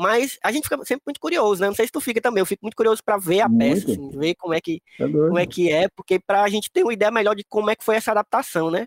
mas 0.00 0.38
a 0.42 0.50
gente 0.50 0.64
fica 0.64 0.82
sempre 0.84 1.02
muito 1.06 1.20
curioso, 1.20 1.60
né? 1.60 1.66
Não 1.66 1.74
sei 1.74 1.84
se 1.84 1.92
tu 1.92 2.00
fica 2.00 2.22
também, 2.22 2.40
eu 2.40 2.46
fico 2.46 2.64
muito 2.64 2.74
curioso 2.74 3.02
para 3.04 3.18
ver 3.18 3.42
a 3.42 3.48
muito. 3.48 3.58
peça, 3.58 3.92
assim, 3.92 4.10
ver 4.18 4.34
como 4.34 4.54
é 4.54 4.60
que 4.60 4.82
é 4.98 5.08
como 5.08 5.38
é 5.38 5.46
que 5.46 5.70
é, 5.70 5.88
porque 5.94 6.18
para 6.18 6.42
a 6.42 6.48
gente 6.48 6.70
ter 6.72 6.82
uma 6.82 6.92
ideia 6.92 7.10
melhor 7.10 7.36
de 7.36 7.44
como 7.44 7.68
é 7.68 7.76
que 7.76 7.84
foi 7.84 7.96
essa 7.96 8.10
adaptação, 8.10 8.70
né? 8.70 8.86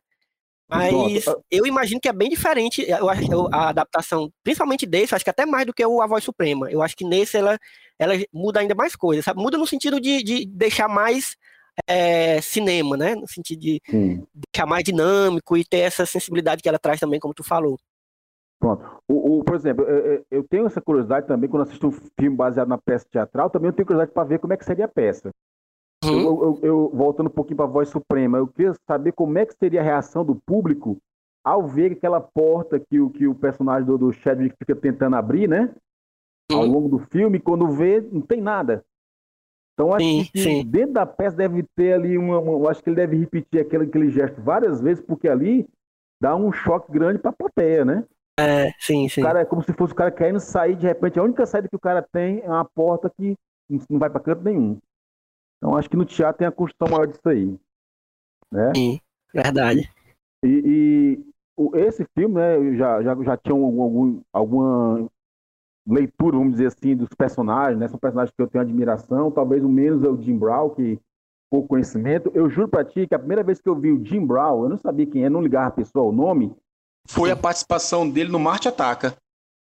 Mas 0.67 1.25
eu 1.51 1.67
imagino 1.67 2.01
que 2.01 2.09
é 2.09 2.13
bem 2.13 2.29
diferente 2.29 2.83
eu 2.89 3.07
acho, 3.07 3.47
a 3.51 3.69
adaptação, 3.69 4.31
principalmente 4.43 4.87
desse, 4.87 5.13
acho 5.13 5.23
que 5.23 5.29
até 5.29 5.45
mais 5.45 5.67
do 5.67 5.73
que 5.73 5.85
o 5.85 6.01
A 6.01 6.07
Voz 6.07 6.23
Suprema. 6.23 6.71
Eu 6.71 6.81
acho 6.81 6.95
que 6.95 7.05
nesse 7.05 7.37
ela, 7.37 7.59
ela 7.99 8.13
muda 8.33 8.59
ainda 8.59 8.73
mais 8.73 8.95
coisas, 8.95 9.23
sabe? 9.23 9.39
Muda 9.39 9.55
no 9.55 9.67
sentido 9.67 10.01
de, 10.01 10.23
de 10.23 10.47
deixar 10.47 10.87
mais 10.87 11.35
é, 11.85 12.41
cinema, 12.41 12.97
né? 12.97 13.13
No 13.13 13.27
sentido 13.27 13.59
de 13.59 13.79
Sim. 13.87 14.25
deixar 14.33 14.65
mais 14.65 14.83
dinâmico 14.83 15.55
e 15.55 15.63
ter 15.63 15.79
essa 15.79 16.07
sensibilidade 16.07 16.63
que 16.63 16.69
ela 16.69 16.79
traz 16.79 16.99
também, 16.99 17.19
como 17.19 17.35
tu 17.35 17.43
falou. 17.43 17.77
Pronto. 18.63 19.01
O, 19.09 19.39
o, 19.39 19.43
por 19.43 19.55
exemplo, 19.55 19.83
eu, 19.83 20.25
eu, 20.31 20.43
tenho 20.47 20.65
essa 20.65 20.79
curiosidade 20.79 21.27
também, 21.27 21.49
quando 21.49 21.63
assisto 21.63 21.87
um 21.87 21.91
filme 21.91 22.37
baseado 22.37 22.69
na 22.69 22.77
peça 22.77 23.05
teatral, 23.11 23.49
também 23.49 23.67
eu 23.67 23.73
tenho 23.73 23.85
curiosidade 23.85 24.13
para 24.13 24.23
ver 24.23 24.39
como 24.39 24.53
é 24.53 24.57
que 24.57 24.63
seria 24.63 24.85
a 24.85 24.87
peça. 24.87 25.31
Uhum. 26.05 26.21
Eu, 26.21 26.59
eu, 26.63 26.91
voltando 26.93 27.27
um 27.27 27.33
pouquinho 27.33 27.57
para 27.57 27.65
a 27.65 27.69
voz 27.69 27.89
suprema, 27.89 28.37
eu 28.37 28.47
queria 28.47 28.73
saber 28.87 29.11
como 29.11 29.37
é 29.37 29.45
que 29.45 29.53
seria 29.53 29.81
a 29.81 29.83
reação 29.83 30.23
do 30.23 30.35
público 30.35 30.97
ao 31.43 31.67
ver 31.67 31.91
aquela 31.91 32.21
porta 32.21 32.79
que 32.79 33.01
o, 33.01 33.09
que 33.09 33.27
o 33.27 33.35
personagem 33.35 33.85
do, 33.85 33.97
do 33.97 34.13
Chadwick 34.13 34.55
fica 34.57 34.73
tentando 34.73 35.17
abrir, 35.17 35.49
né? 35.49 35.75
Uhum. 36.49 36.57
Ao 36.57 36.65
longo 36.65 36.87
do 36.87 36.99
filme, 36.99 37.41
quando 37.41 37.67
vê, 37.67 37.99
não 37.99 38.21
tem 38.21 38.39
nada. 38.39 38.81
Então, 39.73 39.93
acho 39.93 40.05
sim, 40.05 40.25
que 40.31 40.41
sim. 40.41 40.65
dentro 40.65 40.93
da 40.93 41.05
peça 41.05 41.35
deve 41.35 41.63
ter 41.75 41.91
ali 41.91 42.17
uma, 42.17 42.39
uma. 42.39 42.69
acho 42.69 42.81
que 42.81 42.89
ele 42.89 42.95
deve 42.95 43.17
repetir 43.17 43.59
aquele, 43.59 43.83
aquele 43.83 44.09
gesto 44.09 44.41
várias 44.41 44.79
vezes, 44.79 45.03
porque 45.03 45.27
ali 45.27 45.67
dá 46.21 46.33
um 46.33 46.49
choque 46.53 46.89
grande 46.89 47.19
para 47.19 47.31
a 47.31 47.33
plateia, 47.33 47.83
né? 47.83 48.05
É, 48.39 48.71
sim, 48.79 49.07
sim. 49.07 49.21
O 49.21 49.25
cara 49.25 49.41
é 49.41 49.45
como 49.45 49.63
se 49.63 49.73
fosse 49.73 49.93
o 49.93 49.95
cara 49.95 50.11
querendo 50.11 50.39
sair 50.39 50.75
de 50.75 50.87
repente. 50.87 51.19
A 51.19 51.23
única 51.23 51.45
saída 51.45 51.67
que 51.67 51.75
o 51.75 51.79
cara 51.79 52.01
tem 52.01 52.41
é 52.41 52.49
uma 52.49 52.65
porta 52.65 53.09
que 53.09 53.35
não 53.89 53.99
vai 53.99 54.09
para 54.09 54.19
canto 54.19 54.43
nenhum. 54.43 54.79
Então, 55.57 55.77
acho 55.77 55.89
que 55.89 55.97
no 55.97 56.05
teatro 56.05 56.39
tem 56.39 56.47
a 56.47 56.51
construção 56.51 56.91
maior 56.91 57.07
disso 57.07 57.27
aí. 57.29 57.57
Né? 58.51 58.71
Sim, 58.75 58.99
verdade. 59.33 59.89
E, 60.43 61.19
e 61.65 61.79
esse 61.79 62.05
filme, 62.13 62.35
né, 62.35 62.75
já, 62.75 63.01
já, 63.01 63.15
já 63.23 63.37
tinha 63.37 63.55
algum, 63.55 64.21
alguma 64.33 65.09
leitura, 65.87 66.37
vamos 66.37 66.53
dizer 66.53 66.67
assim, 66.67 66.95
dos 66.95 67.09
personagens, 67.09 67.79
né? 67.79 67.87
São 67.87 67.99
personagens 67.99 68.33
que 68.35 68.41
eu 68.41 68.47
tenho 68.47 68.63
admiração, 68.63 69.31
talvez 69.31 69.63
o 69.63 69.69
menos 69.69 70.03
é 70.03 70.07
o 70.07 70.21
Jim 70.21 70.37
Brown, 70.37 70.69
que 70.71 70.99
pouco 71.49 71.69
conhecimento. 71.69 72.31
Eu 72.33 72.49
juro 72.49 72.67
para 72.67 72.83
ti 72.83 73.07
que 73.07 73.13
a 73.13 73.19
primeira 73.19 73.43
vez 73.43 73.61
que 73.61 73.69
eu 73.69 73.75
vi 73.75 73.91
o 73.91 74.03
Jim 74.03 74.25
Brown, 74.25 74.63
eu 74.63 74.69
não 74.69 74.77
sabia 74.77 75.05
quem 75.05 75.23
é, 75.23 75.29
não 75.29 75.41
ligava 75.41 75.67
a 75.67 75.71
pessoa 75.71 76.05
ao 76.05 76.11
nome. 76.11 76.53
Foi 77.07 77.31
a 77.31 77.35
participação 77.35 78.09
dele 78.09 78.31
no 78.31 78.39
Marte 78.39 78.67
Ataca. 78.67 79.15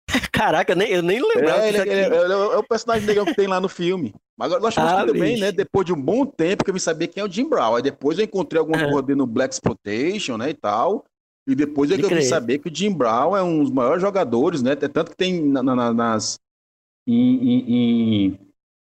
Caraca, 0.32 0.72
eu 0.72 0.76
nem, 0.76 0.88
eu 0.88 1.02
nem 1.02 1.20
lembrava. 1.20 1.62
É, 1.62 1.68
ele, 1.68 1.78
ele, 1.78 1.90
é, 1.90 2.02
é, 2.02 2.32
é, 2.32 2.56
o 2.56 2.62
personagem 2.62 3.06
negão 3.06 3.24
que 3.24 3.34
tem 3.34 3.46
lá 3.46 3.60
no 3.60 3.68
filme. 3.68 4.14
Mas 4.36 4.46
agora 4.46 4.62
nós 4.62 4.78
ah, 4.78 5.06
também, 5.06 5.38
né? 5.38 5.50
Depois 5.50 5.86
de 5.86 5.92
um 5.92 6.00
bom 6.00 6.24
tempo 6.24 6.64
que 6.64 6.70
eu 6.70 6.74
me 6.74 6.80
sabia 6.80 7.08
quem 7.08 7.22
é 7.22 7.26
o 7.26 7.30
Jim 7.30 7.48
Brown. 7.48 7.76
Aí 7.76 7.82
depois 7.82 8.18
eu 8.18 8.24
encontrei 8.24 8.58
alguma 8.58 8.82
uhum. 8.82 8.92
coisa 8.92 9.14
no 9.14 9.26
Black 9.26 9.54
Exploitation, 9.54 10.36
né? 10.36 10.50
E 10.50 10.54
tal. 10.54 11.04
E 11.48 11.54
depois 11.54 11.90
é 11.90 11.96
que 11.96 12.04
eu 12.04 12.08
vim 12.08 12.22
saber 12.22 12.58
que 12.58 12.68
o 12.68 12.74
Jim 12.74 12.92
Brown 12.92 13.36
é 13.36 13.42
um 13.42 13.62
dos 13.62 13.70
maiores 13.70 14.02
jogadores, 14.02 14.62
né? 14.62 14.74
Tanto 14.74 15.12
que 15.12 15.16
tem 15.16 15.40
na, 15.42 15.62
na, 15.62 15.92
nas 15.94 16.38
em, 17.06 17.48
em, 17.48 17.74
em, 18.28 18.38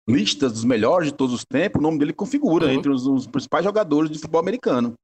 listas 0.10 0.54
dos 0.54 0.64
melhores 0.64 1.10
de 1.10 1.14
todos 1.14 1.34
os 1.36 1.46
tempos, 1.46 1.80
o 1.80 1.84
nome 1.84 2.00
dele 2.00 2.14
configura 2.14 2.66
uhum. 2.66 2.74
entre 2.74 2.92
os, 2.92 3.06
os, 3.06 3.28
principais 3.28 3.64
jogadores 3.64 4.10
de 4.10 4.18
futebol 4.18 4.42
americano. 4.42 4.96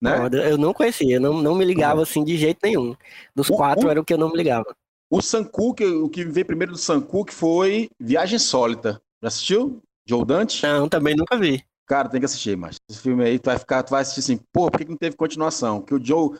Né? 0.00 0.16
eu 0.50 0.56
não 0.56 0.72
conhecia, 0.72 1.20
não, 1.20 1.42
não 1.42 1.54
me 1.54 1.64
ligava 1.64 1.96
uhum. 1.96 2.02
assim 2.02 2.24
de 2.24 2.36
jeito 2.36 2.58
nenhum. 2.62 2.96
Dos 3.34 3.50
o, 3.50 3.54
quatro 3.54 3.86
o, 3.86 3.90
era 3.90 4.00
o 4.00 4.04
que 4.04 4.14
eu 4.14 4.18
não 4.18 4.30
me 4.30 4.36
ligava. 4.36 4.74
O 5.10 5.20
Sankook, 5.20 5.84
o 5.84 6.08
que 6.08 6.24
veio 6.24 6.46
primeiro 6.46 6.72
do 6.72 6.78
Sankook 6.78 7.34
foi 7.34 7.90
Viagem 7.98 8.38
Sólita. 8.38 9.02
Já 9.20 9.28
assistiu? 9.28 9.82
Joe 10.08 10.24
Dante? 10.24 10.62
Não, 10.62 10.88
também 10.88 11.14
nunca 11.14 11.36
vi. 11.36 11.62
Cara, 11.86 12.08
tem 12.08 12.20
que 12.20 12.24
assistir, 12.24 12.56
mas 12.56 12.76
esse 12.88 13.00
filme 13.00 13.24
aí 13.24 13.36
tu 13.36 13.46
vai 13.46 13.58
ficar, 13.58 13.82
tu 13.82 13.90
vai 13.90 14.02
assistir 14.02 14.20
assim, 14.20 14.40
pô, 14.52 14.70
por 14.70 14.78
que, 14.78 14.88
não 14.88 14.96
teve 14.96 15.16
continuação? 15.16 15.82
Que 15.82 15.92
o 15.92 16.04
Joe, 16.04 16.38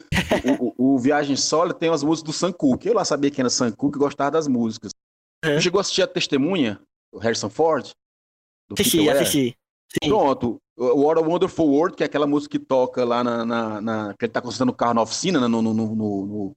o, 0.61 0.95
o, 0.95 0.99
Viagem 0.99 1.35
Sólida 1.35 1.77
tem 1.77 1.91
as 1.91 2.05
músicas 2.05 2.33
do 2.33 2.33
Sam 2.33 2.53
Cooke. 2.53 2.87
Eu 2.87 2.95
lá 2.95 3.05
sabia 3.05 3.33
quem 3.33 3.45
era 3.45 3.73
Cooke 3.73 3.99
e 3.99 3.99
gostava 3.99 4.31
das 4.31 4.47
músicas. 4.47 4.93
Tu 5.43 5.61
chegou 5.61 5.79
a 5.79 5.83
assistir 5.83 6.03
a 6.03 6.07
Testemunha, 6.07 6.81
do 7.13 7.19
Harrison 7.19 7.51
Ford? 7.51 7.91
Do 8.69 8.75
assisti, 8.75 9.11
assisti. 9.11 9.57
Sim. 9.93 10.09
Pronto, 10.09 10.61
What 10.79 11.21
a 11.21 11.27
Wonderful 11.27 11.69
World, 11.69 11.97
que 11.97 12.03
é 12.03 12.07
aquela 12.07 12.27
música 12.27 12.59
que 12.59 12.65
toca 12.65 13.05
lá 13.05 13.23
na, 13.23 13.45
na, 13.45 13.81
na 13.81 14.15
que 14.15 14.25
ele 14.25 14.33
tá 14.33 14.41
consertando 14.41 14.73
o 14.73 14.75
carro 14.75 14.95
na 14.95 15.03
oficina, 15.03 15.41
né, 15.41 15.47
no, 15.47 15.61
no, 15.61 15.75
no, 15.75 15.95
no, 15.95 16.57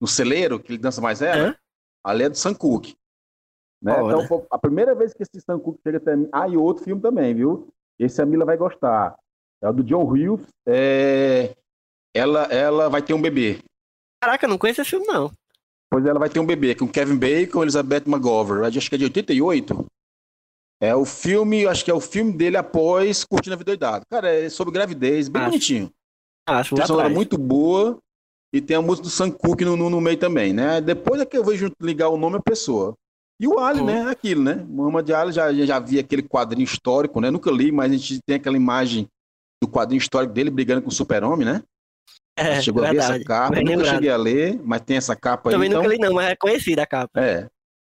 no 0.00 0.06
celeiro, 0.06 0.60
que 0.60 0.72
ele 0.72 0.78
dança 0.78 1.00
mais 1.00 1.22
ela. 1.22 1.50
É? 1.50 1.56
Ali 2.04 2.24
é 2.24 2.28
do 2.28 2.36
Sam 2.36 2.54
Cooke. 2.54 2.94
Né? 3.80 3.94
Então, 3.98 4.46
a 4.50 4.58
primeira 4.58 4.94
vez 4.94 5.14
que 5.14 5.22
esse 5.22 5.40
Sam 5.40 5.58
Cooke 5.58 5.80
chega 5.82 5.98
até 5.98 6.14
mim. 6.14 6.28
Ah, 6.32 6.48
e 6.48 6.56
outro 6.56 6.84
filme 6.84 7.00
também, 7.00 7.34
viu? 7.34 7.68
Esse 7.98 8.20
a 8.20 8.26
Mila 8.26 8.44
vai 8.44 8.56
gostar. 8.56 9.16
É 9.62 9.68
o 9.68 9.72
do 9.72 9.82
John 9.82 10.04
Hughes. 10.04 10.46
É... 10.66 11.54
Ela, 12.14 12.42
ela 12.44 12.88
vai 12.88 13.00
ter 13.00 13.14
um 13.14 13.22
bebê. 13.22 13.60
Caraca, 14.20 14.46
não 14.46 14.58
conheço 14.58 14.82
esse 14.82 14.90
filme, 14.90 15.06
não. 15.06 15.32
Pois 15.90 16.04
ela 16.04 16.18
vai 16.18 16.28
ter 16.28 16.40
um 16.40 16.46
bebê 16.46 16.74
com 16.74 16.88
Kevin 16.88 17.16
Bacon 17.16 17.60
e 17.60 17.62
Elizabeth 17.62 18.04
McGovern. 18.06 18.66
Acho 18.66 18.88
que 18.88 18.94
é 18.96 18.98
de 18.98 19.04
88. 19.04 19.86
É 20.82 20.96
o 20.96 21.04
filme, 21.04 21.64
acho 21.64 21.84
que 21.84 21.92
é 21.92 21.94
o 21.94 22.00
filme 22.00 22.32
dele 22.32 22.56
após 22.56 23.22
Curtindo 23.22 23.54
a 23.54 23.56
Vida 23.56 23.70
Doidado. 23.70 24.04
Cara, 24.10 24.34
é 24.34 24.48
sobre 24.48 24.74
gravidez, 24.74 25.28
bem 25.28 25.40
acho. 25.40 25.50
bonitinho. 25.52 25.90
Acho, 26.44 26.74
Uma 26.74 26.84
sonora 26.84 27.08
muito 27.08 27.38
boa. 27.38 28.00
E 28.52 28.60
tem 28.60 28.76
a 28.76 28.82
música 28.82 29.04
do 29.04 29.10
Sam 29.10 29.30
Cooke 29.30 29.64
no, 29.64 29.76
no, 29.76 29.88
no, 29.88 30.00
meio 30.00 30.16
também, 30.16 30.52
né? 30.52 30.80
Depois 30.80 31.20
é 31.20 31.24
que 31.24 31.38
eu 31.38 31.44
vou 31.44 31.54
ligar 31.80 32.08
o 32.08 32.16
nome 32.16 32.36
à 32.36 32.40
pessoa. 32.40 32.94
E 33.40 33.46
o 33.46 33.60
Ali, 33.60 33.78
uhum. 33.78 33.86
né? 33.86 34.10
Aquilo, 34.10 34.42
né? 34.42 34.54
Muhammad 34.68 35.08
Ali 35.12 35.32
já, 35.32 35.52
já 35.52 35.78
vi 35.78 36.00
aquele 36.00 36.22
quadrinho 36.22 36.64
histórico, 36.64 37.20
né? 37.20 37.30
Nunca 37.30 37.50
li, 37.52 37.70
mas 37.70 37.92
a 37.92 37.96
gente 37.96 38.18
tem 38.26 38.36
aquela 38.36 38.56
imagem 38.56 39.08
do 39.62 39.68
quadrinho 39.68 40.00
histórico 40.00 40.34
dele 40.34 40.50
brigando 40.50 40.82
com 40.82 40.88
o 40.88 40.92
Super-Homem, 40.92 41.46
né? 41.46 41.62
É, 42.36 42.60
chegou 42.60 42.82
verdade. 42.82 43.06
a 43.06 43.08
ver 43.08 43.14
essa 43.14 43.24
capa, 43.24 43.54
nunca 43.54 43.70
lembrado. 43.70 43.94
cheguei 43.94 44.10
a 44.10 44.16
ler, 44.16 44.60
mas 44.64 44.80
tem 44.80 44.96
essa 44.96 45.14
capa 45.14 45.48
Também 45.48 45.68
aí. 45.68 45.74
Também 45.74 45.88
nunca 45.90 45.94
então... 45.94 46.08
li, 46.08 46.14
não, 46.14 46.16
mas 46.16 46.32
é 46.32 46.36
conhecida 46.36 46.82
a 46.82 46.86
capa. 46.86 47.20
É. 47.20 47.48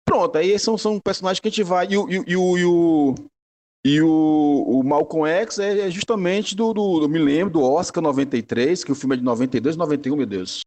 Pronto, 0.07 0.39
aí 0.39 0.57
são, 0.59 0.79
são 0.79 1.01
personagens 1.01 1.41
que 1.41 1.49
a 1.49 1.51
gente 1.51 1.65
vai. 1.65 1.89
E 1.91 1.99
o, 1.99 2.09
e, 2.09 2.25
e 2.29 2.37
o, 2.37 2.59
e 2.59 2.65
o, 2.65 3.15
e 3.85 4.01
o, 4.01 4.65
o 4.81 4.83
Malcolm 4.85 5.29
X 5.29 5.59
é, 5.59 5.89
é 5.89 5.91
justamente 5.91 6.55
do, 6.55 6.73
do. 6.73 7.03
Eu 7.03 7.09
me 7.09 7.19
lembro 7.19 7.55
do 7.55 7.63
Oscar 7.63 8.03
93, 8.03 8.85
que 8.85 8.93
o 8.93 8.95
filme 8.95 9.17
é 9.17 9.19
de 9.19 9.25
92, 9.25 9.77
91, 9.77 10.17
meu 10.17 10.27
Deus. 10.27 10.61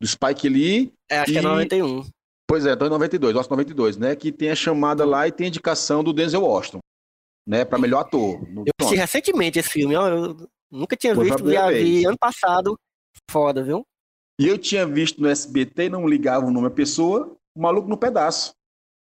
Do 0.00 0.08
Spike 0.08 0.48
Lee. 0.48 0.92
É, 1.10 1.18
acho 1.18 1.30
e... 1.30 1.34
que 1.34 1.38
é 1.38 1.42
91. 1.42 2.04
Pois 2.50 2.66
é, 2.66 2.74
92, 2.74 3.36
Oscar 3.36 3.56
92, 3.56 3.96
né? 3.96 4.16
Que 4.16 4.32
tem 4.32 4.50
a 4.50 4.56
chamada 4.56 5.04
lá 5.04 5.28
e 5.28 5.30
tem 5.30 5.44
a 5.44 5.48
indicação 5.48 6.02
do 6.02 6.12
Denzel 6.12 6.42
Washington, 6.42 6.80
né? 7.46 7.64
Para 7.64 7.78
melhor 7.78 8.00
ator. 8.00 8.40
Eu 8.42 8.64
assisti 8.80 8.96
recentemente 8.96 9.58
esse 9.60 9.68
filme, 9.68 9.94
ó, 9.94 10.08
eu 10.08 10.48
nunca 10.68 10.96
tinha 10.96 11.14
Foi 11.14 11.26
visto, 11.26 11.48
já 11.48 11.70
vi 11.70 12.04
ano 12.04 12.18
passado. 12.18 12.76
Foda, 13.30 13.62
viu? 13.62 13.86
E 14.40 14.48
eu 14.48 14.58
tinha 14.58 14.84
visto 14.84 15.22
no 15.22 15.28
SBT 15.28 15.88
não 15.88 16.08
ligava 16.08 16.46
o 16.46 16.50
nome 16.50 16.68
da 16.68 16.74
pessoa, 16.74 17.36
Maluco 17.56 17.88
no 17.88 17.96
Pedaço. 17.96 18.52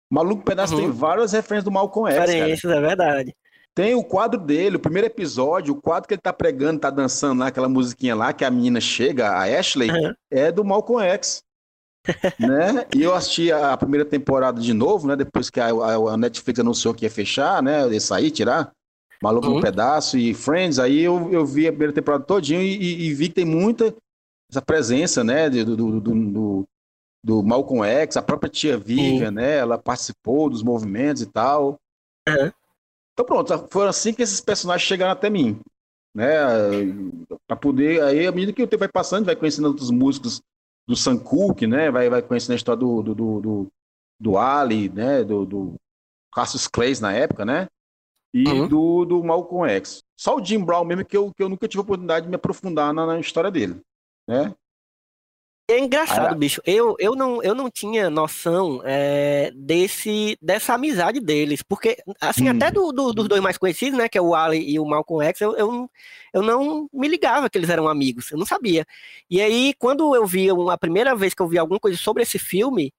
Maluco 0.10 0.44
Pedaço 0.44 0.74
uhum. 0.76 0.82
tem 0.82 0.92
várias 0.92 1.34
referências 1.34 1.64
do 1.64 1.72
Malcolm 1.72 2.10
X. 2.12 2.20
Referências, 2.20 2.72
é 2.72 2.82
verdade. 2.82 3.36
Tem 3.76 3.94
o 3.96 4.04
quadro 4.04 4.40
dele, 4.40 4.78
o 4.78 4.80
primeiro 4.80 5.08
episódio, 5.08 5.74
o 5.74 5.82
quadro 5.82 6.08
que 6.08 6.16
ele 6.16 6.22
tá 6.22 6.34
pregando, 6.34 6.80
tá 6.80 6.90
dançando 6.90 7.40
lá, 7.40 7.48
aquela 7.48 7.70
musiquinha 7.70 8.16
lá, 8.16 8.34
que 8.34 8.44
a 8.44 8.52
menina 8.52 8.82
chega, 8.82 9.30
a 9.30 9.44
Ashley, 9.44 9.90
uhum. 9.90 10.14
é 10.32 10.52
do 10.52 10.66
Malcolm 10.66 11.02
X. 11.06 11.44
né? 12.40 12.86
E 12.96 13.04
eu 13.04 13.14
assisti 13.14 13.52
a 13.52 13.78
primeira 13.78 14.06
temporada 14.06 14.60
de 14.60 14.74
novo, 14.74 15.08
né? 15.08 15.16
Depois 15.16 15.50
que 15.50 15.60
a, 15.60 15.68
a, 15.68 16.14
a 16.14 16.18
Netflix 16.18 16.60
anunciou 16.60 16.94
que 16.94 17.06
ia 17.06 17.12
fechar, 17.12 17.62
né? 17.62 17.88
Ia 17.88 18.02
sair, 18.02 18.32
tirar. 18.32 18.72
Maluco 19.22 19.48
uhum. 19.48 19.56
no 19.56 19.62
pedaço 19.62 20.18
e 20.18 20.34
Friends, 20.34 20.80
aí 20.80 21.02
eu, 21.02 21.30
eu 21.32 21.46
vi 21.46 21.68
a 21.68 21.72
primeira 21.72 21.94
temporada 21.94 22.24
todinho 22.24 22.62
e, 22.62 22.78
e, 22.78 23.08
e 23.08 23.14
vi 23.14 23.28
que 23.28 23.36
tem 23.36 23.46
muita 23.46 23.94
essa 24.50 24.62
presença, 24.62 25.24
né, 25.24 25.50
do, 25.50 25.76
do, 25.76 26.00
do, 26.00 26.32
do, 26.32 26.68
do 27.24 27.44
Malcolm 27.44 27.84
X, 27.84 28.18
a 28.18 28.22
própria 28.22 28.50
tia 28.50 28.78
Vivian, 28.78 29.32
né, 29.32 29.58
ela 29.58 29.78
participou 29.78 30.50
dos 30.50 30.64
movimentos 30.64 31.22
e 31.22 31.26
tal. 31.26 31.80
Uhum. 32.28 32.52
Então 33.14 33.26
pronto, 33.26 33.68
foi 33.70 33.88
assim 33.88 34.14
que 34.14 34.22
esses 34.22 34.40
personagens 34.40 34.88
chegaram 34.88 35.12
até 35.12 35.30
mim, 35.30 35.60
né, 36.16 36.38
para 37.46 37.58
poder, 37.58 38.02
aí 38.04 38.26
à 38.26 38.32
medida 38.32 38.54
que 38.54 38.64
o 38.64 38.68
tempo 38.68 38.80
vai 38.80 38.90
passando, 38.90 39.26
vai 39.26 39.36
conhecendo 39.36 39.68
outros 39.68 39.92
músicos 39.92 40.42
do 40.88 40.96
Sam 40.96 41.18
Cooke, 41.18 41.68
né, 41.68 41.92
vai, 41.92 42.10
vai 42.10 42.22
conhecendo 42.22 42.54
a 42.54 42.56
história 42.56 42.80
do, 42.80 43.04
do, 43.04 43.16
do, 43.16 43.42
do, 43.42 43.68
do 44.20 44.38
Ali, 44.38 44.90
né, 44.90 45.24
do, 45.24 45.46
do 45.46 45.76
Cassius 46.34 46.68
Clay 46.68 46.94
na 47.02 47.12
época, 47.12 47.44
né, 47.44 47.68
e 48.34 48.48
uhum. 48.48 48.68
do, 48.68 49.06
do 49.06 49.24
Malcolm 49.24 49.70
X. 49.70 50.04
Só 50.18 50.38
o 50.38 50.44
Jim 50.44 50.64
Brown 50.64 50.86
mesmo 50.86 51.06
que 51.06 51.18
eu, 51.18 51.34
que 51.34 51.44
eu 51.44 51.50
nunca 51.50 51.68
tive 51.68 51.82
a 51.82 51.84
oportunidade 51.84 52.26
de 52.26 52.30
me 52.30 52.36
aprofundar 52.36 52.94
na, 52.94 53.06
na 53.06 53.20
história 53.20 53.52
dele, 53.52 53.82
né? 54.28 54.54
É 55.70 55.78
engraçado, 55.78 56.36
bicho. 56.36 56.60
Eu, 56.66 56.96
eu, 56.98 57.16
não, 57.16 57.44
eu 57.44 57.54
não 57.54 57.70
tinha 57.70 58.10
noção 58.10 58.82
é, 58.84 59.52
desse, 59.54 60.36
dessa 60.42 60.74
amizade 60.74 61.20
deles. 61.20 61.62
Porque, 61.62 61.96
assim, 62.20 62.50
hum. 62.50 62.54
até 62.54 62.72
do, 62.72 62.92
do, 62.92 63.14
dos 63.14 63.28
dois 63.28 63.40
mais 63.40 63.56
conhecidos, 63.56 63.96
né? 64.00 64.10
Que 64.10 64.18
é 64.18 64.22
o 64.22 64.34
Ali 64.34 64.68
e 64.68 64.80
o 64.80 64.86
Malcolm 64.86 65.24
X, 65.28 65.42
eu, 65.42 65.56
eu, 65.56 65.92
eu 66.34 66.42
não 66.42 66.90
me 66.92 67.08
ligava 67.08 67.48
que 67.52 67.56
eles 67.56 67.70
eram 67.70 67.88
amigos. 67.88 68.32
Eu 68.32 68.40
não 68.40 68.48
sabia. 68.48 68.84
E 69.30 69.40
aí, 69.40 69.76
quando 69.78 70.16
eu 70.16 70.26
vi, 70.26 70.48
a 70.50 70.78
primeira 70.78 71.16
vez 71.16 71.36
que 71.36 71.42
eu 71.42 71.48
vi 71.48 71.60
alguma 71.60 71.80
coisa 71.80 72.00
sobre 72.00 72.24
esse 72.24 72.40
filme, 72.40 72.92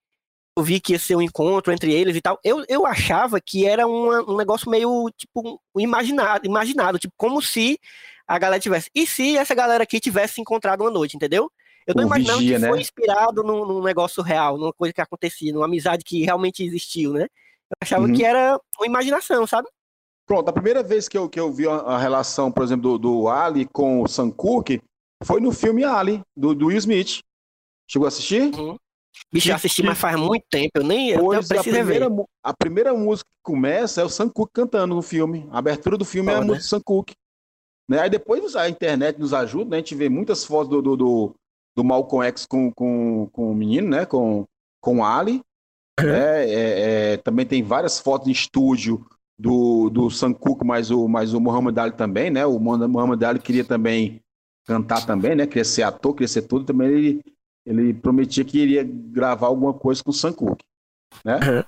eu 0.56 0.62
vi 0.62 0.78
que 0.78 0.92
ia 0.92 0.98
ser 0.98 1.16
um 1.16 1.22
encontro 1.22 1.72
entre 1.72 1.92
eles 1.92 2.14
e 2.14 2.20
tal. 2.20 2.38
Eu, 2.44 2.64
eu 2.68 2.86
achava 2.86 3.40
que 3.40 3.66
era 3.66 3.84
uma, 3.84 4.22
um 4.30 4.36
negócio 4.36 4.70
meio, 4.70 5.10
tipo, 5.16 5.60
imaginado, 5.76 6.46
imaginado, 6.46 7.00
tipo, 7.00 7.14
como 7.16 7.42
se 7.42 7.80
a 8.28 8.38
galera 8.38 8.60
tivesse. 8.60 8.88
E 8.94 9.08
se 9.08 9.36
essa 9.36 9.56
galera 9.56 9.82
aqui 9.82 9.98
tivesse 9.98 10.34
se 10.34 10.40
encontrado 10.40 10.82
uma 10.82 10.90
noite, 10.90 11.16
entendeu? 11.16 11.50
Eu 11.90 11.94
tô 11.94 12.02
imaginando 12.02 12.38
vigia, 12.38 12.56
que 12.56 12.62
né? 12.62 12.68
foi 12.68 12.80
inspirado 12.80 13.42
num, 13.42 13.66
num, 13.66 13.82
negócio 13.82 14.22
real, 14.22 14.56
numa 14.56 14.72
coisa 14.72 14.92
que 14.92 15.00
acontecia, 15.00 15.52
numa 15.52 15.64
amizade 15.64 16.04
que 16.04 16.24
realmente 16.24 16.64
existiu, 16.64 17.12
né? 17.12 17.22
Eu 17.22 17.76
achava 17.82 18.06
uhum. 18.06 18.12
que 18.12 18.24
era 18.24 18.58
uma 18.78 18.86
imaginação, 18.86 19.46
sabe? 19.46 19.68
Pronto, 20.26 20.48
a 20.48 20.52
primeira 20.52 20.82
vez 20.82 21.08
que 21.08 21.18
eu, 21.18 21.28
que 21.28 21.40
eu 21.40 21.52
vi 21.52 21.66
a, 21.66 21.98
relação, 21.98 22.52
por 22.52 22.62
exemplo, 22.62 22.96
do, 22.96 23.22
do 23.22 23.28
Ali 23.28 23.66
com 23.66 24.02
o 24.02 24.08
Sam 24.08 24.30
Cooke 24.30 24.80
foi 25.24 25.40
no 25.40 25.50
filme 25.50 25.82
Ali, 25.84 26.22
do, 26.36 26.54
do 26.54 26.66
Will 26.66 26.78
Smith. 26.78 27.18
Chegou 27.88 28.06
a 28.06 28.08
assistir? 28.08 28.54
Uhum. 28.54 28.76
Bicho, 29.32 29.50
eu 29.50 29.56
assisti, 29.56 29.82
mas 29.82 29.98
faz 29.98 30.16
muito 30.16 30.44
tempo, 30.48 30.70
eu 30.76 30.84
nem 30.84 31.10
eu 31.10 31.32
a 31.32 31.42
primeira, 31.62 32.08
ver. 32.08 32.24
A 32.42 32.54
primeira 32.54 32.94
música 32.94 33.28
que 33.28 33.42
começa 33.42 34.00
é 34.00 34.04
o 34.04 34.08
Sam 34.08 34.28
Cooke 34.28 34.52
cantando 34.52 34.94
no 34.94 35.02
filme. 35.02 35.48
A 35.50 35.58
abertura 35.58 35.96
do 35.96 36.04
filme 36.04 36.30
é 36.30 36.36
a 36.36 36.40
música 36.40 36.58
do 36.58 36.68
Sam 36.68 36.80
Cooke. 36.84 37.14
Né? 37.88 38.00
Aí 38.00 38.08
depois 38.08 38.54
a 38.54 38.68
internet 38.68 39.18
nos 39.18 39.34
ajuda, 39.34 39.70
né? 39.70 39.76
a 39.76 39.80
gente 39.80 39.96
vê 39.96 40.08
muitas 40.08 40.44
fotos 40.44 40.70
do, 40.70 40.80
do, 40.80 40.96
do, 40.96 41.34
do 41.76 41.84
Malcolm 41.84 42.26
X 42.26 42.46
com, 42.46 42.72
com, 42.72 43.28
com 43.32 43.52
o 43.52 43.54
menino, 43.54 43.88
né? 43.88 44.06
com, 44.06 44.46
com 44.80 44.98
o 44.98 45.04
Ali. 45.04 45.42
Uhum. 46.00 46.06
Né? 46.06 46.50
É, 46.50 47.12
é, 47.12 47.16
também 47.18 47.46
tem 47.46 47.62
várias 47.62 47.98
fotos 47.98 48.28
em 48.28 48.32
estúdio 48.32 49.06
do, 49.38 49.88
do 49.90 50.10
Sam 50.10 50.32
Cooke, 50.32 50.64
mas 50.64 50.90
o, 50.90 51.08
mas 51.08 51.32
o 51.34 51.40
Muhammad 51.40 51.78
Ali 51.78 51.92
também, 51.92 52.30
né? 52.30 52.44
O 52.44 52.58
Muhammad 52.58 53.22
Ali 53.22 53.38
queria 53.38 53.64
também 53.64 54.20
cantar 54.66 55.06
também, 55.06 55.34
né? 55.34 55.46
Queria 55.46 55.64
ser 55.64 55.82
ator, 55.82 56.12
queria 56.12 56.28
ser 56.28 56.42
tudo. 56.42 56.64
Também 56.66 56.88
ele 56.88 57.22
ele 57.66 57.94
prometia 57.94 58.44
que 58.44 58.58
iria 58.58 58.82
gravar 58.84 59.46
alguma 59.46 59.72
coisa 59.74 60.02
com 60.02 60.10
o 60.10 60.14
Sam 60.14 60.32
Cooke, 60.32 60.64
né? 61.24 61.36
Uhum. 61.36 61.64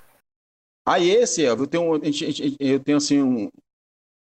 Aí 0.85 1.09
esse, 1.09 1.41
eu 1.41 1.65
tenho, 1.65 2.01
eu 2.59 2.79
tenho 2.79 2.97
assim, 2.97 3.21
um, 3.21 3.49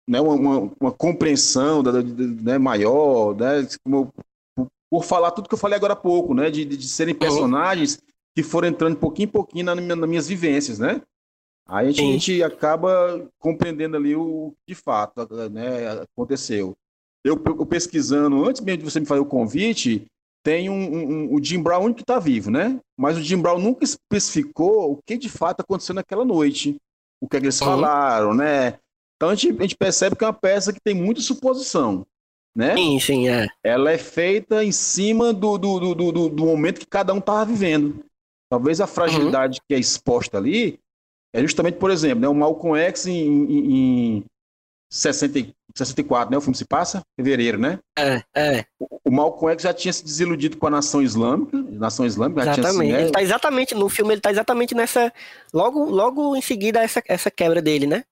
né, 0.09 0.20
uma, 0.20 0.35
uma, 0.35 0.72
uma 0.81 0.93
compreensão 0.93 1.83
da, 1.83 1.93
da, 1.93 2.03
né, 2.03 2.57
maior, 2.59 3.37
né, 3.37 3.68
como, 3.85 4.07
por, 4.07 4.24
por, 4.91 5.05
falar 5.05 5.30
tudo 5.30 5.49
que 5.49 5.55
eu 5.55 5.59
falei 5.59 5.76
agora 5.76 5.93
há 5.93 5.97
pouco, 5.97 6.34
né, 6.34 6.51
de, 6.51 6.64
de, 6.64 6.76
de 6.76 6.89
serem 6.89 7.14
uhum. 7.14 7.20
personagens 7.20 7.95
uhum. 7.95 8.12
que 8.34 8.43
foram 8.43 8.68
entrando 8.68 8.97
pouquinho 8.97 9.26
em 9.26 9.30
pouquinho 9.30 9.64
nas, 9.64 9.76
nas 9.82 10.09
minhas 10.09 10.28
vivências, 10.28 10.78
né? 10.78 11.01
Aí 11.68 11.89
a 11.89 11.91
gente, 11.91 12.01
a 12.01 12.12
gente, 12.12 12.43
acaba 12.43 13.28
compreendendo 13.41 13.97
ali 13.97 14.14
o 14.14 14.55
que 14.64 14.72
de 14.72 14.80
fato 14.80 15.26
né, 15.51 16.01
aconteceu. 16.01 16.76
Eu, 17.24 17.43
eu 17.45 17.66
pesquisando, 17.66 18.45
antes 18.49 18.61
mesmo 18.61 18.84
de 18.84 18.91
você 18.91 19.01
me 19.01 19.07
fazer 19.07 19.20
o 19.20 19.26
convite, 19.26 20.07
tem 20.45 20.70
um, 20.70 20.74
um, 20.74 21.34
o 21.34 21.43
Jim 21.43 21.61
Brown 21.61 21.93
que 21.93 22.03
está 22.03 22.20
vivo, 22.20 22.53
né? 22.53 22.80
Mas 22.97 23.16
o 23.16 23.20
Jim 23.20 23.39
Brown 23.39 23.59
nunca 23.59 23.82
especificou 23.82 24.93
o 24.93 25.03
que 25.05 25.18
de 25.18 25.28
fato 25.28 25.61
aconteceu 25.61 25.93
naquela 25.93 26.24
noite, 26.24 26.76
o 27.20 27.28
que, 27.28 27.37
é 27.37 27.41
que 27.41 27.47
eles 27.47 27.61
uhum. 27.61 27.66
falaram, 27.66 28.32
né? 28.32 28.78
Então 29.16 29.30
a 29.30 29.34
gente, 29.34 29.59
a 29.59 29.62
gente, 29.62 29.76
percebe 29.76 30.14
que 30.14 30.22
é 30.22 30.26
uma 30.28 30.32
peça 30.32 30.72
que 30.72 30.78
tem 30.80 30.95
muita 30.95 31.20
suposição, 31.20 32.07
né? 32.57 32.74
Sim, 32.74 32.98
sim, 32.98 33.28
é. 33.28 33.46
Ela 33.62 33.92
é 33.92 33.98
feita 33.98 34.64
em 34.64 34.72
cima 34.72 35.32
do, 35.32 35.59
do, 35.59 35.94
do, 35.94 36.12
do, 36.12 36.28
do 36.30 36.46
momento 36.46 36.80
que 36.80 36.86
cada 36.86 37.12
um 37.12 37.18
estava 37.18 37.44
vivendo. 37.44 38.02
Talvez 38.50 38.80
a 38.80 38.86
fragilidade 38.86 39.59
uhum. 39.59 39.64
que 39.68 39.74
é 39.74 39.78
exposta 39.78 40.38
ali 40.38 40.78
é 41.34 41.42
justamente, 41.42 41.76
por 41.76 41.90
exemplo, 41.90 42.20
né, 42.20 42.28
o 42.28 42.34
Malcolm 42.34 42.78
X 42.78 43.07
em, 43.07 43.12
em, 43.12 44.16
em 44.18 44.24
60, 44.90 45.52
64, 45.76 46.30
né? 46.30 46.38
O 46.38 46.40
filme 46.40 46.57
se 46.57 46.64
passa? 46.64 47.02
Fevereiro, 47.20 47.59
né? 47.59 47.78
É, 47.98 48.22
é. 48.34 48.64
O, 48.80 48.86
o 49.04 49.12
Malcolm 49.12 49.52
X 49.52 49.62
já 49.64 49.74
tinha 49.74 49.92
se 49.92 50.02
desiludido 50.02 50.57
com 50.57 50.66
a 50.66 50.70
nação 50.70 51.02
islâmica, 51.02 51.59
nação 51.72 52.07
islâmica. 52.07 52.42
Exatamente. 52.42 52.86
Tinha, 52.86 52.96
né? 52.96 53.02
Ele 53.02 53.11
tá 53.11 53.22
exatamente, 53.22 53.74
no 53.74 53.88
filme 53.90 54.14
ele 54.14 54.20
tá 54.20 54.30
exatamente 54.30 54.74
nessa, 54.74 55.12
logo, 55.52 55.84
logo 55.90 56.34
em 56.34 56.40
seguida 56.40 56.82
essa, 56.82 57.02
essa 57.07 57.30
quebra 57.30 57.61
dele, 57.61 57.86
né? 57.86 58.04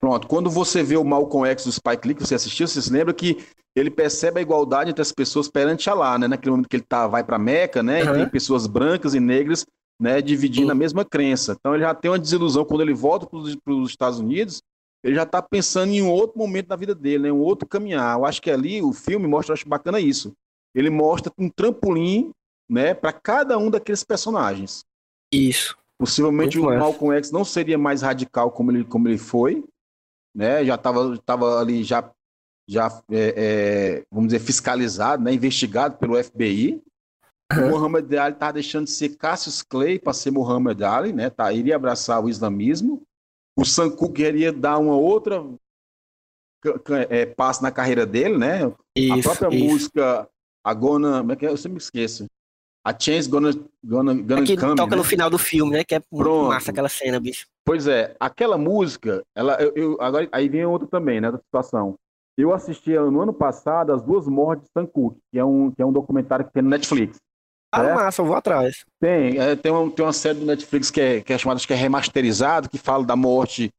Pronto, 0.00 0.26
quando 0.26 0.48
você 0.48 0.82
vê 0.82 0.96
o 0.96 1.04
Malcolm 1.04 1.46
X 1.50 1.64
do 1.64 1.72
Spike 1.72 2.08
Lee, 2.08 2.14
que 2.14 2.26
você 2.26 2.34
assistiu, 2.34 2.66
você 2.66 2.80
se 2.80 2.90
lembra 2.90 3.12
que 3.12 3.44
ele 3.76 3.90
percebe 3.90 4.40
a 4.40 4.42
igualdade 4.42 4.90
entre 4.90 5.02
as 5.02 5.12
pessoas 5.12 5.48
perante 5.48 5.90
Allah, 5.90 6.18
né? 6.18 6.26
Naquele 6.26 6.52
momento 6.52 6.68
que 6.68 6.76
ele 6.76 6.84
tá, 6.88 7.06
vai 7.06 7.22
para 7.22 7.38
Meca, 7.38 7.82
né? 7.82 8.02
Uhum. 8.02 8.14
E 8.14 8.18
tem 8.18 8.28
pessoas 8.28 8.66
brancas 8.66 9.14
e 9.14 9.20
negras, 9.20 9.66
né? 10.00 10.22
Dividindo 10.22 10.68
Sim. 10.68 10.72
a 10.72 10.74
mesma 10.74 11.04
crença. 11.04 11.54
Então 11.58 11.74
ele 11.74 11.84
já 11.84 11.94
tem 11.94 12.10
uma 12.10 12.18
desilusão 12.18 12.64
quando 12.64 12.80
ele 12.80 12.94
volta 12.94 13.26
para 13.26 13.38
os 13.74 13.90
Estados 13.90 14.18
Unidos, 14.18 14.62
ele 15.04 15.14
já 15.14 15.22
está 15.22 15.40
pensando 15.40 15.92
em 15.92 16.02
um 16.02 16.10
outro 16.10 16.38
momento 16.38 16.68
da 16.68 16.76
vida 16.76 16.94
dele, 16.94 17.24
né? 17.24 17.32
um 17.32 17.40
outro 17.40 17.66
caminhar. 17.66 18.18
Eu 18.18 18.24
acho 18.24 18.40
que 18.40 18.50
ali 18.50 18.82
o 18.82 18.92
filme 18.92 19.26
mostra, 19.26 19.52
eu 19.52 19.54
acho 19.54 19.68
bacana 19.68 20.00
isso. 20.00 20.32
Ele 20.74 20.90
mostra 20.90 21.32
um 21.38 21.48
trampolim 21.48 22.30
né, 22.68 22.94
para 22.94 23.12
cada 23.12 23.58
um 23.58 23.70
daqueles 23.70 24.04
personagens. 24.04 24.84
Isso. 25.32 25.76
Possivelmente 25.98 26.58
Muito 26.58 26.74
o 26.74 26.78
Malcolm 26.78 27.16
X 27.16 27.30
não 27.30 27.44
seria 27.44 27.76
mais 27.76 28.02
radical 28.02 28.50
como 28.50 28.70
ele, 28.70 28.84
como 28.84 29.08
ele 29.08 29.18
foi, 29.18 29.64
né? 30.34 30.64
Já 30.64 30.74
estava 30.74 31.18
tava 31.18 31.60
ali 31.60 31.82
já, 31.82 32.10
já 32.68 32.88
é, 33.10 33.34
é, 33.36 34.04
vamos 34.10 34.28
dizer, 34.28 34.40
fiscalizado, 34.40 35.22
né? 35.22 35.32
investigado 35.32 35.96
pelo 35.98 36.22
FBI. 36.22 36.82
O 37.52 37.70
Muhammad 37.70 38.12
Ali 38.14 38.34
estava 38.34 38.52
deixando 38.52 38.84
de 38.84 38.92
ser 38.92 39.16
Cassius 39.16 39.60
Clay 39.60 39.98
para 39.98 40.12
ser 40.12 40.30
Muhammad 40.30 40.80
Ali, 40.82 41.12
né? 41.12 41.30
Tá, 41.30 41.52
iria 41.52 41.74
abraçar 41.74 42.22
o 42.22 42.28
islamismo 42.28 43.02
o 43.60 43.64
Sanku 43.64 44.10
queria 44.10 44.52
dar 44.52 44.78
uma 44.78 44.96
outra 44.96 45.44
é, 47.10 47.26
passo 47.26 47.62
na 47.62 47.70
carreira 47.70 48.06
dele, 48.06 48.38
né? 48.38 48.64
A 48.64 49.22
própria 49.22 49.54
isso. 49.54 49.64
música, 49.64 50.28
a 50.64 50.74
Gonna, 50.74 51.18
como 51.18 51.32
é 51.32 51.36
que 51.36 51.46
é? 51.46 51.50
Eu 51.50 51.56
sempre 51.56 51.72
me 51.72 51.78
esqueço. 51.78 52.26
A 52.84 52.98
Chance 52.98 53.28
Gonna, 53.28 53.52
Gonna, 53.84 54.14
Gonna 54.14 54.44
que 54.44 54.56
Come, 54.56 54.74
toca 54.74 54.90
né? 54.90 54.96
no 54.96 55.04
final 55.04 55.28
do 55.28 55.38
filme, 55.38 55.72
né? 55.72 55.84
Que 55.84 55.96
é 55.96 56.00
Pronto. 56.00 56.48
massa 56.48 56.70
aquela 56.70 56.88
cena, 56.88 57.20
bicho. 57.20 57.46
Pois 57.64 57.86
é, 57.86 58.16
aquela 58.18 58.56
música, 58.56 59.22
ela, 59.34 59.60
eu, 59.60 59.72
eu, 59.74 59.96
agora, 60.00 60.28
aí 60.32 60.48
vem 60.48 60.64
outra 60.64 60.88
também, 60.88 61.20
né, 61.20 61.30
da 61.30 61.38
situação. 61.38 61.94
Eu 62.38 62.54
assisti 62.54 62.92
no 62.92 63.20
ano 63.20 63.34
passado 63.34 63.92
As 63.92 64.02
Duas 64.02 64.26
Mortes 64.26 64.64
de 64.64 64.70
Sanku, 64.72 65.16
que 65.30 65.38
é 65.38 65.44
um, 65.44 65.70
que 65.70 65.82
é 65.82 65.86
um 65.86 65.92
documentário 65.92 66.46
que 66.46 66.52
tem 66.52 66.62
no 66.62 66.70
Netflix. 66.70 67.18
Ah, 67.72 67.84
é? 67.84 67.94
massa, 67.94 68.22
eu 68.22 68.26
vou 68.26 68.34
atrás. 68.34 68.84
Tem, 68.98 69.38
é, 69.38 69.54
tem, 69.54 69.70
uma, 69.70 69.90
tem 69.90 70.04
uma 70.04 70.12
série 70.12 70.40
do 70.40 70.46
Netflix 70.46 70.90
que 70.90 71.00
é, 71.00 71.20
que 71.20 71.32
é 71.32 71.38
chamada, 71.38 71.58
acho 71.58 71.66
que 71.66 71.72
é 71.72 71.76
remasterizado, 71.76 72.68
que 72.68 72.78
fala 72.78 73.04
da 73.04 73.14
morte 73.14 73.70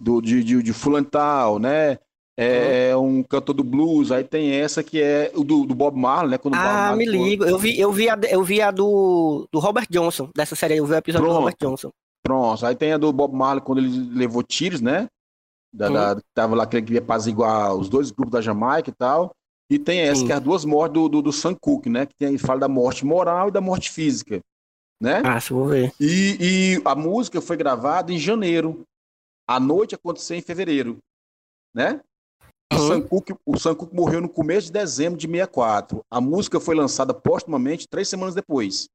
do, 0.00 0.22
de, 0.22 0.42
de, 0.42 0.62
de 0.62 0.72
Fulantal, 0.72 1.58
né? 1.58 1.98
É, 2.36 2.96
um 2.96 3.22
cantor 3.22 3.54
do 3.54 3.62
blues, 3.62 4.10
aí 4.10 4.24
tem 4.24 4.50
essa 4.50 4.82
que 4.82 5.00
é 5.00 5.30
o 5.36 5.44
do, 5.44 5.64
do 5.64 5.74
Bob 5.74 5.96
Marley, 5.96 6.32
né? 6.32 6.38
Quando 6.38 6.54
ah, 6.54 6.88
Marley 6.88 7.06
me 7.06 7.12
ligo. 7.12 7.44
Eu 7.44 7.58
vi, 7.58 7.78
eu 7.78 7.92
vi 7.92 8.08
a, 8.08 8.18
eu 8.28 8.42
vi 8.42 8.60
a 8.60 8.72
do, 8.72 9.46
do 9.52 9.60
Robert 9.60 9.86
Johnson, 9.88 10.28
dessa 10.34 10.56
série, 10.56 10.76
eu 10.76 10.84
vi 10.84 10.94
o 10.94 10.96
episódio 10.96 11.26
Pronto. 11.26 11.38
do 11.38 11.44
Robert 11.44 11.56
Johnson. 11.60 11.90
Pronto, 12.24 12.66
aí 12.66 12.74
tem 12.74 12.92
a 12.92 12.98
do 12.98 13.12
Bob 13.12 13.34
Marley 13.34 13.62
quando 13.62 13.78
ele 13.78 14.18
levou 14.18 14.42
tiros, 14.42 14.80
né? 14.80 15.06
Da, 15.72 15.88
da, 15.88 16.22
tava 16.34 16.54
lá 16.54 16.66
que 16.66 16.76
ele 16.76 16.86
queria 16.86 17.00
apaziguar 17.00 17.74
os 17.74 17.88
dois 17.88 18.10
grupos 18.10 18.32
da 18.32 18.40
Jamaica 18.40 18.90
e 18.90 18.94
tal. 18.94 19.32
E 19.70 19.78
tem 19.78 20.00
essa, 20.00 20.20
Sim. 20.20 20.26
que 20.26 20.32
é 20.32 20.36
as 20.36 20.42
duas 20.42 20.64
mortes 20.64 20.94
do, 20.94 21.08
do, 21.08 21.22
do 21.22 21.32
Sam 21.32 21.54
Cooke, 21.54 21.88
né? 21.88 22.06
Que 22.06 22.14
tem, 22.18 22.38
fala 22.38 22.60
da 22.60 22.68
morte 22.68 23.04
moral 23.04 23.48
e 23.48 23.52
da 23.52 23.60
morte 23.60 23.90
física. 23.90 24.40
Né? 25.00 25.22
Ah, 25.24 25.38
vou 25.50 25.66
ver. 25.66 25.92
E, 26.00 26.36
e 26.78 26.82
a 26.84 26.94
música 26.94 27.40
foi 27.40 27.56
gravada 27.56 28.12
em 28.12 28.18
janeiro. 28.18 28.82
A 29.48 29.58
noite 29.60 29.94
aconteceu 29.94 30.36
em 30.36 30.42
fevereiro. 30.42 30.98
né? 31.74 32.00
O 32.84 33.16
uhum. 33.16 33.36
O 33.46 33.58
Sam 33.58 33.74
Cooke 33.74 33.94
morreu 33.94 34.20
no 34.20 34.28
começo 34.28 34.66
de 34.66 34.72
dezembro 34.72 35.18
de 35.18 35.26
64. 35.26 36.04
A 36.10 36.20
música 36.20 36.60
foi 36.60 36.74
lançada 36.74 37.12
postumamente 37.12 37.88
três 37.88 38.08
semanas 38.08 38.34
depois. 38.34 38.88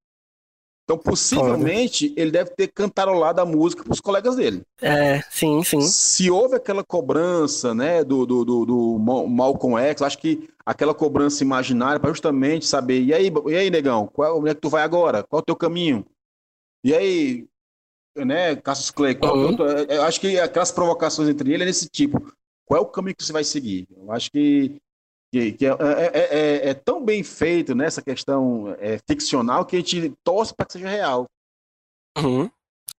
Então, 0.90 0.98
possivelmente, 0.98 2.12
ele 2.18 2.32
deve 2.32 2.50
ter 2.50 2.68
cantarolado 2.70 3.40
a 3.40 3.46
música 3.46 3.84
para 3.84 3.94
os 3.94 4.02
colegas 4.02 4.36
dele. 4.36 4.64
É, 4.82 5.22
sim, 5.30 5.64
sim. 5.64 5.82
Se 5.82 6.32
houve 6.32 6.56
aquela 6.56 6.84
cobrança, 6.84 7.76
né, 7.76 8.04
do, 8.04 8.26
do, 8.26 8.44
do, 8.44 8.66
do 8.66 8.98
Malcolm 8.98 9.78
X, 9.78 10.02
acho 10.02 10.18
que 10.18 10.50
aquela 10.66 10.96
cobrança 10.96 11.44
imaginária 11.44 12.00
para 12.00 12.10
justamente 12.10 12.66
saber, 12.66 13.04
e 13.04 13.14
aí, 13.14 13.32
e 13.46 13.56
aí, 13.56 13.70
negão, 13.70 14.08
qual, 14.08 14.40
onde 14.40 14.50
é 14.50 14.56
que 14.56 14.62
tu 14.62 14.70
vai 14.70 14.82
agora? 14.82 15.22
Qual 15.22 15.40
é 15.40 15.44
o 15.44 15.46
teu 15.46 15.56
caminho? 15.56 16.04
E 16.84 16.92
aí, 16.96 17.48
né, 18.18 18.56
Cassius 18.56 18.90
Clay, 18.90 19.14
qual, 19.14 19.38
uhum. 19.38 19.56
eu, 19.60 19.86
eu 19.86 20.02
acho 20.02 20.20
que 20.20 20.40
aquelas 20.40 20.72
provocações 20.72 21.30
entre 21.30 21.54
ele 21.54 21.62
é 21.62 21.66
nesse 21.68 21.88
tipo. 21.88 22.34
Qual 22.70 22.78
é 22.78 22.82
o 22.82 22.86
caminho 22.86 23.16
que 23.16 23.24
você 23.26 23.34
vai 23.34 23.44
seguir? 23.44 23.88
Eu 23.98 24.12
acho 24.12 24.30
que 24.30 24.80
que, 25.32 25.52
que 25.52 25.66
é, 25.66 25.70
é, 25.70 26.18
é, 26.18 26.70
é, 26.70 26.74
tão 26.74 27.04
bem 27.04 27.24
feito 27.24 27.76
nessa 27.76 28.02
questão 28.02 28.76
ficcional 29.08 29.64
que 29.64 29.76
a 29.76 29.80
gente 29.80 30.14
torce 30.24 30.56
para 30.56 30.66
que 30.66 30.74
seja 30.74 30.88
real. 30.88 31.28
Uhum. 32.18 32.50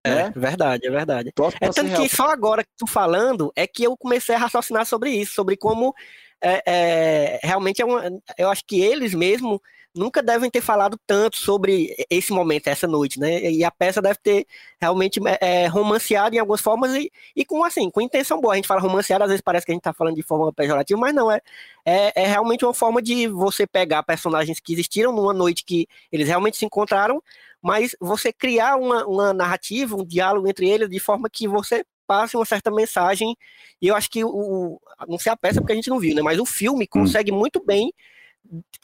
É, 0.05 0.31
verdade, 0.31 0.87
é 0.87 0.91
verdade. 0.91 1.33
é 1.61 1.69
tanto 1.71 2.01
que 2.01 2.09
só 2.09 2.31
agora 2.31 2.65
que 2.65 2.71
tu 2.77 2.87
falando 2.87 3.53
é 3.55 3.67
que 3.67 3.85
eu 3.85 3.97
comecei 3.97 4.35
a 4.35 4.39
raciocinar 4.39 4.87
sobre 4.87 5.11
isso, 5.11 5.35
sobre 5.35 5.57
como 5.57 5.95
é, 6.43 6.63
é, 6.67 7.41
realmente 7.43 7.83
é 7.83 7.85
uma, 7.85 8.03
eu 8.39 8.49
acho 8.49 8.65
que 8.67 8.81
eles 8.81 9.15
mesmo 9.15 9.61
nunca 9.95 10.23
devem 10.23 10.51
ter 10.51 10.61
falado 10.61 10.99
tanto 11.07 11.37
sobre 11.37 11.95
esse 12.09 12.33
momento, 12.33 12.69
essa 12.69 12.87
noite, 12.87 13.19
né? 13.19 13.51
E 13.51 13.65
a 13.65 13.71
peça 13.71 14.01
deve 14.01 14.19
ter 14.23 14.47
realmente 14.81 15.21
é, 15.27 15.65
é, 15.65 15.67
romanceado 15.67 16.35
em 16.35 16.39
algumas 16.39 16.61
formas 16.61 16.95
e, 16.95 17.11
e 17.35 17.45
com 17.45 17.65
assim, 17.65 17.91
com 17.91 18.01
intenção 18.01 18.41
boa. 18.41 18.55
A 18.55 18.57
gente 18.57 18.69
fala 18.69 18.81
romanceado, 18.81 19.25
às 19.25 19.31
vezes 19.31 19.43
parece 19.43 19.67
que 19.67 19.73
a 19.73 19.75
gente 19.75 19.81
está 19.81 19.93
falando 19.93 20.17
de 20.17 20.23
forma 20.23 20.53
pejorativa, 20.53 20.99
mas 20.99 21.15
não, 21.15 21.31
é, 21.31 21.41
é, 21.85 22.23
é 22.23 22.27
realmente 22.27 22.65
uma 22.65 22.75
forma 22.75 23.03
de 23.03 23.27
você 23.29 23.67
pegar 23.67 24.03
personagens 24.03 24.61
que 24.61 24.73
existiram 24.73 25.13
numa 25.13 25.33
noite 25.33 25.65
que 25.65 25.87
eles 26.13 26.29
realmente 26.29 26.57
se 26.57 26.65
encontraram, 26.65 27.23
mas 27.61 27.95
você 28.01 28.33
criar 28.33 28.77
uma, 28.77 29.05
uma 29.07 29.33
narrativa, 29.33 29.97
um 29.97 30.05
diálogo 30.05 30.49
entre 30.49 30.69
eles 30.69 30.89
de 30.89 30.99
forma 30.99 31.29
que 31.31 31.49
você 31.49 31.85
passe 32.07 32.37
uma 32.37 32.45
certa 32.45 32.71
mensagem. 32.71 33.37
E 33.81 33.87
eu 33.89 33.95
acho 33.95 34.11
que 34.11 34.25
o. 34.25 34.81
Não 35.09 35.19
sei 35.19 35.31
a 35.31 35.37
peça 35.37 35.61
porque 35.61 35.73
a 35.73 35.77
gente 35.77 35.91
não 35.91 36.01
viu, 36.01 36.15
né? 36.15 36.23
Mas 36.23 36.41
o 36.41 36.47
filme 36.47 36.85
hum. 36.85 36.89
consegue 36.91 37.31
muito 37.31 37.65
bem 37.65 37.93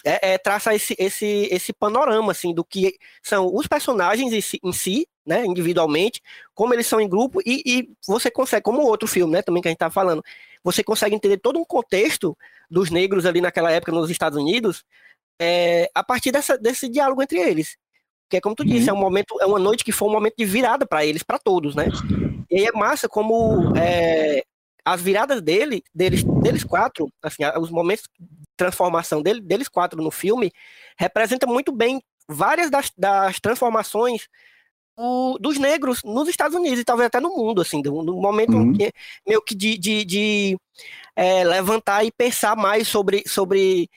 é, 0.04 0.34
é, 0.34 0.38
traça 0.38 0.74
esse, 0.74 0.94
esse, 0.98 1.48
esse 1.50 1.72
panorama 1.72 2.32
assim 2.32 2.54
do 2.54 2.64
que 2.64 2.96
são 3.22 3.52
os 3.54 3.66
personagens 3.66 4.32
em 4.32 4.40
si, 4.40 4.60
em 4.62 4.72
si, 4.72 5.08
né, 5.24 5.44
individualmente, 5.44 6.22
como 6.54 6.72
eles 6.72 6.86
são 6.86 7.00
em 7.00 7.08
grupo 7.08 7.40
e, 7.44 7.62
e 7.66 7.88
você 8.06 8.30
consegue, 8.30 8.62
como 8.62 8.82
outro 8.82 9.08
filme, 9.08 9.32
né, 9.32 9.42
também 9.42 9.60
que 9.60 9.68
a 9.68 9.70
gente 9.70 9.78
tá 9.78 9.90
falando, 9.90 10.22
você 10.62 10.84
consegue 10.84 11.16
entender 11.16 11.38
todo 11.38 11.58
um 11.58 11.64
contexto 11.64 12.36
dos 12.70 12.90
negros 12.90 13.26
ali 13.26 13.40
naquela 13.40 13.70
época 13.70 13.92
nos 13.92 14.10
Estados 14.10 14.38
Unidos 14.38 14.84
é, 15.40 15.90
a 15.94 16.02
partir 16.02 16.32
dessa, 16.32 16.56
desse 16.56 16.88
diálogo 16.88 17.22
entre 17.22 17.38
eles. 17.38 17.76
Porque, 18.28 18.40
como 18.40 18.56
tu 18.56 18.62
uhum. 18.62 18.68
disse, 18.68 18.90
é 18.90 18.92
um 18.92 18.96
momento, 18.96 19.36
é 19.40 19.46
uma 19.46 19.58
noite 19.58 19.84
que 19.84 19.92
foi 19.92 20.08
um 20.08 20.12
momento 20.12 20.34
de 20.36 20.44
virada 20.44 20.84
para 20.84 21.04
eles, 21.04 21.22
para 21.22 21.38
todos, 21.38 21.76
né? 21.76 21.86
E 22.50 22.58
aí 22.58 22.66
é 22.66 22.72
massa 22.72 23.08
como 23.08 23.76
é, 23.76 24.44
as 24.86 25.02
viradas 25.02 25.42
dele, 25.42 25.82
deles, 25.92 26.22
deles 26.22 26.62
quatro, 26.62 27.10
assim, 27.20 27.42
os 27.58 27.70
momentos 27.70 28.04
transformação 28.56 29.20
dele, 29.20 29.40
deles 29.40 29.68
quatro 29.68 30.00
no 30.00 30.12
filme 30.12 30.52
representa 30.96 31.44
muito 31.44 31.72
bem 31.72 32.00
várias 32.28 32.70
das, 32.70 32.92
das 32.96 33.40
transformações 33.40 34.28
o, 34.96 35.36
dos 35.40 35.58
negros 35.58 36.02
nos 36.04 36.28
Estados 36.28 36.56
Unidos 36.56 36.78
e 36.78 36.84
talvez 36.84 37.08
até 37.08 37.18
no 37.18 37.36
mundo, 37.36 37.60
assim, 37.60 37.82
no 37.82 38.14
momento 38.14 38.56
uhum. 38.56 38.72
que, 38.72 38.92
meio 39.26 39.42
que 39.42 39.56
de, 39.56 39.76
de, 39.76 40.04
de 40.04 40.58
é, 41.16 41.42
levantar 41.42 42.04
e 42.04 42.12
pensar 42.12 42.54
mais 42.56 42.86
sobre, 42.86 43.24
sobre, 43.26 43.90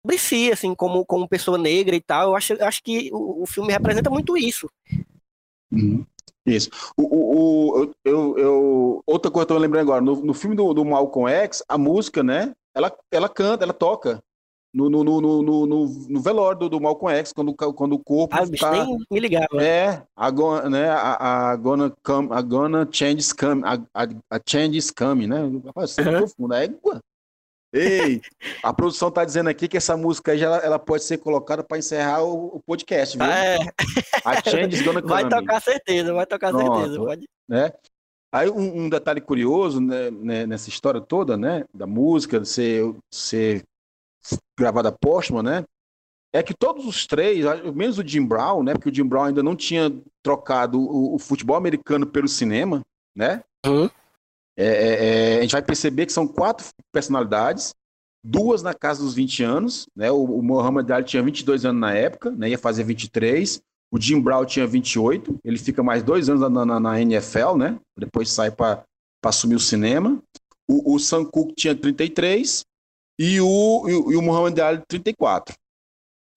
sobre 0.00 0.18
si, 0.18 0.52
assim, 0.52 0.72
como, 0.72 1.04
como 1.04 1.28
pessoa 1.28 1.58
negra 1.58 1.96
e 1.96 2.00
tal. 2.00 2.30
Eu 2.30 2.36
acho, 2.36 2.62
acho 2.62 2.82
que 2.82 3.10
o, 3.12 3.42
o 3.42 3.46
filme 3.46 3.72
representa 3.72 4.08
muito 4.08 4.38
isso. 4.38 4.70
Uhum. 5.70 6.06
Isso. 6.48 6.70
O, 6.96 7.02
o, 7.02 7.82
o, 7.82 7.94
eu, 8.04 8.38
eu, 8.38 9.02
outra 9.06 9.30
coisa 9.30 9.46
que 9.46 9.52
eu 9.52 9.56
tô 9.56 9.60
lembrando 9.60 9.82
agora, 9.82 10.00
no, 10.00 10.16
no 10.16 10.34
filme 10.34 10.56
do, 10.56 10.72
do 10.72 10.84
Malcolm 10.84 11.30
X, 11.30 11.62
a 11.68 11.76
música, 11.78 12.22
né, 12.22 12.54
ela, 12.74 12.92
ela 13.10 13.28
canta, 13.28 13.64
ela 13.64 13.72
toca. 13.72 14.22
No, 14.72 14.90
no, 14.90 15.02
no, 15.02 15.20
no, 15.20 15.42
no, 15.42 15.86
no 15.86 16.20
velório 16.20 16.58
do, 16.58 16.68
do 16.68 16.80
Malcolm 16.80 17.16
X, 17.16 17.32
quando, 17.32 17.54
quando 17.54 17.94
o 17.94 17.98
corpo 17.98 18.36
ah, 18.36 18.46
tá... 18.58 18.70
nem 18.70 18.98
me 19.10 19.18
ligava. 19.18 19.62
É, 19.62 20.02
a, 20.14 20.30
né, 20.68 20.90
a, 20.90 21.50
a, 21.50 21.56
gonna 21.56 21.92
come, 22.02 22.28
a 22.30 22.42
gonna 22.42 22.86
change 22.92 23.20
is 23.20 23.32
coming, 23.32 23.62
a, 23.64 23.80
a, 23.94 24.08
a 24.30 24.40
change 24.46 24.76
is 24.76 24.90
coming, 24.90 25.26
né? 25.26 25.38
Rapaz, 25.64 25.96
uhum. 25.96 26.04
profundo, 26.04 26.54
é. 26.54 26.68
Ei, 27.72 28.22
a 28.62 28.72
produção 28.72 29.10
tá 29.10 29.24
dizendo 29.24 29.50
aqui 29.50 29.68
que 29.68 29.76
essa 29.76 29.96
música 29.96 30.32
aí 30.32 30.38
já, 30.38 30.56
ela 30.58 30.78
pode 30.78 31.04
ser 31.04 31.18
colocada 31.18 31.62
para 31.62 31.78
encerrar 31.78 32.22
o, 32.22 32.56
o, 32.56 32.60
podcast, 32.60 33.16
viu? 33.18 33.26
Ah, 33.26 33.44
é. 33.44 33.58
A 34.24 34.42
Change 34.42 34.82
gonna. 34.82 35.02
Vai 35.02 35.28
tocar 35.28 35.60
certeza, 35.60 36.12
vai 36.14 36.26
tocar 36.26 36.50
Pronto, 36.50 36.76
certeza. 36.76 36.98
Pode. 36.98 37.28
Né? 37.46 37.72
Aí 38.32 38.48
um, 38.50 38.84
um 38.84 38.88
detalhe 38.88 39.20
curioso 39.20 39.80
né, 39.80 40.10
né, 40.10 40.46
nessa 40.46 40.68
história 40.68 41.00
toda, 41.00 41.36
né, 41.36 41.64
da 41.72 41.86
música 41.86 42.44
ser, 42.44 42.94
ser 43.10 43.62
gravada 44.58 44.92
póstuma, 44.92 45.42
né, 45.42 45.64
é 46.32 46.42
que 46.42 46.52
todos 46.52 46.86
os 46.86 47.06
três, 47.06 47.42
menos 47.74 47.98
o 47.98 48.06
Jim 48.06 48.26
Brown, 48.26 48.62
né, 48.62 48.74
porque 48.74 48.90
o 48.90 48.94
Jim 48.94 49.06
Brown 49.06 49.24
ainda 49.24 49.42
não 49.42 49.56
tinha 49.56 49.90
trocado 50.22 50.78
o, 50.78 51.14
o 51.14 51.18
futebol 51.18 51.56
americano 51.56 52.06
pelo 52.06 52.28
cinema, 52.28 52.82
né, 53.16 53.42
uhum. 53.66 53.88
É, 54.58 54.66
é, 54.66 55.34
é, 55.34 55.38
a 55.38 55.42
gente 55.42 55.52
vai 55.52 55.62
perceber 55.62 56.06
que 56.06 56.12
são 56.12 56.26
quatro 56.26 56.66
personalidades, 56.92 57.74
duas 58.24 58.62
na 58.62 58.74
casa 58.74 59.02
dos 59.02 59.14
20 59.14 59.44
anos, 59.44 59.86
né, 59.94 60.10
o, 60.10 60.24
o 60.24 60.42
Muhammad 60.42 60.90
Ali 60.90 61.04
tinha 61.04 61.22
22 61.22 61.64
anos 61.64 61.80
na 61.80 61.94
época, 61.94 62.32
né, 62.32 62.50
ia 62.50 62.58
fazer 62.58 62.82
23, 62.82 63.62
o 63.90 64.00
Jim 64.00 64.20
Brown 64.20 64.44
tinha 64.44 64.66
28, 64.66 65.38
ele 65.44 65.58
fica 65.58 65.82
mais 65.82 66.02
dois 66.02 66.28
anos 66.28 66.42
na, 66.50 66.64
na, 66.64 66.80
na 66.80 67.00
NFL, 67.00 67.56
né? 67.56 67.80
Depois 67.98 68.28
sai 68.28 68.50
para 68.50 68.84
assumir 69.24 69.54
o 69.54 69.60
cinema. 69.60 70.22
O, 70.68 70.94
o 70.94 70.98
Sam 70.98 71.24
Cooke 71.24 71.54
tinha 71.54 71.74
33 71.74 72.66
e 73.18 73.40
o, 73.40 73.88
e, 73.88 73.92
e 74.12 74.16
o 74.16 74.22
Muhammad 74.22 74.58
Ali 74.58 74.82
34. 74.86 75.54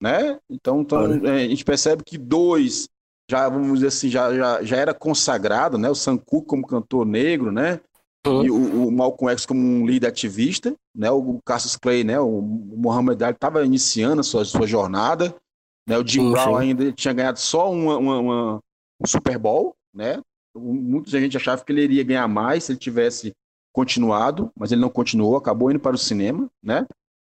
Né? 0.00 0.38
Então, 0.50 0.80
então 0.80 1.26
é, 1.26 1.44
a 1.44 1.48
gente 1.48 1.64
percebe 1.64 2.02
que 2.02 2.16
dois 2.16 2.88
já, 3.30 3.48
vamos 3.48 3.74
dizer 3.74 3.86
assim, 3.88 4.08
já, 4.08 4.34
já, 4.34 4.62
já 4.62 4.76
era 4.76 4.92
consagrado, 4.94 5.78
né? 5.78 5.88
O 5.88 5.94
Sam 5.94 6.16
Cooke 6.16 6.48
como 6.48 6.66
cantor 6.66 7.06
negro, 7.06 7.52
né? 7.52 7.80
Uhum. 8.26 8.44
E 8.44 8.50
o, 8.50 8.86
o, 8.86 8.92
Malcolm 8.92 9.32
X 9.32 9.44
como 9.44 9.60
um 9.60 9.84
líder 9.84 10.06
ativista, 10.06 10.74
né? 10.94 11.10
O 11.10 11.40
Cassius 11.44 11.76
Clay, 11.76 12.04
né? 12.04 12.20
O, 12.20 12.40
Muhammad 12.40 13.20
Ali 13.22 13.34
estava 13.34 13.64
iniciando 13.64 14.20
a 14.20 14.24
sua, 14.24 14.44
sua 14.44 14.66
jornada, 14.66 15.34
né? 15.88 15.98
O 15.98 16.06
Jim 16.06 16.20
sim, 16.20 16.30
Brown 16.30 16.54
sim. 16.54 16.60
ainda 16.60 16.92
tinha 16.92 17.12
ganhado 17.12 17.38
só 17.40 17.70
uma, 17.70 17.96
uma, 17.96 18.18
uma, 18.18 18.60
um 19.00 19.06
Super 19.06 19.38
Bowl, 19.38 19.74
né? 19.92 20.20
Muita 20.54 21.10
gente 21.10 21.36
achava 21.36 21.64
que 21.64 21.72
ele 21.72 21.82
iria 21.82 22.04
ganhar 22.04 22.28
mais 22.28 22.64
se 22.64 22.72
ele 22.72 22.78
tivesse 22.78 23.32
continuado, 23.72 24.52
mas 24.54 24.70
ele 24.70 24.80
não 24.80 24.90
continuou, 24.90 25.36
acabou 25.36 25.70
indo 25.70 25.80
para 25.80 25.96
o 25.96 25.98
cinema, 25.98 26.48
né? 26.62 26.86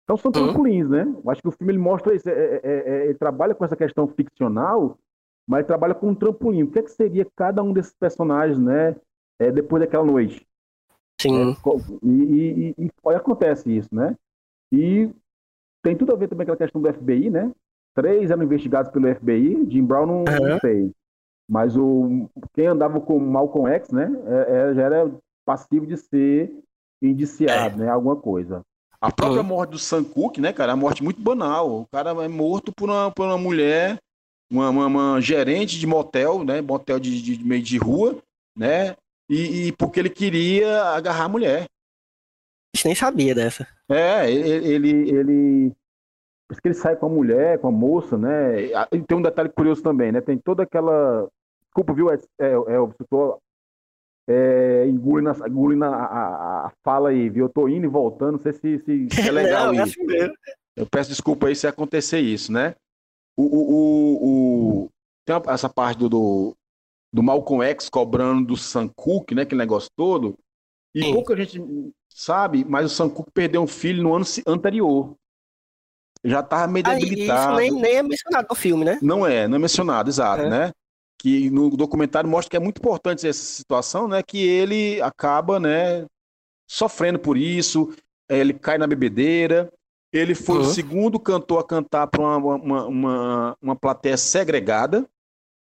Então 0.04 0.18
são 0.18 0.30
uhum. 0.30 0.48
trampolins, 0.48 0.86
uhum. 0.86 0.92
né? 0.92 1.16
Eu 1.24 1.30
acho 1.30 1.42
que 1.42 1.48
o 1.48 1.52
filme 1.52 1.74
ele 1.74 1.80
mostra 1.80 2.16
isso, 2.16 2.28
é, 2.28 2.34
é, 2.34 2.62
é, 2.64 2.84
é, 2.86 3.06
ele 3.06 3.14
trabalha 3.14 3.54
com 3.54 3.64
essa 3.64 3.76
questão 3.76 4.08
ficcional, 4.08 4.98
mas 5.48 5.60
ele 5.60 5.68
trabalha 5.68 5.94
com 5.94 6.10
um 6.10 6.16
trampolim. 6.16 6.64
O 6.64 6.72
que, 6.72 6.80
é 6.80 6.84
que 6.84 6.92
seria 6.92 7.28
cada 7.36 7.62
um 7.62 7.72
desses 7.72 7.94
personagens, 7.94 8.58
né? 8.58 8.96
É, 9.40 9.52
depois 9.52 9.82
daquela 9.82 10.04
noite. 10.04 10.49
Sim. 11.22 11.56
E, 12.04 12.10
e, 12.10 12.76
e, 12.78 12.86
e 12.86 13.16
acontece 13.16 13.76
isso, 13.76 13.90
né? 13.94 14.16
E 14.72 15.10
tem 15.84 15.96
tudo 15.96 16.14
a 16.14 16.16
ver 16.16 16.28
também 16.28 16.46
com 16.46 16.54
aquela 16.54 16.70
questão 16.70 16.82
do 16.82 16.94
FBI, 16.94 17.30
né? 17.30 17.52
Três 17.96 18.32
eram 18.32 18.44
investigados 18.44 18.92
pelo 18.92 19.14
FBI, 19.14 19.68
Jim 19.70 19.84
Brown 19.84 20.06
não, 20.06 20.20
uhum. 20.20 20.50
não 20.50 20.60
fez. 20.60 20.92
Mas 21.50 21.76
o, 21.76 22.30
quem 22.54 22.68
andava 22.68 23.02
com 23.02 23.20
Malcolm 23.20 23.68
X, 23.74 23.90
né, 23.90 24.10
é, 24.28 24.70
é, 24.70 24.74
já 24.76 24.84
era 24.84 25.12
passivo 25.44 25.88
de 25.88 25.98
ser 25.98 26.54
indiciado, 27.02 27.82
é. 27.82 27.86
né, 27.86 27.90
alguma 27.90 28.16
coisa. 28.16 28.62
A 29.02 29.12
própria 29.12 29.42
uhum. 29.42 29.48
morte 29.48 29.72
do 29.72 29.80
Sam 29.80 30.04
Cooke, 30.04 30.40
né, 30.40 30.54
cara, 30.54 30.74
é 30.74 30.76
uma 30.76 30.82
morte 30.82 31.04
muito 31.04 31.22
banal. 31.22 31.82
O 31.82 31.88
cara 31.88 32.12
é 32.24 32.28
morto 32.28 32.72
por 32.72 32.90
uma, 32.90 33.10
por 33.10 33.26
uma 33.26 33.38
mulher, 33.38 33.98
uma, 34.52 34.70
uma, 34.70 34.86
uma 34.86 35.22
gerente 35.22 35.80
de 35.80 35.88
motel, 35.88 36.44
né, 36.44 36.62
motel 36.62 37.00
de, 37.00 37.22
de, 37.22 37.44
meio 37.44 37.64
de 37.64 37.78
rua, 37.78 38.18
né, 38.56 38.96
e, 39.30 39.68
e, 39.68 39.72
porque 39.74 40.00
ele 40.00 40.10
queria 40.10 40.84
agarrar 40.86 41.26
a 41.26 41.30
mulher. 41.30 41.68
A 42.74 42.78
gente 42.78 42.86
nem 42.86 42.96
sabia 42.96 43.36
dessa. 43.36 43.68
É, 43.90 44.30
ele, 44.32 44.68
ele, 44.68 45.10
ele 45.10 45.76
por 46.48 46.54
isso 46.54 46.62
que 46.64 46.68
ele 46.68 46.76
sai 46.76 46.96
com 46.96 47.06
a 47.06 47.10
mulher, 47.10 47.60
com 47.60 47.68
a 47.68 47.72
moça, 47.72 48.18
né? 48.18 48.64
E 48.92 49.02
tem 49.04 49.18
um 49.18 49.22
detalhe 49.22 49.50
curioso 49.50 49.84
também, 49.84 50.12
né? 50.12 50.20
Tem 50.20 50.36
toda 50.36 50.64
aquela. 50.64 51.30
Desculpa, 51.66 51.94
viu? 51.94 52.10
É, 52.10 52.16
é, 52.40 52.48
é 52.48 52.76
eu 52.76 52.92
tô 53.08 53.40
é, 54.28 54.88
engolindo, 54.88 55.32
engolindo 55.48 55.86
a, 55.86 55.90
a, 55.96 56.68
a, 56.68 56.72
fala 56.84 57.10
aí, 57.10 57.30
viu? 57.30 57.46
Eu 57.46 57.50
tô 57.50 57.68
indo 57.68 57.86
e 57.86 57.90
voltando, 57.90 58.34
não 58.34 58.40
sei 58.40 58.54
se, 58.54 58.80
se, 58.80 59.08
se 59.12 59.28
é 59.28 59.32
legal 59.32 59.68
não, 59.68 59.82
é 59.82 59.86
isso. 59.86 60.02
Assim 60.02 60.34
eu 60.76 60.88
peço 60.88 61.10
desculpa 61.10 61.48
aí 61.48 61.56
se 61.56 61.68
acontecer 61.68 62.20
isso, 62.20 62.52
né? 62.52 62.74
O, 63.38 63.44
o, 63.44 63.72
o, 63.72 64.84
o 64.86 64.90
tem 65.26 65.36
essa 65.54 65.70
parte 65.70 66.00
do, 66.00 66.10
do, 66.10 66.58
do 67.12 67.24
Malcolm 67.24 67.64
X 67.66 67.90
cobrando 67.90 68.48
do 68.48 68.58
Sam 68.58 68.90
Cooke, 68.96 69.34
né? 69.34 69.44
Aquele 69.44 69.60
negócio 69.60 69.90
todo. 69.96 70.38
E 70.94 71.04
Sim. 71.04 71.14
pouca 71.14 71.36
gente 71.36 71.62
sabe? 72.10 72.66
Mas 72.66 72.86
o 72.86 72.90
Sankook 72.94 73.32
perdeu 73.32 73.62
um 73.62 73.68
filho 73.68 74.04
no 74.04 74.14
ano 74.14 74.26
anterior. 74.46 75.16
Já 76.24 76.42
estava 76.42 76.68
meio 76.68 76.86
ah, 76.86 76.96
debilitado. 76.96 77.62
Isso 77.62 77.72
nem, 77.74 77.82
nem, 77.82 77.96
é 77.96 78.04
mencionado 78.04 78.48
no 78.50 78.56
filme, 78.56 78.84
né? 78.84 79.00
Não 79.02 79.26
é, 79.26 79.48
não 79.48 79.56
é 79.56 79.60
mencionado, 79.60 80.10
exato, 80.10 80.44
é. 80.44 80.50
né? 80.50 80.72
Que 81.18 81.50
no 81.50 81.70
documentário 81.70 82.30
mostra 82.30 82.50
que 82.50 82.58
é 82.58 82.60
muito 82.60 82.80
importante 82.80 83.26
essa 83.26 83.42
situação, 83.42 84.08
né? 84.08 84.22
Que 84.22 84.46
ele 84.46 85.02
acaba, 85.02 85.60
né? 85.60 86.06
Sofrendo 86.68 87.20
por 87.20 87.38
isso, 87.38 87.94
ele 88.30 88.54
cai 88.54 88.78
na 88.78 88.86
bebedeira. 88.86 89.72
Ele 90.12 90.36
foi 90.36 90.58
uhum. 90.58 90.62
o 90.64 90.66
segundo 90.66 91.20
cantor 91.20 91.60
a 91.60 91.64
cantar 91.64 92.08
para 92.08 92.22
uma, 92.22 92.56
uma, 92.56 92.88
uma, 92.88 93.58
uma 93.62 93.76
plateia 93.76 94.18
segregada. 94.18 95.08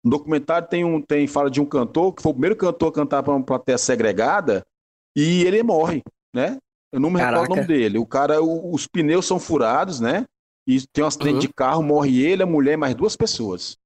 No 0.08 0.16
documentário 0.16 0.66
tem 0.66 0.86
um 0.86 1.02
tem 1.02 1.26
fala 1.26 1.50
de 1.50 1.60
um 1.60 1.66
cantor 1.66 2.14
que 2.14 2.22
foi 2.22 2.30
o 2.30 2.34
primeiro 2.34 2.56
cantor 2.56 2.88
a 2.88 2.92
cantar 2.92 3.22
para 3.22 3.34
uma 3.34 3.44
plateia 3.44 3.76
segregada 3.76 4.66
e 5.14 5.42
ele 5.44 5.62
morre, 5.62 6.02
né? 6.34 6.56
Eu 6.90 6.98
não 6.98 7.10
me 7.10 7.18
Caraca. 7.18 7.42
recordo 7.42 7.52
o 7.52 7.56
nome 7.56 7.68
dele. 7.68 7.98
O 7.98 8.06
cara, 8.06 8.42
o, 8.42 8.74
os 8.74 8.86
pneus 8.86 9.26
são 9.26 9.38
furados, 9.38 10.00
né? 10.00 10.24
E 10.66 10.80
tem 10.94 11.04
um 11.04 11.06
acidente 11.06 11.34
uhum. 11.34 11.40
de 11.40 11.48
carro, 11.52 11.82
morre 11.82 12.24
ele, 12.24 12.42
a 12.42 12.46
mulher 12.46 12.72
e 12.72 12.76
mais 12.78 12.94
duas 12.94 13.16
pessoas. 13.16 13.76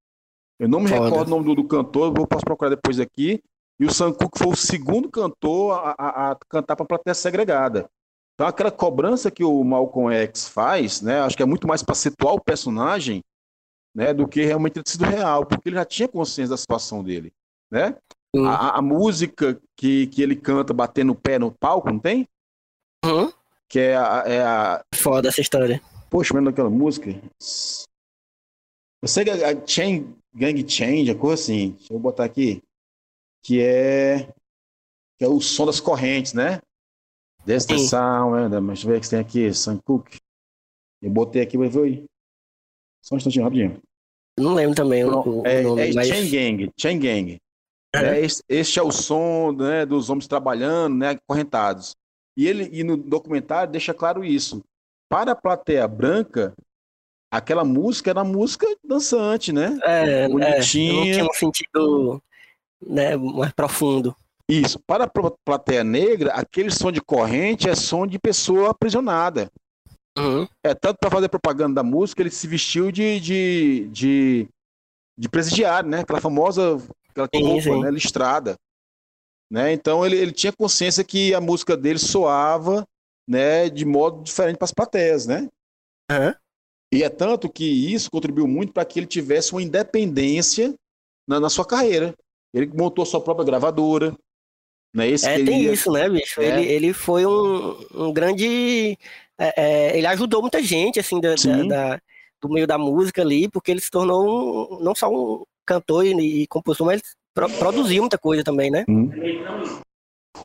Eu 0.61 0.69
não 0.69 0.79
me 0.79 0.89
Foda. 0.89 1.07
recordo 1.07 1.27
o 1.27 1.31
nome 1.31 1.45
do, 1.45 1.57
do 1.57 1.65
cantor, 1.65 2.15
eu 2.17 2.27
posso 2.27 2.45
procurar 2.45 2.71
depois 2.71 3.01
aqui. 3.01 3.43
E 3.81 3.85
o 3.85 3.93
Sam 3.93 4.13
Cooke 4.13 4.39
foi 4.39 4.47
o 4.47 4.55
segundo 4.55 5.11
cantor 5.11 5.73
a, 5.73 5.95
a, 5.99 6.31
a 6.31 6.37
cantar 6.49 6.77
para 6.77 6.87
plateia 6.87 7.15
segregada. 7.15 7.91
Então 8.35 8.47
aquela 8.47 8.71
cobrança 8.71 9.29
que 9.29 9.43
o 9.43 9.65
Malcolm 9.65 10.15
X 10.15 10.47
faz, 10.47 11.03
né? 11.03 11.21
Acho 11.21 11.37
que 11.37 11.43
é 11.43 11.47
muito 11.47 11.67
mais 11.67 11.83
para 11.83 11.97
situar 11.97 12.35
o 12.35 12.41
personagem 12.41 13.25
né, 13.95 14.13
do 14.15 14.27
que 14.27 14.45
realmente 14.45 14.83
ter 14.83 14.91
sido 14.91 15.05
real, 15.05 15.45
porque 15.45 15.69
ele 15.69 15.77
já 15.77 15.85
tinha 15.85 16.09
consciência 16.09 16.51
da 16.51 16.57
situação 16.57 17.03
dele, 17.03 17.33
né? 17.71 17.97
A, 18.35 18.79
a, 18.79 18.83
música 18.83 19.61
que, 19.77 20.07
que 20.07 20.23
ele 20.23 20.35
canta 20.35 20.73
batendo 20.73 21.13
o 21.13 21.15
pé 21.15 21.39
no 21.39 21.53
palco, 21.53 21.91
não 21.91 21.99
tem? 21.99 22.27
Uhum. 23.05 23.31
Que 23.69 23.79
é 23.79 23.97
a, 23.97 24.25
é 24.27 24.43
a... 24.43 24.85
Foda 24.95 25.29
essa 25.29 25.43
história. 25.43 25.83
Poxa, 26.09 26.33
lembra 26.35 26.51
daquela 26.51 26.71
música? 26.71 27.11
Eu 29.03 29.09
sei 29.09 29.25
que 29.25 29.31
a 29.31 29.67
Chain, 29.67 30.17
Gang 30.35 30.67
Change, 30.67 31.11
a 31.11 31.15
coisa 31.15 31.43
assim, 31.43 31.73
deixa 31.73 31.93
eu 31.93 31.99
botar 31.99 32.25
aqui, 32.25 32.63
que 33.43 33.61
é, 33.61 34.33
que 35.19 35.25
é 35.25 35.29
o 35.29 35.41
som 35.41 35.67
das 35.67 35.81
correntes, 35.81 36.33
né? 36.33 36.59
Desta 37.45 37.77
sound, 37.77 38.49
né? 38.49 38.61
Deixa 38.61 38.87
eu 38.87 38.93
ver 38.93 38.99
o 38.99 39.01
que 39.01 39.11
tem 39.11 39.19
aqui, 39.19 39.53
Sam 39.53 39.79
Cooke. 39.85 40.19
Eu 41.03 41.11
botei 41.11 41.43
aqui, 41.43 41.59
vai 41.59 41.69
ver 41.69 42.07
só 43.03 43.15
um 43.15 43.19
instantinho, 43.19 43.45
rapidinho. 43.45 43.79
Não 44.39 44.55
lembro 44.55 44.75
também. 44.75 45.05
Não, 45.05 45.43
é, 45.45 45.63
nome, 45.63 45.91
é 45.91 45.93
mas... 45.93 46.09
Chain 46.09 46.31
Gang. 46.31 46.73
Chain 46.79 46.99
Gang. 46.99 47.39
É, 47.95 48.21
este, 48.21 48.43
este, 48.49 48.79
é 48.79 48.83
o 48.83 48.91
som 48.91 49.53
né, 49.53 49.85
dos 49.85 50.09
homens 50.09 50.27
trabalhando, 50.27 50.97
né, 50.97 51.19
correntados. 51.27 51.95
E 52.37 52.49
ele 52.49 52.71
e 52.73 52.83
no 52.83 52.97
documentário 52.97 53.71
deixa 53.71 53.93
claro 53.93 54.25
isso. 54.25 54.65
Para 55.11 55.33
a 55.33 55.37
plateia 55.37 55.87
branca, 55.87 56.55
aquela 57.31 57.65
música 57.65 58.09
era 58.09 58.25
música 58.25 58.67
dançante, 58.83 59.53
né? 59.53 59.79
É, 59.83 60.27
Bonitinha. 60.27 60.93
É, 60.93 60.97
não 60.97 61.03
tinha 61.03 61.25
um 61.27 61.35
sentido 61.35 62.23
né, 62.81 63.17
mais 63.17 63.53
profundo. 63.53 64.17
Isso. 64.49 64.79
Para 64.81 65.05
a 65.05 65.31
plateia 65.45 65.85
negra, 65.85 66.33
aquele 66.33 66.71
som 66.71 66.91
de 66.91 67.01
corrente 67.01 67.69
é 67.69 67.75
som 67.75 68.07
de 68.07 68.19
pessoa 68.19 68.71
aprisionada. 68.71 69.51
Uhum. 70.19 70.47
É, 70.63 70.75
tanto 70.75 70.99
para 70.99 71.11
fazer 71.11 71.29
propaganda 71.29 71.77
da 71.77 71.83
música, 71.83 72.23
ele 72.23 72.31
se 72.31 72.47
vestiu 72.47 72.93
de, 72.93 73.19
de, 73.19 73.89
de, 73.91 74.49
de 75.17 75.29
presidiário, 75.29 75.89
né? 75.89 76.01
Aquela 76.01 76.21
famosa 76.21 76.77
aquela 77.09 77.29
sim, 77.35 77.43
roupa, 77.43 77.63
sim. 77.63 77.81
Né? 77.81 77.91
listrada. 77.91 78.57
Né? 79.51 79.73
Então 79.73 80.05
ele, 80.05 80.17
ele 80.17 80.33
tinha 80.33 80.53
consciência 80.53 81.05
que 81.05 81.35
a 81.35 81.41
música 81.41 81.77
dele 81.77 81.99
soava 81.99 82.87
né, 83.29 83.69
de 83.69 83.85
modo 83.85 84.23
diferente 84.23 84.57
para 84.57 84.65
as 84.65 84.73
plateias, 84.73 85.27
né? 85.27 85.49
Uhum. 86.11 86.35
E 86.93 87.03
é 87.03 87.09
tanto 87.09 87.49
que 87.49 87.65
isso 87.65 88.11
contribuiu 88.11 88.47
muito 88.47 88.73
para 88.73 88.85
que 88.85 88.99
ele 88.99 89.07
tivesse 89.07 89.53
uma 89.53 89.63
independência 89.63 90.75
na, 91.27 91.41
na, 91.41 91.49
sua 91.49 91.65
carreira. 91.65 92.15
Ele 92.53 92.67
montou 92.67 93.07
sua 93.07 93.21
própria 93.21 93.47
gravadora. 93.47 94.15
Né? 94.95 95.09
Esse 95.09 95.27
é, 95.27 95.43
tem 95.43 95.73
isso, 95.73 95.91
né, 95.91 96.09
bicho? 96.09 96.41
É. 96.41 96.61
Ele, 96.61 96.71
ele 96.71 96.93
foi 96.93 97.25
um, 97.25 97.79
um 97.95 98.13
grande 98.13 98.99
é, 99.39 99.53
é, 99.57 99.99
ele 99.99 100.07
ajudou 100.07 100.43
muita 100.43 100.63
gente, 100.63 101.01
assim, 101.01 101.21
da, 101.21 101.35
da, 101.35 101.63
da, 101.65 102.01
do 102.41 102.49
meio 102.49 102.67
da 102.67 102.79
música 102.79 103.23
ali, 103.23 103.49
porque 103.49 103.71
ele 103.71 103.81
se 103.81 103.91
tornou 103.91 104.79
um, 104.79 104.83
não 104.83 104.95
só 104.95 105.09
um 105.11 105.45
cantor 105.67 106.05
e, 106.05 106.43
e 106.43 106.47
compositor, 106.47 106.87
mas 106.87 107.03
pro, 107.35 107.49
produziu 107.51 108.03
muita 108.03 108.19
coisa 108.19 108.45
também, 108.45 108.71
né? 108.71 108.85
Hum. 108.89 109.11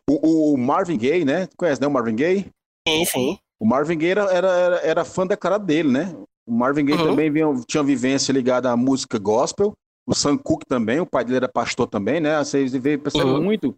O, 0.09 0.53
o, 0.53 0.57
Marvin 0.57 0.97
Gaye, 0.97 1.25
né? 1.25 1.47
Tu 1.47 1.57
conhece, 1.57 1.81
né, 1.81 1.87
o 1.87 1.91
Marvin 1.91 2.15
Gaye? 2.15 2.45
Sim, 2.87 3.05
sim. 3.05 3.39
O 3.59 3.65
Marvin 3.65 3.97
Gaye 3.97 4.11
era, 4.11 4.31
era, 4.31 4.75
era 4.83 5.05
fã 5.05 5.25
da 5.25 5.35
cara 5.35 5.57
dele, 5.57 5.89
né? 5.89 6.15
O 6.45 6.53
Marvin 6.53 6.85
Gaye 6.85 6.99
uhum. 6.99 7.07
também 7.07 7.31
vinha, 7.31 7.47
tinha 7.67 7.83
vivência 7.83 8.31
ligada 8.31 8.71
à 8.71 8.77
música 8.77 9.17
gospel. 9.17 9.73
O 10.07 10.15
Sam 10.15 10.37
Cooke 10.37 10.65
também, 10.65 11.01
o 11.01 11.05
pai 11.05 11.25
dele 11.25 11.37
era 11.37 11.49
pastor 11.49 11.87
também, 11.87 12.21
né? 12.21 12.37
Vocês 12.37 12.71
veem 12.73 12.97
percebendo 12.97 13.35
uhum. 13.35 13.43
muito 13.43 13.75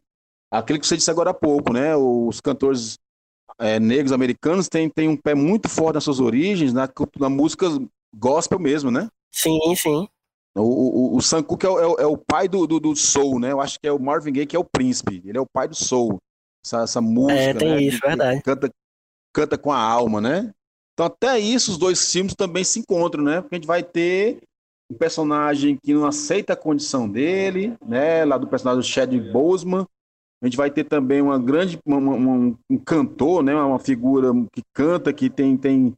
aquilo 0.51 0.79
que 0.79 0.85
você 0.85 0.97
disse 0.97 1.09
agora 1.09 1.31
há 1.31 1.33
pouco, 1.33 1.73
né? 1.73 1.95
Os 1.95 2.39
cantores 2.39 2.97
é, 3.59 3.79
negros 3.79 4.11
americanos 4.11 4.69
têm, 4.69 4.89
têm 4.89 5.09
um 5.09 5.17
pé 5.17 5.35
muito 5.35 5.67
forte 5.67 5.95
nas 5.95 6.03
suas 6.03 6.19
origens, 6.19 6.73
na, 6.73 6.89
na 7.19 7.29
música 7.29 7.67
gospel 8.15 8.57
mesmo, 8.57 8.89
né? 8.89 9.09
Sim, 9.31 9.59
sim. 9.75 10.07
O, 10.55 10.61
o, 11.13 11.17
o 11.17 11.21
Sam 11.21 11.43
Cooke 11.43 11.65
é, 11.65 11.69
é, 11.69 12.03
é, 12.03 12.05
o 12.05 12.17
pai 12.17 12.47
do, 12.47 12.65
do, 12.65 12.79
do, 12.79 12.95
soul, 12.95 13.39
né? 13.39 13.51
Eu 13.51 13.61
acho 13.61 13.79
que 13.79 13.87
é 13.87 13.91
o 13.91 13.99
Marvin 13.99 14.33
Gaye 14.33 14.47
que 14.47 14.55
é 14.55 14.59
o 14.59 14.63
príncipe. 14.63 15.21
Ele 15.25 15.37
é 15.37 15.41
o 15.41 15.45
pai 15.45 15.67
do 15.67 15.75
soul. 15.75 16.17
Essa, 16.65 16.83
essa 16.83 17.01
música, 17.01 17.39
É, 17.39 17.53
tem 17.53 17.69
né? 17.69 17.81
isso, 17.81 17.99
que, 18.01 18.07
verdade. 18.07 18.41
Canta, 18.41 18.69
canta 19.33 19.57
com 19.57 19.71
a 19.71 19.79
alma, 19.79 20.19
né? 20.19 20.51
Então 20.93 21.05
até 21.05 21.39
isso 21.39 21.71
os 21.71 21.77
dois 21.77 22.11
filmes 22.11 22.33
também 22.35 22.63
se 22.63 22.79
encontram, 22.79 23.23
né? 23.23 23.41
Porque 23.41 23.55
a 23.55 23.57
gente 23.57 23.67
vai 23.67 23.83
ter 23.83 24.39
um 24.91 24.95
personagem 24.95 25.77
que 25.81 25.93
não 25.93 26.05
aceita 26.05 26.53
a 26.53 26.57
condição 26.57 27.07
dele, 27.07 27.77
né? 27.85 28.25
Lá 28.25 28.37
do 28.37 28.47
personagem 28.47 28.81
do 28.81 28.87
Chadwick 28.87 29.31
Boseman, 29.31 29.85
a 30.41 30.45
gente 30.45 30.57
vai 30.57 30.71
ter 30.71 30.85
também 30.85 31.21
uma 31.21 31.37
grande, 31.37 31.79
uma, 31.85 31.97
uma, 31.97 32.57
um 32.69 32.77
cantor, 32.77 33.43
né, 33.43 33.53
uma 33.53 33.79
figura 33.79 34.31
que 34.53 34.61
canta, 34.73 35.11
que 35.11 35.29
tem, 35.29 35.57
tem 35.57 35.93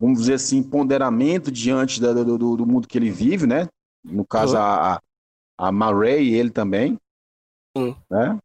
vamos 0.00 0.20
dizer 0.20 0.34
assim, 0.34 0.62
ponderamento 0.62 1.52
diante 1.52 2.00
da, 2.00 2.12
do, 2.12 2.56
do, 2.56 2.66
mundo 2.66 2.88
que 2.88 2.98
ele 2.98 3.10
vive, 3.10 3.46
né? 3.46 3.68
No 4.04 4.26
caso, 4.26 4.56
uhum. 4.56 4.62
a, 4.62 5.00
a 5.56 5.70
Murray 5.70 6.30
e 6.30 6.34
ele 6.34 6.50
também. 6.50 6.98
Uhum. 7.76 7.94
Né? 8.10 8.38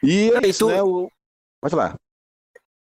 E 0.00 0.30
é 0.30 0.46
isso, 0.46 0.66
tu... 0.66 0.68
né? 0.68 0.82
O... 0.82 1.10
Pode 1.60 1.74
falar. 1.74 1.96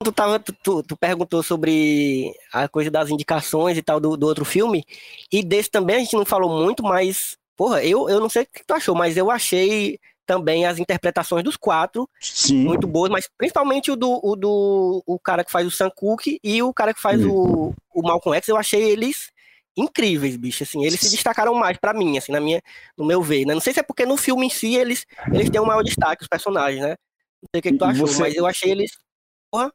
Tu, 0.02 0.10
tava, 0.10 0.40
tu, 0.40 0.82
tu, 0.82 0.96
perguntou 0.96 1.44
sobre 1.44 2.34
a 2.52 2.68
coisa 2.68 2.90
das 2.90 3.08
indicações 3.08 3.78
e 3.78 3.82
tal 3.82 4.00
do, 4.00 4.16
do 4.16 4.26
outro 4.26 4.44
filme, 4.44 4.84
e 5.30 5.44
desse 5.44 5.70
também 5.70 5.96
a 5.96 5.98
gente 6.00 6.16
não 6.16 6.24
falou 6.24 6.60
muito, 6.60 6.82
mas, 6.82 7.38
porra, 7.56 7.84
eu, 7.84 8.08
eu 8.08 8.18
não 8.18 8.28
sei 8.28 8.42
o 8.42 8.46
que 8.46 8.66
tu 8.66 8.74
achou, 8.74 8.96
mas 8.96 9.16
eu 9.16 9.30
achei 9.30 10.00
também 10.32 10.64
as 10.64 10.78
interpretações 10.78 11.44
dos 11.44 11.58
quatro 11.58 12.08
Sim. 12.18 12.64
muito 12.64 12.86
boas, 12.86 13.10
mas 13.10 13.28
principalmente 13.36 13.90
o 13.90 13.96
do, 13.96 14.18
o 14.22 14.34
do 14.34 15.02
o 15.06 15.18
cara 15.18 15.44
que 15.44 15.52
faz 15.52 15.66
o 15.66 15.70
Sam 15.70 15.90
Cooke 15.94 16.40
e 16.42 16.62
o 16.62 16.72
cara 16.72 16.94
que 16.94 17.00
faz 17.02 17.22
o, 17.22 17.74
o 17.94 18.02
Malcolm 18.02 18.34
X, 18.38 18.48
eu 18.48 18.56
achei 18.56 18.82
eles 18.82 19.30
incríveis, 19.76 20.36
bicho, 20.36 20.62
assim, 20.62 20.84
eles 20.84 21.00
se 21.00 21.10
destacaram 21.10 21.54
mais 21.54 21.76
para 21.76 21.92
mim, 21.92 22.16
assim, 22.16 22.32
na 22.32 22.40
minha, 22.40 22.62
no 22.96 23.04
meu 23.04 23.22
ver, 23.22 23.44
né? 23.44 23.52
Não 23.52 23.60
sei 23.60 23.74
se 23.74 23.80
é 23.80 23.82
porque 23.82 24.06
no 24.06 24.16
filme 24.16 24.46
em 24.46 24.50
si 24.50 24.74
eles, 24.74 25.04
eles 25.32 25.50
têm 25.50 25.60
um 25.60 25.66
maior 25.66 25.82
destaque, 25.82 26.22
os 26.22 26.28
personagens, 26.28 26.82
né? 26.82 26.90
Não 27.42 27.48
sei 27.54 27.58
o 27.58 27.62
que, 27.62 27.72
que 27.72 27.78
tu 27.78 27.84
achou, 27.84 28.06
você... 28.06 28.20
mas 28.22 28.34
eu 28.34 28.46
achei 28.46 28.70
eles, 28.70 28.92
porra. 29.50 29.70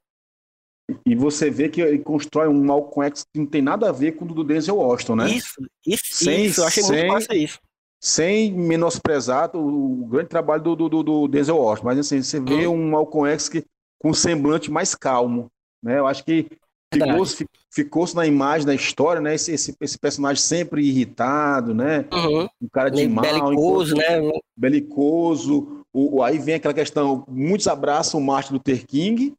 E 1.05 1.15
você 1.15 1.51
vê 1.51 1.69
que 1.69 1.81
ele 1.81 1.99
constrói 1.99 2.47
um 2.47 2.63
Malcolm 2.63 3.07
X 3.07 3.23
que 3.23 3.39
não 3.39 3.45
tem 3.45 3.61
nada 3.61 3.89
a 3.89 3.91
ver 3.91 4.13
com 4.13 4.25
o 4.25 4.27
do 4.27 4.43
Denzel 4.43 4.77
Washington, 4.77 5.17
né? 5.17 5.29
Isso, 5.29 5.55
isso, 5.85 6.03
sem, 6.11 6.45
isso, 6.45 6.61
eu 6.61 6.65
achei 6.65 6.83
sem, 6.83 6.95
muito 6.95 7.13
massa 7.13 7.35
isso 7.35 7.59
sem 7.99 8.51
menosprezar 8.51 9.55
o, 9.55 10.05
grande 10.07 10.29
trabalho 10.29 10.63
do, 10.63 10.75
do, 10.75 11.03
do, 11.03 11.27
Denzel 11.27 11.57
Washington, 11.57 11.87
mas 11.87 11.99
assim, 11.99 12.21
você 12.21 12.39
vê 12.39 12.67
uhum. 12.67 12.75
um 12.75 12.91
Malcolm 12.91 13.29
X 13.31 13.49
que, 13.49 13.65
com 13.99 14.09
um 14.09 14.13
semblante 14.13 14.69
mais 14.69 14.93
calmo, 14.93 15.51
né? 15.81 15.99
Eu 15.99 16.07
acho 16.07 16.23
que 16.23 16.47
ficou-se 16.93 17.45
ficou 17.73 18.05
na 18.15 18.25
imagem 18.25 18.65
da 18.65 18.73
história, 18.73 19.21
né? 19.21 19.35
Esse, 19.35 19.51
esse, 19.51 19.75
esse, 19.81 19.97
personagem 19.97 20.41
sempre 20.41 20.83
irritado, 20.83 21.73
né? 21.73 22.05
Uhum. 22.11 22.47
Um 22.61 22.69
cara 22.71 22.89
de 22.89 23.07
mal, 23.07 23.23
belicoso, 23.23 23.95
né? 23.95 24.31
Belicoso. 24.55 25.83
O, 25.91 26.17
o, 26.17 26.23
aí 26.23 26.37
vem 26.37 26.55
aquela 26.55 26.73
questão, 26.73 27.25
muitos 27.27 27.67
abraçam 27.67 28.19
o 28.19 28.23
Martin 28.23 28.53
Luther 28.53 28.85
King, 28.85 29.33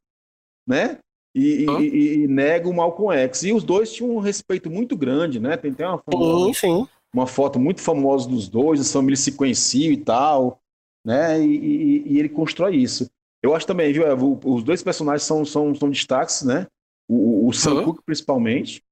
né? 0.67 0.99
E, 1.35 1.67
uhum. 1.69 1.81
e, 1.81 2.15
e, 2.23 2.29
negam 2.29 2.73
o 2.73 2.75
Malcolm 2.75 3.17
X. 3.17 3.45
E 3.45 3.53
os 3.53 3.63
dois 3.63 3.93
tinham 3.93 4.17
um 4.17 4.19
respeito 4.19 4.69
muito 4.69 4.97
grande, 4.97 5.39
né? 5.39 5.57
Tem, 5.57 5.73
tem 5.73 5.87
uma 5.87 6.03
sim, 6.11 6.55
sim 6.55 6.89
uma 7.15 7.27
foto 7.27 7.59
muito 7.59 7.81
famosa 7.81 8.29
dos 8.29 8.49
dois, 8.49 8.81
a 8.81 8.93
família 8.93 9.17
se 9.17 9.33
conhecia 9.33 9.91
e 9.93 9.97
tal, 9.97 10.61
né? 11.05 11.41
E, 11.41 11.57
e, 11.57 12.13
e, 12.13 12.19
ele 12.19 12.29
constrói 12.29 12.77
isso. 12.77 13.11
Eu 13.43 13.55
acho 13.55 13.67
também, 13.67 13.93
viu, 13.93 14.07
Evo, 14.07 14.39
os 14.45 14.63
dois 14.63 14.83
personagens 14.83 15.23
são, 15.23 15.45
são, 15.45 15.75
são 15.75 15.91
destaques, 15.91 16.43
né? 16.43 16.67
O, 17.09 17.49
o 17.49 17.53
Sam 17.53 17.75
uhum. 17.75 17.85
Cooke, 17.85 18.03
principalmente. 18.05 18.83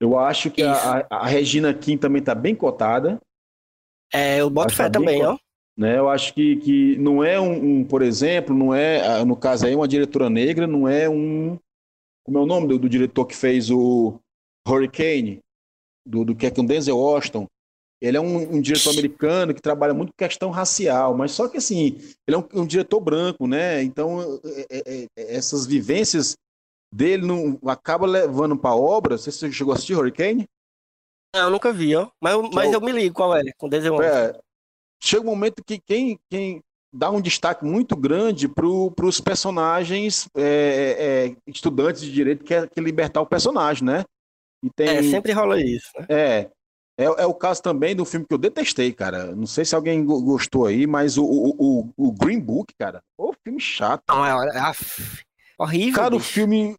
Eu 0.00 0.18
acho 0.18 0.50
que 0.50 0.62
a, 0.62 1.06
a, 1.10 1.26
Regina 1.26 1.72
Kim 1.72 1.96
também 1.96 2.22
tá 2.22 2.34
bem 2.34 2.54
cotada. 2.54 3.20
É, 4.12 4.40
eu 4.40 4.50
boto 4.50 4.74
fé 4.74 4.84
tá 4.84 4.90
também, 4.90 5.24
ó. 5.24 5.36
Né? 5.76 5.98
Eu 5.98 6.08
acho 6.08 6.34
que, 6.34 6.56
que 6.56 6.96
não 6.98 7.24
é 7.24 7.40
um, 7.40 7.80
um, 7.80 7.84
por 7.84 8.02
exemplo, 8.02 8.54
não 8.54 8.72
é, 8.72 9.24
no 9.24 9.36
caso 9.36 9.66
aí, 9.66 9.74
uma 9.74 9.88
diretora 9.88 10.30
negra, 10.30 10.66
não 10.66 10.88
é 10.88 11.08
um. 11.08 11.58
Como 12.24 12.38
é 12.38 12.40
o 12.40 12.46
nome 12.46 12.68
do, 12.68 12.78
do 12.78 12.88
diretor 12.88 13.26
que 13.26 13.34
fez 13.34 13.70
o 13.70 14.20
Hurricane, 14.66 15.40
do, 16.04 16.24
do 16.24 16.34
que 16.34 16.46
é 16.46 16.50
com 16.50 16.64
Denzel 16.64 16.98
Washington? 16.98 17.46
Ele 18.00 18.16
é 18.16 18.20
um, 18.20 18.56
um, 18.56 18.60
diretor 18.60 18.90
americano 18.90 19.54
que 19.54 19.62
trabalha 19.62 19.94
muito 19.94 20.10
com 20.10 20.18
questão 20.18 20.50
racial, 20.50 21.16
mas 21.16 21.32
só 21.32 21.48
que 21.48 21.56
assim, 21.56 21.96
ele 22.26 22.36
é 22.36 22.38
um, 22.38 22.62
um 22.62 22.66
diretor 22.66 23.00
branco, 23.00 23.46
né? 23.46 23.82
Então, 23.82 24.40
é, 24.44 24.66
é, 24.70 25.04
é, 25.04 25.36
essas 25.36 25.64
vivências 25.64 26.36
dele 26.92 27.26
não 27.26 27.58
acaba 27.66 28.06
levando 28.06 28.56
para 28.56 28.70
a 28.70 28.76
obra. 28.76 29.16
Você 29.16 29.50
chegou 29.50 29.72
a 29.72 29.76
assistir 29.76 29.94
Hurricane? 29.94 30.46
Não, 31.34 31.44
eu 31.44 31.50
nunca 31.50 31.72
vi, 31.72 31.96
ó. 31.96 32.08
Mas, 32.20 32.36
mas 32.52 32.72
eu 32.72 32.80
me 32.80 32.92
ligo 32.92 33.14
qual 33.14 33.34
é, 33.34 33.42
com 33.56 33.68
Denzel 33.68 34.00
é, 34.02 34.38
Chega 35.02 35.22
um 35.22 35.30
momento 35.30 35.64
que 35.64 35.78
quem, 35.78 36.18
quem 36.30 36.62
dá 36.92 37.10
um 37.10 37.20
destaque 37.20 37.64
muito 37.64 37.96
grande 37.96 38.46
para 38.46 38.66
os 38.66 39.20
personagens 39.20 40.28
é, 40.36 41.32
é, 41.34 41.36
estudantes 41.46 42.02
de 42.02 42.12
direito 42.12 42.44
que 42.44 42.54
é, 42.54 42.66
que 42.66 42.80
libertar 42.80 43.20
o 43.20 43.26
personagem, 43.26 43.84
né? 43.84 44.04
E 44.64 44.70
tem, 44.70 44.88
é, 44.88 45.02
sempre 45.02 45.30
rola 45.32 45.60
isso. 45.60 45.90
Né? 45.98 46.06
É, 46.08 46.50
é, 46.96 47.04
é, 47.04 47.26
o 47.26 47.34
caso 47.34 47.62
também 47.62 47.94
do 47.94 48.06
filme 48.06 48.24
que 48.26 48.32
eu 48.32 48.38
detestei, 48.38 48.94
cara. 48.94 49.36
Não 49.36 49.46
sei 49.46 49.62
se 49.62 49.74
alguém 49.74 50.02
gostou 50.06 50.64
aí, 50.64 50.86
mas 50.86 51.18
o, 51.18 51.24
o, 51.24 51.54
o, 51.58 51.90
o 52.08 52.12
Green 52.12 52.40
Book, 52.40 52.72
cara. 52.78 53.02
Ô, 53.18 53.34
filme 53.44 53.60
chato. 53.60 54.02
Não, 54.08 54.24
é, 54.24 54.30
é 54.30 54.72
horrível. 55.58 55.94
Cara, 55.94 56.16
bicho. 56.16 56.22
o 56.22 56.32
filme. 56.32 56.76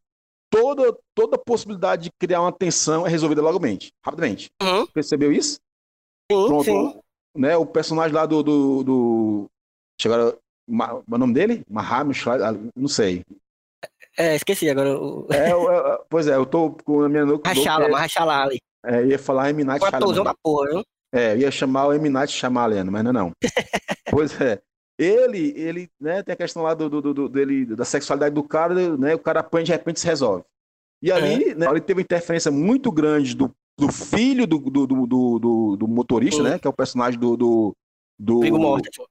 Toda, 0.50 0.98
toda 1.14 1.38
possibilidade 1.38 2.04
de 2.04 2.12
criar 2.18 2.40
uma 2.40 2.52
tensão 2.52 3.06
é 3.06 3.10
resolvida 3.10 3.42
logamente, 3.42 3.92
rapidamente. 4.02 4.50
Uhum. 4.62 4.88
Percebeu 4.88 5.32
isso? 5.32 5.56
Sim, 6.32 6.48
Pronto. 6.48 6.64
Sim. 6.64 7.00
Né, 7.36 7.58
o 7.58 7.66
personagem 7.66 8.16
lá 8.16 8.26
do. 8.26 8.42
do, 8.42 8.84
do... 8.84 9.46
Chegaram. 10.02 10.38
O 10.68 11.18
nome 11.18 11.34
dele? 11.34 11.64
Maham, 11.70 12.10
não 12.76 12.88
sei. 12.88 13.24
É, 14.18 14.36
esqueci 14.36 14.70
agora. 14.70 14.90
É, 15.32 15.50
é, 15.50 16.00
pois 16.10 16.28
é, 16.28 16.36
eu 16.36 16.46
tô 16.46 16.72
com 16.72 17.02
a 17.02 17.10
minha. 17.10 17.26
Rachala, 17.46 17.98
Rachala 17.98 18.44
ali. 18.44 18.60
É, 18.86 19.06
ia 19.06 19.20
falar 19.20 19.50
Eminat 19.50 19.82
Shyamalan. 19.82 20.24
da 20.24 20.36
porra, 20.36 20.70
viu? 20.70 20.84
É, 21.14 21.38
ia 21.38 21.52
chamar 21.52 21.88
o 21.88 21.94
Eminat 21.94 22.32
Shyamalan, 22.32 22.86
mas 22.86 23.04
não 23.04 23.10
é 23.10 23.14
não. 23.14 23.32
pois 24.12 24.40
é. 24.40 24.62
Ele, 24.98 25.54
ele, 25.58 25.90
né, 26.00 26.24
tem 26.24 26.34
a 26.34 26.38
questão 26.38 26.64
lá 26.64 26.74
do, 26.74 26.90
do, 26.90 27.14
do, 27.14 27.30
dele, 27.30 27.66
da 27.66 27.84
sexualidade 27.84 28.34
do 28.34 28.44
cara, 28.44 28.96
né, 28.98 29.14
o 29.14 29.20
cara 29.20 29.42
apanha 29.42 29.64
e 29.64 29.66
de 29.66 29.72
repente 29.74 30.00
se 30.00 30.08
resolve. 30.08 30.46
E 31.02 31.12
ali, 31.12 31.50
é. 31.50 31.56
né, 31.56 31.68
ele 31.70 31.82
teve 31.82 32.00
uma 32.00 32.04
interferência 32.04 32.50
muito 32.50 32.90
grande 32.92 33.36
do, 33.36 33.54
do 33.78 33.92
filho 33.92 34.48
do, 34.48 34.58
do, 34.58 34.88
do, 34.88 35.06
do, 35.06 35.76
do 35.76 35.88
motorista, 35.88 36.42
né, 36.42 36.58
que 36.58 36.66
é 36.66 36.70
o 36.70 36.74
personagem 36.74 37.20
do... 37.20 37.36
do, 37.36 37.76
do 38.18 38.40
Viggo 38.40 38.58
Mortensen. 38.58 39.06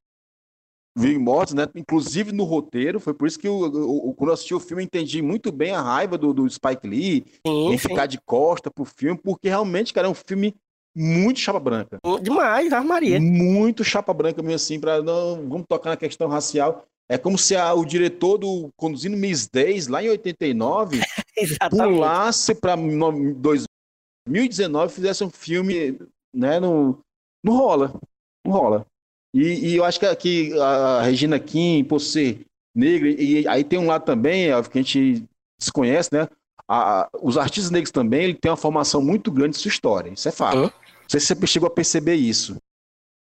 Viggo 0.97 1.21
Mortensen, 1.21 1.57
né, 1.57 1.69
inclusive 1.75 2.31
no 2.31 2.45
roteiro, 2.45 3.01
foi 3.01 3.13
por 3.13 3.27
isso 3.27 3.39
que 3.39 3.49
o, 3.49 3.65
o, 3.65 4.15
quando 4.15 4.31
eu 4.31 4.35
assisti 4.35 4.55
o 4.55 4.61
filme 4.61 4.83
eu 4.83 4.87
entendi 4.87 5.21
muito 5.21 5.51
bem 5.51 5.73
a 5.73 5.83
raiva 5.83 6.17
do, 6.17 6.33
do 6.33 6.49
Spike 6.49 6.87
Lee 6.87 7.25
sim, 7.45 7.73
em 7.73 7.79
sim. 7.79 7.89
ficar 7.89 8.07
de 8.07 8.21
costa 8.25 8.71
pro 8.71 8.85
filme, 8.85 9.19
porque 9.21 9.49
realmente, 9.49 9.93
cara, 9.93 10.07
é 10.07 10.11
um 10.11 10.15
filme 10.15 10.55
muito 10.97 11.41
chapa 11.41 11.59
branca. 11.59 11.99
Demais, 12.23 12.73
armaria. 12.73 13.21
Muito 13.21 13.83
chapa 13.83 14.15
branca 14.15 14.41
mesmo 14.41 14.55
assim, 14.55 14.79
para 14.79 15.03
não 15.03 15.49
vamos 15.49 15.67
tocar 15.69 15.91
na 15.91 15.97
questão 15.97 16.29
racial. 16.29 16.87
É 17.09 17.19
como 17.19 17.37
se 17.37 17.57
a, 17.57 17.75
o 17.75 17.85
diretor 17.85 18.39
do 18.39 18.71
Conduzindo 18.77 19.17
Miss 19.17 19.49
10, 19.49 19.89
lá 19.89 20.03
em 20.03 20.09
89, 20.09 21.01
pulasse 21.71 22.55
para 22.55 22.77
2019 22.77 24.95
fizesse 24.95 25.25
um 25.25 25.31
filme, 25.31 25.99
né? 26.33 26.61
Não, 26.61 27.01
não 27.43 27.57
rola. 27.57 28.01
Não 28.47 28.53
rola. 28.53 28.87
E, 29.35 29.71
e 29.71 29.77
eu 29.77 29.85
acho 29.85 29.99
que 29.99 30.07
aqui 30.07 30.57
a 30.61 31.03
Regina 31.03 31.41
Kim, 31.41 31.83
por 31.83 31.99
ser 31.99 32.47
negra, 32.73 33.11
e 33.11 33.47
aí 33.49 33.65
tem 33.65 33.81
um 33.81 33.89
lado 33.89 34.05
também, 34.05 34.47
que 34.71 34.79
a 34.79 34.83
gente 34.83 35.25
desconhece, 35.59 36.11
né? 36.13 36.29
A, 36.69 37.09
os 37.21 37.37
artistas 37.37 37.71
negros 37.71 37.91
também 37.91 38.25
ele 38.25 38.35
tem 38.35 38.51
uma 38.51 38.57
formação 38.57 39.03
muito 39.03 39.33
grande 39.33 39.57
de 39.57 39.63
sua 39.63 39.69
história, 39.69 40.11
isso 40.11 40.29
é 40.29 40.33
fato. 40.33 40.57
Uhum. 40.57 40.63
Não 40.63 41.09
sei 41.09 41.21
se 41.21 41.35
você 41.35 41.47
chegou 41.49 41.67
a 41.67 41.71
perceber 41.71 42.15
isso. 42.15 42.57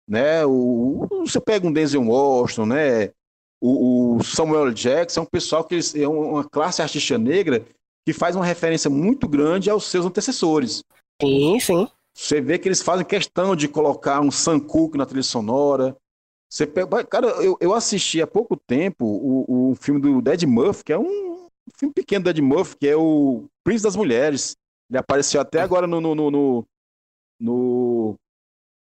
Né? 0.10 0.45
O, 0.45 1.05
você 1.26 1.41
pega 1.41 1.68
um 1.68 1.72
Denzel 1.72 2.01
Washington, 2.01 2.66
né? 2.68 3.12
O, 3.62 4.16
o 4.16 4.24
Samuel 4.24 4.72
Jackson, 4.72 5.20
é 5.20 5.24
um 5.24 5.28
pessoal 5.28 5.64
que 5.64 5.76
eles, 5.76 5.93
é 5.93 6.08
uma 6.08 6.43
classe 6.43 6.82
artística 6.82 7.18
negra 7.18 7.66
que 8.08 8.14
faz 8.14 8.36
uma 8.36 8.45
referência 8.45 8.89
muito 8.89 9.28
grande 9.28 9.70
aos 9.70 9.86
seus 9.86 10.05
antecessores. 10.05 10.84
Sim, 11.22 11.60
sim. 11.60 11.88
Você 12.18 12.41
vê 12.41 12.57
que 12.57 12.68
eles 12.68 12.82
fazem 12.82 13.05
questão 13.05 13.55
de 13.55 13.68
colocar 13.68 14.20
um 14.22 14.32
Sam 14.32 14.59
Cooke 14.59 14.97
na 14.97 15.05
trilha 15.05 15.22
sonora. 15.22 15.95
Você 16.49 16.65
pega... 16.65 17.03
Cara, 17.05 17.28
eu, 17.43 17.55
eu 17.61 17.76
assisti 17.76 18.20
há 18.20 18.26
pouco 18.26 18.57
tempo 18.57 19.05
o, 19.05 19.70
o 19.70 19.76
filme 19.76 20.01
do 20.01 20.20
Dead 20.20 20.43
Murphy, 20.45 20.84
que 20.86 20.93
é 20.93 20.97
um 20.97 21.47
filme 21.78 21.93
pequeno 21.93 22.24
do 22.24 22.34
Dead 22.34 22.43
Murphy, 22.43 22.76
que 22.80 22.88
é 22.88 22.95
o 22.95 23.45
Príncipe 23.63 23.84
das 23.84 23.95
Mulheres. 23.95 24.57
Ele 24.89 24.97
apareceu 24.97 25.39
até 25.39 25.61
agora 25.61 25.86
no, 25.86 26.01
no, 26.01 26.15
no, 26.15 26.65
no, 27.39 28.15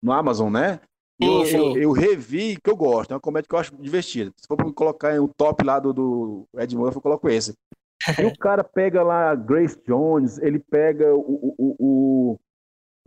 no 0.01 0.13
Amazon, 0.13 0.53
né? 0.53 0.81
Eu, 1.21 1.45
eu, 1.45 1.77
eu, 1.77 1.91
revi, 1.91 2.57
que 2.63 2.71
eu 2.71 2.77
gosto, 2.77 3.11
é 3.11 3.15
uma 3.15 3.21
comédia 3.21 3.49
que 3.49 3.55
eu 3.57 3.59
acho 3.59 3.75
divertida. 3.79 4.33
Se 4.37 4.47
for 4.47 4.73
colocar 4.73 5.21
o 5.21 5.27
top 5.27 5.65
lá 5.65 5.81
do, 5.81 5.93
do 5.93 6.45
Ed 6.57 6.77
Murphy, 6.77 6.99
eu 6.99 7.03
coloco 7.03 7.29
esse. 7.29 7.53
E 8.23 8.25
o 8.25 8.39
cara 8.39 8.63
pega 8.63 9.03
lá 9.03 9.35
Grace 9.35 9.77
Jones, 9.85 10.39
ele 10.39 10.61
pega 10.61 11.13
o, 11.13 11.55
o, 11.59 11.77
o, 11.81 12.39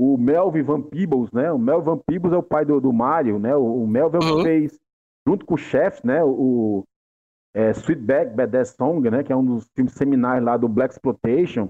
o 0.04 0.18
Melvin 0.18 0.64
Van 0.64 0.82
Peebles, 0.82 1.32
né? 1.32 1.52
O 1.52 1.60
Melvin 1.60 1.86
Van 1.86 1.98
Peebles 2.00 2.34
é 2.34 2.38
o 2.38 2.42
pai 2.42 2.66
do, 2.66 2.82
do 2.82 2.92
Mario, 2.92 3.38
né? 3.38 3.56
O, 3.56 3.84
o 3.84 3.88
Melvin 3.88 4.18
uhum. 4.18 4.42
fez, 4.42 4.80
junto 5.28 5.46
com 5.46 5.54
o 5.54 5.58
chefe, 5.58 6.06
né? 6.08 6.24
O 6.24 6.84
é, 7.54 7.70
Sweetback 7.70 8.36
Badass 8.36 8.70
Song, 8.70 9.08
né? 9.12 9.24
Que 9.24 9.32
é 9.32 9.36
um 9.36 9.46
dos 9.46 9.70
filmes 9.76 9.94
seminais 9.94 10.44
lá 10.44 10.58
do 10.58 10.68
Black 10.68 10.96
Exploitation. 10.96 11.68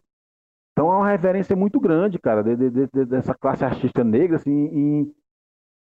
Então 0.71 0.89
é 0.89 0.95
uma 0.95 1.09
reverência 1.09 1.57
muito 1.57 1.77
grande, 1.77 2.17
cara, 2.17 2.41
de, 2.41 2.55
de, 2.55 2.87
de, 2.87 3.05
dessa 3.05 3.35
classe 3.35 3.65
artística 3.65 4.01
negra, 4.01 4.37
assim, 4.37 4.49
em, 4.49 5.13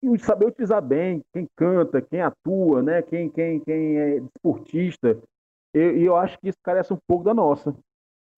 em, 0.02 0.18
saber 0.18 0.46
utilizar 0.46 0.82
bem 0.82 1.22
quem 1.34 1.46
canta, 1.58 2.02
quem 2.02 2.22
atua, 2.22 2.82
né? 2.82 3.02
Quem, 3.02 3.30
quem, 3.30 3.60
quem 3.60 3.98
é 3.98 4.18
esportista. 4.20 5.22
E 5.76 5.78
eu, 5.78 5.98
eu, 5.98 6.16
acho 6.16 6.40
que 6.40 6.48
isso 6.48 6.58
carece 6.64 6.94
um 6.94 7.00
pouco 7.06 7.26
da 7.26 7.34
nossa. 7.34 7.76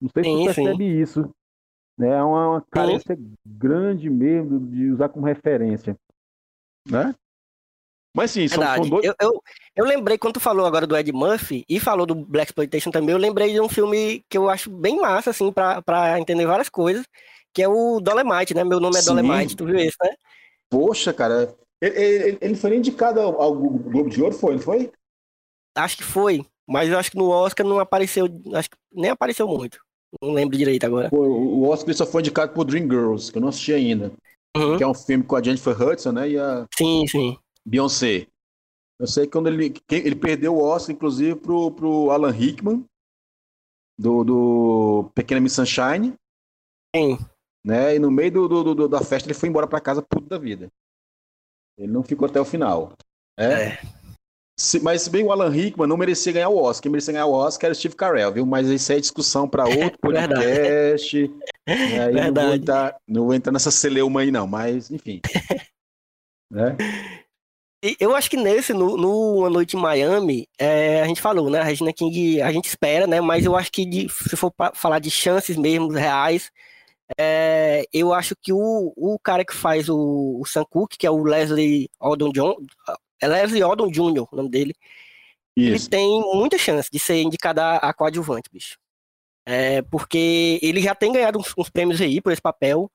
Não 0.00 0.08
sei 0.08 0.24
sim, 0.24 0.30
se 0.38 0.42
você 0.42 0.62
percebe 0.62 0.84
sim. 0.84 1.00
isso. 1.00 1.30
Né? 2.02 2.08
É 2.08 2.22
uma, 2.22 2.48
uma 2.48 2.66
carência 2.68 3.16
grande 3.46 4.10
mesmo 4.10 4.58
de 4.58 4.90
usar 4.90 5.08
como 5.08 5.24
referência. 5.24 5.96
Né? 6.88 7.14
Mas 8.14 8.32
sim, 8.32 8.48
são, 8.48 8.60
são 8.60 8.88
dois. 8.88 9.04
Eu, 9.04 9.14
eu, 9.20 9.42
eu, 9.76 9.84
lembrei, 9.84 10.18
quando 10.18 10.34
tu 10.34 10.40
falou 10.40 10.66
agora 10.66 10.84
do 10.84 10.96
Ed 10.96 11.12
Murphy 11.12 11.64
e 11.68 11.78
falou 11.78 12.04
do 12.04 12.14
Black 12.16 12.50
Exploitation 12.50 12.90
também, 12.90 13.12
eu 13.12 13.18
lembrei 13.18 13.52
de 13.52 13.60
um 13.60 13.68
filme 13.68 14.24
que 14.28 14.36
eu 14.36 14.50
acho 14.50 14.68
bem 14.68 15.00
massa, 15.00 15.30
assim, 15.30 15.52
pra, 15.52 15.80
pra 15.80 16.18
entender 16.18 16.44
várias 16.44 16.68
coisas, 16.68 17.06
que 17.54 17.62
é 17.62 17.68
o 17.68 18.00
Dolemite, 18.00 18.52
né? 18.52 18.64
Meu 18.64 18.80
nome 18.80 18.98
é 18.98 19.00
sim. 19.00 19.08
Dolemite, 19.08 19.56
tu 19.56 19.64
viu 19.64 19.76
esse, 19.76 19.96
né? 20.02 20.10
Poxa, 20.68 21.12
cara. 21.12 21.54
Ele, 21.80 21.98
ele, 21.98 22.38
ele 22.40 22.54
foi 22.56 22.76
indicado 22.76 23.20
ao, 23.20 23.40
ao 23.40 23.54
Globo 23.54 24.10
de 24.10 24.20
Ouro, 24.20 24.34
foi? 24.34 24.54
Não 24.54 24.60
foi? 24.60 24.92
Acho 25.76 25.96
que 25.96 26.04
foi, 26.04 26.44
mas 26.68 26.90
eu 26.90 26.98
acho 26.98 27.12
que 27.12 27.16
no 27.16 27.30
Oscar 27.30 27.64
não 27.64 27.78
apareceu, 27.78 28.26
acho 28.54 28.68
que 28.68 28.76
nem 28.92 29.10
apareceu 29.10 29.46
muito. 29.46 29.78
Não 30.20 30.32
lembro 30.32 30.56
direito 30.56 30.84
agora. 30.84 31.08
O 31.12 31.68
Oscar 31.68 31.94
só 31.94 32.06
foi 32.06 32.20
indicado 32.20 32.52
por 32.52 32.64
Dreamgirls, 32.64 33.30
que 33.30 33.38
eu 33.38 33.42
não 33.42 33.48
assisti 33.48 33.72
ainda. 33.72 34.12
Uhum. 34.56 34.76
Que 34.76 34.84
é 34.84 34.86
um 34.86 34.94
filme 34.94 35.24
com 35.24 35.36
a 35.36 35.42
Jennifer 35.42 35.80
Hudson, 35.80 36.12
né? 36.12 36.30
E 36.30 36.38
a... 36.38 36.66
Sim, 36.76 37.06
sim. 37.06 37.38
Beyoncé. 37.64 38.26
Eu 38.98 39.06
sei 39.06 39.24
que 39.24 39.32
quando 39.32 39.48
ele, 39.48 39.74
ele 39.90 40.14
perdeu 40.14 40.54
o 40.54 40.62
Oscar, 40.62 40.94
inclusive, 40.94 41.34
pro, 41.36 41.70
pro 41.70 42.10
Alan 42.10 42.30
Rickman, 42.30 42.84
do, 43.98 44.24
do 44.24 45.10
Pequena 45.14 45.40
Miss 45.40 45.54
Sunshine. 45.54 46.14
Sim. 46.94 47.18
Né? 47.64 47.96
E 47.96 47.98
no 47.98 48.10
meio 48.10 48.32
do, 48.32 48.48
do, 48.48 48.74
do 48.74 48.88
da 48.88 49.00
festa 49.00 49.28
ele 49.28 49.38
foi 49.38 49.48
embora 49.48 49.66
para 49.66 49.80
casa 49.80 50.02
puto 50.02 50.28
da 50.28 50.38
vida. 50.38 50.68
Ele 51.78 51.90
não 51.90 52.02
ficou 52.02 52.26
até 52.26 52.40
o 52.40 52.44
final. 52.44 52.92
Né? 53.38 53.70
É. 53.70 54.01
Se, 54.62 54.78
mas 54.78 55.08
bem 55.08 55.24
o 55.24 55.32
Alan 55.32 55.50
Rickman 55.50 55.88
não 55.88 55.96
merecia 55.96 56.32
ganhar 56.32 56.48
o 56.48 56.56
Oscar. 56.56 56.82
Quem 56.82 56.92
merecia 56.92 57.12
ganhar 57.12 57.26
o 57.26 57.32
Oscar 57.32 57.66
era 57.66 57.72
o 57.72 57.74
Steve 57.74 57.96
Carell, 57.96 58.32
viu? 58.32 58.46
Mas 58.46 58.68
isso 58.68 58.92
é 58.92 59.00
discussão 59.00 59.48
para 59.48 59.64
outro 59.66 59.98
podcast. 59.98 61.32
Verdade. 61.66 62.12
Verdade. 62.14 62.30
Não, 62.32 62.46
vou 62.46 62.54
entrar, 62.54 62.96
não 63.08 63.24
vou 63.24 63.34
entrar 63.34 63.52
nessa 63.52 63.72
celeuma 63.72 64.20
aí, 64.20 64.30
não, 64.30 64.46
mas 64.46 64.88
enfim. 64.88 65.20
né? 66.48 66.76
Eu 67.98 68.14
acho 68.14 68.30
que 68.30 68.36
nesse, 68.36 68.72
no, 68.72 68.96
no 68.96 69.38
Uma 69.38 69.50
Noite 69.50 69.76
em 69.76 69.80
Miami, 69.80 70.48
é, 70.56 71.02
a 71.02 71.06
gente 71.08 71.20
falou, 71.20 71.50
né? 71.50 71.58
A 71.58 71.64
Regina 71.64 71.92
King, 71.92 72.40
a 72.40 72.52
gente 72.52 72.68
espera, 72.68 73.08
né? 73.08 73.20
Mas 73.20 73.44
eu 73.44 73.56
acho 73.56 73.72
que 73.72 73.84
de, 73.84 74.08
se 74.08 74.36
for 74.36 74.54
falar 74.74 75.00
de 75.00 75.10
chances 75.10 75.56
mesmo 75.56 75.88
reais, 75.88 76.52
é, 77.18 77.84
eu 77.92 78.14
acho 78.14 78.36
que 78.40 78.52
o, 78.52 78.92
o 78.96 79.18
cara 79.18 79.44
que 79.44 79.54
faz 79.54 79.88
o, 79.88 80.38
o 80.40 80.46
Sam 80.46 80.64
Cooke, 80.70 80.96
que 80.96 81.06
é 81.06 81.10
o 81.10 81.24
Leslie 81.24 81.90
Odom 82.00 82.30
John, 82.30 82.54
é 83.22 83.28
Leslie 83.28 83.64
Odom 83.64 83.90
Jr., 83.90 84.26
o 84.30 84.36
nome 84.36 84.50
dele, 84.50 84.74
Isso. 85.56 85.86
ele 85.86 85.88
tem 85.88 86.20
muita 86.34 86.58
chance 86.58 86.88
de 86.92 86.98
ser 86.98 87.22
indicado 87.22 87.60
a, 87.60 87.76
a 87.76 87.94
coadjuvante, 87.94 88.50
bicho. 88.52 88.76
É, 89.46 89.82
porque 89.82 90.58
ele 90.62 90.80
já 90.80 90.94
tem 90.94 91.12
ganhado 91.12 91.38
uns, 91.38 91.52
uns 91.56 91.70
prêmios 91.70 92.00
aí 92.00 92.20
por 92.20 92.32
esse 92.32 92.42
papel. 92.42 92.90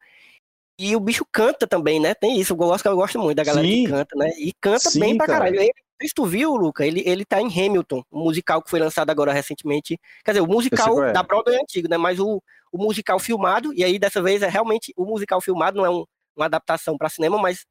E 0.80 0.96
o 0.96 1.00
bicho 1.00 1.26
canta 1.32 1.66
também, 1.66 2.00
né? 2.00 2.14
Tem 2.14 2.40
isso. 2.40 2.54
Eu 2.54 2.58
gosto, 2.58 2.86
eu 2.86 2.96
gosto 2.96 3.20
muito 3.20 3.36
da 3.36 3.44
galera 3.44 3.68
Sim. 3.68 3.84
que 3.84 3.90
canta, 3.90 4.16
né? 4.16 4.30
E 4.38 4.54
canta 4.62 4.90
Sim, 4.92 5.00
bem 5.00 5.18
pra 5.18 5.26
cara. 5.26 5.40
caralho. 5.40 5.60
Ele, 5.60 5.74
se 6.04 6.14
tu 6.14 6.26
viu, 6.26 6.56
Luca, 6.56 6.86
ele, 6.86 7.02
ele 7.06 7.26
tá 7.26 7.42
em 7.42 7.48
Hamilton, 7.48 8.04
o 8.12 8.20
um 8.20 8.24
musical 8.26 8.62
que 8.62 8.70
foi 8.70 8.80
lançado 8.80 9.10
agora 9.10 9.34
recentemente. 9.34 10.00
Quer 10.24 10.32
dizer, 10.32 10.42
o 10.42 10.48
musical 10.48 11.04
é. 11.04 11.12
da 11.12 11.24
Broadway 11.24 11.58
é 11.58 11.62
antigo, 11.62 11.90
né? 11.90 11.98
Mas 11.98 12.20
o, 12.20 12.42
o 12.72 12.78
musical 12.78 13.18
filmado, 13.18 13.74
e 13.74 13.84
aí 13.84 13.98
dessa 13.98 14.22
vez 14.22 14.44
é 14.44 14.48
realmente 14.48 14.94
o 14.96 15.06
musical 15.06 15.42
filmado, 15.42 15.78
não 15.78 15.86
é 15.86 15.90
um, 15.90 16.06
uma 16.36 16.46
adaptação 16.46 16.98
para 16.98 17.10
cinema, 17.10 17.38
mas. 17.38 17.66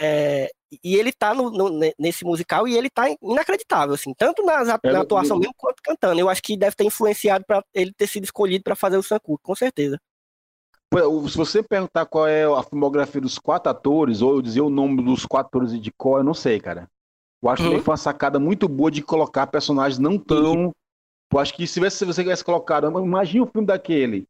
É, 0.00 0.50
e 0.84 0.96
ele 0.96 1.12
tá 1.12 1.34
no, 1.34 1.50
no, 1.50 1.80
nesse 1.98 2.24
musical 2.24 2.68
e 2.68 2.76
ele 2.76 2.88
tá 2.88 3.06
inacreditável, 3.22 3.94
assim, 3.94 4.14
tanto 4.14 4.44
nas, 4.44 4.68
é, 4.68 4.92
na 4.92 5.00
atuação 5.00 5.38
mesmo 5.38 5.54
quanto 5.56 5.82
cantando. 5.82 6.20
Eu 6.20 6.28
acho 6.28 6.42
que 6.42 6.56
deve 6.56 6.76
ter 6.76 6.84
influenciado 6.84 7.44
para 7.46 7.64
ele 7.74 7.92
ter 7.92 8.06
sido 8.06 8.24
escolhido 8.24 8.62
para 8.62 8.76
fazer 8.76 8.96
o 8.96 9.02
Sanku, 9.02 9.38
com 9.42 9.54
certeza. 9.54 9.98
Se 11.28 11.36
você 11.36 11.62
perguntar 11.62 12.06
qual 12.06 12.26
é 12.26 12.44
a 12.44 12.62
filmografia 12.62 13.20
dos 13.20 13.38
quatro 13.38 13.70
atores, 13.70 14.22
ou 14.22 14.36
eu 14.36 14.42
dizer 14.42 14.62
o 14.62 14.70
nome 14.70 15.02
dos 15.02 15.26
quatro 15.26 15.48
atores 15.48 15.80
de 15.80 15.92
qual, 15.92 16.18
eu 16.18 16.24
não 16.24 16.32
sei, 16.32 16.58
cara. 16.58 16.88
Eu 17.42 17.50
acho 17.50 17.62
uhum. 17.62 17.76
que 17.76 17.80
foi 17.80 17.92
uma 17.92 17.98
sacada 17.98 18.38
muito 18.38 18.68
boa 18.68 18.90
de 18.90 19.02
colocar 19.02 19.46
personagens 19.46 19.98
não 19.98 20.18
tão. 20.18 20.72
Eu 21.30 21.38
acho 21.38 21.54
que 21.54 21.66
se 21.66 21.78
você 21.78 22.06
tivesse 22.06 22.44
colocado. 22.44 22.86
Imagina 23.00 23.44
o 23.44 23.46
filme 23.46 23.66
daquele. 23.66 24.26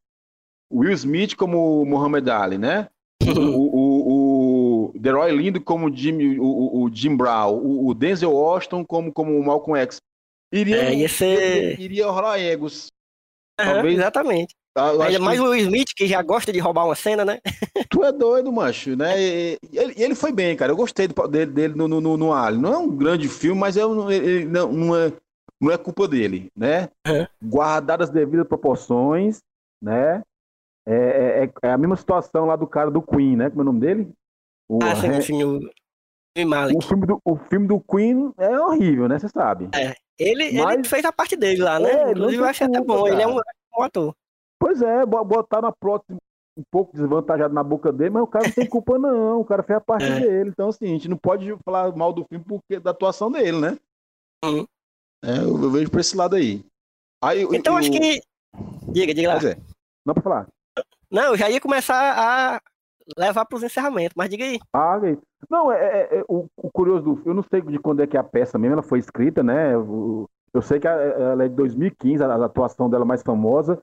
Will 0.71 0.91
Smith 0.91 1.35
como 1.35 1.83
Muhammad 1.85 2.27
Ali, 2.27 2.57
né? 2.57 2.89
Uhum. 3.23 3.55
O, 3.55 3.75
o, 3.75 3.98
o 4.99 5.01
Deroy 5.01 5.31
Lindo 5.31 5.61
como 5.61 5.95
Jim, 5.95 6.37
o, 6.37 6.83
o 6.83 6.93
Jim 6.93 7.15
Brown, 7.15 7.53
o, 7.53 7.87
o, 7.87 7.93
Denzel 7.93 8.33
Washington 8.33 8.83
como, 8.83 9.11
como 9.13 9.41
Malcolm 9.41 9.79
X. 9.79 10.01
Iria, 10.51 10.83
é, 10.83 10.95
ia 10.95 11.07
ser... 11.07 11.79
iria 11.79 12.07
rolar 12.07 12.39
egos. 12.39 12.91
Uhum, 13.59 13.65
Talvez... 13.65 13.97
Exatamente. 13.97 14.55
Ah, 14.75 14.91
Ainda 15.05 15.19
mais 15.19 15.39
que... 15.39 15.45
o 15.45 15.49
Will 15.49 15.61
Smith, 15.61 15.93
que 15.95 16.05
já 16.05 16.21
gosta 16.21 16.51
de 16.51 16.59
roubar 16.59 16.85
uma 16.85 16.95
cena, 16.95 17.23
né? 17.23 17.39
Tu 17.89 18.03
é 18.03 18.11
doido, 18.11 18.51
macho, 18.51 18.95
né? 18.95 19.19
E, 19.19 19.59
ele, 19.73 19.93
ele 19.97 20.15
foi 20.15 20.31
bem, 20.31 20.55
cara. 20.55 20.71
Eu 20.71 20.75
gostei 20.75 21.07
dele, 21.07 21.51
dele 21.51 21.73
no, 21.75 21.87
no, 21.87 22.17
no 22.17 22.33
Alien. 22.33 22.61
Não 22.61 22.73
é 22.73 22.77
um 22.77 22.89
grande 22.89 23.27
filme, 23.27 23.59
mas 23.59 23.77
é, 23.77 23.81
ele, 23.81 24.45
não, 24.45 24.71
não, 24.71 24.95
é, 24.95 25.13
não 25.59 25.71
é 25.71 25.77
culpa 25.77 26.07
dele, 26.07 26.51
né? 26.55 26.89
É. 27.05 27.27
Guardadas 27.41 28.09
as 28.09 28.13
devidas 28.13 28.47
proporções, 28.47 29.39
né? 29.81 30.23
É, 30.85 31.43
é, 31.43 31.51
é, 31.63 31.71
a 31.71 31.77
mesma 31.77 31.95
situação 31.95 32.45
lá 32.45 32.55
do 32.55 32.67
cara 32.67 32.91
do 32.91 33.01
Queen, 33.01 33.35
né? 33.35 33.49
Como 33.49 33.61
é 33.61 33.63
o 33.63 33.65
nome 33.65 33.79
dele? 33.79 34.11
O, 34.69 34.79
ah, 34.83 34.95
sim, 34.95 35.21
sim, 35.21 35.43
o... 35.43 35.59
O 36.77 36.81
filme, 36.81 37.05
do, 37.05 37.19
o 37.25 37.35
filme 37.35 37.67
do 37.67 37.81
Queen 37.81 38.31
é 38.37 38.59
horrível, 38.59 39.09
né? 39.09 39.19
Você 39.19 39.27
sabe. 39.27 39.67
É. 39.73 39.93
Ele, 40.17 40.61
Mas... 40.61 40.73
ele 40.75 40.87
fez 40.87 41.03
a 41.03 41.11
parte 41.11 41.35
dele 41.35 41.61
lá, 41.61 41.79
né? 41.79 41.91
É, 41.91 42.11
Inclusive, 42.11 42.41
eu 42.41 42.45
achei 42.45 42.67
até 42.67 42.79
bom. 42.79 43.03
Cara. 43.03 43.15
Ele 43.15 43.21
é 43.23 43.27
um, 43.27 43.39
um 43.77 43.83
ator. 43.83 44.15
Pois 44.59 44.81
é, 44.81 45.05
botar 45.05 45.61
na 45.61 45.71
próxima 45.71 46.17
um 46.57 46.63
pouco 46.69 46.95
desvantajado 46.95 47.53
na 47.53 47.63
boca 47.63 47.91
dele, 47.91 48.09
mas 48.09 48.23
o 48.23 48.27
cara 48.27 48.45
não 48.47 48.53
tem 48.53 48.67
culpa, 48.67 48.99
não. 48.99 49.39
O 49.39 49.45
cara 49.45 49.63
fez 49.63 49.77
a 49.77 49.81
parte 49.81 50.05
é. 50.11 50.19
dele. 50.19 50.49
Então, 50.49 50.69
assim, 50.69 50.85
a 50.85 50.89
gente 50.89 51.07
não 51.07 51.17
pode 51.17 51.55
falar 51.63 51.95
mal 51.95 52.11
do 52.11 52.25
filme 52.25 52.43
porque 52.45 52.79
da 52.79 52.91
atuação 52.91 53.31
dele, 53.31 53.59
né? 53.59 53.77
Uhum. 54.43 54.65
É, 55.23 55.37
eu, 55.37 55.63
eu, 55.63 55.71
vejo 55.71 55.89
por 55.89 56.01
esse 56.01 56.15
lado 56.15 56.35
aí. 56.35 56.63
aí 57.23 57.43
então, 57.53 57.73
eu, 57.73 57.77
acho 57.79 57.91
que. 57.91 58.21
Diga, 58.91 59.13
diga 59.13 59.35
lá. 59.35 59.49
É. 59.49 59.57
Não 60.05 60.13
pra 60.13 60.23
falar. 60.23 60.47
Não, 61.09 61.23
eu 61.23 61.37
já 61.37 61.49
ia 61.49 61.61
começar 61.61 61.95
a 61.95 62.61
levar 63.17 63.45
para 63.45 63.57
os 63.57 63.63
encerramentos, 63.63 64.13
mas 64.15 64.29
diga 64.29 64.43
aí. 64.43 64.59
Ah, 64.73 64.99
não, 65.49 65.71
é, 65.71 65.77
é, 65.77 66.19
é 66.19 66.23
o, 66.27 66.45
o, 66.57 66.71
curioso 66.71 67.01
do 67.01 67.21
eu 67.25 67.33
não 67.33 67.43
sei 67.43 67.61
de 67.61 67.79
quando 67.79 68.01
é 68.01 68.07
que 68.07 68.17
a 68.17 68.23
peça 68.23 68.57
mesmo 68.57 68.73
ela 68.73 68.83
foi 68.83 68.99
escrita, 68.99 69.41
né? 69.41 69.73
Eu, 69.73 70.29
eu 70.53 70.61
sei 70.61 70.79
que 70.79 70.87
ela 70.87 71.43
é 71.43 71.47
de 71.47 71.55
2015, 71.55 72.23
a, 72.23 72.27
a 72.27 72.45
atuação 72.45 72.89
dela 72.89 73.05
mais 73.05 73.21
famosa, 73.21 73.81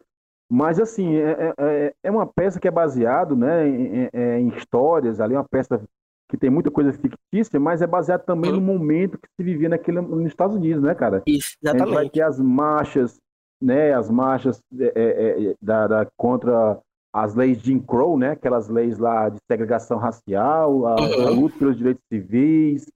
mas, 0.50 0.78
assim, 0.78 1.16
é, 1.16 1.30
é, 1.30 1.54
é, 1.58 1.94
é 2.04 2.10
uma 2.10 2.26
peça 2.26 2.60
que 2.60 2.68
é 2.68 2.70
baseado 2.70 3.36
né, 3.36 3.68
em, 3.68 4.08
em, 4.12 4.48
histórias, 4.48 5.20
ali 5.20 5.34
é 5.34 5.38
uma 5.38 5.48
peça 5.48 5.82
que 6.28 6.36
tem 6.36 6.50
muita 6.50 6.70
coisa 6.70 6.92
fictícia, 6.92 7.58
mas 7.58 7.82
é 7.82 7.86
baseado 7.86 8.24
também 8.24 8.50
uhum. 8.50 8.56
no 8.56 8.62
momento 8.62 9.18
que 9.18 9.28
se 9.36 9.44
vivia 9.44 9.68
naquele, 9.68 10.00
nos 10.00 10.26
Estados 10.26 10.56
Unidos, 10.56 10.82
né, 10.82 10.94
cara? 10.94 11.22
Isso, 11.26 11.56
exatamente. 11.62 11.82
A 11.82 11.86
gente 11.86 11.94
vai 11.94 12.10
ter 12.10 12.22
as 12.22 12.40
marchas, 12.40 13.16
né, 13.60 13.92
as 13.92 14.10
marchas 14.10 14.60
é, 14.78 14.92
é, 14.94 15.50
é, 15.50 15.54
da, 15.60 15.86
da, 15.86 16.06
contra 16.16 16.78
as 17.12 17.34
leis 17.34 17.58
de 17.58 17.66
Jim 17.66 17.80
Crow, 17.80 18.18
né, 18.18 18.30
aquelas 18.32 18.68
leis 18.68 18.98
lá 18.98 19.28
de 19.28 19.38
segregação 19.50 19.98
racial, 19.98 20.86
a, 20.86 20.94
a 20.94 21.30
luta 21.30 21.58
pelos 21.58 21.76
direitos 21.76 22.02
civis, 22.12 22.86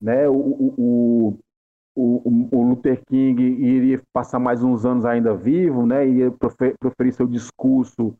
né, 0.00 0.28
o, 0.28 0.34
o, 0.34 1.38
o, 1.96 2.48
o, 2.52 2.62
Luther 2.62 3.00
King 3.06 3.42
iria 3.42 4.00
passar 4.12 4.38
mais 4.38 4.62
uns 4.62 4.84
anos 4.84 5.04
ainda 5.04 5.34
vivo, 5.34 5.84
né? 5.84 6.08
Ia 6.08 6.30
proferir 6.78 7.12
seu 7.12 7.26
discurso, 7.26 8.14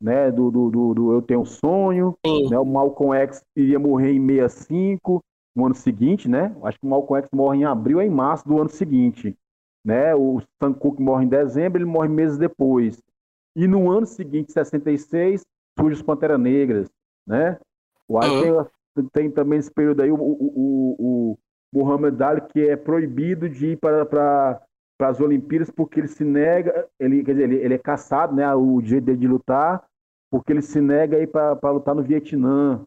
né? 0.00 0.30
Do, 0.30 0.50
do, 0.50 0.70
do, 0.70 0.94
do 0.94 1.12
Eu 1.12 1.22
Tenho 1.22 1.40
um 1.40 1.44
Sonho, 1.44 2.16
né? 2.48 2.58
O 2.58 2.64
Malcolm 2.64 3.14
X 3.14 3.42
iria 3.56 3.78
morrer 3.78 4.12
em 4.12 4.26
65, 4.26 5.22
no 5.54 5.66
ano 5.66 5.74
seguinte, 5.74 6.28
né? 6.28 6.54
Acho 6.62 6.78
que 6.78 6.86
o 6.86 6.90
Malcolm 6.90 7.22
X 7.22 7.28
morre 7.32 7.58
em 7.58 7.64
abril 7.64 7.98
ou 7.98 8.02
em 8.02 8.10
março 8.10 8.46
do 8.46 8.60
ano 8.60 8.70
seguinte, 8.70 9.36
né? 9.84 10.14
O 10.14 10.40
Sam 10.62 10.72
Cooke 10.72 11.02
morre 11.02 11.24
em 11.24 11.28
dezembro, 11.28 11.78
ele 11.78 11.90
morre 11.90 12.08
meses 12.08 12.38
depois. 12.38 13.02
E 13.56 13.66
no 13.66 13.90
ano 13.90 14.04
seguinte, 14.04 14.52
66, 14.52 15.42
surge 15.78 15.96
os 15.96 16.02
Pantera 16.02 16.36
Negras, 16.36 16.90
né? 17.26 17.58
O 18.06 18.18
uhum. 18.18 18.66
tem, 18.94 19.08
tem, 19.08 19.30
também 19.30 19.58
esse 19.58 19.70
período 19.70 20.02
aí 20.02 20.10
o, 20.10 20.16
o, 20.16 20.96
o 20.98 21.38
Muhammad 21.72 22.20
Ali 22.20 22.42
que 22.42 22.68
é 22.68 22.76
proibido 22.76 23.48
de 23.48 23.68
ir 23.68 23.76
para, 23.78 24.04
para, 24.04 24.62
para 24.98 25.08
as 25.08 25.20
Olimpíadas 25.20 25.70
porque 25.70 26.00
ele 26.00 26.06
se 26.06 26.22
nega, 26.22 26.86
ele, 27.00 27.24
quer 27.24 27.32
dizer, 27.32 27.44
ele, 27.44 27.56
ele 27.56 27.74
é 27.74 27.78
caçado, 27.78 28.34
né, 28.34 28.54
o 28.54 28.80
direito 28.82 29.06
dele 29.06 29.18
de 29.18 29.26
lutar, 29.26 29.84
porque 30.30 30.52
ele 30.52 30.62
se 30.62 30.80
nega 30.80 31.16
a 31.16 31.20
ir 31.20 31.26
para, 31.26 31.56
para 31.56 31.70
lutar 31.70 31.94
no 31.94 32.02
Vietnã. 32.02 32.84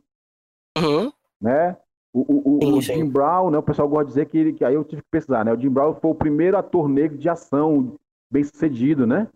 Uhum. 0.78 1.12
Né? 1.42 1.76
O, 2.14 2.22
o, 2.22 2.60
o, 2.64 2.78
o 2.78 2.82
Jim 2.82 3.10
Brown, 3.10 3.50
né, 3.50 3.58
o 3.58 3.64
pessoal 3.64 3.90
gosta 3.90 4.06
de 4.06 4.10
dizer 4.12 4.26
que, 4.28 4.38
ele, 4.38 4.54
que 4.54 4.64
aí 4.64 4.76
eu 4.76 4.84
tive 4.84 5.02
que 5.02 5.10
pesquisar, 5.10 5.44
né? 5.44 5.54
O 5.54 5.60
Jim 5.60 5.70
Brown 5.70 5.96
foi 5.96 6.12
o 6.12 6.16
primeiro 6.16 6.58
ator 6.58 6.88
negro 6.88 7.18
de 7.18 7.30
ação 7.30 7.96
bem 8.32 8.44
sucedido, 8.44 9.06
né? 9.06 9.28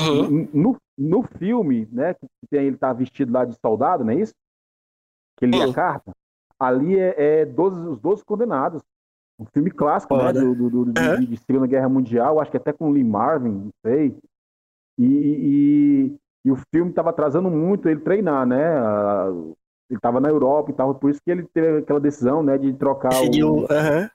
Uhum. 0.00 0.48
No, 0.52 0.76
no 0.96 1.22
filme, 1.22 1.88
né, 1.90 2.14
que 2.14 2.26
tem, 2.50 2.66
ele 2.66 2.76
tá 2.76 2.92
vestido 2.92 3.32
lá 3.32 3.44
de 3.44 3.54
soldado, 3.58 4.04
não 4.04 4.12
é 4.12 4.16
isso? 4.16 4.34
Que 5.38 5.46
ele 5.46 5.56
uhum. 5.56 5.64
lê 5.64 5.70
a 5.70 5.74
carta 5.74 6.12
ali 6.58 6.98
é, 6.98 7.40
é 7.40 7.44
12, 7.44 7.88
os 7.88 8.00
12 8.00 8.24
condenados. 8.24 8.82
Um 9.38 9.44
filme 9.52 9.70
clássico, 9.70 10.16
né? 10.16 10.32
Do, 10.32 10.54
do, 10.54 10.70
do 10.70 10.92
de, 10.92 11.26
de, 11.26 11.36
Segunda 11.36 11.66
Guerra 11.66 11.88
Mundial, 11.88 12.40
acho 12.40 12.50
que 12.50 12.56
até 12.56 12.72
com 12.72 12.90
Lee 12.90 13.04
Marvin, 13.04 13.50
não 13.50 13.70
sei. 13.84 14.16
E, 14.98 15.04
e, 15.04 16.16
e 16.46 16.50
o 16.50 16.56
filme 16.74 16.90
estava 16.90 17.10
atrasando 17.10 17.50
muito 17.50 17.86
ele 17.86 18.00
treinar, 18.00 18.46
né? 18.46 18.78
Ele 19.90 19.98
estava 19.98 20.20
na 20.20 20.30
Europa 20.30 20.70
e 20.70 20.74
tal, 20.74 20.94
por 20.94 21.10
isso 21.10 21.20
que 21.22 21.30
ele 21.30 21.46
teve 21.52 21.78
aquela 21.78 22.00
decisão, 22.00 22.42
né, 22.42 22.56
de 22.56 22.72
trocar 22.72 23.10
Decidiu, 23.10 23.48
o. 23.48 23.60
Uhum. 23.60 24.08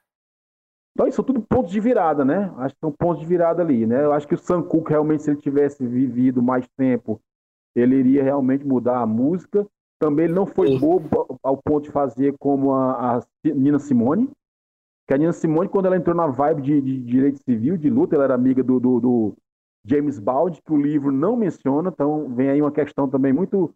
Então, 0.93 1.07
isso 1.07 1.15
são 1.15 1.25
tudo 1.25 1.41
pontos 1.41 1.71
de 1.71 1.79
virada, 1.79 2.25
né? 2.25 2.53
Acho 2.57 2.75
que 2.75 2.81
são 2.81 2.91
pontos 2.91 3.21
de 3.21 3.25
virada 3.25 3.61
ali, 3.61 3.85
né? 3.85 4.03
Eu 4.03 4.11
acho 4.11 4.27
que 4.27 4.35
o 4.35 4.37
Sam 4.37 4.61
Cooke, 4.61 4.91
realmente, 4.91 5.23
se 5.23 5.31
ele 5.31 5.39
tivesse 5.39 5.85
vivido 5.85 6.41
mais 6.41 6.67
tempo, 6.77 7.19
ele 7.75 7.95
iria 7.95 8.23
realmente 8.23 8.65
mudar 8.65 8.99
a 8.99 9.05
música. 9.05 9.65
Também 9.99 10.25
ele 10.25 10.33
não 10.33 10.45
foi 10.45 10.67
Sim. 10.67 10.79
bobo 10.79 11.39
ao 11.43 11.57
ponto 11.57 11.83
de 11.83 11.91
fazer 11.91 12.35
como 12.39 12.73
a, 12.73 13.17
a, 13.17 13.23
Nina 13.45 13.79
Simone. 13.79 14.29
Que 15.07 15.13
a 15.13 15.17
Nina 15.17 15.31
Simone, 15.31 15.69
quando 15.69 15.85
ela 15.85 15.95
entrou 15.95 16.15
na 16.15 16.27
vibe 16.27 16.61
de, 16.61 16.81
de 16.81 16.99
direito 16.99 17.39
civil, 17.43 17.77
de 17.77 17.89
luta, 17.89 18.15
ela 18.15 18.25
era 18.25 18.33
amiga 18.33 18.63
do, 18.63 18.79
do, 18.79 18.99
do, 18.99 19.33
James 19.85 20.19
Bald, 20.19 20.61
que 20.61 20.73
o 20.73 20.81
livro 20.81 21.11
não 21.11 21.35
menciona. 21.35 21.89
Então 21.89 22.27
vem 22.33 22.49
aí 22.49 22.61
uma 22.61 22.71
questão 22.71 23.09
também 23.09 23.33
muito 23.33 23.73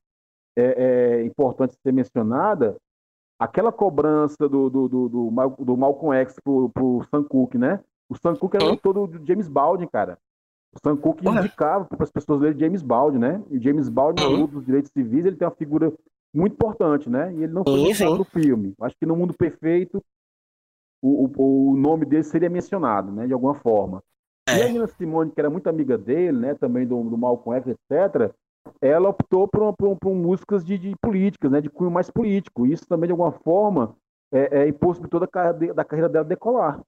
é, 0.57 0.63
é, 0.63 1.25
importante 1.25 1.75
ser 1.81 1.91
mencionada. 1.91 2.75
Aquela 3.39 3.71
cobrança 3.71 4.47
do, 4.47 4.69
do, 4.69 4.87
do, 4.87 5.09
do, 5.09 5.55
do 5.59 5.77
Malcolm 5.77 6.15
X 6.19 6.39
pro, 6.43 6.69
pro 6.69 7.05
Sam 7.09 7.23
Cooke, 7.23 7.57
né? 7.57 7.81
O 8.09 8.15
Sam 8.17 8.35
Cooke 8.35 8.57
era 8.57 8.77
todo 8.77 9.07
do 9.07 9.25
James 9.25 9.47
Baldwin, 9.47 9.87
cara. 9.87 10.17
O 10.73 10.79
Sam 10.81 10.95
Cooke 10.97 11.27
indicava 11.27 11.85
para 11.85 12.03
as 12.03 12.11
pessoas 12.11 12.41
lerem 12.41 12.59
James 12.59 12.81
Baldwin, 12.81 13.19
né? 13.19 13.43
E 13.49 13.59
James 13.59 13.89
Baldwin, 13.89 14.23
na 14.23 14.29
luta 14.29 14.53
dos 14.53 14.65
direitos 14.65 14.91
civis, 14.91 15.25
ele 15.25 15.35
tem 15.35 15.47
uma 15.47 15.55
figura 15.55 15.91
muito 16.33 16.53
importante, 16.53 17.09
né? 17.09 17.33
E 17.33 17.43
ele 17.43 17.53
não 17.53 17.63
foi 17.63 17.81
mencionado 17.81 18.17
no 18.17 18.25
filme. 18.25 18.73
Acho 18.81 18.95
que 18.97 19.05
no 19.05 19.15
mundo 19.15 19.33
perfeito 19.33 20.03
o, 21.01 21.25
o, 21.25 21.71
o, 21.71 21.77
nome 21.77 22.05
dele 22.05 22.23
seria 22.23 22.49
mencionado, 22.49 23.11
né? 23.11 23.27
De 23.27 23.33
alguma 23.33 23.55
forma. 23.55 24.03
É. 24.47 24.57
E 24.57 24.61
a 24.63 24.69
Nina 24.69 24.87
Simone, 24.87 25.31
que 25.31 25.39
era 25.39 25.49
muito 25.49 25.67
amiga 25.67 25.97
dele, 25.97 26.37
né? 26.37 26.55
Também 26.55 26.85
do, 26.85 27.01
do 27.03 27.17
Malcolm 27.17 27.57
X, 27.59 27.67
etc. 27.67 28.33
Ela 28.81 29.09
optou 29.09 29.47
por, 29.47 29.73
por, 29.75 29.97
por 29.97 30.13
músicas 30.13 30.65
de, 30.65 30.77
de, 30.77 30.95
políticas, 31.01 31.51
né? 31.51 31.61
De 31.61 31.69
cunho 31.69 31.91
mais 31.91 32.09
político. 32.09 32.65
Isso 32.65 32.87
também, 32.87 33.07
de 33.07 33.11
alguma 33.11 33.31
forma, 33.31 33.95
é, 34.31 34.63
é 34.63 34.67
impossibilitou 34.67 35.19
da, 35.19 35.27
da 35.73 35.85
carreira 35.85 36.09
dela 36.09 36.25
decolar. 36.25 36.81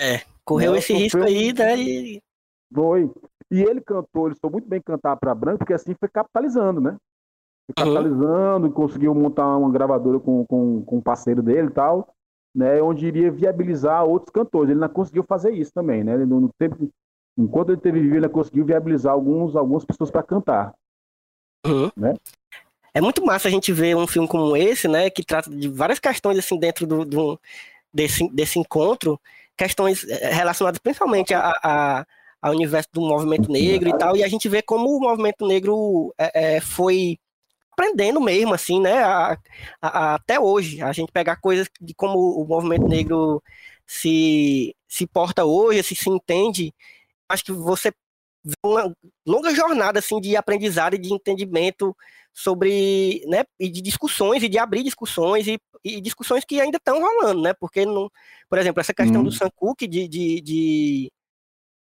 É, 0.00 0.22
correu 0.44 0.74
esse 0.74 0.92
risco 0.92 1.22
aí, 1.22 1.52
né? 1.52 1.76
E... 1.76 2.22
Foi. 2.72 3.10
E 3.50 3.62
ele 3.62 3.80
cantou, 3.80 4.26
ele 4.26 4.36
soube 4.40 4.54
muito 4.54 4.68
bem 4.68 4.80
cantar 4.82 5.16
para 5.16 5.34
branco, 5.34 5.58
porque 5.58 5.72
assim 5.72 5.94
foi 5.94 6.08
capitalizando, 6.08 6.80
né? 6.80 6.96
capitalizando, 7.74 8.66
uhum. 8.66 8.72
conseguiu 8.72 9.14
montar 9.14 9.56
uma 9.56 9.70
gravadora 9.70 10.20
com, 10.20 10.44
com, 10.46 10.82
com 10.82 10.96
um 10.98 11.00
parceiro 11.00 11.42
dele 11.42 11.68
e 11.68 11.72
tal, 11.72 12.14
né, 12.54 12.80
onde 12.80 13.06
iria 13.06 13.30
viabilizar 13.30 14.04
outros 14.04 14.30
cantores. 14.30 14.70
Ele 14.70 14.80
não 14.80 14.88
conseguiu 14.88 15.24
fazer 15.24 15.52
isso 15.52 15.72
também, 15.74 16.04
né? 16.04 16.14
Ele, 16.14 16.26
no 16.26 16.50
tempo, 16.58 16.88
enquanto 17.36 17.70
ele 17.70 17.80
teve 17.80 18.00
vivo, 18.00 18.16
ele 18.16 18.28
conseguiu 18.28 18.64
viabilizar 18.64 19.12
alguns, 19.12 19.56
algumas 19.56 19.84
pessoas 19.84 20.10
para 20.10 20.22
cantar. 20.22 20.74
Uhum. 21.64 21.90
Né? 21.96 22.14
é 22.96 23.00
muito 23.02 23.22
massa 23.22 23.46
a 23.46 23.50
gente 23.50 23.70
ver 23.74 23.94
um 23.94 24.06
filme 24.06 24.26
como 24.26 24.56
esse, 24.56 24.88
né, 24.88 25.10
que 25.10 25.22
trata 25.22 25.50
de 25.50 25.68
várias 25.68 25.98
questões 25.98 26.38
assim 26.38 26.58
dentro 26.58 26.86
do, 26.86 27.04
do 27.04 27.40
desse, 27.92 28.26
desse 28.30 28.58
encontro, 28.58 29.20
questões 29.54 30.02
eh, 30.08 30.32
relacionadas 30.32 30.78
principalmente 30.78 31.34
a, 31.34 31.52
a, 31.62 32.06
ao 32.40 32.54
universo 32.54 32.88
do 32.94 33.02
movimento 33.02 33.52
negro 33.52 33.90
e 33.90 33.98
tal, 33.98 34.16
e 34.16 34.24
a 34.24 34.28
gente 34.28 34.48
vê 34.48 34.62
como 34.62 34.88
o 34.96 34.98
movimento 34.98 35.46
negro 35.46 36.14
é, 36.16 36.56
é, 36.56 36.60
foi 36.62 37.18
aprendendo 37.72 38.18
mesmo, 38.18 38.54
assim, 38.54 38.80
né, 38.80 39.04
a, 39.04 39.36
a, 39.82 40.14
até 40.14 40.40
hoje, 40.40 40.80
a 40.80 40.90
gente 40.90 41.12
pegar 41.12 41.36
coisas 41.36 41.68
de 41.78 41.92
como 41.92 42.18
o 42.18 42.46
movimento 42.46 42.88
negro 42.88 43.42
se, 43.86 44.74
se 44.88 45.06
porta 45.06 45.44
hoje, 45.44 45.82
se 45.82 45.94
se 45.94 46.08
entende, 46.08 46.74
acho 47.28 47.44
que 47.44 47.52
você 47.52 47.92
uma 48.64 48.92
longa 49.26 49.54
jornada 49.54 49.98
assim 49.98 50.20
de 50.20 50.36
aprendizado 50.36 50.94
e 50.94 50.98
de 50.98 51.12
entendimento 51.12 51.96
sobre, 52.36 53.24
né, 53.26 53.44
e 53.58 53.70
de 53.70 53.80
discussões 53.80 54.42
e 54.42 54.48
de 54.48 54.58
abrir 54.58 54.82
discussões 54.82 55.46
e, 55.46 55.58
e 55.82 56.00
discussões 56.02 56.44
que 56.44 56.60
ainda 56.60 56.76
estão 56.76 57.00
rolando, 57.00 57.40
né? 57.40 57.54
Porque 57.54 57.86
não, 57.86 58.10
por 58.48 58.58
exemplo, 58.58 58.80
essa 58.80 58.92
questão 58.92 59.22
do 59.22 59.30
uhum. 59.30 59.32
Sam 59.32 59.50
de, 59.78 59.86
de, 59.86 60.08
de, 60.08 60.40
de, 60.42 61.10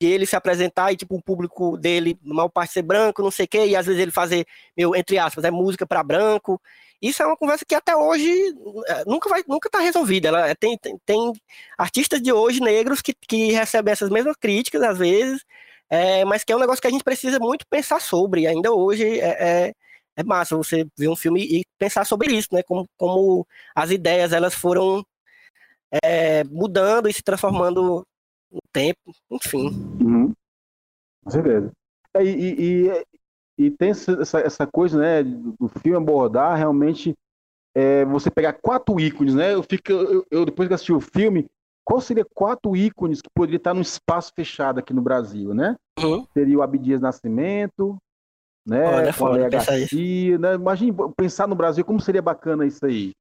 ele 0.01 0.27
se 0.27 0.37
apresentar 0.37 0.93
e 0.93 0.97
tipo 0.97 1.17
o 1.17 1.23
público 1.23 1.79
dele, 1.79 2.19
mal 2.23 2.51
parte 2.51 2.75
ser 2.75 2.83
branco, 2.83 3.23
não 3.23 3.31
sei 3.31 3.47
o 3.47 3.49
quê, 3.49 3.67
e 3.67 3.77
às 3.77 3.87
vezes 3.87 4.01
ele 4.01 4.11
fazer, 4.11 4.47
meu, 4.77 4.95
entre 4.95 5.19
aspas, 5.19 5.45
é 5.45 5.51
música 5.51 5.87
para 5.87 6.03
branco. 6.03 6.61
Isso 7.01 7.23
é 7.23 7.27
uma 7.27 7.37
conversa 7.37 7.65
que 7.65 7.75
até 7.75 7.97
hoje 7.97 8.31
eh, 8.89 9.05
nunca 9.07 9.31
vai, 9.31 9.43
nunca 9.49 9.71
tá 9.71 9.79
resolvida. 9.81 10.29
Ela 10.29 10.49
é, 10.49 10.55
tem, 10.55 10.77
tem, 10.79 10.99
tem 11.07 11.33
artistas 11.79 12.21
de 12.21 12.33
hoje 12.33 12.61
negros 12.61 13.01
que, 13.01 13.15
que 13.15 13.53
recebem 13.53 13.93
essas 13.93 14.11
mesmas 14.11 14.37
críticas 14.37 14.83
às 14.83 14.99
vezes 14.99 15.43
é, 15.91 16.25
mas 16.25 16.45
que 16.45 16.53
é 16.53 16.57
um 16.57 16.61
negócio 16.61 16.81
que 16.81 16.89
a 16.89 16.91
gente 16.91 17.05
precisa 17.05 17.39
muito 17.39 17.67
pensar 17.69 18.01
sobre. 18.01 18.47
Ainda 18.47 18.73
hoje 18.73 19.21
é, 19.21 19.69
é, 19.69 19.75
é 20.17 20.25
massa 20.25 20.57
você 20.57 20.87
ver 20.97 21.09
um 21.09 21.17
filme 21.17 21.43
e 21.43 21.65
pensar 21.79 22.05
sobre 22.05 22.33
isso, 22.33 22.49
né? 22.53 22.63
Como, 22.63 22.87
como 22.97 23.47
as 23.75 23.91
ideias 23.91 24.33
elas 24.33 24.55
foram 24.55 25.05
é, 26.03 26.45
mudando 26.45 27.09
e 27.09 27.13
se 27.13 27.23
transformando 27.23 28.07
no 28.51 28.61
tempo, 28.73 29.15
enfim. 29.31 29.69
Uhum. 30.01 30.33
Com. 31.25 31.73
É, 32.15 32.25
e, 32.25 32.87
e, 32.89 33.67
e, 33.67 33.71
tem 33.71 33.91
essa, 33.91 34.39
essa 34.41 34.67
coisa, 34.67 34.99
né, 34.99 35.23
do 35.23 35.69
filme 35.81 35.97
abordar 35.97 36.57
realmente 36.57 37.15
é, 37.75 38.05
você 38.05 38.31
pegar 38.31 38.53
quatro 38.55 38.99
ícones, 39.01 39.35
né? 39.35 39.55
Eu, 39.55 39.63
fico, 39.63 39.91
eu, 39.91 40.27
eu, 40.31 40.45
depois 40.45 40.69
que 40.69 40.75
assisti 40.75 40.93
o 40.93 41.01
filme, 41.01 41.47
qual 41.85 42.01
seria 42.01 42.25
quatro 42.25 42.75
ícones 42.77 43.21
que 43.21 43.29
poderia 43.35 43.59
estar 43.59 43.75
num 43.75 43.83
espaço 43.83 44.33
fechado 44.35 44.79
aqui 44.79 44.95
no 44.95 45.03
Brasil, 45.03 45.53
né? 45.53 45.77
Uhum. 46.01 46.27
Seria 46.33 46.59
o 46.59 46.63
Abdias 46.63 47.01
Nascimento, 47.01 47.97
né? 48.67 48.85
Olha, 48.87 49.13
com 49.13 49.27
a 49.27 49.49
Garcia, 49.49 50.39
né? 50.39 50.55
Imagine 50.55 50.95
pensar 51.17 51.47
no 51.47 51.55
Brasil 51.55 51.85
como 51.85 52.01
seria 52.01 52.23
bacana 52.23 52.65
isso 52.65 52.85
aí, 52.87 53.13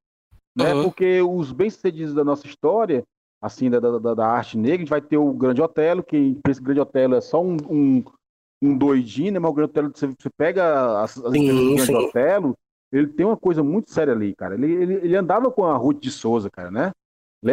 né? 0.56 0.74
Uhum. 0.74 0.84
Porque 0.84 1.20
os 1.20 1.52
bem-sucedidos 1.52 2.14
da 2.14 2.24
nossa 2.24 2.46
história, 2.46 3.04
assim, 3.42 3.68
da, 3.68 3.78
da, 3.78 4.14
da, 4.14 4.26
arte 4.26 4.56
negra, 4.56 4.76
a 4.76 4.78
gente 4.78 4.90
vai 4.90 5.02
ter 5.02 5.18
o 5.18 5.32
Grande 5.34 5.60
Otelo, 5.60 6.02
que 6.02 6.38
esse 6.48 6.62
Grande 6.62 6.80
Otelo 6.80 7.14
é 7.14 7.20
só 7.20 7.42
um, 7.42 7.56
um, 7.68 8.04
um 8.62 8.78
doidinho, 8.78 9.32
né? 9.32 9.38
Mas 9.38 9.50
o 9.50 9.54
Grande 9.54 9.70
Otelo, 9.70 9.92
você, 9.94 10.06
você 10.06 10.30
pega 10.36 11.02
as, 11.02 11.18
as 11.18 11.32
sim, 11.32 11.46
do 11.46 11.76
Grande 11.76 12.06
Otelo, 12.06 12.54
ele 12.90 13.08
tem 13.08 13.26
uma 13.26 13.36
coisa 13.36 13.62
muito 13.62 13.90
séria 13.90 14.14
ali, 14.14 14.34
cara. 14.34 14.54
Ele, 14.54 14.72
ele, 14.72 14.94
ele 14.94 15.16
andava 15.16 15.50
com 15.50 15.64
a 15.64 15.76
Ruth 15.76 16.00
de 16.00 16.10
Souza, 16.10 16.48
cara, 16.48 16.70
né? 16.70 16.92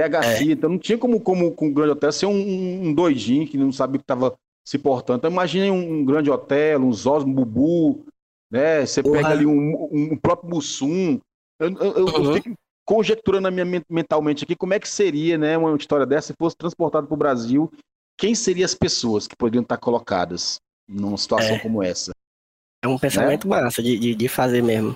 Garcia, 0.08 0.50
é. 0.50 0.54
então 0.54 0.70
não 0.70 0.80
tinha 0.80 0.98
como, 0.98 1.20
como 1.20 1.52
com 1.52 1.68
o 1.68 1.74
Grande 1.74 1.92
Hotel 1.92 2.12
ser 2.12 2.26
um, 2.26 2.88
um 2.88 2.94
doidinho 2.94 3.48
que 3.48 3.58
não 3.58 3.72
sabia 3.72 3.98
o 3.98 4.00
que 4.00 4.04
estava 4.04 4.34
se 4.66 4.78
portando. 4.78 5.18
Então 5.18 5.32
imagine 5.32 5.70
um, 5.70 6.00
um 6.00 6.06
Grande 6.06 6.32
Hotel, 6.32 6.80
um 6.80 6.94
Zosmo 6.94 7.34
Bubu, 7.34 8.06
né? 8.50 8.86
Você 8.86 9.04
pega 9.04 9.30
ali 9.30 9.46
um, 9.46 9.90
um, 9.92 10.18
próprio 10.18 10.50
Mussum. 10.50 11.20
Eu, 11.60 11.70
eu, 11.78 11.94
eu, 11.98 12.06
uhum. 12.06 12.34
fico 12.34 12.54
conjecturando 12.86 13.50
na 13.50 13.52
minha, 13.52 13.84
mentalmente 13.90 14.44
aqui 14.44 14.56
como 14.56 14.74
é 14.74 14.80
que 14.80 14.90
seria 14.90 15.38
né, 15.38 15.58
uma 15.58 15.76
história 15.78 16.06
dessa 16.06 16.28
se 16.28 16.34
fosse 16.38 16.58
transportada 16.58 17.08
para 17.08 17.14
o 17.14 17.18
Brasil. 17.18 17.72
Quem 18.18 18.36
seriam 18.36 18.66
as 18.66 18.76
pessoas 18.76 19.28
que 19.28 19.36
poderiam 19.36 19.62
estar 19.62 19.78
colocadas 19.78 20.60
numa 20.88 21.18
situação 21.18 21.56
é. 21.56 21.60
como 21.60 21.82
essa? 21.82 22.12
É 22.84 22.88
um 22.88 22.98
pensamento 22.98 23.48
né? 23.48 23.62
massa 23.62 23.82
de, 23.82 23.98
de, 23.98 24.16
de 24.16 24.28
fazer 24.28 24.62
mesmo. 24.62 24.96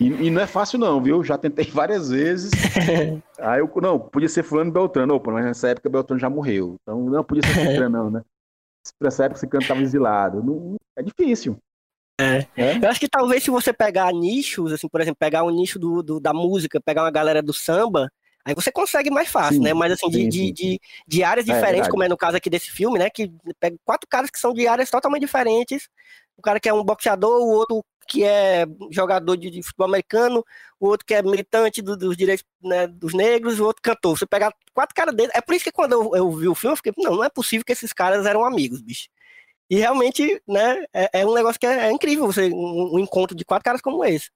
E, 0.00 0.06
e, 0.06 0.30
não 0.30 0.42
é 0.42 0.46
fácil 0.46 0.78
não, 0.78 1.02
viu? 1.02 1.22
Já 1.22 1.38
tentei 1.38 1.64
várias 1.70 2.10
vezes. 2.10 2.50
Aí 3.38 3.60
eu, 3.60 3.70
não, 3.80 3.98
podia 3.98 4.28
ser 4.28 4.42
fulano 4.42 4.72
Beltrano. 4.72 5.14
Opa, 5.14 5.30
mas 5.30 5.44
nessa 5.44 5.68
época 5.68 5.88
Beltrano 5.88 6.20
já 6.20 6.30
morreu. 6.30 6.76
Então 6.82 7.04
não 7.04 7.24
podia 7.24 7.42
ser 7.42 7.54
Cicrano 7.54 7.98
não, 7.98 8.10
né? 8.10 8.22
Nessa 9.00 9.24
época 9.24 9.40
Cicrano 9.40 9.62
estava 9.62 9.82
exilado. 9.82 10.42
Não, 10.42 10.76
é 10.96 11.02
difícil. 11.02 11.56
É. 12.20 12.46
é. 12.56 12.76
Eu 12.76 12.88
acho 12.88 13.00
que 13.00 13.08
talvez 13.08 13.42
se 13.42 13.50
você 13.50 13.72
pegar 13.72 14.12
nichos, 14.12 14.72
assim, 14.72 14.88
por 14.88 15.00
exemplo, 15.00 15.16
pegar 15.18 15.42
um 15.44 15.50
nicho 15.50 15.78
do, 15.78 16.02
do 16.02 16.20
da 16.20 16.32
música, 16.32 16.80
pegar 16.80 17.02
uma 17.02 17.10
galera 17.10 17.42
do 17.42 17.52
samba, 17.52 18.10
aí 18.44 18.54
você 18.54 18.70
consegue 18.70 19.10
mais 19.10 19.28
fácil, 19.28 19.56
sim, 19.56 19.62
né? 19.62 19.74
Mas 19.74 19.92
assim, 19.92 20.10
sim, 20.12 20.28
de, 20.28 20.38
sim. 20.38 20.52
De, 20.52 20.80
de, 21.06 21.24
áreas 21.24 21.48
é, 21.48 21.52
diferentes, 21.52 21.88
é, 21.88 21.90
como 21.90 22.04
é 22.04 22.08
no 22.08 22.16
caso 22.16 22.36
aqui 22.36 22.48
desse 22.48 22.70
filme, 22.70 22.98
né? 22.98 23.10
Que 23.10 23.32
pega 23.58 23.76
quatro 23.84 24.08
caras 24.08 24.30
que 24.30 24.38
são 24.38 24.52
de 24.52 24.66
áreas 24.66 24.90
totalmente 24.90 25.22
diferentes. 25.22 25.88
O 26.36 26.42
cara 26.42 26.60
que 26.60 26.68
é 26.68 26.74
um 26.74 26.84
boxeador, 26.84 27.40
o 27.40 27.48
outro 27.48 27.84
que 28.06 28.24
é 28.24 28.66
jogador 28.90 29.36
de, 29.36 29.50
de, 29.50 29.62
futebol 29.62 29.88
americano, 29.88 30.44
o 30.78 30.86
outro 30.86 31.06
que 31.06 31.14
é 31.14 31.22
militante 31.22 31.82
do, 31.82 31.96
dos 31.96 32.16
direitos 32.16 32.44
né, 32.62 32.86
dos 32.86 33.14
negros, 33.14 33.60
o 33.60 33.64
outro 33.64 33.82
cantor. 33.82 34.18
Você 34.18 34.26
pegar 34.26 34.52
quatro 34.72 34.94
caras 34.94 35.14
dele. 35.14 35.30
É 35.34 35.40
por 35.40 35.54
isso 35.54 35.64
que 35.64 35.72
quando 35.72 35.92
eu, 35.92 36.10
eu, 36.14 36.30
vi 36.32 36.48
o 36.48 36.54
filme, 36.54 36.72
eu 36.72 36.76
fiquei, 36.76 36.92
não, 36.98 37.16
não 37.16 37.24
é 37.24 37.28
possível 37.28 37.64
que 37.64 37.72
esses 37.72 37.92
caras 37.92 38.26
eram 38.26 38.44
amigos, 38.44 38.80
bicho. 38.80 39.08
E 39.70 39.76
realmente, 39.76 40.42
né, 40.46 40.84
é, 40.92 41.20
é 41.20 41.26
um 41.26 41.34
negócio 41.34 41.58
que 41.58 41.66
é, 41.66 41.86
é 41.86 41.90
incrível, 41.90 42.26
você, 42.26 42.50
um, 42.52 42.94
um, 42.94 42.98
encontro 42.98 43.36
de 43.36 43.44
quatro 43.44 43.64
caras 43.64 43.80
como 43.80 44.04
esse. 44.04 44.30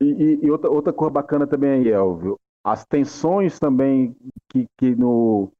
E, 0.00 0.38
e, 0.42 0.50
outra, 0.50 0.70
outra 0.70 0.92
coisa 0.92 1.12
bacana 1.12 1.46
também 1.46 1.70
aí, 1.70 1.88
Elvio, 1.88 2.38
as 2.62 2.84
tensões 2.84 3.58
também 3.58 4.14
que, 4.50 4.66
que 4.76 4.94
no 4.94 5.52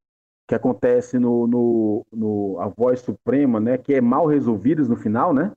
que 0.46 0.54
acontece 0.54 1.18
no, 1.18 1.46
no, 1.46 2.06
no 2.12 2.60
A 2.60 2.68
Voz 2.68 3.00
Suprema, 3.00 3.58
né, 3.58 3.78
que 3.78 3.94
é 3.94 4.00
mal 4.00 4.26
resolvidas 4.26 4.88
no 4.88 4.96
final, 4.96 5.32
né? 5.32 5.52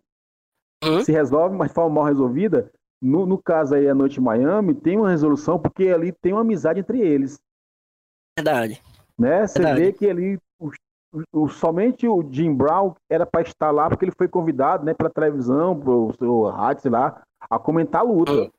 Uhum. 0.83 1.03
se 1.03 1.11
resolve, 1.11 1.55
mas 1.55 1.69
de 1.69 1.73
forma 1.75 1.95
mal 1.95 2.03
resolvida. 2.05 2.71
No, 3.01 3.25
no 3.25 3.37
caso 3.37 3.75
aí, 3.75 3.87
A 3.87 3.93
Noite 3.93 4.19
em 4.19 4.23
Miami, 4.23 4.73
tem 4.73 4.97
uma 4.97 5.09
resolução 5.09 5.59
porque 5.59 5.89
ali 5.89 6.11
tem 6.11 6.33
uma 6.33 6.41
amizade 6.41 6.79
entre 6.79 6.99
eles. 6.99 7.39
Verdade. 8.37 8.81
Né? 9.17 9.45
Você 9.45 9.59
Verdade. 9.59 9.81
vê 9.81 9.93
que 9.93 10.09
ali 10.09 10.39
o, 10.59 10.71
o, 11.31 11.47
somente 11.47 12.07
o 12.07 12.27
Jim 12.31 12.53
Brown 12.53 12.93
era 13.09 13.25
para 13.25 13.41
estar 13.41 13.71
lá 13.71 13.89
porque 13.89 14.05
ele 14.05 14.15
foi 14.17 14.27
convidado 14.27 14.83
né, 14.83 14.93
pela 14.93 15.09
televisão, 15.09 15.79
pro 15.79 16.49
rádio, 16.49 16.83
sei 16.83 16.91
lá, 16.91 17.21
a 17.49 17.59
comentar 17.59 18.01
a 18.01 18.03
luta. 18.03 18.31
Uhum. 18.31 18.51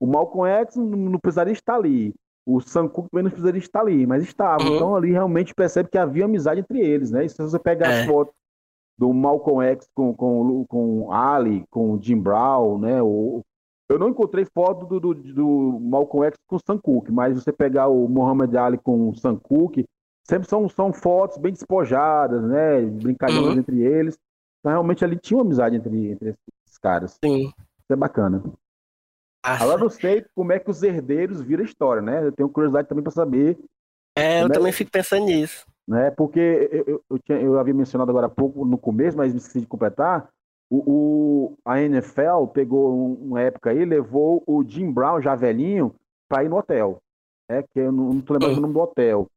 O 0.00 0.06
Malcolm 0.06 0.50
X 0.50 0.76
não 0.76 1.18
precisaria 1.18 1.52
estar 1.52 1.76
ali. 1.76 2.14
O 2.46 2.60
Sam 2.60 2.88
Cooke 2.88 3.08
também 3.10 3.24
não 3.24 3.30
precisaria 3.30 3.58
estar 3.58 3.80
ali, 3.80 4.06
mas 4.06 4.22
estava. 4.22 4.62
Uhum. 4.64 4.76
Então 4.76 4.96
ali 4.96 5.10
realmente 5.12 5.54
percebe 5.54 5.88
que 5.88 5.96
havia 5.96 6.26
amizade 6.26 6.60
entre 6.60 6.78
eles, 6.80 7.10
né? 7.10 7.24
E 7.24 7.28
se 7.28 7.38
você 7.38 7.58
pegar 7.58 7.88
é. 7.90 8.00
as 8.00 8.06
fotos 8.06 8.34
do 8.96 9.12
Malcolm 9.12 9.62
X 9.62 9.88
com, 9.94 10.14
com, 10.14 10.64
com 10.66 11.12
Ali, 11.12 11.64
com 11.70 12.00
Jim 12.00 12.20
Brown, 12.20 12.78
né? 12.78 13.02
O, 13.02 13.42
eu 13.88 13.98
não 13.98 14.08
encontrei 14.08 14.44
foto 14.44 14.86
do, 14.86 15.00
do, 15.00 15.14
do 15.14 15.80
Malcolm 15.80 16.26
X 16.26 16.38
com 16.46 16.56
o 16.56 16.60
Sam 16.64 16.78
Cooke, 16.78 17.12
mas 17.12 17.34
você 17.34 17.52
pegar 17.52 17.88
o 17.88 18.08
Muhammad 18.08 18.54
Ali 18.54 18.78
com 18.78 19.10
o 19.10 19.16
Sam 19.16 19.36
Cooke, 19.36 19.84
sempre 20.22 20.48
são, 20.48 20.68
são 20.68 20.92
fotos 20.92 21.38
bem 21.38 21.52
despojadas, 21.52 22.42
né? 22.42 22.80
Brincadeiras 22.82 23.46
uhum. 23.46 23.58
entre 23.58 23.82
eles. 23.82 24.16
Então, 24.60 24.72
realmente 24.72 25.04
ali 25.04 25.18
tinha 25.18 25.36
uma 25.36 25.44
amizade 25.44 25.76
entre, 25.76 26.12
entre 26.12 26.34
esses 26.66 26.78
caras. 26.78 27.18
Sim. 27.22 27.48
Isso 27.48 27.92
é 27.92 27.96
bacana. 27.96 28.42
Nossa. 29.44 29.62
Agora 29.62 29.82
eu 29.82 29.90
sei 29.90 30.24
como 30.34 30.52
é 30.52 30.58
que 30.58 30.70
os 30.70 30.82
herdeiros 30.82 31.42
viram 31.42 31.62
a 31.62 31.66
história, 31.66 32.00
né? 32.00 32.24
Eu 32.24 32.32
tenho 32.32 32.48
curiosidade 32.48 32.88
também 32.88 33.02
para 33.04 33.12
saber. 33.12 33.58
É, 34.16 34.42
eu 34.42 34.50
também 34.50 34.72
fico 34.72 34.90
pensando 34.90 35.26
nisso 35.26 35.66
né? 35.86 36.10
Porque 36.10 36.40
eu, 36.72 36.84
eu, 36.86 37.04
eu, 37.10 37.18
tinha, 37.18 37.38
eu 37.38 37.58
havia 37.58 37.74
mencionado 37.74 38.10
agora 38.10 38.26
há 38.26 38.30
pouco 38.30 38.64
no 38.64 38.78
começo, 38.78 39.16
mas 39.16 39.32
me 39.32 39.38
esqueci 39.38 39.60
de 39.60 39.66
completar. 39.66 40.28
O, 40.70 40.78
o, 40.86 41.58
a 41.64 41.80
NFL 41.80 42.46
pegou 42.52 43.14
uma 43.16 43.40
época 43.40 43.70
aí, 43.70 43.84
levou 43.84 44.42
o 44.46 44.64
Jim 44.66 44.90
Brown, 44.90 45.20
já 45.20 45.34
velhinho, 45.34 45.94
para 46.28 46.44
ir 46.44 46.48
no 46.48 46.56
hotel. 46.56 46.98
É, 47.48 47.62
que 47.62 47.78
eu 47.78 47.92
não, 47.92 48.18
estou 48.18 48.34
lembrando 48.34 48.58
o 48.58 48.60
nome 48.62 48.74
do 48.74 48.80
hotel. 48.80 49.28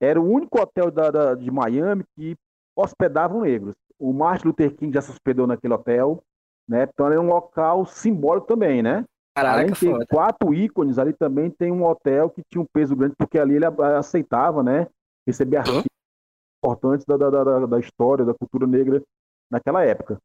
Era 0.00 0.20
o 0.20 0.30
único 0.30 0.60
hotel 0.60 0.90
da, 0.90 1.10
da, 1.10 1.34
de 1.34 1.50
Miami 1.50 2.04
que 2.14 2.36
hospedavam 2.76 3.40
negros. 3.40 3.74
O 3.98 4.12
Martin 4.12 4.48
Luther 4.48 4.74
King 4.76 4.94
já 4.94 5.00
se 5.00 5.10
hospedou 5.10 5.46
naquele 5.46 5.74
hotel, 5.74 6.22
né? 6.68 6.84
Então 6.84 7.06
era 7.06 7.20
um 7.20 7.26
local 7.26 7.84
simbólico 7.86 8.46
também, 8.46 8.82
né? 8.82 9.04
Caraca, 9.34 9.58
Além 9.58 9.72
de 9.72 9.80
ter 9.80 10.06
quatro 10.06 10.54
ícones, 10.54 10.98
ali 10.98 11.12
também 11.12 11.50
tem 11.50 11.72
um 11.72 11.84
hotel 11.84 12.30
que 12.30 12.42
tinha 12.48 12.62
um 12.62 12.66
peso 12.72 12.94
grande, 12.94 13.14
porque 13.18 13.38
ali 13.38 13.56
ele 13.56 13.66
aceitava, 13.98 14.62
né? 14.62 14.86
Receber 15.26 15.56
artistas 15.56 15.95
importantes 16.58 17.04
da, 17.06 17.16
da, 17.16 17.30
da, 17.30 17.66
da 17.66 17.78
história, 17.78 18.24
da 18.24 18.34
cultura 18.34 18.66
negra 18.66 19.02
naquela 19.50 19.84
época. 19.84 20.18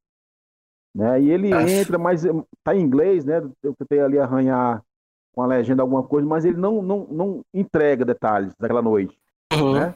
Né? 0.93 1.21
E 1.21 1.31
ele 1.31 1.49
entra, 1.53 1.97
mas 1.97 2.23
tá 2.63 2.75
em 2.75 2.81
inglês, 2.81 3.23
né? 3.23 3.41
Eu 3.63 3.73
tentei 3.75 3.99
ali 4.01 4.19
arranhar 4.19 4.83
com 5.33 5.41
a 5.41 5.47
legenda 5.47 5.81
alguma 5.81 6.03
coisa, 6.03 6.27
mas 6.27 6.43
ele 6.43 6.57
não, 6.57 6.81
não, 6.81 7.07
não 7.09 7.41
entrega 7.53 8.03
detalhes 8.03 8.53
daquela 8.59 8.81
noite. 8.81 9.17
Uhum. 9.53 9.73
Né? 9.73 9.95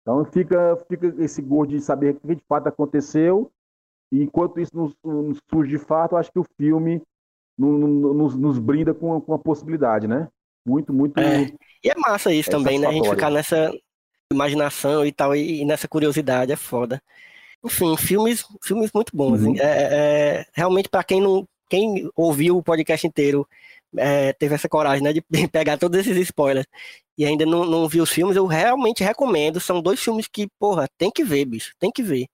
Então 0.00 0.24
fica, 0.24 0.76
fica 0.88 1.14
esse 1.22 1.42
gosto 1.42 1.70
de 1.70 1.80
saber 1.80 2.14
o 2.14 2.28
que 2.28 2.34
de 2.34 2.44
fato 2.48 2.68
aconteceu. 2.68 3.50
E 4.10 4.22
enquanto 4.22 4.60
isso 4.60 4.70
não, 4.74 4.92
não 5.04 5.34
surge 5.50 5.70
de 5.70 5.78
fato, 5.78 6.16
acho 6.16 6.30
que 6.32 6.38
o 6.38 6.46
filme 6.56 7.02
nos, 7.58 8.36
nos 8.36 8.58
brinda 8.58 8.94
com, 8.94 9.20
com 9.20 9.34
a 9.34 9.38
possibilidade, 9.38 10.06
né? 10.06 10.28
Muito, 10.66 10.92
muito. 10.92 11.18
É. 11.18 11.52
E 11.84 11.90
é 11.90 11.94
massa 11.96 12.32
isso 12.32 12.50
é 12.50 12.52
também, 12.52 12.78
né? 12.78 12.86
A 12.86 12.92
gente 12.92 13.08
ficar 13.08 13.30
nessa 13.30 13.70
imaginação 14.36 15.04
e 15.04 15.12
tal, 15.12 15.34
e, 15.34 15.62
e, 15.62 15.64
nessa 15.64 15.88
curiosidade, 15.88 16.52
é 16.52 16.56
foda. 16.56 17.02
Enfim, 17.64 17.96
filmes, 17.96 18.44
filmes 18.62 18.90
muito 18.94 19.16
bons. 19.16 19.42
Uhum. 19.42 19.56
É, 19.58 19.62
é, 19.62 19.88
é 20.40 20.46
realmente, 20.52 20.88
para 20.88 21.04
quem 21.04 21.20
não. 21.20 21.46
Quem 21.68 22.08
ouviu 22.14 22.56
o 22.56 22.62
podcast 22.62 23.04
inteiro 23.04 23.44
é, 23.96 24.32
teve 24.32 24.54
essa 24.54 24.68
coragem, 24.68 25.02
né, 25.02 25.12
de 25.12 25.20
pegar 25.50 25.76
todos 25.76 25.98
esses 25.98 26.16
spoilers 26.16 26.66
e 27.18 27.24
ainda 27.24 27.46
não, 27.46 27.64
não 27.64 27.88
viu 27.88 28.02
os 28.02 28.10
filmes, 28.10 28.36
eu 28.36 28.46
realmente 28.46 29.02
recomendo. 29.02 29.58
São 29.58 29.80
dois 29.80 30.00
filmes 30.00 30.28
que, 30.28 30.46
porra, 30.58 30.88
tem 30.98 31.10
que 31.10 31.24
ver, 31.24 31.44
bicho, 31.46 31.74
tem 31.78 31.90
que 31.90 32.02
ver. 32.02 32.26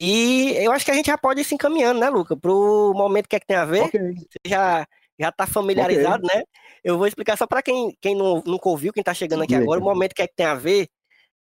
E 0.00 0.54
eu 0.56 0.72
acho 0.72 0.84
que 0.84 0.90
a 0.90 0.94
gente 0.94 1.06
já 1.06 1.18
pode 1.18 1.40
ir 1.40 1.44
se 1.44 1.54
encaminhando, 1.54 2.00
né, 2.00 2.08
Luca, 2.08 2.36
pro 2.36 2.92
momento 2.94 3.28
que 3.28 3.36
é 3.36 3.40
que 3.40 3.46
tem 3.46 3.56
a 3.56 3.64
ver. 3.64 3.82
Okay. 3.84 4.14
Você 4.14 4.38
já, 4.46 4.86
já 5.18 5.32
tá 5.32 5.46
familiarizado, 5.46 6.24
okay. 6.24 6.38
né? 6.38 6.44
Eu 6.82 6.96
vou 6.96 7.06
explicar 7.06 7.36
só 7.36 7.46
para 7.46 7.62
quem, 7.62 7.94
quem 8.00 8.14
não, 8.14 8.42
nunca 8.46 8.68
ouviu, 8.68 8.92
quem 8.92 9.02
tá 9.02 9.12
chegando 9.12 9.42
aqui 9.42 9.54
agora, 9.54 9.80
o 9.80 9.84
momento 9.84 10.14
que 10.14 10.22
é 10.22 10.26
que 10.26 10.34
tem 10.34 10.46
a 10.46 10.54
ver, 10.54 10.88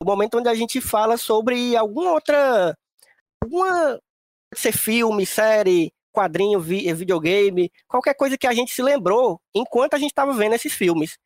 o 0.00 0.04
momento 0.04 0.38
onde 0.38 0.48
a 0.48 0.54
gente 0.54 0.80
fala 0.80 1.16
sobre 1.16 1.76
alguma 1.76 2.12
outra. 2.12 2.76
Alguma. 3.42 4.00
Pode 4.50 4.60
ser 4.60 4.72
filme, 4.72 5.24
série, 5.24 5.92
quadrinho, 6.12 6.58
vi, 6.58 6.92
videogame, 6.92 7.70
qualquer 7.86 8.14
coisa 8.14 8.36
que 8.36 8.48
a 8.48 8.52
gente 8.52 8.74
se 8.74 8.82
lembrou 8.82 9.40
enquanto 9.54 9.94
a 9.94 9.98
gente 9.98 10.10
estava 10.10 10.32
vendo 10.32 10.54
esses 10.54 10.72
filmes. 10.72 11.16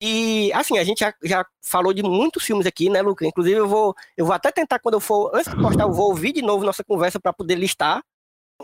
E, 0.00 0.52
assim, 0.54 0.78
a 0.78 0.84
gente 0.84 1.00
já, 1.00 1.12
já, 1.22 1.44
falou 1.60 1.92
de 1.92 2.02
muitos 2.02 2.44
filmes 2.44 2.66
aqui, 2.66 2.88
né, 2.88 3.02
Luca? 3.02 3.26
Inclusive, 3.26 3.58
eu 3.58 3.68
vou, 3.68 3.94
eu 4.16 4.24
vou 4.24 4.34
até 4.34 4.50
tentar, 4.50 4.78
quando 4.78 4.94
eu 4.94 5.00
for, 5.00 5.30
antes 5.34 5.52
de 5.52 5.60
postar, 5.60 5.82
eu 5.82 5.92
vou 5.92 6.08
ouvir 6.08 6.32
de 6.32 6.42
novo 6.42 6.64
nossa 6.64 6.84
conversa 6.84 7.20
para 7.20 7.32
poder 7.32 7.56
listar 7.56 8.02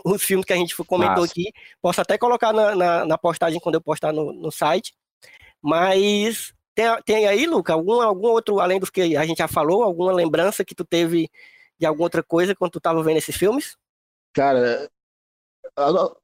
os 0.03 0.23
filmes 0.23 0.45
que 0.45 0.53
a 0.53 0.55
gente 0.55 0.75
comentou 0.85 1.17
Nossa. 1.17 1.31
aqui. 1.31 1.51
Posso 1.81 2.01
até 2.01 2.17
colocar 2.17 2.53
na, 2.53 2.75
na, 2.75 3.05
na, 3.05 3.17
postagem 3.17 3.59
quando 3.59 3.75
eu 3.75 3.81
postar 3.81 4.13
no, 4.13 4.31
no 4.33 4.51
site. 4.51 4.93
Mas 5.61 6.53
tem, 6.77 6.85
tem 7.03 7.27
aí, 7.27 7.47
Luca, 7.47 7.73
algum, 7.73 7.99
algum 7.99 8.27
outro, 8.27 8.59
além 8.59 8.79
dos 8.79 8.91
que 8.91 9.17
a 9.17 9.25
gente 9.25 9.39
já 9.39 9.47
falou, 9.47 9.81
alguma 9.81 10.13
lembrança 10.13 10.63
que 10.63 10.75
tu 10.75 10.85
teve 10.85 11.27
de 11.79 11.87
alguma 11.87 12.05
outra 12.05 12.21
coisa 12.21 12.55
quando 12.55 12.73
tu 12.73 12.77
estava 12.77 13.01
vendo 13.01 13.17
esses 13.17 13.35
filmes? 13.35 13.75
Cara, 14.31 14.87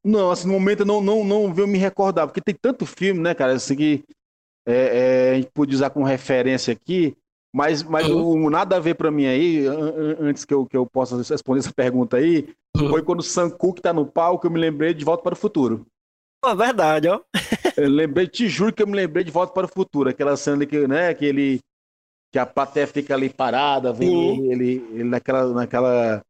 não, 0.04 0.30
assim, 0.30 0.46
no 0.46 0.54
momento 0.54 0.82
eu 0.82 0.86
não, 0.86 1.02
não, 1.02 1.24
não 1.24 1.52
veio 1.52 1.68
me 1.68 1.80
recordar, 1.80 2.28
porque 2.28 2.40
tem 2.40 2.54
tanto 2.54 2.86
filme, 2.86 3.20
né, 3.20 3.34
cara, 3.34 3.54
assim 3.54 3.76
que 3.76 4.04
é, 4.68 4.76
é, 4.76 5.32
a 5.32 5.36
gente 5.38 5.50
pode 5.52 5.74
usar 5.74 5.90
como 5.90 6.06
referência 6.06 6.72
aqui, 6.72 7.18
mas, 7.52 7.82
mas 7.82 8.08
uhum. 8.08 8.46
o, 8.46 8.50
nada 8.52 8.76
a 8.76 8.80
ver 8.80 8.94
para 8.94 9.10
mim 9.10 9.26
aí, 9.26 9.66
antes 10.20 10.46
que 10.46 10.54
eu, 10.54 10.68
que 10.68 10.78
eu 10.78 10.86
possa 10.86 11.18
responder 11.18 11.62
essa 11.62 11.74
pergunta 11.74 12.18
aí, 12.18 12.48
uhum. 12.78 12.90
foi 12.90 13.02
quando 13.02 13.22
o 13.22 13.24
Sam 13.24 13.50
Cooke 13.50 13.82
tá 13.82 13.92
no 13.92 14.06
palco, 14.06 14.46
eu 14.46 14.52
me 14.52 14.60
lembrei 14.60 14.94
de 14.94 15.04
Volta 15.04 15.24
para 15.24 15.34
o 15.34 15.38
Futuro. 15.38 15.84
Pô, 16.44 16.53
verdade, 16.57 17.07
ó. 17.07 17.22
eu 17.78 17.90
lembrei, 17.90 18.28
te 18.28 18.49
juro 18.49 18.74
que 18.74 18.84
eu 18.84 18.88
me 18.88 18.98
lembrei 18.98 19.24
de 19.24 19.32
Volta 19.32 19.53
para 19.53 19.65
o 19.65 19.70
Futuro, 19.70 20.10
aquela 20.10 20.36
cena 20.36 20.57
ali 20.57 20.68
que, 20.68 20.86
né, 20.86 21.14
que 21.14 21.24
ele 21.24 21.61
que 22.34 22.38
a 22.38 22.45
plateia 22.45 22.86
fica 22.86 23.14
ali 23.14 23.30
parada, 23.30 23.94
vem 23.94 24.10
uhum. 24.10 24.52
ele, 24.52 24.86
ele, 24.91 25.03
naquela 25.06 25.53
naquela 25.53 26.22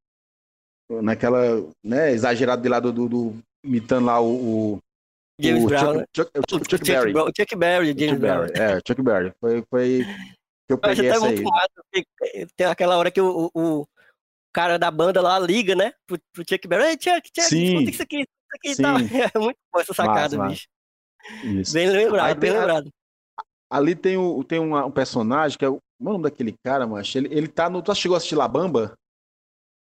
naquela, 1.01 1.39
né, 1.83 2.11
exagerado 2.11 2.61
de 2.61 2.69
lado 2.69 2.91
do, 2.91 3.09
do 3.09 3.35
imitando 3.65 4.05
lá 4.05 4.19
o, 4.19 4.75
o 4.75 4.79
James 5.41 5.63
o 5.63 5.67
Brown, 5.67 5.93
né? 5.93 6.05
Chuck, 6.15 6.31
Chuck, 6.35 6.51
Chuck, 6.51 6.69
Chuck, 6.69 6.85
Berry. 6.85 7.13
Chuck 7.35 7.55
Berry, 7.55 7.87
James 7.87 8.09
Chuck 8.09 8.21
Berry. 8.21 8.51
É, 8.53 8.79
Chuck 8.87 9.01
Berry. 9.01 9.33
Foi, 9.39 9.63
foi 9.67 10.05
que 10.67 10.73
eu 10.73 10.77
peguei 10.77 11.09
essa 11.09 11.25
aí. 11.25 11.43
tem 12.55 12.67
aquela 12.67 12.97
hora 12.97 13.09
que 13.09 13.19
o, 13.19 13.49
o, 13.55 13.87
cara 14.53 14.77
da 14.77 14.91
banda 14.91 15.21
lá 15.21 15.39
liga, 15.39 15.75
né, 15.75 15.93
pro, 16.05 16.19
pro 16.31 16.43
Chuck 16.47 16.67
Berry. 16.67 16.83
Ei, 16.83 16.97
Chuck, 17.01 17.27
Chuck, 17.29 17.49
Sim. 17.49 17.63
escuta 17.63 17.89
isso 17.89 18.03
aqui, 18.03 18.25
isso 18.63 18.71
aqui 18.71 18.71
e 18.71 18.75
tal. 18.77 18.95
É 19.35 19.39
muito 19.39 19.57
boa 19.71 19.81
essa 19.81 19.93
sacada, 19.93 20.37
massa, 20.37 20.49
bicho. 20.49 20.67
Isso. 21.59 21.73
Bem 21.73 21.89
lembrado, 21.89 22.27
aí, 22.27 22.35
bem 22.35 22.51
lembrado. 22.51 22.89
Ali 23.69 23.95
tem, 23.95 24.17
o, 24.17 24.43
tem 24.43 24.59
um, 24.59 24.75
um 24.75 24.91
personagem 24.91 25.57
que 25.57 25.65
é 25.65 25.69
o. 25.69 25.75
É 25.75 25.77
o 25.77 26.03
nome 26.03 26.23
daquele 26.23 26.53
cara, 26.63 26.85
macho? 26.85 27.17
Ele, 27.17 27.33
ele 27.33 27.47
tá 27.47 27.69
no. 27.69 27.81
Tu 27.81 27.95
chegou 27.95 28.15
a 28.15 28.17
assistir 28.17 28.35
La 28.35 28.47
Bamba? 28.47 28.93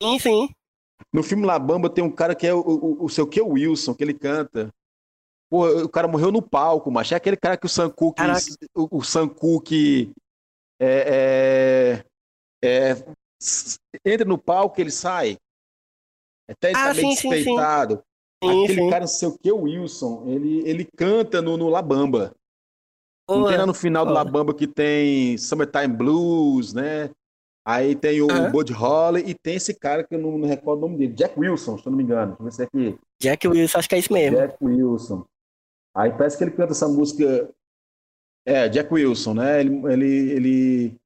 Sim, 0.03 0.19
sim. 0.19 0.49
No 1.13 1.23
filme 1.23 1.47
La 1.47 1.59
Bamba 1.59 1.89
tem 1.89 2.03
um 2.03 2.11
cara 2.11 2.35
que 2.35 2.47
é 2.47 2.53
o, 2.53 2.61
o, 2.61 3.05
o 3.05 3.09
seu 3.09 3.27
que 3.27 3.41
Wilson, 3.41 3.95
que 3.95 4.03
ele 4.03 4.15
canta. 4.15 4.71
Pô, 5.49 5.67
o 5.83 5.89
cara 5.89 6.09
morreu 6.09 6.31
no 6.31 6.43
palco, 6.43 6.91
mas 6.91 7.11
é 7.13 7.17
aquele 7.17 7.37
cara 7.37 7.57
que 7.57 7.67
o 7.67 7.69
Sam 7.69 7.91
Cooke, 7.91 8.23
o, 8.75 8.99
o 8.99 9.03
Sam 9.03 9.29
Cooke 9.29 10.13
é, 10.81 12.05
é, 12.63 12.65
é, 12.65 12.93
entra 14.05 14.27
no 14.27 14.39
palco, 14.39 14.81
ele 14.81 14.91
sai. 14.91 15.37
Até 16.49 16.71
ele 16.71 16.79
ah, 16.79 16.85
tá 16.87 16.95
sim, 16.95 17.09
despeitado. 17.11 17.95
Sim, 17.95 18.01
sim. 18.01 18.05
Aquele 18.43 18.75
sim. 18.75 18.91
cara, 18.91 19.01
não 19.01 19.09
sei 19.09 19.29
o 19.29 19.39
que, 19.39 19.53
o 19.53 19.63
Wilson, 19.63 20.25
ele, 20.27 20.63
ele 20.69 20.85
canta 20.97 21.43
no, 21.43 21.57
no 21.57 21.69
La 21.69 21.83
Bamba. 21.83 22.35
Não 23.29 23.47
tem 23.47 23.57
lá 23.57 23.67
no 23.67 23.75
final 23.75 24.05
do 24.05 24.13
La 24.13 24.25
Bamba 24.25 24.53
que 24.53 24.67
tem 24.67 25.39
Summertime 25.39 25.89
Blues, 25.89 26.73
né? 26.73 27.11
Aí 27.65 27.95
tem 27.95 28.21
o 28.21 28.27
uhum. 28.27 28.51
Bud 28.51 28.73
Holly 28.73 29.23
e 29.27 29.35
tem 29.35 29.55
esse 29.55 29.75
cara 29.75 30.03
que 30.03 30.15
eu 30.15 30.19
não, 30.19 30.39
não 30.39 30.49
recordo 30.49 30.79
o 30.79 30.89
nome 30.89 30.99
dele, 30.99 31.13
Jack 31.13 31.39
Wilson, 31.39 31.79
se 31.79 31.87
eu 31.87 31.91
não 31.91 31.97
me 31.99 32.03
engano. 32.03 32.37
Deixa 32.41 32.43
eu 32.43 32.45
ver 32.45 32.53
se 32.53 32.63
é 32.63 32.65
aqui. 32.65 32.99
Jack 33.21 33.49
Wilson, 33.49 33.79
acho 33.79 33.89
que 33.89 33.95
é 33.95 33.99
isso 33.99 34.13
mesmo. 34.13 34.37
Jack 34.37 34.57
Wilson. 34.65 35.25
Aí 35.95 36.11
parece 36.11 36.39
que 36.39 36.45
ele 36.45 36.51
canta 36.53 36.73
essa 36.73 36.89
música. 36.89 37.51
É, 38.47 38.69
Jack 38.69 38.93
Wilson, 38.93 39.35
né? 39.35 39.61
Ele, 39.61 39.87
ele, 39.93 40.31
ele, 40.33 41.00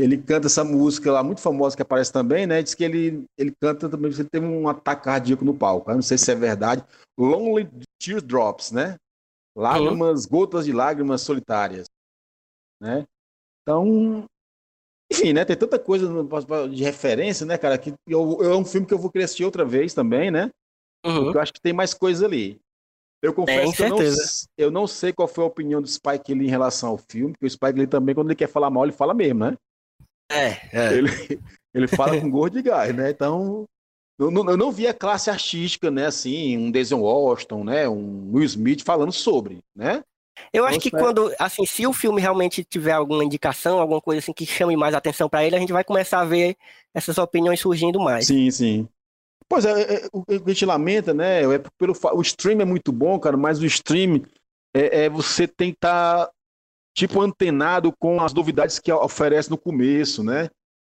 ele 0.00 0.16
canta 0.16 0.46
essa 0.46 0.64
música 0.64 1.12
lá, 1.12 1.22
muito 1.22 1.40
famosa, 1.40 1.76
que 1.76 1.82
aparece 1.82 2.12
também, 2.12 2.46
né? 2.46 2.62
Diz 2.62 2.74
que 2.74 2.82
ele, 2.82 3.24
ele 3.36 3.52
canta 3.60 3.88
também, 3.88 4.10
ele 4.10 4.24
teve 4.24 4.46
um 4.46 4.66
ataque 4.66 5.04
cardíaco 5.04 5.44
no 5.44 5.54
palco. 5.54 5.90
Eu 5.90 5.96
não 5.96 6.02
sei 6.02 6.16
se 6.16 6.30
é 6.32 6.34
verdade. 6.34 6.82
Lonely 7.18 7.68
Teardrops, 7.98 8.72
né? 8.72 8.96
Lágrimas, 9.54 10.24
uhum. 10.24 10.30
gotas 10.30 10.64
de 10.64 10.72
lágrimas 10.72 11.20
solitárias. 11.20 11.86
Né? 12.80 13.06
Então, 13.62 14.24
enfim, 15.12 15.34
né? 15.34 15.44
Tem 15.44 15.56
tanta 15.56 15.78
coisa 15.78 16.08
de 16.68 16.82
referência, 16.82 17.44
né, 17.44 17.58
cara? 17.58 17.76
Que 17.76 17.92
eu, 18.06 18.42
é 18.42 18.56
um 18.56 18.64
filme 18.64 18.86
que 18.86 18.94
eu 18.94 18.98
vou 18.98 19.10
assistir 19.16 19.44
outra 19.44 19.64
vez 19.64 19.92
também, 19.92 20.30
né? 20.30 20.50
Uhum. 21.04 21.24
Porque 21.24 21.36
eu 21.36 21.42
acho 21.42 21.52
que 21.52 21.60
tem 21.60 21.74
mais 21.74 21.92
coisa 21.92 22.24
ali. 22.24 22.58
Eu 23.22 23.34
confesso 23.34 23.76
que 23.76 23.82
eu 23.82 23.88
não, 23.90 23.98
eu 24.56 24.70
não, 24.70 24.86
sei 24.86 25.12
qual 25.12 25.28
foi 25.28 25.44
a 25.44 25.46
opinião 25.46 25.82
do 25.82 25.88
Spike 25.88 26.32
Lee 26.32 26.46
em 26.46 26.50
relação 26.50 26.90
ao 26.90 26.96
filme, 26.96 27.32
porque 27.32 27.44
o 27.44 27.50
Spike 27.50 27.78
Lee 27.78 27.86
também, 27.86 28.14
quando 28.14 28.28
ele 28.28 28.34
quer 28.34 28.48
falar 28.48 28.70
mal, 28.70 28.84
ele 28.84 28.92
fala 28.92 29.12
mesmo, 29.12 29.40
né? 29.40 29.58
É, 30.30 30.60
é. 30.72 30.94
Ele, 30.94 31.10
ele 31.74 31.88
fala 31.88 32.18
com 32.20 32.30
gosto 32.30 32.54
de 32.54 32.62
gás, 32.62 32.94
né? 32.94 33.10
Então, 33.10 33.66
eu 34.18 34.30
não, 34.30 34.48
eu 34.50 34.56
não 34.56 34.70
vi 34.70 34.86
a 34.86 34.94
classe 34.94 35.30
artística, 35.30 35.90
né? 35.90 36.06
Assim, 36.06 36.56
um 36.56 36.70
Denzel 36.70 37.00
Washington, 37.00 37.64
né? 37.64 37.88
Um 37.88 38.30
Will 38.32 38.44
Smith 38.44 38.82
falando 38.84 39.12
sobre, 39.12 39.58
né? 39.74 40.02
Eu 40.52 40.64
acho 40.64 40.80
que 40.80 40.90
quando, 40.90 41.32
assim, 41.38 41.66
se 41.66 41.86
o 41.86 41.92
filme 41.92 42.20
realmente 42.20 42.64
tiver 42.64 42.92
alguma 42.92 43.24
indicação, 43.24 43.78
alguma 43.78 44.00
coisa 44.00 44.20
assim 44.20 44.32
que 44.32 44.46
chame 44.46 44.76
mais 44.76 44.94
atenção 44.94 45.28
para 45.28 45.44
ele, 45.44 45.56
a 45.56 45.58
gente 45.58 45.72
vai 45.72 45.84
começar 45.84 46.20
a 46.20 46.24
ver 46.24 46.56
essas 46.94 47.18
opiniões 47.18 47.60
surgindo 47.60 48.00
mais. 48.00 48.26
Sim, 48.26 48.50
sim. 48.50 48.88
Pois 49.48 49.64
é, 49.64 49.82
é, 49.82 50.04
é 50.04 50.08
o 50.12 50.24
que 50.24 50.34
a 50.34 50.48
gente 50.48 50.66
lamenta, 50.66 51.12
né? 51.12 51.42
É 51.42 51.58
pelo, 51.78 51.94
o 52.14 52.22
stream 52.22 52.60
é 52.60 52.64
muito 52.64 52.92
bom, 52.92 53.18
cara, 53.18 53.36
mas 53.36 53.60
o 53.60 53.66
stream 53.66 54.22
é, 54.74 55.04
é 55.04 55.10
você 55.10 55.46
tem 55.46 55.70
que 55.70 55.76
estar, 55.76 56.26
tá, 56.26 56.32
tipo, 56.94 57.20
antenado 57.20 57.92
com 57.98 58.20
as 58.20 58.32
novidades 58.32 58.78
que 58.78 58.92
oferece 58.92 59.50
no 59.50 59.58
começo, 59.58 60.22
né? 60.22 60.48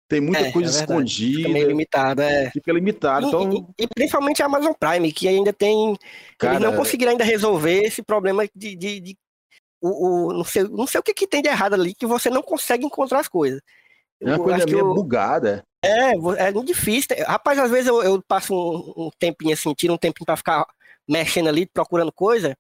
Tem 0.08 0.22
muita 0.22 0.48
é, 0.48 0.52
coisa 0.52 0.78
é 0.78 0.82
escondida. 0.82 1.38
Fica 1.38 1.50
meio 1.50 1.68
limitado, 1.68 2.22
é. 2.22 2.52
Fica 2.52 2.72
limitado. 2.72 3.28
Então... 3.28 3.52
E, 3.52 3.58
e, 3.58 3.84
e, 3.86 3.88
principalmente 3.88 4.42
a 4.44 4.46
Amazon 4.46 4.74
Prime, 4.80 5.12
que 5.12 5.28
ainda 5.28 5.52
tem. 5.52 5.98
Cara, 6.38 6.56
eles 6.56 6.68
não 6.70 6.76
conseguiram 6.76 7.12
ainda 7.12 7.24
resolver 7.24 7.84
esse 7.84 8.04
problema 8.04 8.48
de, 8.56 8.76
de, 8.76 9.00
de 9.00 9.18
o, 9.82 10.30
o, 10.30 10.34
não, 10.34 10.44
sei, 10.44 10.64
não 10.64 10.88
sei 10.88 11.00
o 11.00 11.04
que, 11.04 11.14
que 11.14 11.28
tem 11.28 11.42
de 11.42 11.50
errado 11.50 11.74
ali, 11.74 11.94
que 11.94 12.06
você 12.06 12.30
não 12.30 12.44
consegue 12.44 12.86
encontrar 12.86 13.20
as 13.20 13.28
coisas. 13.28 13.62
É 14.22 14.30
uma 14.30 14.40
coisa 14.40 14.66
meio 14.66 14.80
eu, 14.80 14.94
bugada. 14.94 15.64
É, 15.84 16.12
é 16.12 16.52
muito 16.52 16.68
difícil. 16.68 17.16
Rapaz, 17.26 17.60
às 17.60 17.70
vezes 17.70 17.88
eu, 17.88 18.02
eu 18.02 18.22
passo 18.28 18.54
um, 18.54 19.06
um, 19.06 19.10
tempinho 19.20 19.54
assim, 19.54 19.74
tiro 19.74 19.94
um 19.94 19.98
tempinho 19.98 20.26
pra 20.26 20.38
ficar 20.38 20.66
mexendo 21.08 21.48
ali, 21.48 21.66
procurando 21.66 22.12
coisa. 22.12 22.58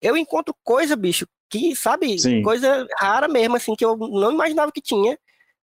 Eu 0.00 0.16
encontro 0.16 0.54
coisa, 0.62 0.96
bicho, 0.96 1.26
que, 1.52 1.76
sabe, 1.76 2.18
Sim. 2.18 2.42
coisa 2.42 2.86
rara 2.98 3.28
mesmo, 3.28 3.56
assim, 3.56 3.76
que 3.76 3.84
eu 3.84 3.94
não 3.94 4.32
imaginava 4.32 4.72
que 4.72 4.80
tinha. 4.80 5.18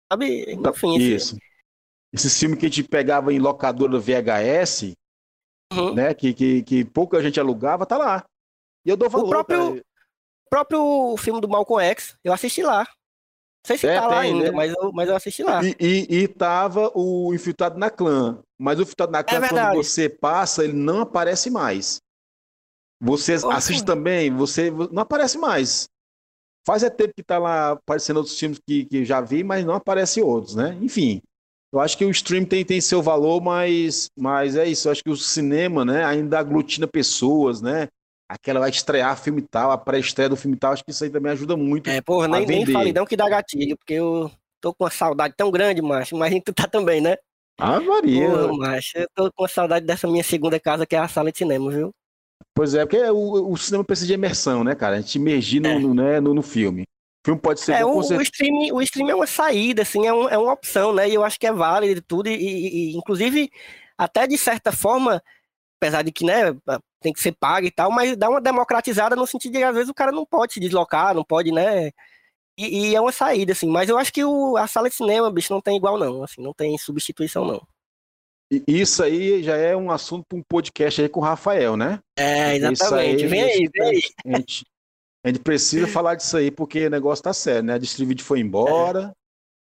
Sabe? 0.09 0.45
Então, 0.47 0.71
Enfim, 0.71 0.97
Isso. 0.97 1.37
Esse 2.11 2.29
filme 2.29 2.55
que 2.55 2.65
a 2.65 2.69
gente 2.69 2.83
pegava 2.83 3.33
em 3.33 3.39
locadora 3.39 3.99
VHS, 3.99 4.93
uhum. 5.73 5.93
né? 5.93 6.13
Que, 6.13 6.33
que, 6.33 6.63
que 6.63 6.85
pouca 6.85 7.21
gente 7.21 7.39
alugava, 7.39 7.85
tá 7.85 7.97
lá. 7.97 8.23
E 8.85 8.89
eu 8.89 8.95
dou 8.95 9.09
valor. 9.09 9.25
O 9.25 9.29
próprio, 9.29 9.83
próprio 10.49 11.17
filme 11.17 11.41
do 11.41 11.49
Malcolm 11.49 11.83
X, 11.83 12.15
eu 12.23 12.31
assisti 12.31 12.61
lá. 12.61 12.79
Não 12.79 13.67
sei 13.67 13.77
se 13.77 13.87
é, 13.87 13.95
tá 13.95 14.07
lá 14.07 14.19
ainda, 14.19 14.45
né? 14.45 14.51
mas, 14.51 14.73
eu, 14.73 14.91
mas 14.93 15.09
eu 15.09 15.15
assisti 15.15 15.41
lá. 15.41 15.63
E, 15.63 15.75
e, 15.79 16.23
e, 16.23 16.27
tava 16.27 16.91
o 16.93 17.33
Infiltrado 17.33 17.79
na 17.79 17.89
Clã. 17.89 18.39
Mas 18.59 18.77
o 18.77 18.83
Infiltrado 18.83 19.11
na 19.11 19.23
Clã, 19.23 19.45
é 19.45 19.49
quando 19.49 19.75
você 19.75 20.07
passa, 20.07 20.63
ele 20.63 20.73
não 20.73 21.01
aparece 21.01 21.49
mais. 21.49 22.01
Você 23.03 23.33
assiste 23.51 23.83
também, 23.83 24.31
você 24.31 24.71
não 24.91 25.03
aparece 25.03 25.37
mais. 25.37 25.89
Faz 26.65 26.81
é 26.83 26.89
tempo 26.89 27.13
que 27.15 27.23
tá 27.23 27.37
lá 27.37 27.71
aparecendo 27.71 28.17
outros 28.17 28.39
filmes 28.39 28.59
que, 28.65 28.85
que 28.85 29.03
já 29.03 29.19
vi, 29.19 29.43
mas 29.43 29.65
não 29.65 29.73
aparece 29.73 30.21
outros, 30.21 30.55
né? 30.55 30.77
Enfim, 30.81 31.21
eu 31.73 31.81
acho 31.81 31.97
que 31.97 32.05
o 32.05 32.09
stream 32.09 32.45
tem, 32.45 32.63
tem 32.63 32.79
seu 32.79 33.01
valor, 33.01 33.41
mas, 33.41 34.09
mas 34.17 34.55
é 34.55 34.65
isso. 34.65 34.87
Eu 34.87 34.93
acho 34.93 35.03
que 35.03 35.09
o 35.09 35.17
cinema, 35.17 35.83
né, 35.83 36.05
ainda 36.05 36.39
aglutina 36.39 36.87
pessoas, 36.87 37.61
né? 37.61 37.89
aquela 38.33 38.59
vai 38.59 38.69
estrear 38.69 39.17
filme 39.17 39.41
tal, 39.41 39.71
a 39.71 39.77
pré-estreia 39.77 40.29
do 40.29 40.35
filme 40.35 40.57
tal, 40.57 40.73
acho 40.73 40.83
que 40.83 40.91
isso 40.91 41.03
aí 41.03 41.09
também 41.09 41.31
ajuda 41.31 41.55
muito. 41.55 41.89
É, 41.89 42.01
porra, 42.01 42.27
nem, 42.27 42.45
nem 42.45 42.65
fale 42.65 42.91
não 42.91 43.05
que 43.05 43.15
dá 43.15 43.29
gatilho, 43.29 43.77
porque 43.77 43.93
eu 43.93 44.31
tô 44.59 44.73
com 44.73 44.83
uma 44.83 44.89
saudade 44.89 45.35
tão 45.37 45.51
grande, 45.51 45.81
macho, 45.81 46.15
mas 46.15 46.33
tu 46.43 46.53
tá 46.53 46.67
também, 46.67 47.01
né? 47.01 47.15
Ah, 47.59 47.79
Maria. 47.79 48.29
Pô, 48.29 48.57
macho, 48.57 48.97
eu 48.97 49.07
tô 49.13 49.31
com 49.31 49.47
saudade 49.47 49.85
dessa 49.85 50.07
minha 50.07 50.23
segunda 50.23 50.59
casa, 50.59 50.85
que 50.85 50.95
é 50.95 50.99
a 50.99 51.07
sala 51.07 51.31
de 51.31 51.37
cinema, 51.37 51.69
viu? 51.69 51.93
Pois 52.53 52.73
é, 52.73 52.85
porque 52.85 53.01
o, 53.09 53.51
o 53.51 53.57
cinema 53.57 53.83
precisa 53.83 54.07
de 54.07 54.13
imersão, 54.13 54.63
né, 54.63 54.75
cara? 54.75 54.97
A 54.97 55.01
gente 55.01 55.15
imergir 55.15 55.61
no, 55.61 55.67
é. 55.69 55.79
no, 55.79 55.93
né, 55.93 56.19
no, 56.19 56.33
no 56.33 56.41
filme. 56.41 56.83
O 56.83 57.25
filme 57.25 57.41
pode 57.41 57.61
ser. 57.61 57.73
É, 57.73 57.85
o, 57.85 57.97
o, 57.97 58.21
streaming, 58.21 58.71
o 58.71 58.81
streaming 58.81 59.11
é 59.11 59.15
uma 59.15 59.27
saída, 59.27 59.81
assim, 59.81 60.05
é, 60.05 60.13
um, 60.13 60.27
é 60.29 60.37
uma 60.37 60.53
opção, 60.53 60.93
né? 60.93 61.07
E 61.09 61.13
eu 61.13 61.23
acho 61.23 61.39
que 61.39 61.47
é 61.47 61.51
válido 61.51 62.01
tudo, 62.01 62.27
e, 62.27 62.33
e, 62.33 62.91
e, 62.91 62.97
inclusive, 62.97 63.49
até 63.97 64.27
de 64.27 64.37
certa 64.37 64.71
forma, 64.71 65.23
apesar 65.79 66.01
de 66.01 66.11
que, 66.11 66.25
né, 66.25 66.53
tem 67.01 67.13
que 67.13 67.21
ser 67.21 67.33
pago 67.33 67.67
e 67.67 67.71
tal, 67.71 67.91
mas 67.91 68.15
dá 68.17 68.29
uma 68.29 68.41
democratizada 68.41 69.15
no 69.15 69.27
sentido 69.27 69.53
de 69.53 69.57
que 69.59 69.63
às 69.63 69.75
vezes 69.75 69.89
o 69.89 69.93
cara 69.93 70.11
não 70.11 70.25
pode 70.25 70.53
se 70.53 70.59
deslocar, 70.59 71.13
não 71.13 71.23
pode, 71.23 71.51
né? 71.51 71.91
E, 72.57 72.91
e 72.91 72.95
é 72.95 73.01
uma 73.01 73.11
saída, 73.11 73.51
assim. 73.51 73.69
Mas 73.69 73.89
eu 73.89 73.97
acho 73.97 74.13
que 74.13 74.23
o, 74.23 74.57
a 74.57 74.67
sala 74.67 74.89
de 74.89 74.95
cinema, 74.95 75.31
bicho, 75.31 75.53
não 75.53 75.61
tem 75.61 75.75
igual, 75.77 75.97
não. 75.97 76.23
Assim, 76.23 76.41
não 76.41 76.53
tem 76.53 76.77
substituição, 76.77 77.45
não. 77.45 77.61
Isso 78.67 79.03
aí 79.03 79.41
já 79.41 79.55
é 79.55 79.75
um 79.75 79.89
assunto 79.89 80.25
para 80.27 80.37
um 80.37 80.43
podcast 80.43 81.01
aí 81.01 81.09
com 81.09 81.19
o 81.19 81.23
Rafael, 81.23 81.77
né? 81.77 81.99
É, 82.17 82.55
exatamente. 82.55 83.23
Aí, 83.23 83.29
vem 83.29 83.43
aí, 83.43 83.69
vem 83.73 83.87
aí. 83.87 84.01
A 84.25 84.37
gente, 84.37 84.65
a 85.23 85.27
gente 85.29 85.39
precisa 85.39 85.87
falar 85.87 86.15
disso 86.15 86.35
aí, 86.35 86.51
porque 86.51 86.87
o 86.87 86.89
negócio 86.89 87.23
tá 87.23 87.33
sério, 87.33 87.63
né? 87.63 87.73
A 87.73 87.77
Distribuid 87.77 88.21
foi 88.21 88.39
embora, 88.39 89.13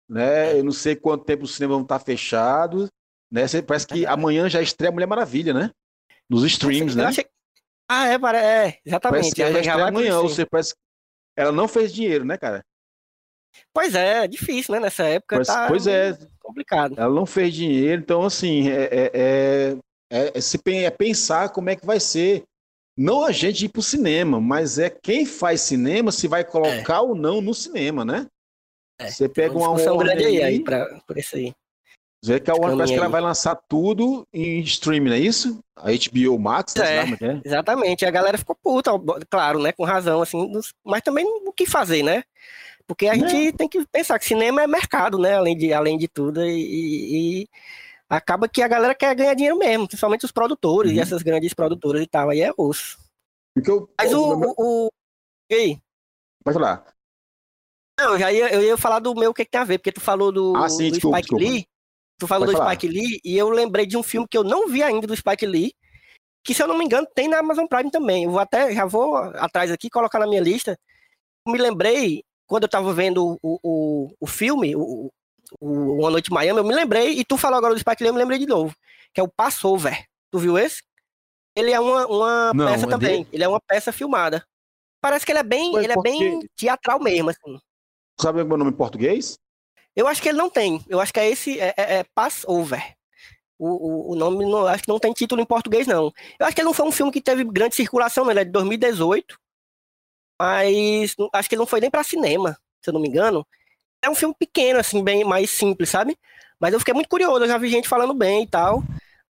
é. 0.09 0.13
né? 0.13 0.59
Eu 0.59 0.63
não 0.63 0.71
sei 0.71 0.95
quanto 0.95 1.25
tempo 1.25 1.43
os 1.43 1.55
cinemas 1.55 1.75
vão 1.75 1.83
estar 1.83 1.99
tá 1.99 2.05
fechados, 2.05 2.89
né? 3.31 3.43
Parece 3.65 3.87
que 3.87 4.05
é. 4.05 4.09
amanhã 4.09 4.49
já 4.49 4.61
estreia 4.61 4.91
Mulher 4.91 5.07
Maravilha, 5.07 5.53
né? 5.53 5.71
Nos 6.29 6.43
streams, 6.43 6.95
né? 6.95 7.05
Achei... 7.05 7.25
Ah, 7.89 8.07
é, 8.07 8.13
é, 8.13 8.79
exatamente. 8.85 9.21
Parece 9.21 9.35
que 9.35 9.41
ela 9.41 9.51
já 9.51 9.59
estreia 9.59 9.87
amanhã, 9.87 10.19
ou 10.19 10.29
seja, 10.29 10.47
parece 10.49 10.73
ela 11.35 11.51
não 11.51 11.67
fez 11.67 11.93
dinheiro, 11.93 12.25
né, 12.25 12.37
cara? 12.37 12.63
Pois 13.73 13.95
é, 13.95 14.23
é 14.23 14.27
difícil, 14.27 14.73
né? 14.73 14.79
Nessa 14.79 15.03
época 15.03 15.37
pois, 15.37 15.47
tá 15.47 15.67
pois 15.67 15.87
é. 15.87 16.17
Complicado. 16.51 16.95
Ela 16.97 17.13
não 17.13 17.25
fez 17.25 17.53
dinheiro, 17.53 18.01
então 18.01 18.23
assim, 18.23 18.69
é, 18.69 18.83
é, 18.83 19.11
é, 19.13 19.77
é, 20.11 20.31
é 20.35 20.41
se, 20.41 20.59
é 20.67 20.89
pensar 20.89 21.49
como 21.49 21.69
é 21.69 21.75
que 21.75 21.85
vai 21.85 21.99
ser. 21.99 22.43
Não 22.97 23.23
a 23.23 23.31
gente 23.31 23.65
ir 23.65 23.69
pro 23.69 23.81
cinema, 23.81 24.39
mas 24.39 24.77
é 24.77 24.89
quem 24.89 25.25
faz 25.25 25.61
cinema 25.61 26.11
se 26.11 26.27
vai 26.27 26.43
colocar 26.43 26.97
é. 26.97 26.99
ou 26.99 27.15
não 27.15 27.41
no 27.41 27.53
cinema, 27.53 28.03
né? 28.03 28.27
É, 28.99 29.09
Você 29.09 29.27
pega 29.27 29.57
uma 29.57 29.73
discussão 29.73 29.97
grande 29.97 30.25
aí, 30.25 30.43
aí 30.43 30.63
pra, 30.63 30.85
por 31.07 31.17
isso 31.17 31.35
aí. 31.35 31.53
Vê 32.23 32.39
que 32.39 32.51
a 32.51 32.53
Warner 32.53 32.77
parece 32.77 32.93
que 32.93 32.99
ela 32.99 33.09
vai 33.09 33.21
lançar 33.21 33.55
tudo 33.67 34.27
em 34.31 34.59
streaming, 34.59 35.09
não 35.09 35.15
é 35.15 35.19
isso? 35.19 35.59
A 35.75 35.87
HBO 35.89 36.37
Max, 36.37 36.75
é, 36.75 37.05
né? 37.05 37.17
é, 37.19 37.41
Exatamente, 37.43 38.05
a 38.05 38.11
galera 38.11 38.37
ficou 38.37 38.55
puta, 38.55 38.91
claro, 39.27 39.59
né? 39.59 39.71
Com 39.71 39.83
razão, 39.83 40.21
assim, 40.21 40.51
mas 40.85 41.01
também 41.01 41.25
o 41.25 41.51
que 41.51 41.65
fazer, 41.65 42.03
né? 42.03 42.23
Porque 42.91 43.07
a 43.07 43.15
gente 43.15 43.47
é. 43.47 43.51
tem 43.51 43.69
que 43.69 43.85
pensar 43.87 44.19
que 44.19 44.25
cinema 44.25 44.61
é 44.61 44.67
mercado, 44.67 45.17
né? 45.17 45.35
Além 45.35 45.57
de, 45.57 45.73
além 45.73 45.97
de 45.97 46.07
tudo. 46.07 46.43
E, 46.43 47.43
e 47.43 47.49
acaba 48.09 48.49
que 48.49 48.61
a 48.61 48.67
galera 48.67 48.93
quer 48.93 49.15
ganhar 49.15 49.33
dinheiro 49.33 49.57
mesmo, 49.57 49.87
principalmente 49.87 50.25
os 50.25 50.31
produtores 50.31 50.91
uhum. 50.91 50.97
e 50.97 50.99
essas 50.99 51.21
grandes 51.23 51.53
produtoras 51.53 52.01
e 52.01 52.07
tal. 52.07 52.29
Aí 52.29 52.41
é 52.41 52.51
osso. 52.57 52.99
Eu, 53.65 53.89
Mas 53.97 54.13
o, 54.13 54.33
o, 54.33 54.53
o. 54.57 54.89
E 55.49 55.55
aí? 55.55 55.81
Pode 56.43 56.57
falar. 56.57 56.85
Não, 57.99 58.13
eu 58.13 58.19
já 58.19 58.31
ia, 58.31 58.53
eu 58.53 58.61
ia 58.61 58.77
falar 58.77 58.99
do 58.99 59.15
meu 59.15 59.31
o 59.31 59.33
que, 59.33 59.45
que 59.45 59.51
tem 59.51 59.61
a 59.61 59.65
ver, 59.65 59.77
porque 59.77 59.91
tu 59.91 60.01
falou 60.01 60.31
do, 60.31 60.55
ah, 60.55 60.67
sim, 60.67 60.89
do 60.89 60.93
desculpa, 60.93 61.17
Spike 61.17 61.35
desculpa. 61.35 61.55
Lee. 61.55 61.67
Tu 62.19 62.27
falou 62.27 62.45
Pode 62.45 62.55
do 62.55 62.57
falar. 62.57 62.75
Spike 62.75 62.93
Lee 62.93 63.19
e 63.23 63.37
eu 63.37 63.49
lembrei 63.49 63.85
de 63.85 63.97
um 63.97 64.03
filme 64.03 64.27
que 64.29 64.37
eu 64.37 64.43
não 64.43 64.67
vi 64.67 64.83
ainda 64.83 65.07
do 65.07 65.15
Spike 65.15 65.45
Lee, 65.45 65.73
que 66.43 66.53
se 66.53 66.61
eu 66.61 66.67
não 66.67 66.77
me 66.77 66.83
engano 66.85 67.07
tem 67.15 67.27
na 67.27 67.39
Amazon 67.39 67.67
Prime 67.67 67.91
também. 67.91 68.25
Eu 68.25 68.31
vou 68.31 68.39
até, 68.39 68.73
já 68.73 68.85
vou 68.85 69.15
atrás 69.15 69.71
aqui 69.71 69.89
colocar 69.89 70.19
na 70.19 70.27
minha 70.27 70.41
lista. 70.41 70.77
me 71.47 71.57
lembrei 71.57 72.23
quando 72.51 72.63
eu 72.63 72.69
tava 72.69 72.91
vendo 72.93 73.39
o, 73.41 73.59
o, 73.63 74.13
o 74.19 74.27
filme, 74.27 74.75
o, 74.75 75.09
o 75.57 75.99
Uma 75.99 76.09
Noite 76.09 76.29
em 76.29 76.33
Miami, 76.33 76.59
eu 76.59 76.65
me 76.65 76.75
lembrei, 76.75 77.17
e 77.17 77.23
tu 77.23 77.37
falou 77.37 77.57
agora 77.57 77.73
do 77.73 77.79
Spike 77.79 78.03
Lee, 78.03 78.09
eu 78.09 78.13
me 78.13 78.19
lembrei 78.19 78.37
de 78.37 78.45
novo, 78.45 78.75
que 79.13 79.21
é 79.21 79.23
o 79.23 79.27
Passover. 79.29 80.05
Tu 80.29 80.37
viu 80.37 80.57
esse? 80.57 80.83
Ele 81.55 81.71
é 81.71 81.79
uma, 81.79 82.05
uma 82.07 82.53
Não, 82.53 82.65
peça 82.65 82.85
é 82.85 82.89
também, 82.89 83.25
ele 83.31 83.45
é 83.45 83.47
uma 83.47 83.61
peça 83.61 83.93
filmada. 83.93 84.45
Parece 84.99 85.25
que 85.25 85.31
ele 85.31 85.39
é 85.39 85.43
bem, 85.43 85.73
ele 85.77 85.93
é 85.93 86.01
bem 86.01 86.41
teatral 86.57 86.99
mesmo, 86.99 87.29
assim. 87.29 87.57
Sabe 88.19 88.41
o 88.41 88.45
meu 88.45 88.57
nome 88.57 88.71
em 88.71 88.75
português? 88.75 89.39
Eu 89.95 90.05
acho 90.05 90.21
que 90.21 90.27
ele 90.27 90.37
não 90.37 90.49
tem. 90.49 90.83
Eu 90.89 90.99
acho 90.99 91.13
que 91.13 91.21
é 91.21 91.29
esse, 91.29 91.57
é, 91.57 91.73
é, 91.77 91.93
é 91.99 92.05
Passover. 92.13 92.83
O, 93.57 93.69
o, 93.69 94.11
o, 94.11 94.15
nome, 94.15 94.43
não, 94.43 94.67
acho 94.67 94.83
que 94.83 94.89
não 94.89 94.99
tem 94.99 95.13
título 95.13 95.41
em 95.41 95.45
português, 95.45 95.87
não. 95.87 96.11
Eu 96.37 96.45
acho 96.45 96.53
que 96.53 96.59
ele 96.59 96.67
não 96.67 96.73
foi 96.73 96.85
um 96.85 96.91
filme 96.91 97.13
que 97.13 97.21
teve 97.21 97.45
grande 97.45 97.75
circulação, 97.75 98.25
não. 98.25 98.31
Ele 98.31 98.41
é 98.41 98.45
de 98.45 98.51
2018 98.51 99.39
mas 100.41 101.15
acho 101.33 101.47
que 101.47 101.53
ele 101.53 101.59
não 101.59 101.67
foi 101.67 101.79
nem 101.79 101.91
para 101.91 102.03
cinema, 102.03 102.57
se 102.81 102.89
eu 102.89 102.93
não 102.95 102.99
me 102.99 103.07
engano. 103.07 103.45
É 104.01 104.09
um 104.09 104.15
filme 104.15 104.33
pequeno, 104.33 104.79
assim, 104.79 105.03
bem 105.03 105.23
mais 105.23 105.51
simples, 105.51 105.89
sabe? 105.89 106.17
Mas 106.59 106.73
eu 106.73 106.79
fiquei 106.79 106.95
muito 106.95 107.09
curioso, 107.09 107.43
eu 107.43 107.47
já 107.47 107.59
vi 107.59 107.69
gente 107.69 107.87
falando 107.87 108.15
bem 108.15 108.41
e 108.41 108.47
tal. 108.47 108.83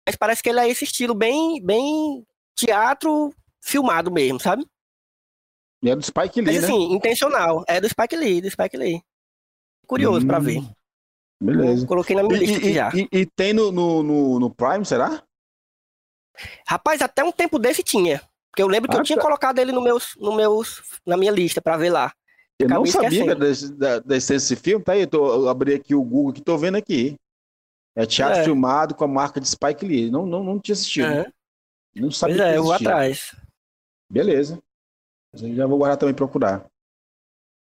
Mas 0.04 0.16
parece 0.16 0.42
que 0.42 0.50
ele 0.50 0.60
é 0.60 0.68
esse 0.68 0.84
estilo 0.84 1.14
bem, 1.14 1.64
bem 1.64 2.26
teatro 2.56 3.32
filmado 3.62 4.12
mesmo, 4.12 4.40
sabe? 4.40 4.66
E 5.84 5.92
é 5.92 5.96
do 5.96 6.04
Spike 6.04 6.42
Lee, 6.42 6.56
Mas, 6.56 6.64
assim, 6.64 6.90
né? 6.90 6.96
intencional. 6.96 7.64
É 7.68 7.80
do 7.80 7.88
Spike 7.88 8.16
Lee, 8.16 8.42
do 8.42 8.50
Spike 8.50 8.76
Lee. 8.76 9.04
Curioso 9.86 10.26
hum, 10.26 10.28
para 10.28 10.40
ver. 10.40 10.64
Beleza. 11.40 11.84
Eu 11.84 11.88
coloquei 11.88 12.16
na 12.16 12.24
minha 12.24 12.40
lista 12.40 12.66
e, 12.66 12.74
já. 12.74 12.90
E, 12.96 13.08
e 13.12 13.26
tem 13.28 13.54
no, 13.54 13.72
no, 13.72 14.40
no, 14.40 14.50
Prime, 14.50 14.84
será? 14.84 15.22
Rapaz, 16.68 17.00
até 17.04 17.24
um 17.24 17.32
tempo 17.32 17.60
desse 17.60 17.84
tinha. 17.84 18.28
Porque 18.56 18.64
eu 18.64 18.68
lembro 18.70 18.90
que 18.90 18.96
ah, 18.96 19.00
eu 19.02 19.04
tinha 19.04 19.18
tá. 19.18 19.22
colocado 19.22 19.60
ele 19.60 19.74
no 19.74 19.82
meus, 19.82 20.16
no 20.16 20.34
meus, 20.34 20.82
na 21.06 21.18
minha 21.18 21.32
lista 21.32 21.62
para 21.62 21.76
ver 21.76 21.90
lá. 21.90 22.14
Eu 22.58 22.70
não 22.70 22.86
sabia 22.86 23.36
desse, 23.36 23.74
da, 23.74 24.00
desse 24.00 24.56
filme, 24.56 24.82
tá 24.82 24.94
aí, 24.94 25.02
eu, 25.02 25.08
tô, 25.08 25.28
eu 25.28 25.50
abri 25.50 25.74
aqui 25.74 25.94
o 25.94 26.02
Google 26.02 26.32
que 26.32 26.42
tô 26.42 26.58
vendo 26.58 26.76
aqui. 26.78 27.18
É 27.94 28.06
teatro 28.06 28.40
é. 28.40 28.44
filmado 28.46 28.96
com 28.96 29.04
a 29.04 29.10
marca 29.10 29.42
de 29.42 29.50
Spike 29.50 29.86
Lee. 29.86 30.10
Não, 30.10 30.26
não, 30.26 30.42
não 30.42 30.58
tinha 30.58 30.72
assistido. 30.72 31.06
Uhum. 31.06 31.26
Não 31.96 32.12
sabia 32.12 32.38
pois 32.38 32.48
é, 32.48 32.58
eu 32.58 32.64
vou 32.64 32.72
atrás. 32.72 33.36
Beleza. 34.10 34.58
Já 35.34 35.68
vou 35.68 35.78
guardar 35.78 35.98
também 35.98 36.16
procurar. 36.16 36.66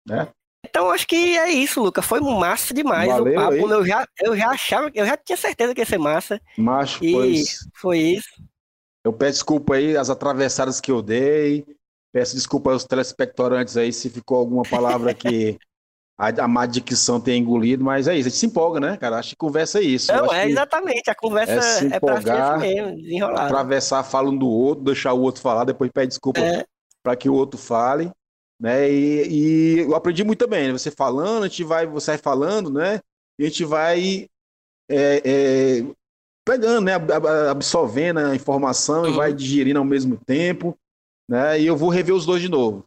Né? 0.06 0.28
Então 0.64 0.90
acho 0.90 1.06
que 1.06 1.36
é 1.36 1.50
isso, 1.50 1.82
Luca. 1.82 2.00
Foi 2.00 2.20
massa 2.20 2.72
demais 2.72 3.10
Valeu, 3.10 3.32
o 3.32 3.36
papo. 3.36 3.54
Eu 3.54 3.84
já, 3.84 4.08
eu 4.18 4.34
já 4.34 4.48
achava, 4.48 4.90
eu 4.94 5.04
já 5.04 5.16
tinha 5.18 5.36
certeza 5.36 5.74
que 5.74 5.82
ia 5.82 5.86
ser 5.86 5.98
massa. 5.98 6.40
Macho, 6.56 7.04
e 7.04 7.12
pois. 7.12 7.68
Foi 7.74 7.98
isso. 7.98 8.30
Eu 9.04 9.12
peço 9.12 9.32
desculpa 9.32 9.74
aí 9.74 9.96
as 9.96 10.10
atravessadas 10.10 10.80
que 10.80 10.90
eu 10.90 11.00
dei. 11.02 11.64
Peço 12.12 12.34
desculpa 12.34 12.72
aos 12.72 12.84
telespectorantes 12.84 13.76
aí 13.76 13.92
se 13.92 14.10
ficou 14.10 14.38
alguma 14.38 14.62
palavra 14.64 15.14
que 15.14 15.58
a, 16.20 16.44
a 16.44 16.48
má 16.48 16.66
dicção 16.66 17.18
tenha 17.18 17.38
engolido, 17.38 17.82
mas 17.82 18.06
é 18.06 18.14
isso, 18.14 18.28
a 18.28 18.30
gente 18.30 18.38
se 18.38 18.46
empolga, 18.46 18.78
né, 18.78 18.96
cara? 18.98 19.18
Acho 19.18 19.30
que 19.30 19.36
conversa 19.36 19.78
é 19.78 19.82
isso. 19.82 20.12
Não, 20.12 20.30
é 20.30 20.46
exatamente, 20.50 21.08
a 21.08 21.14
conversa 21.14 21.52
é, 21.54 21.60
se 21.62 21.86
empolgar, 21.86 22.20
é 22.20 22.22
pra 22.22 22.60
ser 22.60 22.74
mesmo, 22.74 22.96
desenrolar. 22.96 23.46
Atravessar 23.46 24.02
falando 24.02 24.40
do 24.40 24.48
outro, 24.48 24.84
deixar 24.84 25.14
o 25.14 25.20
outro 25.22 25.40
falar, 25.40 25.64
depois 25.64 25.90
pede 25.90 26.08
desculpa 26.08 26.40
é. 26.40 26.66
para 27.02 27.16
que 27.16 27.28
o 27.28 27.34
outro 27.34 27.58
fale. 27.58 28.10
Né? 28.60 28.92
E, 28.92 29.28
e, 29.28 29.78
eu 29.78 29.94
aprendi 29.94 30.22
muito 30.22 30.46
bem, 30.46 30.66
né? 30.66 30.72
você 30.72 30.90
falando, 30.90 31.44
a 31.44 31.48
gente 31.48 31.64
vai, 31.64 31.86
você 31.86 32.10
vai 32.10 32.18
falando, 32.18 32.70
né? 32.70 33.00
E 33.38 33.44
a 33.44 33.48
gente 33.48 33.64
vai 33.64 34.28
é, 34.90 35.22
é, 35.24 35.86
pegando, 36.50 36.80
né, 36.80 36.94
absorvendo 37.48 38.18
a 38.18 38.34
informação 38.34 39.02
uhum. 39.02 39.10
e 39.10 39.12
vai 39.12 39.32
digerindo 39.32 39.78
ao 39.78 39.84
mesmo 39.84 40.16
tempo, 40.16 40.76
né? 41.28 41.60
E 41.60 41.66
eu 41.66 41.76
vou 41.76 41.88
rever 41.88 42.14
os 42.14 42.26
dois 42.26 42.42
de 42.42 42.48
novo. 42.48 42.84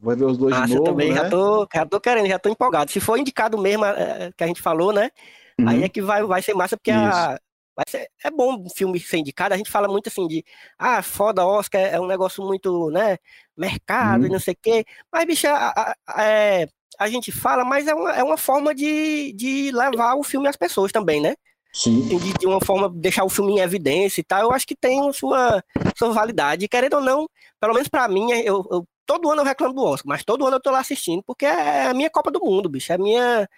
Vou 0.00 0.10
rever 0.10 0.28
os 0.28 0.38
dois 0.38 0.54
de 0.54 0.74
novo. 0.74 0.84
também 0.84 1.10
né? 1.10 1.16
já 1.16 1.28
tô, 1.28 1.68
já 1.74 1.84
tô 1.84 2.00
querendo, 2.00 2.28
já 2.28 2.38
tô 2.38 2.48
empolgado. 2.48 2.90
Se 2.90 3.00
for 3.00 3.18
indicado 3.18 3.58
mesmo 3.58 3.84
é, 3.84 4.30
que 4.36 4.44
a 4.44 4.46
gente 4.46 4.62
falou, 4.62 4.92
né? 4.92 5.10
Uhum. 5.58 5.68
Aí 5.68 5.82
é 5.82 5.88
que 5.88 6.00
vai, 6.00 6.22
vai 6.22 6.40
ser 6.40 6.54
massa, 6.54 6.76
porque 6.76 6.92
a, 6.92 7.36
vai 7.74 7.84
ser, 7.88 8.08
é 8.22 8.30
bom 8.30 8.64
filme 8.68 9.00
ser 9.00 9.18
indicado. 9.18 9.54
A 9.54 9.56
gente 9.56 9.70
fala 9.70 9.88
muito 9.88 10.08
assim 10.08 10.28
de 10.28 10.44
ah, 10.78 11.02
foda, 11.02 11.44
Oscar 11.44 11.80
é 11.80 12.00
um 12.00 12.06
negócio 12.06 12.44
muito, 12.44 12.90
né? 12.90 13.18
Mercado 13.56 14.20
uhum. 14.20 14.26
e 14.26 14.30
não 14.30 14.38
sei 14.38 14.54
o 14.54 14.58
quê. 14.62 14.84
Mas, 15.12 15.24
bicho, 15.24 15.48
a, 15.48 15.94
a, 16.06 16.24
é, 16.24 16.68
a 16.96 17.08
gente 17.08 17.32
fala, 17.32 17.64
mas 17.64 17.88
é 17.88 17.94
uma, 17.94 18.12
é 18.12 18.22
uma 18.22 18.36
forma 18.36 18.72
de, 18.72 19.32
de 19.32 19.72
levar 19.72 20.14
o 20.14 20.22
filme 20.22 20.48
às 20.48 20.56
pessoas 20.56 20.92
também, 20.92 21.20
né? 21.20 21.34
Sim. 21.72 22.02
De, 22.02 22.32
de, 22.34 22.46
uma 22.46 22.60
forma 22.60 22.88
deixar 22.88 23.24
o 23.24 23.28
filme 23.28 23.52
em 23.52 23.60
evidência 23.60 24.20
e 24.20 24.24
tal, 24.24 24.42
eu 24.42 24.52
acho 24.52 24.66
que 24.66 24.74
tem 24.74 25.12
sua, 25.12 25.62
sua 25.96 26.12
validade. 26.12 26.68
querendo 26.68 26.94
ou 26.94 27.00
não, 27.00 27.28
pelo 27.60 27.74
menos 27.74 27.88
para 27.88 28.08
mim, 28.08 28.32
eu, 28.32 28.66
eu, 28.70 28.86
todo 29.06 29.30
ano 29.30 29.42
eu 29.42 29.46
reclamo 29.46 29.74
do 29.74 29.84
Oscar, 29.84 30.08
mas 30.08 30.24
todo 30.24 30.46
ano 30.46 30.56
eu 30.56 30.60
tô 30.60 30.70
lá 30.70 30.80
assistindo, 30.80 31.22
porque 31.24 31.46
é 31.46 31.86
a 31.86 31.94
minha 31.94 32.10
Copa 32.10 32.30
do 32.30 32.40
Mundo, 32.40 32.68
bicho. 32.68 32.92
É 32.92 32.96
a 32.96 32.98
minha. 32.98 33.48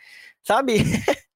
Sabe? 0.43 0.77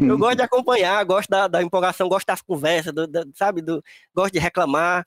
eu 0.00 0.18
gosto 0.18 0.36
de 0.36 0.42
acompanhar, 0.42 1.04
gosto 1.04 1.28
da, 1.28 1.46
da 1.48 1.62
empolgação, 1.62 2.08
gosto 2.08 2.26
das 2.26 2.42
conversas, 2.42 2.92
do, 2.92 3.06
do, 3.06 3.32
sabe? 3.34 3.62
Do, 3.62 3.82
gosto 4.14 4.32
de 4.32 4.38
reclamar. 4.38 5.06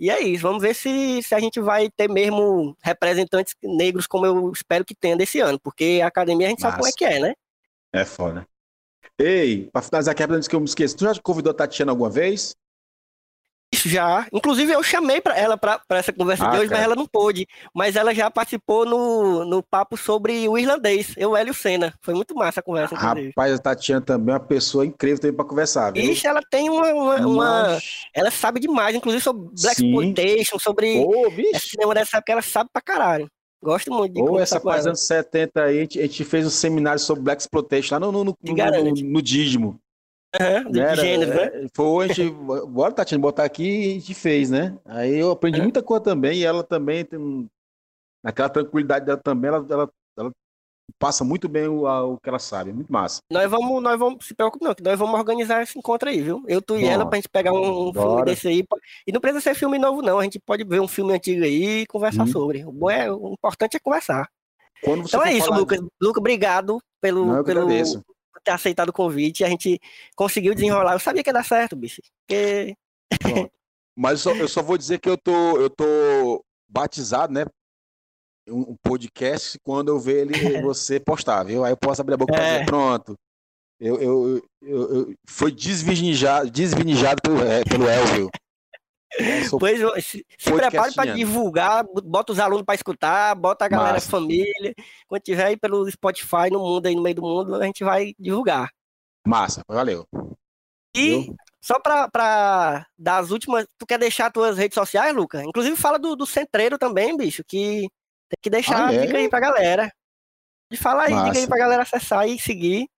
E 0.00 0.10
é 0.10 0.22
isso, 0.22 0.42
vamos 0.42 0.62
ver 0.62 0.74
se, 0.74 1.22
se 1.22 1.34
a 1.34 1.40
gente 1.40 1.60
vai 1.60 1.90
ter 1.90 2.08
mesmo 2.08 2.76
representantes 2.80 3.54
negros 3.62 4.06
como 4.06 4.24
eu 4.24 4.52
espero 4.52 4.84
que 4.84 4.94
tenha 4.94 5.16
desse 5.16 5.40
ano, 5.40 5.58
porque 5.58 6.00
a 6.02 6.06
academia 6.06 6.46
a 6.46 6.50
gente 6.50 6.62
Nossa. 6.62 6.76
sabe 6.76 6.82
como 6.82 6.88
é 6.88 6.92
que 6.96 7.04
é, 7.04 7.18
né? 7.18 7.34
É 7.92 8.04
foda. 8.04 8.46
Ei, 9.18 9.68
para 9.72 9.82
finalizar 9.82 10.12
aqui, 10.12 10.22
antes 10.22 10.46
que 10.46 10.54
eu 10.54 10.60
me 10.60 10.66
esqueça, 10.66 10.96
tu 10.96 11.04
já 11.04 11.12
convidou 11.20 11.50
a 11.50 11.54
Tatiana 11.54 11.90
alguma 11.92 12.08
vez? 12.08 12.56
Já, 13.74 14.26
inclusive 14.32 14.72
eu 14.72 14.82
chamei 14.82 15.20
para 15.20 15.36
ela 15.36 15.56
para 15.58 15.82
essa 15.90 16.10
conversa 16.10 16.46
ah, 16.46 16.50
de 16.50 16.58
hoje, 16.58 16.68
cara. 16.68 16.80
mas 16.80 16.84
ela 16.86 16.96
não 16.96 17.06
pôde. 17.06 17.46
Mas 17.74 17.96
ela 17.96 18.14
já 18.14 18.30
participou 18.30 18.86
no, 18.86 19.44
no 19.44 19.62
papo 19.62 19.94
sobre 19.94 20.48
o 20.48 20.56
irlandês, 20.56 21.12
eu, 21.18 21.36
Hélio 21.36 21.52
Senna. 21.52 21.92
Foi 22.00 22.14
muito 22.14 22.34
massa 22.34 22.60
a 22.60 22.62
conversa. 22.62 22.94
Inclusive. 22.94 23.28
Rapaz, 23.28 23.52
a 23.52 23.58
Tatiana 23.58 24.00
também 24.00 24.34
é 24.34 24.38
uma 24.38 24.44
pessoa 24.44 24.86
incrível 24.86 25.18
também 25.20 25.36
para 25.36 25.44
conversar. 25.44 25.92
Viu? 25.92 26.02
Ixi, 26.02 26.26
ela 26.26 26.40
tem 26.50 26.70
uma, 26.70 26.88
uma, 26.88 27.26
uma, 27.26 27.78
Ela 28.14 28.30
sabe 28.30 28.58
demais, 28.58 28.96
inclusive 28.96 29.22
sobre 29.22 29.48
Black 29.60 29.84
Exploitation, 29.84 30.58
sobre 30.58 31.04
oh, 31.04 31.30
cinema 31.58 31.92
dessa 31.92 32.16
época, 32.16 32.32
ela 32.32 32.42
sabe 32.42 32.70
pra 32.72 32.80
caralho. 32.80 33.28
Gosto 33.62 33.92
muito 33.92 34.14
de 34.14 34.20
Ou 34.20 34.38
essa 34.38 34.60
fase 34.60 34.88
anos 34.88 35.04
70 35.06 35.62
aí, 35.62 35.78
a 35.78 35.80
gente, 35.80 36.24
fez 36.24 36.46
um 36.46 36.50
seminário 36.50 37.00
sobre 37.00 37.24
Black 37.24 37.42
Exploitation 37.42 37.94
lá 37.94 38.00
no, 38.00 38.12
no, 38.12 38.24
no, 38.24 38.34
no, 38.42 38.54
no. 39.60 39.80
Uhum, 40.40 40.70
de 40.70 40.80
Era, 40.80 40.96
gênero, 40.96 41.30
né? 41.34 41.64
É, 41.64 41.66
foi, 41.74 42.04
a 42.04 42.08
gente, 42.08 42.30
bora, 42.68 42.92
Tatiana, 42.92 43.22
botar 43.22 43.44
aqui 43.44 43.64
e 43.64 43.90
a 43.90 43.94
gente 43.94 44.14
fez, 44.14 44.50
né? 44.50 44.78
Aí 44.84 45.18
eu 45.18 45.30
aprendi 45.30 45.58
uhum. 45.58 45.64
muita 45.64 45.82
coisa 45.82 46.04
também, 46.04 46.38
e 46.38 46.44
ela 46.44 46.62
também 46.62 47.04
tem. 47.04 47.48
Naquela 48.22 48.48
tranquilidade 48.48 49.06
dela 49.06 49.18
também, 49.18 49.48
ela, 49.48 49.66
ela, 49.70 49.90
ela 50.18 50.32
passa 50.98 51.24
muito 51.24 51.48
bem 51.48 51.68
o, 51.68 51.86
a, 51.86 52.04
o 52.04 52.18
que 52.18 52.28
ela 52.28 52.38
sabe, 52.38 52.70
é 52.70 52.72
muito 52.72 52.92
massa. 52.92 53.20
Nós 53.30 53.50
vamos, 53.50 53.82
nós 53.82 53.98
vamos, 53.98 54.26
se 54.26 54.34
preocupe 54.34 54.64
não, 54.64 54.74
que 54.74 54.82
nós 54.82 54.98
vamos 54.98 55.18
organizar 55.18 55.62
esse 55.62 55.78
encontro 55.78 56.08
aí, 56.08 56.20
viu? 56.20 56.42
Eu, 56.46 56.60
tu 56.60 56.76
e 56.76 56.84
ela, 56.84 57.06
pra 57.06 57.16
gente 57.16 57.28
pegar 57.28 57.52
um, 57.52 57.88
um 57.88 57.92
filme 57.92 58.24
desse 58.24 58.48
aí. 58.48 58.64
E 59.06 59.12
não 59.12 59.20
precisa 59.20 59.40
ser 59.40 59.54
filme 59.54 59.78
novo, 59.78 60.02
não. 60.02 60.18
A 60.18 60.24
gente 60.24 60.38
pode 60.38 60.64
ver 60.64 60.80
um 60.80 60.88
filme 60.88 61.14
antigo 61.14 61.44
aí 61.44 61.80
e 61.80 61.86
conversar 61.86 62.24
hum. 62.24 62.28
sobre. 62.28 62.64
O, 62.64 62.72
bom 62.72 62.90
é, 62.90 63.10
o 63.10 63.32
importante 63.32 63.76
é 63.76 63.80
conversar. 63.80 64.28
então 64.82 65.24
é 65.24 65.32
isso, 65.32 65.52
Lucas. 65.52 65.78
Lucas, 66.00 66.20
obrigado 66.20 66.80
pelo, 67.00 67.24
não, 67.24 67.44
pelo, 67.44 67.66
por 67.66 68.42
ter 68.42 68.50
aceitado 68.50 68.88
o 68.88 68.92
convite. 68.92 69.44
A 69.44 69.48
gente 69.48 69.80
conseguiu 70.16 70.54
desenrolar. 70.54 70.94
Eu 70.94 71.00
sabia 71.00 71.22
que 71.22 71.30
ia 71.30 71.34
dar 71.34 71.44
certo, 71.44 71.76
bicho. 71.76 72.02
Porque... 72.26 72.76
Mas 73.96 74.24
eu 74.24 74.32
só, 74.32 74.38
eu 74.38 74.48
só 74.48 74.62
vou 74.62 74.78
dizer 74.78 75.00
que 75.00 75.08
eu 75.08 75.18
tô, 75.18 75.58
eu 75.58 75.68
tô 75.68 76.44
batizado, 76.68 77.32
né? 77.32 77.46
Um 78.50 78.76
podcast 78.82 79.58
quando 79.62 79.88
eu 79.88 79.98
ver 79.98 80.26
ele 80.26 80.60
você 80.62 80.98
postar, 80.98 81.44
viu? 81.44 81.64
Aí 81.64 81.72
eu 81.72 81.76
posso 81.76 82.00
abrir 82.00 82.14
a 82.14 82.16
boca 82.16 82.34
é. 82.34 82.36
e 82.36 82.52
dizer, 82.52 82.66
pronto. 82.66 83.14
Eu, 83.80 84.00
eu, 84.00 84.42
eu, 84.62 84.94
eu 84.96 85.14
foi 85.28 85.52
desvinijado, 85.52 86.50
desvinijado 86.50 87.22
pelo, 87.22 87.42
é, 87.42 87.62
pelo 87.64 87.88
Elvio. 87.88 88.28
Pois 89.58 89.80
se, 90.04 90.24
se 90.38 90.52
prepare 90.52 90.94
para 90.94 91.14
divulgar, 91.14 91.84
bota 92.04 92.32
os 92.32 92.38
alunos 92.38 92.64
para 92.64 92.74
escutar, 92.74 93.34
bota 93.34 93.64
a 93.64 93.68
galera 93.68 93.94
Massa. 93.94 94.10
família. 94.10 94.74
Quando 95.06 95.22
tiver 95.22 95.46
aí 95.46 95.56
pelo 95.56 95.90
Spotify 95.90 96.50
no 96.50 96.60
mundo 96.60 96.86
aí 96.86 96.94
no 96.94 97.02
meio 97.02 97.16
do 97.16 97.22
mundo, 97.22 97.54
a 97.54 97.64
gente 97.64 97.82
vai 97.82 98.12
divulgar. 98.18 98.70
Massa, 99.26 99.62
valeu. 99.68 100.06
E 100.94 101.22
Viu? 101.22 101.36
só 101.60 101.80
para 101.80 102.86
dar 102.98 103.18
as 103.18 103.30
últimas, 103.30 103.66
tu 103.78 103.86
quer 103.86 103.98
deixar 103.98 104.30
tuas 104.30 104.56
redes 104.56 104.74
sociais, 104.74 105.14
Luca? 105.14 105.42
Inclusive 105.42 105.76
fala 105.76 105.98
do, 105.98 106.14
do 106.14 106.26
Centreiro 106.26 106.78
também, 106.78 107.16
bicho, 107.16 107.42
que 107.44 107.88
tem 108.28 108.38
que 108.42 108.50
deixar 108.50 108.80
ah, 108.80 108.88
a 108.88 108.92
dica 108.92 109.16
é? 109.16 109.20
aí 109.20 109.28
pra 109.28 109.40
galera. 109.40 109.92
De 110.70 110.78
falar 110.78 111.04
aí, 111.04 111.14
Massa. 111.14 111.26
dica 111.26 111.38
aí 111.38 111.46
pra 111.46 111.58
galera 111.58 111.82
acessar 111.82 112.28
e 112.28 112.38
seguir. 112.38 112.88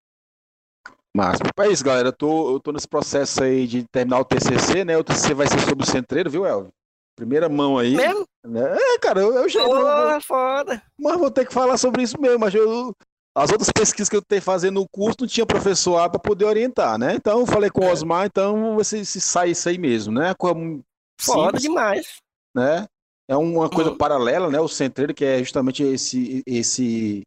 Mas 1.15 1.39
é 1.41 1.69
isso, 1.69 1.85
galera. 1.85 2.09
Eu 2.09 2.13
tô, 2.13 2.53
eu 2.55 2.61
tô 2.61 2.73
nesse 2.73 2.89
processo 2.89 3.43
aí 3.43 3.67
de 3.67 3.85
terminar 3.89 4.21
o 4.21 4.25
TCC, 4.25 4.85
né? 4.85 4.97
O 4.97 5.05
TCC 5.05 5.35
vai 5.35 5.47
ser 5.47 5.61
sobre 5.61 5.85
o 5.85 5.87
centreiro, 5.87 6.31
viu, 6.31 6.47
Elvio? 6.47 6.73
Primeira 7.17 7.49
mão 7.49 7.79
aí. 7.79 7.97
Mesmo? 7.97 8.25
Né? 8.45 8.77
É, 8.77 8.99
cara, 8.99 9.21
eu, 9.21 9.35
eu 9.35 9.49
já. 9.49 9.65
Porra, 9.65 10.21
foda. 10.21 10.83
Mas 10.99 11.19
vou 11.19 11.31
ter 11.31 11.47
que 11.47 11.53
falar 11.53 11.77
sobre 11.77 12.03
isso 12.03 12.21
mesmo. 12.21 12.39
Mas 12.39 12.55
eu, 12.55 12.95
as 13.37 13.51
outras 13.51 13.71
pesquisas 13.71 14.09
que 14.09 14.17
eu 14.17 14.23
tenho 14.23 14.43
fazendo 14.43 14.81
no 14.81 14.89
curso 14.89 15.19
não 15.21 15.29
tinha 15.29 15.47
professor 15.47 16.09
para 16.09 16.19
poder 16.19 16.45
orientar, 16.45 16.99
né? 16.99 17.15
Então 17.15 17.41
eu 17.41 17.47
falei 17.47 17.71
com 17.71 17.83
o 17.83 17.89
é. 17.89 17.93
Osmar, 17.93 18.27
então 18.27 18.75
você 18.75 19.05
se 19.05 19.21
sai 19.21 19.51
isso 19.51 19.69
aí 19.69 19.79
mesmo, 19.79 20.15
né? 20.15 20.35
Como 20.35 20.83
foda 21.21 21.59
demais. 21.59 22.21
Né? 22.55 22.87
É 23.31 23.37
uma 23.37 23.71
coisa 23.71 23.95
paralela, 23.95 24.51
né? 24.51 24.59
O 24.59 24.67
centreiro, 24.67 25.15
que 25.15 25.25
é 25.25 25.39
justamente 25.39 25.85
esse, 25.85 26.43
esse, 26.45 27.23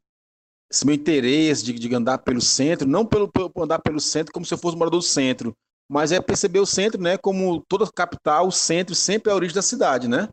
esse 0.69 0.85
meu 0.85 0.93
interesse 0.93 1.63
de, 1.63 1.71
de 1.71 1.95
andar 1.95 2.17
pelo 2.17 2.41
centro, 2.41 2.85
não 2.85 3.05
pelo, 3.05 3.31
pelo, 3.31 3.49
andar 3.57 3.79
pelo 3.79 4.01
centro 4.01 4.33
como 4.33 4.45
se 4.45 4.53
eu 4.53 4.57
fosse 4.57 4.75
morador 4.75 4.99
do 4.99 5.05
centro, 5.05 5.55
mas 5.89 6.11
é 6.11 6.19
perceber 6.19 6.59
o 6.59 6.65
centro, 6.65 7.01
né? 7.01 7.17
Como 7.17 7.63
toda 7.69 7.89
capital, 7.89 8.47
o 8.47 8.51
centro 8.51 8.93
sempre 8.93 9.29
é 9.29 9.33
a 9.33 9.35
origem 9.37 9.55
da 9.55 9.61
cidade, 9.61 10.09
né? 10.09 10.27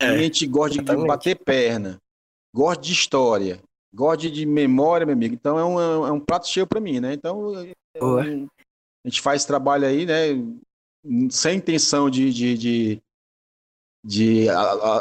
É, 0.00 0.10
a 0.10 0.16
gente 0.16 0.46
gosta 0.46 0.80
de, 0.80 0.84
de 0.84 1.06
bater 1.06 1.40
perna, 1.44 1.98
gosta 2.54 2.80
de 2.80 2.92
história, 2.92 3.60
gosta 3.92 4.30
de 4.30 4.46
memória, 4.46 5.04
meu 5.04 5.14
amigo. 5.14 5.34
Então 5.34 5.58
é 5.58 5.64
um, 5.64 6.06
é 6.06 6.12
um 6.12 6.20
prato 6.20 6.46
cheio 6.46 6.68
para 6.68 6.80
mim, 6.80 7.00
né? 7.00 7.14
Então 7.14 7.52
é 7.64 7.72
a 9.04 9.08
gente 9.08 9.20
faz 9.20 9.44
trabalho 9.44 9.88
aí, 9.88 10.06
né? 10.06 10.28
Sem 11.30 11.58
intenção 11.58 12.08
de, 12.08 12.32
de, 12.32 12.56
de 12.56 13.02
de 14.04 14.46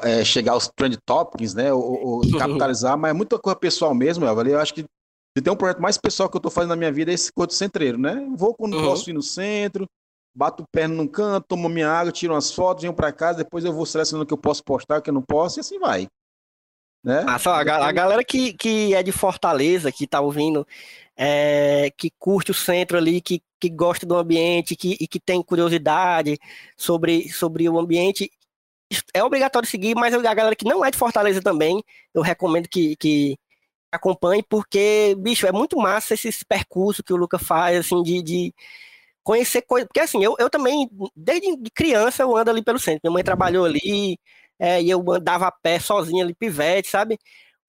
é, 0.03 0.23
chegar 0.23 0.53
aos 0.53 0.69
trend 0.69 0.97
topics, 1.05 1.53
né? 1.53 1.73
Ou, 1.73 2.05
ou 2.05 2.21
capitalizar, 2.39 2.97
mas 2.97 3.11
é 3.11 3.13
muita 3.13 3.37
coisa 3.37 3.59
pessoal 3.59 3.93
mesmo, 3.93 4.25
Elva. 4.25 4.47
Eu 4.47 4.59
acho 4.59 4.73
que 4.73 4.85
se 5.35 5.43
tem 5.43 5.51
um 5.51 5.57
projeto 5.57 5.81
mais 5.81 5.97
pessoal 5.97 6.29
que 6.29 6.37
eu 6.37 6.39
estou 6.39 6.51
fazendo 6.51 6.69
na 6.69 6.75
minha 6.75 6.91
vida 6.91 7.11
é 7.11 7.13
esse 7.13 7.31
Corpo 7.33 7.53
Centreiro, 7.53 7.97
né? 7.97 8.25
Vou 8.35 8.53
quando 8.53 8.77
uhum. 8.77 8.83
posso 8.83 9.09
ir 9.09 9.13
no 9.13 9.21
centro, 9.21 9.85
bato 10.33 10.63
o 10.63 10.67
pé 10.71 10.87
num 10.87 11.07
canto, 11.07 11.47
tomo 11.49 11.67
minha 11.67 11.89
água, 11.89 12.11
tiro 12.11 12.33
umas 12.33 12.53
fotos, 12.53 12.83
venho 12.83 12.93
para 12.93 13.11
casa, 13.11 13.39
depois 13.39 13.65
eu 13.65 13.73
vou 13.73 13.85
selecionando 13.85 14.23
o 14.23 14.27
que 14.27 14.33
eu 14.33 14.37
posso 14.37 14.63
postar, 14.63 14.99
o 14.99 15.01
que 15.01 15.09
eu 15.09 15.13
não 15.13 15.21
posso, 15.21 15.59
e 15.59 15.61
assim 15.61 15.79
vai. 15.79 16.07
Né? 17.03 17.25
Ah, 17.27 17.37
só, 17.37 17.51
a, 17.51 17.59
a, 17.59 17.91
galera 17.91 18.23
que, 18.23 18.53
que 18.53 18.93
é 18.93 19.03
de 19.03 19.11
Fortaleza, 19.11 19.91
que 19.91 20.07
tá 20.07 20.21
ouvindo, 20.21 20.65
é, 21.17 21.91
que 21.97 22.09
curte 22.17 22.51
o 22.51 22.53
centro 22.53 22.97
ali, 22.97 23.19
que, 23.19 23.41
que 23.59 23.69
gosta 23.69 24.05
do 24.05 24.15
ambiente 24.15 24.75
que, 24.75 24.95
e 24.99 25.07
que 25.07 25.19
tem 25.19 25.43
curiosidade 25.43 26.39
sobre, 26.77 27.27
sobre 27.29 27.67
o 27.67 27.77
ambiente, 27.77 28.31
é 29.13 29.23
obrigatório 29.23 29.67
seguir, 29.67 29.95
mas 29.95 30.13
a 30.13 30.33
galera 30.33 30.55
que 30.55 30.65
não 30.65 30.83
é 30.83 30.91
de 30.91 30.97
Fortaleza 30.97 31.41
também, 31.41 31.83
eu 32.13 32.21
recomendo 32.21 32.67
que, 32.67 32.95
que 32.97 33.37
acompanhe, 33.91 34.43
porque, 34.47 35.15
bicho, 35.17 35.45
é 35.47 35.51
muito 35.51 35.77
massa 35.77 36.13
esse 36.13 36.45
percurso 36.45 37.03
que 37.03 37.13
o 37.13 37.17
Luca 37.17 37.37
faz, 37.37 37.77
assim, 37.77 38.01
de, 38.01 38.21
de 38.21 38.53
conhecer 39.23 39.61
coisas. 39.61 39.87
Porque, 39.87 39.99
assim, 39.99 40.23
eu, 40.23 40.35
eu 40.39 40.49
também, 40.49 40.89
desde 41.15 41.47
criança, 41.73 42.23
eu 42.23 42.35
ando 42.35 42.51
ali 42.51 42.63
pelo 42.63 42.79
centro. 42.79 43.01
Minha 43.03 43.13
mãe 43.13 43.23
trabalhou 43.23 43.65
ali, 43.65 44.17
é, 44.59 44.81
e 44.81 44.89
eu 44.89 45.03
andava 45.11 45.47
a 45.47 45.51
pé 45.51 45.79
sozinho 45.79 46.23
ali, 46.23 46.33
pivete, 46.33 46.89
sabe? 46.89 47.17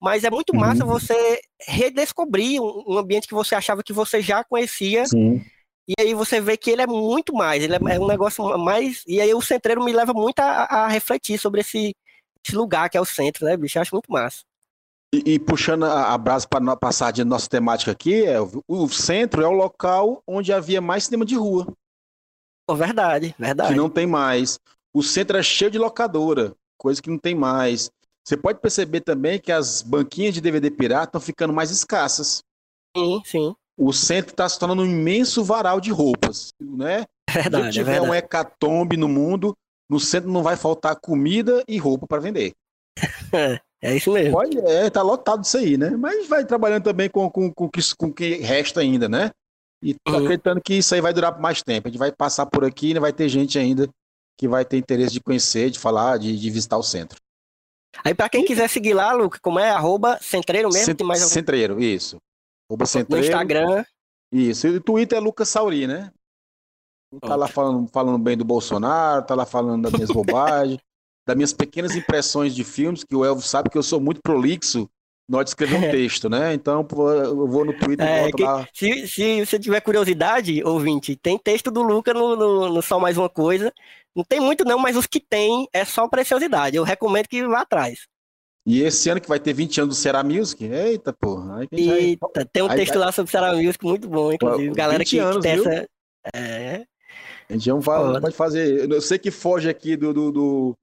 Mas 0.01 0.23
é 0.23 0.29
muito 0.29 0.55
massa 0.55 0.83
uhum. 0.83 0.91
você 0.91 1.39
redescobrir 1.67 2.61
um, 2.61 2.83
um, 2.87 2.97
ambiente 2.97 3.27
que 3.27 3.33
você 3.33 3.55
achava 3.55 3.83
que 3.83 3.93
você 3.93 4.21
já 4.21 4.43
conhecia. 4.43 5.05
Sim. 5.05 5.43
E 5.87 5.93
aí 5.99 6.13
você 6.15 6.41
vê 6.41 6.57
que 6.57 6.71
ele 6.71 6.81
é 6.81 6.87
muito 6.87 7.33
mais, 7.33 7.63
ele 7.63 7.75
é, 7.75 7.79
é 7.95 7.99
um 7.99 8.07
negócio 8.07 8.43
mais. 8.57 9.03
E 9.07 9.21
aí 9.21 9.33
o 9.33 9.41
centreiro 9.41 9.83
me 9.83 9.93
leva 9.93 10.13
muito 10.13 10.39
a, 10.39 10.63
a 10.63 10.87
refletir 10.87 11.39
sobre 11.39 11.61
esse, 11.61 11.95
esse, 12.43 12.55
lugar 12.55 12.89
que 12.89 12.97
é 12.97 13.01
o 13.01 13.05
centro, 13.05 13.45
né, 13.45 13.55
bicho? 13.55 13.77
Eu 13.77 13.83
acho 13.83 13.93
muito 13.93 14.11
massa. 14.11 14.39
E, 15.13 15.33
e 15.33 15.39
puxando 15.39 15.85
a, 15.85 16.13
a 16.13 16.17
brasa 16.17 16.47
para 16.47 16.75
passar 16.75 17.11
de 17.11 17.23
nossa 17.23 17.47
temática 17.47 17.91
aqui, 17.91 18.25
é, 18.25 18.37
o 18.67 18.89
centro 18.89 19.43
é 19.43 19.47
o 19.47 19.51
local 19.51 20.23
onde 20.27 20.51
havia 20.51 20.81
mais 20.81 21.05
cinema 21.05 21.23
de 21.23 21.35
rua. 21.35 21.67
Oh, 22.67 22.75
verdade, 22.75 23.35
verdade. 23.37 23.69
Que 23.69 23.77
não 23.77 23.89
tem 23.89 24.07
mais. 24.07 24.59
O 24.91 25.03
centro 25.03 25.37
é 25.37 25.43
cheio 25.43 25.69
de 25.69 25.77
locadora, 25.77 26.55
coisa 26.79 26.99
que 26.99 27.11
não 27.11 27.19
tem 27.19 27.35
mais. 27.35 27.91
Você 28.27 28.35
pode 28.35 28.59
perceber 28.59 29.01
também 29.01 29.39
que 29.39 29.51
as 29.51 29.83
banquinhas 29.83 30.33
de 30.33 30.41
DVD 30.41 30.71
pirata 30.71 31.09
estão 31.09 31.21
ficando 31.21 31.53
mais 31.53 31.69
escassas. 31.69 32.43
Sim, 32.97 33.21
sim 33.23 33.55
o 33.77 33.91
centro 33.91 34.31
está 34.31 34.47
se 34.47 34.57
tornando 34.57 34.83
um 34.83 34.85
imenso 34.85 35.43
varal 35.43 35.81
de 35.81 35.91
roupas, 35.91 36.53
né? 36.59 37.05
Verdade, 37.29 37.65
Se 37.67 37.71
tiver 37.79 37.97
é 37.97 38.01
um 38.01 38.13
hecatombe 38.13 38.95
no 38.95 39.07
mundo, 39.07 39.55
no 39.89 39.99
centro 39.99 40.31
não 40.31 40.41
vai 40.41 40.55
faltar 40.55 40.95
comida 40.95 41.63
e 41.67 41.77
roupa 41.77 42.07
para 42.07 42.21
vender. 42.21 42.53
é 43.81 43.95
isso 43.95 44.11
mesmo. 44.13 44.31
Pode, 44.31 44.57
é, 44.59 44.89
tá 44.89 45.01
lotado 45.01 45.43
isso 45.43 45.57
aí, 45.57 45.77
né? 45.77 45.89
Mas 45.91 46.27
vai 46.27 46.45
trabalhando 46.45 46.83
também 46.83 47.09
com, 47.09 47.29
com, 47.29 47.51
com, 47.51 47.69
com 47.69 48.05
o 48.07 48.13
que 48.13 48.35
resta 48.37 48.79
ainda, 48.79 49.09
né? 49.09 49.31
E 49.83 49.93
tô 49.93 50.13
uhum. 50.13 50.19
acreditando 50.19 50.61
que 50.61 50.75
isso 50.75 50.95
aí 50.95 51.01
vai 51.01 51.13
durar 51.13 51.33
por 51.33 51.41
mais 51.41 51.61
tempo. 51.61 51.87
A 51.87 51.91
gente 51.91 51.99
vai 51.99 52.11
passar 52.11 52.45
por 52.45 52.63
aqui 52.63 52.91
e 52.91 52.93
né? 52.93 52.99
vai 52.99 53.11
ter 53.11 53.27
gente 53.27 53.59
ainda 53.59 53.89
que 54.37 54.47
vai 54.47 54.65
ter 54.65 54.77
interesse 54.77 55.13
de 55.13 55.21
conhecer, 55.21 55.69
de 55.69 55.79
falar, 55.79 56.17
de, 56.17 56.37
de 56.37 56.49
visitar 56.49 56.77
o 56.77 56.83
centro. 56.83 57.17
Aí 58.03 58.13
para 58.13 58.27
quem 58.27 58.43
quiser 58.43 58.69
seguir 58.69 58.93
lá, 58.93 59.13
Luca, 59.13 59.39
como 59.41 59.59
é? 59.59 59.69
Arroba 59.69 60.17
Centreiro 60.21 60.69
mesmo? 60.69 60.85
Cent, 60.85 61.01
mais 61.01 61.21
algum... 61.21 61.33
Centreiro, 61.33 61.81
isso. 61.81 62.17
Arroba 62.69 62.85
Centreiro. 62.85 63.25
No 63.25 63.31
Instagram. 63.31 63.85
Isso. 64.31 64.67
E 64.67 64.77
o 64.77 64.81
Twitter 64.81 65.17
é 65.17 65.21
Lucas 65.21 65.49
Sauri, 65.49 65.87
né? 65.87 66.11
Tá 67.21 67.35
lá 67.35 67.47
falando, 67.47 67.87
falando 67.91 68.21
bem 68.21 68.35
do 68.35 68.43
Bolsonaro, 68.43 69.25
tá 69.25 69.35
lá 69.35 69.45
falando 69.45 69.83
das 69.83 69.93
minhas 69.93 70.11
bobagens, 70.11 70.79
das 71.25 71.35
minhas 71.35 71.53
pequenas 71.53 71.95
impressões 71.95 72.53
de 72.53 72.63
filmes, 72.63 73.03
que 73.03 73.15
o 73.15 73.23
Elvis 73.23 73.45
sabe 73.45 73.69
que 73.69 73.77
eu 73.77 73.83
sou 73.83 74.01
muito 74.01 74.21
prolixo 74.21 74.89
na 75.29 75.37
hora 75.37 75.43
de 75.43 75.49
escrever 75.49 75.77
um 75.77 75.91
texto, 75.91 76.29
né? 76.29 76.53
Então 76.53 76.85
eu 76.91 77.47
vou 77.47 77.65
no 77.65 77.77
Twitter 77.77 78.05
é, 78.05 78.29
e 78.29 78.41
lá. 78.41 78.67
Se, 78.73 79.07
se 79.07 79.45
você 79.45 79.57
tiver 79.57 79.81
curiosidade, 79.81 80.63
ouvinte, 80.63 81.15
tem 81.15 81.37
texto 81.37 81.71
do 81.71 81.81
Lucas 81.81 82.13
no, 82.13 82.35
no, 82.35 82.69
no, 82.73 82.81
Só 82.81 82.99
Mais 82.99 83.17
Uma 83.17 83.29
Coisa. 83.29 83.73
Não 84.15 84.23
tem 84.23 84.39
muito 84.39 84.63
não, 84.63 84.77
mas 84.77 84.95
os 84.95 85.07
que 85.07 85.19
tem 85.19 85.67
é 85.73 85.83
só 85.83 86.07
preciosidade. 86.07 86.75
Eu 86.75 86.83
recomendo 86.83 87.27
que 87.27 87.45
vá 87.45 87.61
atrás. 87.61 88.07
E 88.65 88.81
esse 88.81 89.07
ano 89.09 89.21
que 89.21 89.29
vai 89.29 89.39
ter 89.39 89.53
20 89.53 89.81
anos 89.81 89.95
do 89.95 90.01
Será 90.01 90.23
Music, 90.23 90.63
eita 90.65 91.13
porra. 91.13 91.67
Eita, 91.71 92.45
tem 92.51 92.63
um 92.63 92.67
texto 92.67 92.93
aí, 92.93 92.97
lá 92.97 93.11
sobre 93.11 93.31
Será 93.31 93.53
Music 93.53 93.85
muito 93.85 94.09
bom, 94.09 94.31
inclusive. 94.31 94.73
Galera 94.73 95.05
que, 95.05 95.19
anos, 95.19 95.37
que 95.37 95.41
tem 95.43 95.55
viu? 95.55 95.69
essa. 95.69 95.89
É, 96.33 96.85
A 97.47 97.53
gente 97.53 97.69
não 97.69 97.79
fala, 97.79 98.19
pode 98.19 98.35
fazer. 98.35 98.91
Eu 98.91 99.01
sei 99.01 99.19
que 99.19 99.29
foge 99.29 99.69
aqui 99.69 99.95
do, 99.95 100.11
do, 100.11 100.31
do 100.31 100.77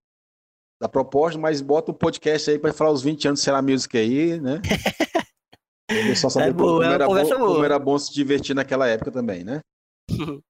da 0.81 0.89
proposta, 0.89 1.39
mas 1.39 1.61
bota 1.61 1.91
um 1.91 1.95
podcast 1.95 2.51
aí 2.51 2.59
para 2.59 2.73
falar 2.73 2.93
os 2.93 3.03
20 3.03 3.29
anos 3.29 3.41
de 3.41 3.45
Será 3.45 3.61
Music 3.61 3.99
aí, 3.99 4.41
né? 4.41 4.61
só 6.17 6.31
saber 6.31 6.51
é 6.51 6.53
boa, 6.53 6.73
como, 6.73 6.83
é 6.85 6.95
era 6.95 7.07
bom, 7.07 7.29
como 7.29 7.65
era 7.65 7.79
bom 7.81 7.99
se 7.99 8.13
divertir 8.15 8.55
naquela 8.55 8.87
época 8.87 9.11
também, 9.11 9.43
né? 9.43 9.61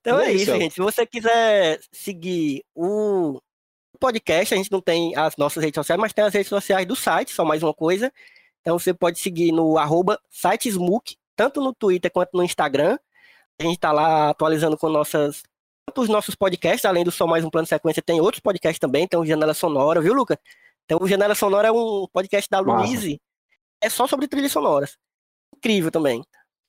então 0.00 0.20
é, 0.20 0.26
é 0.26 0.32
isso, 0.32 0.44
gente. 0.56 0.74
Se 0.74 0.80
você 0.80 1.06
quiser 1.06 1.80
seguir 1.90 2.62
o 2.74 3.40
podcast, 4.00 4.54
a 4.54 4.56
gente 4.56 4.72
não 4.72 4.80
tem 4.80 5.14
as 5.14 5.36
nossas 5.36 5.62
redes 5.62 5.76
sociais, 5.76 6.00
mas 6.00 6.12
tem 6.12 6.24
as 6.24 6.32
redes 6.32 6.48
sociais 6.48 6.86
do 6.86 6.96
site, 6.96 7.32
só 7.32 7.44
mais 7.44 7.62
uma 7.62 7.74
coisa. 7.74 8.10
Então 8.60 8.78
você 8.78 8.94
pode 8.94 9.18
seguir 9.18 9.52
no 9.52 9.78
arroba 9.78 10.18
sitesmook, 10.30 11.16
tanto 11.36 11.60
no 11.60 11.74
Twitter 11.74 12.10
quanto 12.10 12.36
no 12.36 12.42
Instagram. 12.42 12.98
A 13.60 13.62
gente 13.62 13.74
está 13.74 13.92
lá 13.92 14.30
atualizando 14.30 14.76
com 14.76 14.88
nossas 14.88 15.42
os 15.96 16.08
nossos 16.08 16.34
podcasts, 16.34 16.84
além 16.84 17.04
do 17.04 17.10
Só 17.10 17.26
Mais 17.26 17.44
Um 17.44 17.50
Plano 17.50 17.64
de 17.64 17.70
Sequência, 17.70 18.00
tem 18.00 18.20
outros 18.20 18.40
podcasts 18.40 18.78
também, 18.78 19.08
tem 19.08 19.18
o 19.18 19.26
Janela 19.26 19.52
Sonora, 19.52 20.00
viu, 20.00 20.14
Luca? 20.14 20.38
Então 20.84 20.98
o 21.00 21.08
Janela 21.08 21.34
Sonora 21.34 21.68
é 21.68 21.72
um 21.72 22.06
podcast 22.12 22.48
da 22.48 22.60
Luíse, 22.60 23.20
é 23.80 23.88
só 23.88 24.06
sobre 24.06 24.28
trilhas 24.28 24.52
sonoras. 24.52 24.96
Incrível 25.56 25.90
também. 25.90 26.24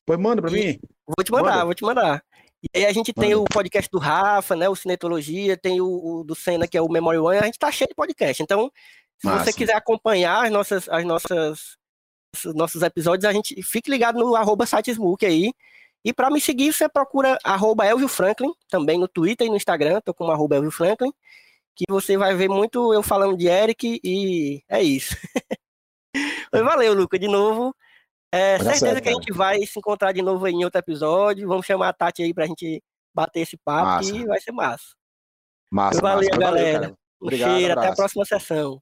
Pois 0.06 0.20
manda 0.20 0.42
pra 0.42 0.52
e 0.52 0.54
mim. 0.54 0.80
Vou 1.06 1.24
te 1.24 1.32
mandar, 1.32 1.52
manda. 1.52 1.66
vou 1.66 1.76
te 1.76 1.84
mandar. 1.84 2.24
E 2.64 2.78
aí 2.78 2.86
a 2.86 2.94
gente 2.94 3.12
tem 3.12 3.34
o 3.34 3.44
podcast 3.46 3.90
do 3.92 3.98
Rafa, 3.98 4.56
né, 4.56 4.70
o 4.70 4.76
Cinetologia, 4.76 5.58
tem 5.58 5.82
o, 5.82 5.88
o, 5.88 6.24
do 6.24 6.36
Senna, 6.36 6.68
que 6.68 6.78
é 6.78 6.82
o 6.82 6.90
Memory 6.90 7.18
One, 7.18 7.38
a 7.40 7.46
gente 7.46 7.58
tá 7.58 7.72
cheio 7.72 7.88
de 7.88 7.96
podcast. 7.96 8.44
Então, 8.44 8.72
se 9.18 9.26
Massa. 9.26 9.46
você 9.46 9.54
quiser 9.54 9.76
acompanhar 9.76 10.46
as 10.46 10.52
nossas, 10.52 10.88
as 10.88 11.04
nossas, 11.04 11.78
os 12.46 12.54
nossos 12.54 12.84
episódios, 12.84 13.26
a 13.26 13.34
gente 13.34 13.62
fique 13.64 13.90
ligado 13.90 14.20
no 14.20 14.36
arroba 14.36 14.66
sitesmook 14.66 15.26
aí, 15.26 15.52
e 16.04 16.14
para 16.14 16.30
me 16.30 16.42
seguir, 16.42 16.74
você 16.74 16.90
procura 16.90 17.38
arroba 17.44 17.86
Elvio 17.86 18.08
Franklin, 18.08 18.52
também 18.70 19.00
no 19.00 19.08
Twitter 19.08 19.48
e 19.48 19.50
no 19.50 19.56
Instagram, 19.56 20.02
tô 20.02 20.14
com 20.14 20.30
arroba 20.30 20.56
Elvio 20.56 20.72
Franklin, 20.72 21.12
que 21.76 21.86
você 21.90 22.18
vai 22.18 22.36
ver 22.36 22.50
muito 22.50 22.94
eu 22.94 23.04
falando 23.04 23.38
de 23.38 23.48
Eric 23.48 24.00
e 24.04 24.64
é 24.68 24.82
isso. 24.84 25.16
valeu, 26.52 26.94
Luca, 26.94 27.18
de 27.18 27.28
novo. 27.28 27.76
É 28.32 28.58
certeza 28.58 28.78
certo, 28.78 29.04
que 29.04 29.10
a 29.10 29.14
gente 29.14 29.34
vai 29.34 29.60
se 29.66 29.78
encontrar 29.78 30.14
de 30.14 30.22
novo 30.22 30.48
em 30.48 30.64
outro 30.64 30.80
episódio. 30.80 31.48
Vamos 31.48 31.66
chamar 31.66 31.90
a 31.90 31.94
Tati 31.94 32.24
aí 32.24 32.34
pra 32.34 32.46
gente 32.46 32.82
bater 33.14 33.42
esse 33.42 33.58
papo 33.58 33.86
massa. 33.86 34.16
e 34.16 34.26
vai 34.26 34.40
ser 34.40 34.52
massa. 34.54 34.96
Massa, 35.70 36.02
valeu, 36.02 36.30
massa. 36.30 36.40
galera. 36.40 36.80
Valeu, 36.80 36.98
um 37.22 37.26
Obrigado, 37.26 37.52
cheiro, 37.52 37.72
abraço. 37.74 37.88
até 37.88 37.94
a 37.94 37.96
próxima 37.96 38.26
sessão. 38.26 38.82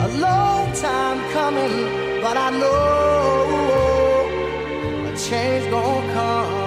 a 0.01 0.07
long 0.19 0.71
time 0.73 1.19
coming, 1.31 2.21
but 2.21 2.37
I 2.37 2.49
know 2.51 4.27
a 5.11 5.17
change 5.17 5.69
gonna 5.71 6.13
come. 6.13 6.66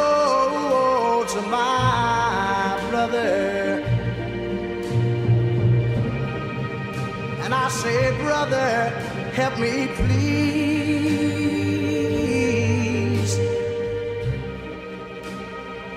say, 8.51 8.57
brother, 8.57 8.89
help 9.33 9.59
me 9.59 9.87
please. 9.87 10.51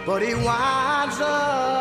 But 0.07 0.23
he 0.23 0.35
winds 0.35 1.21
up 1.21 1.74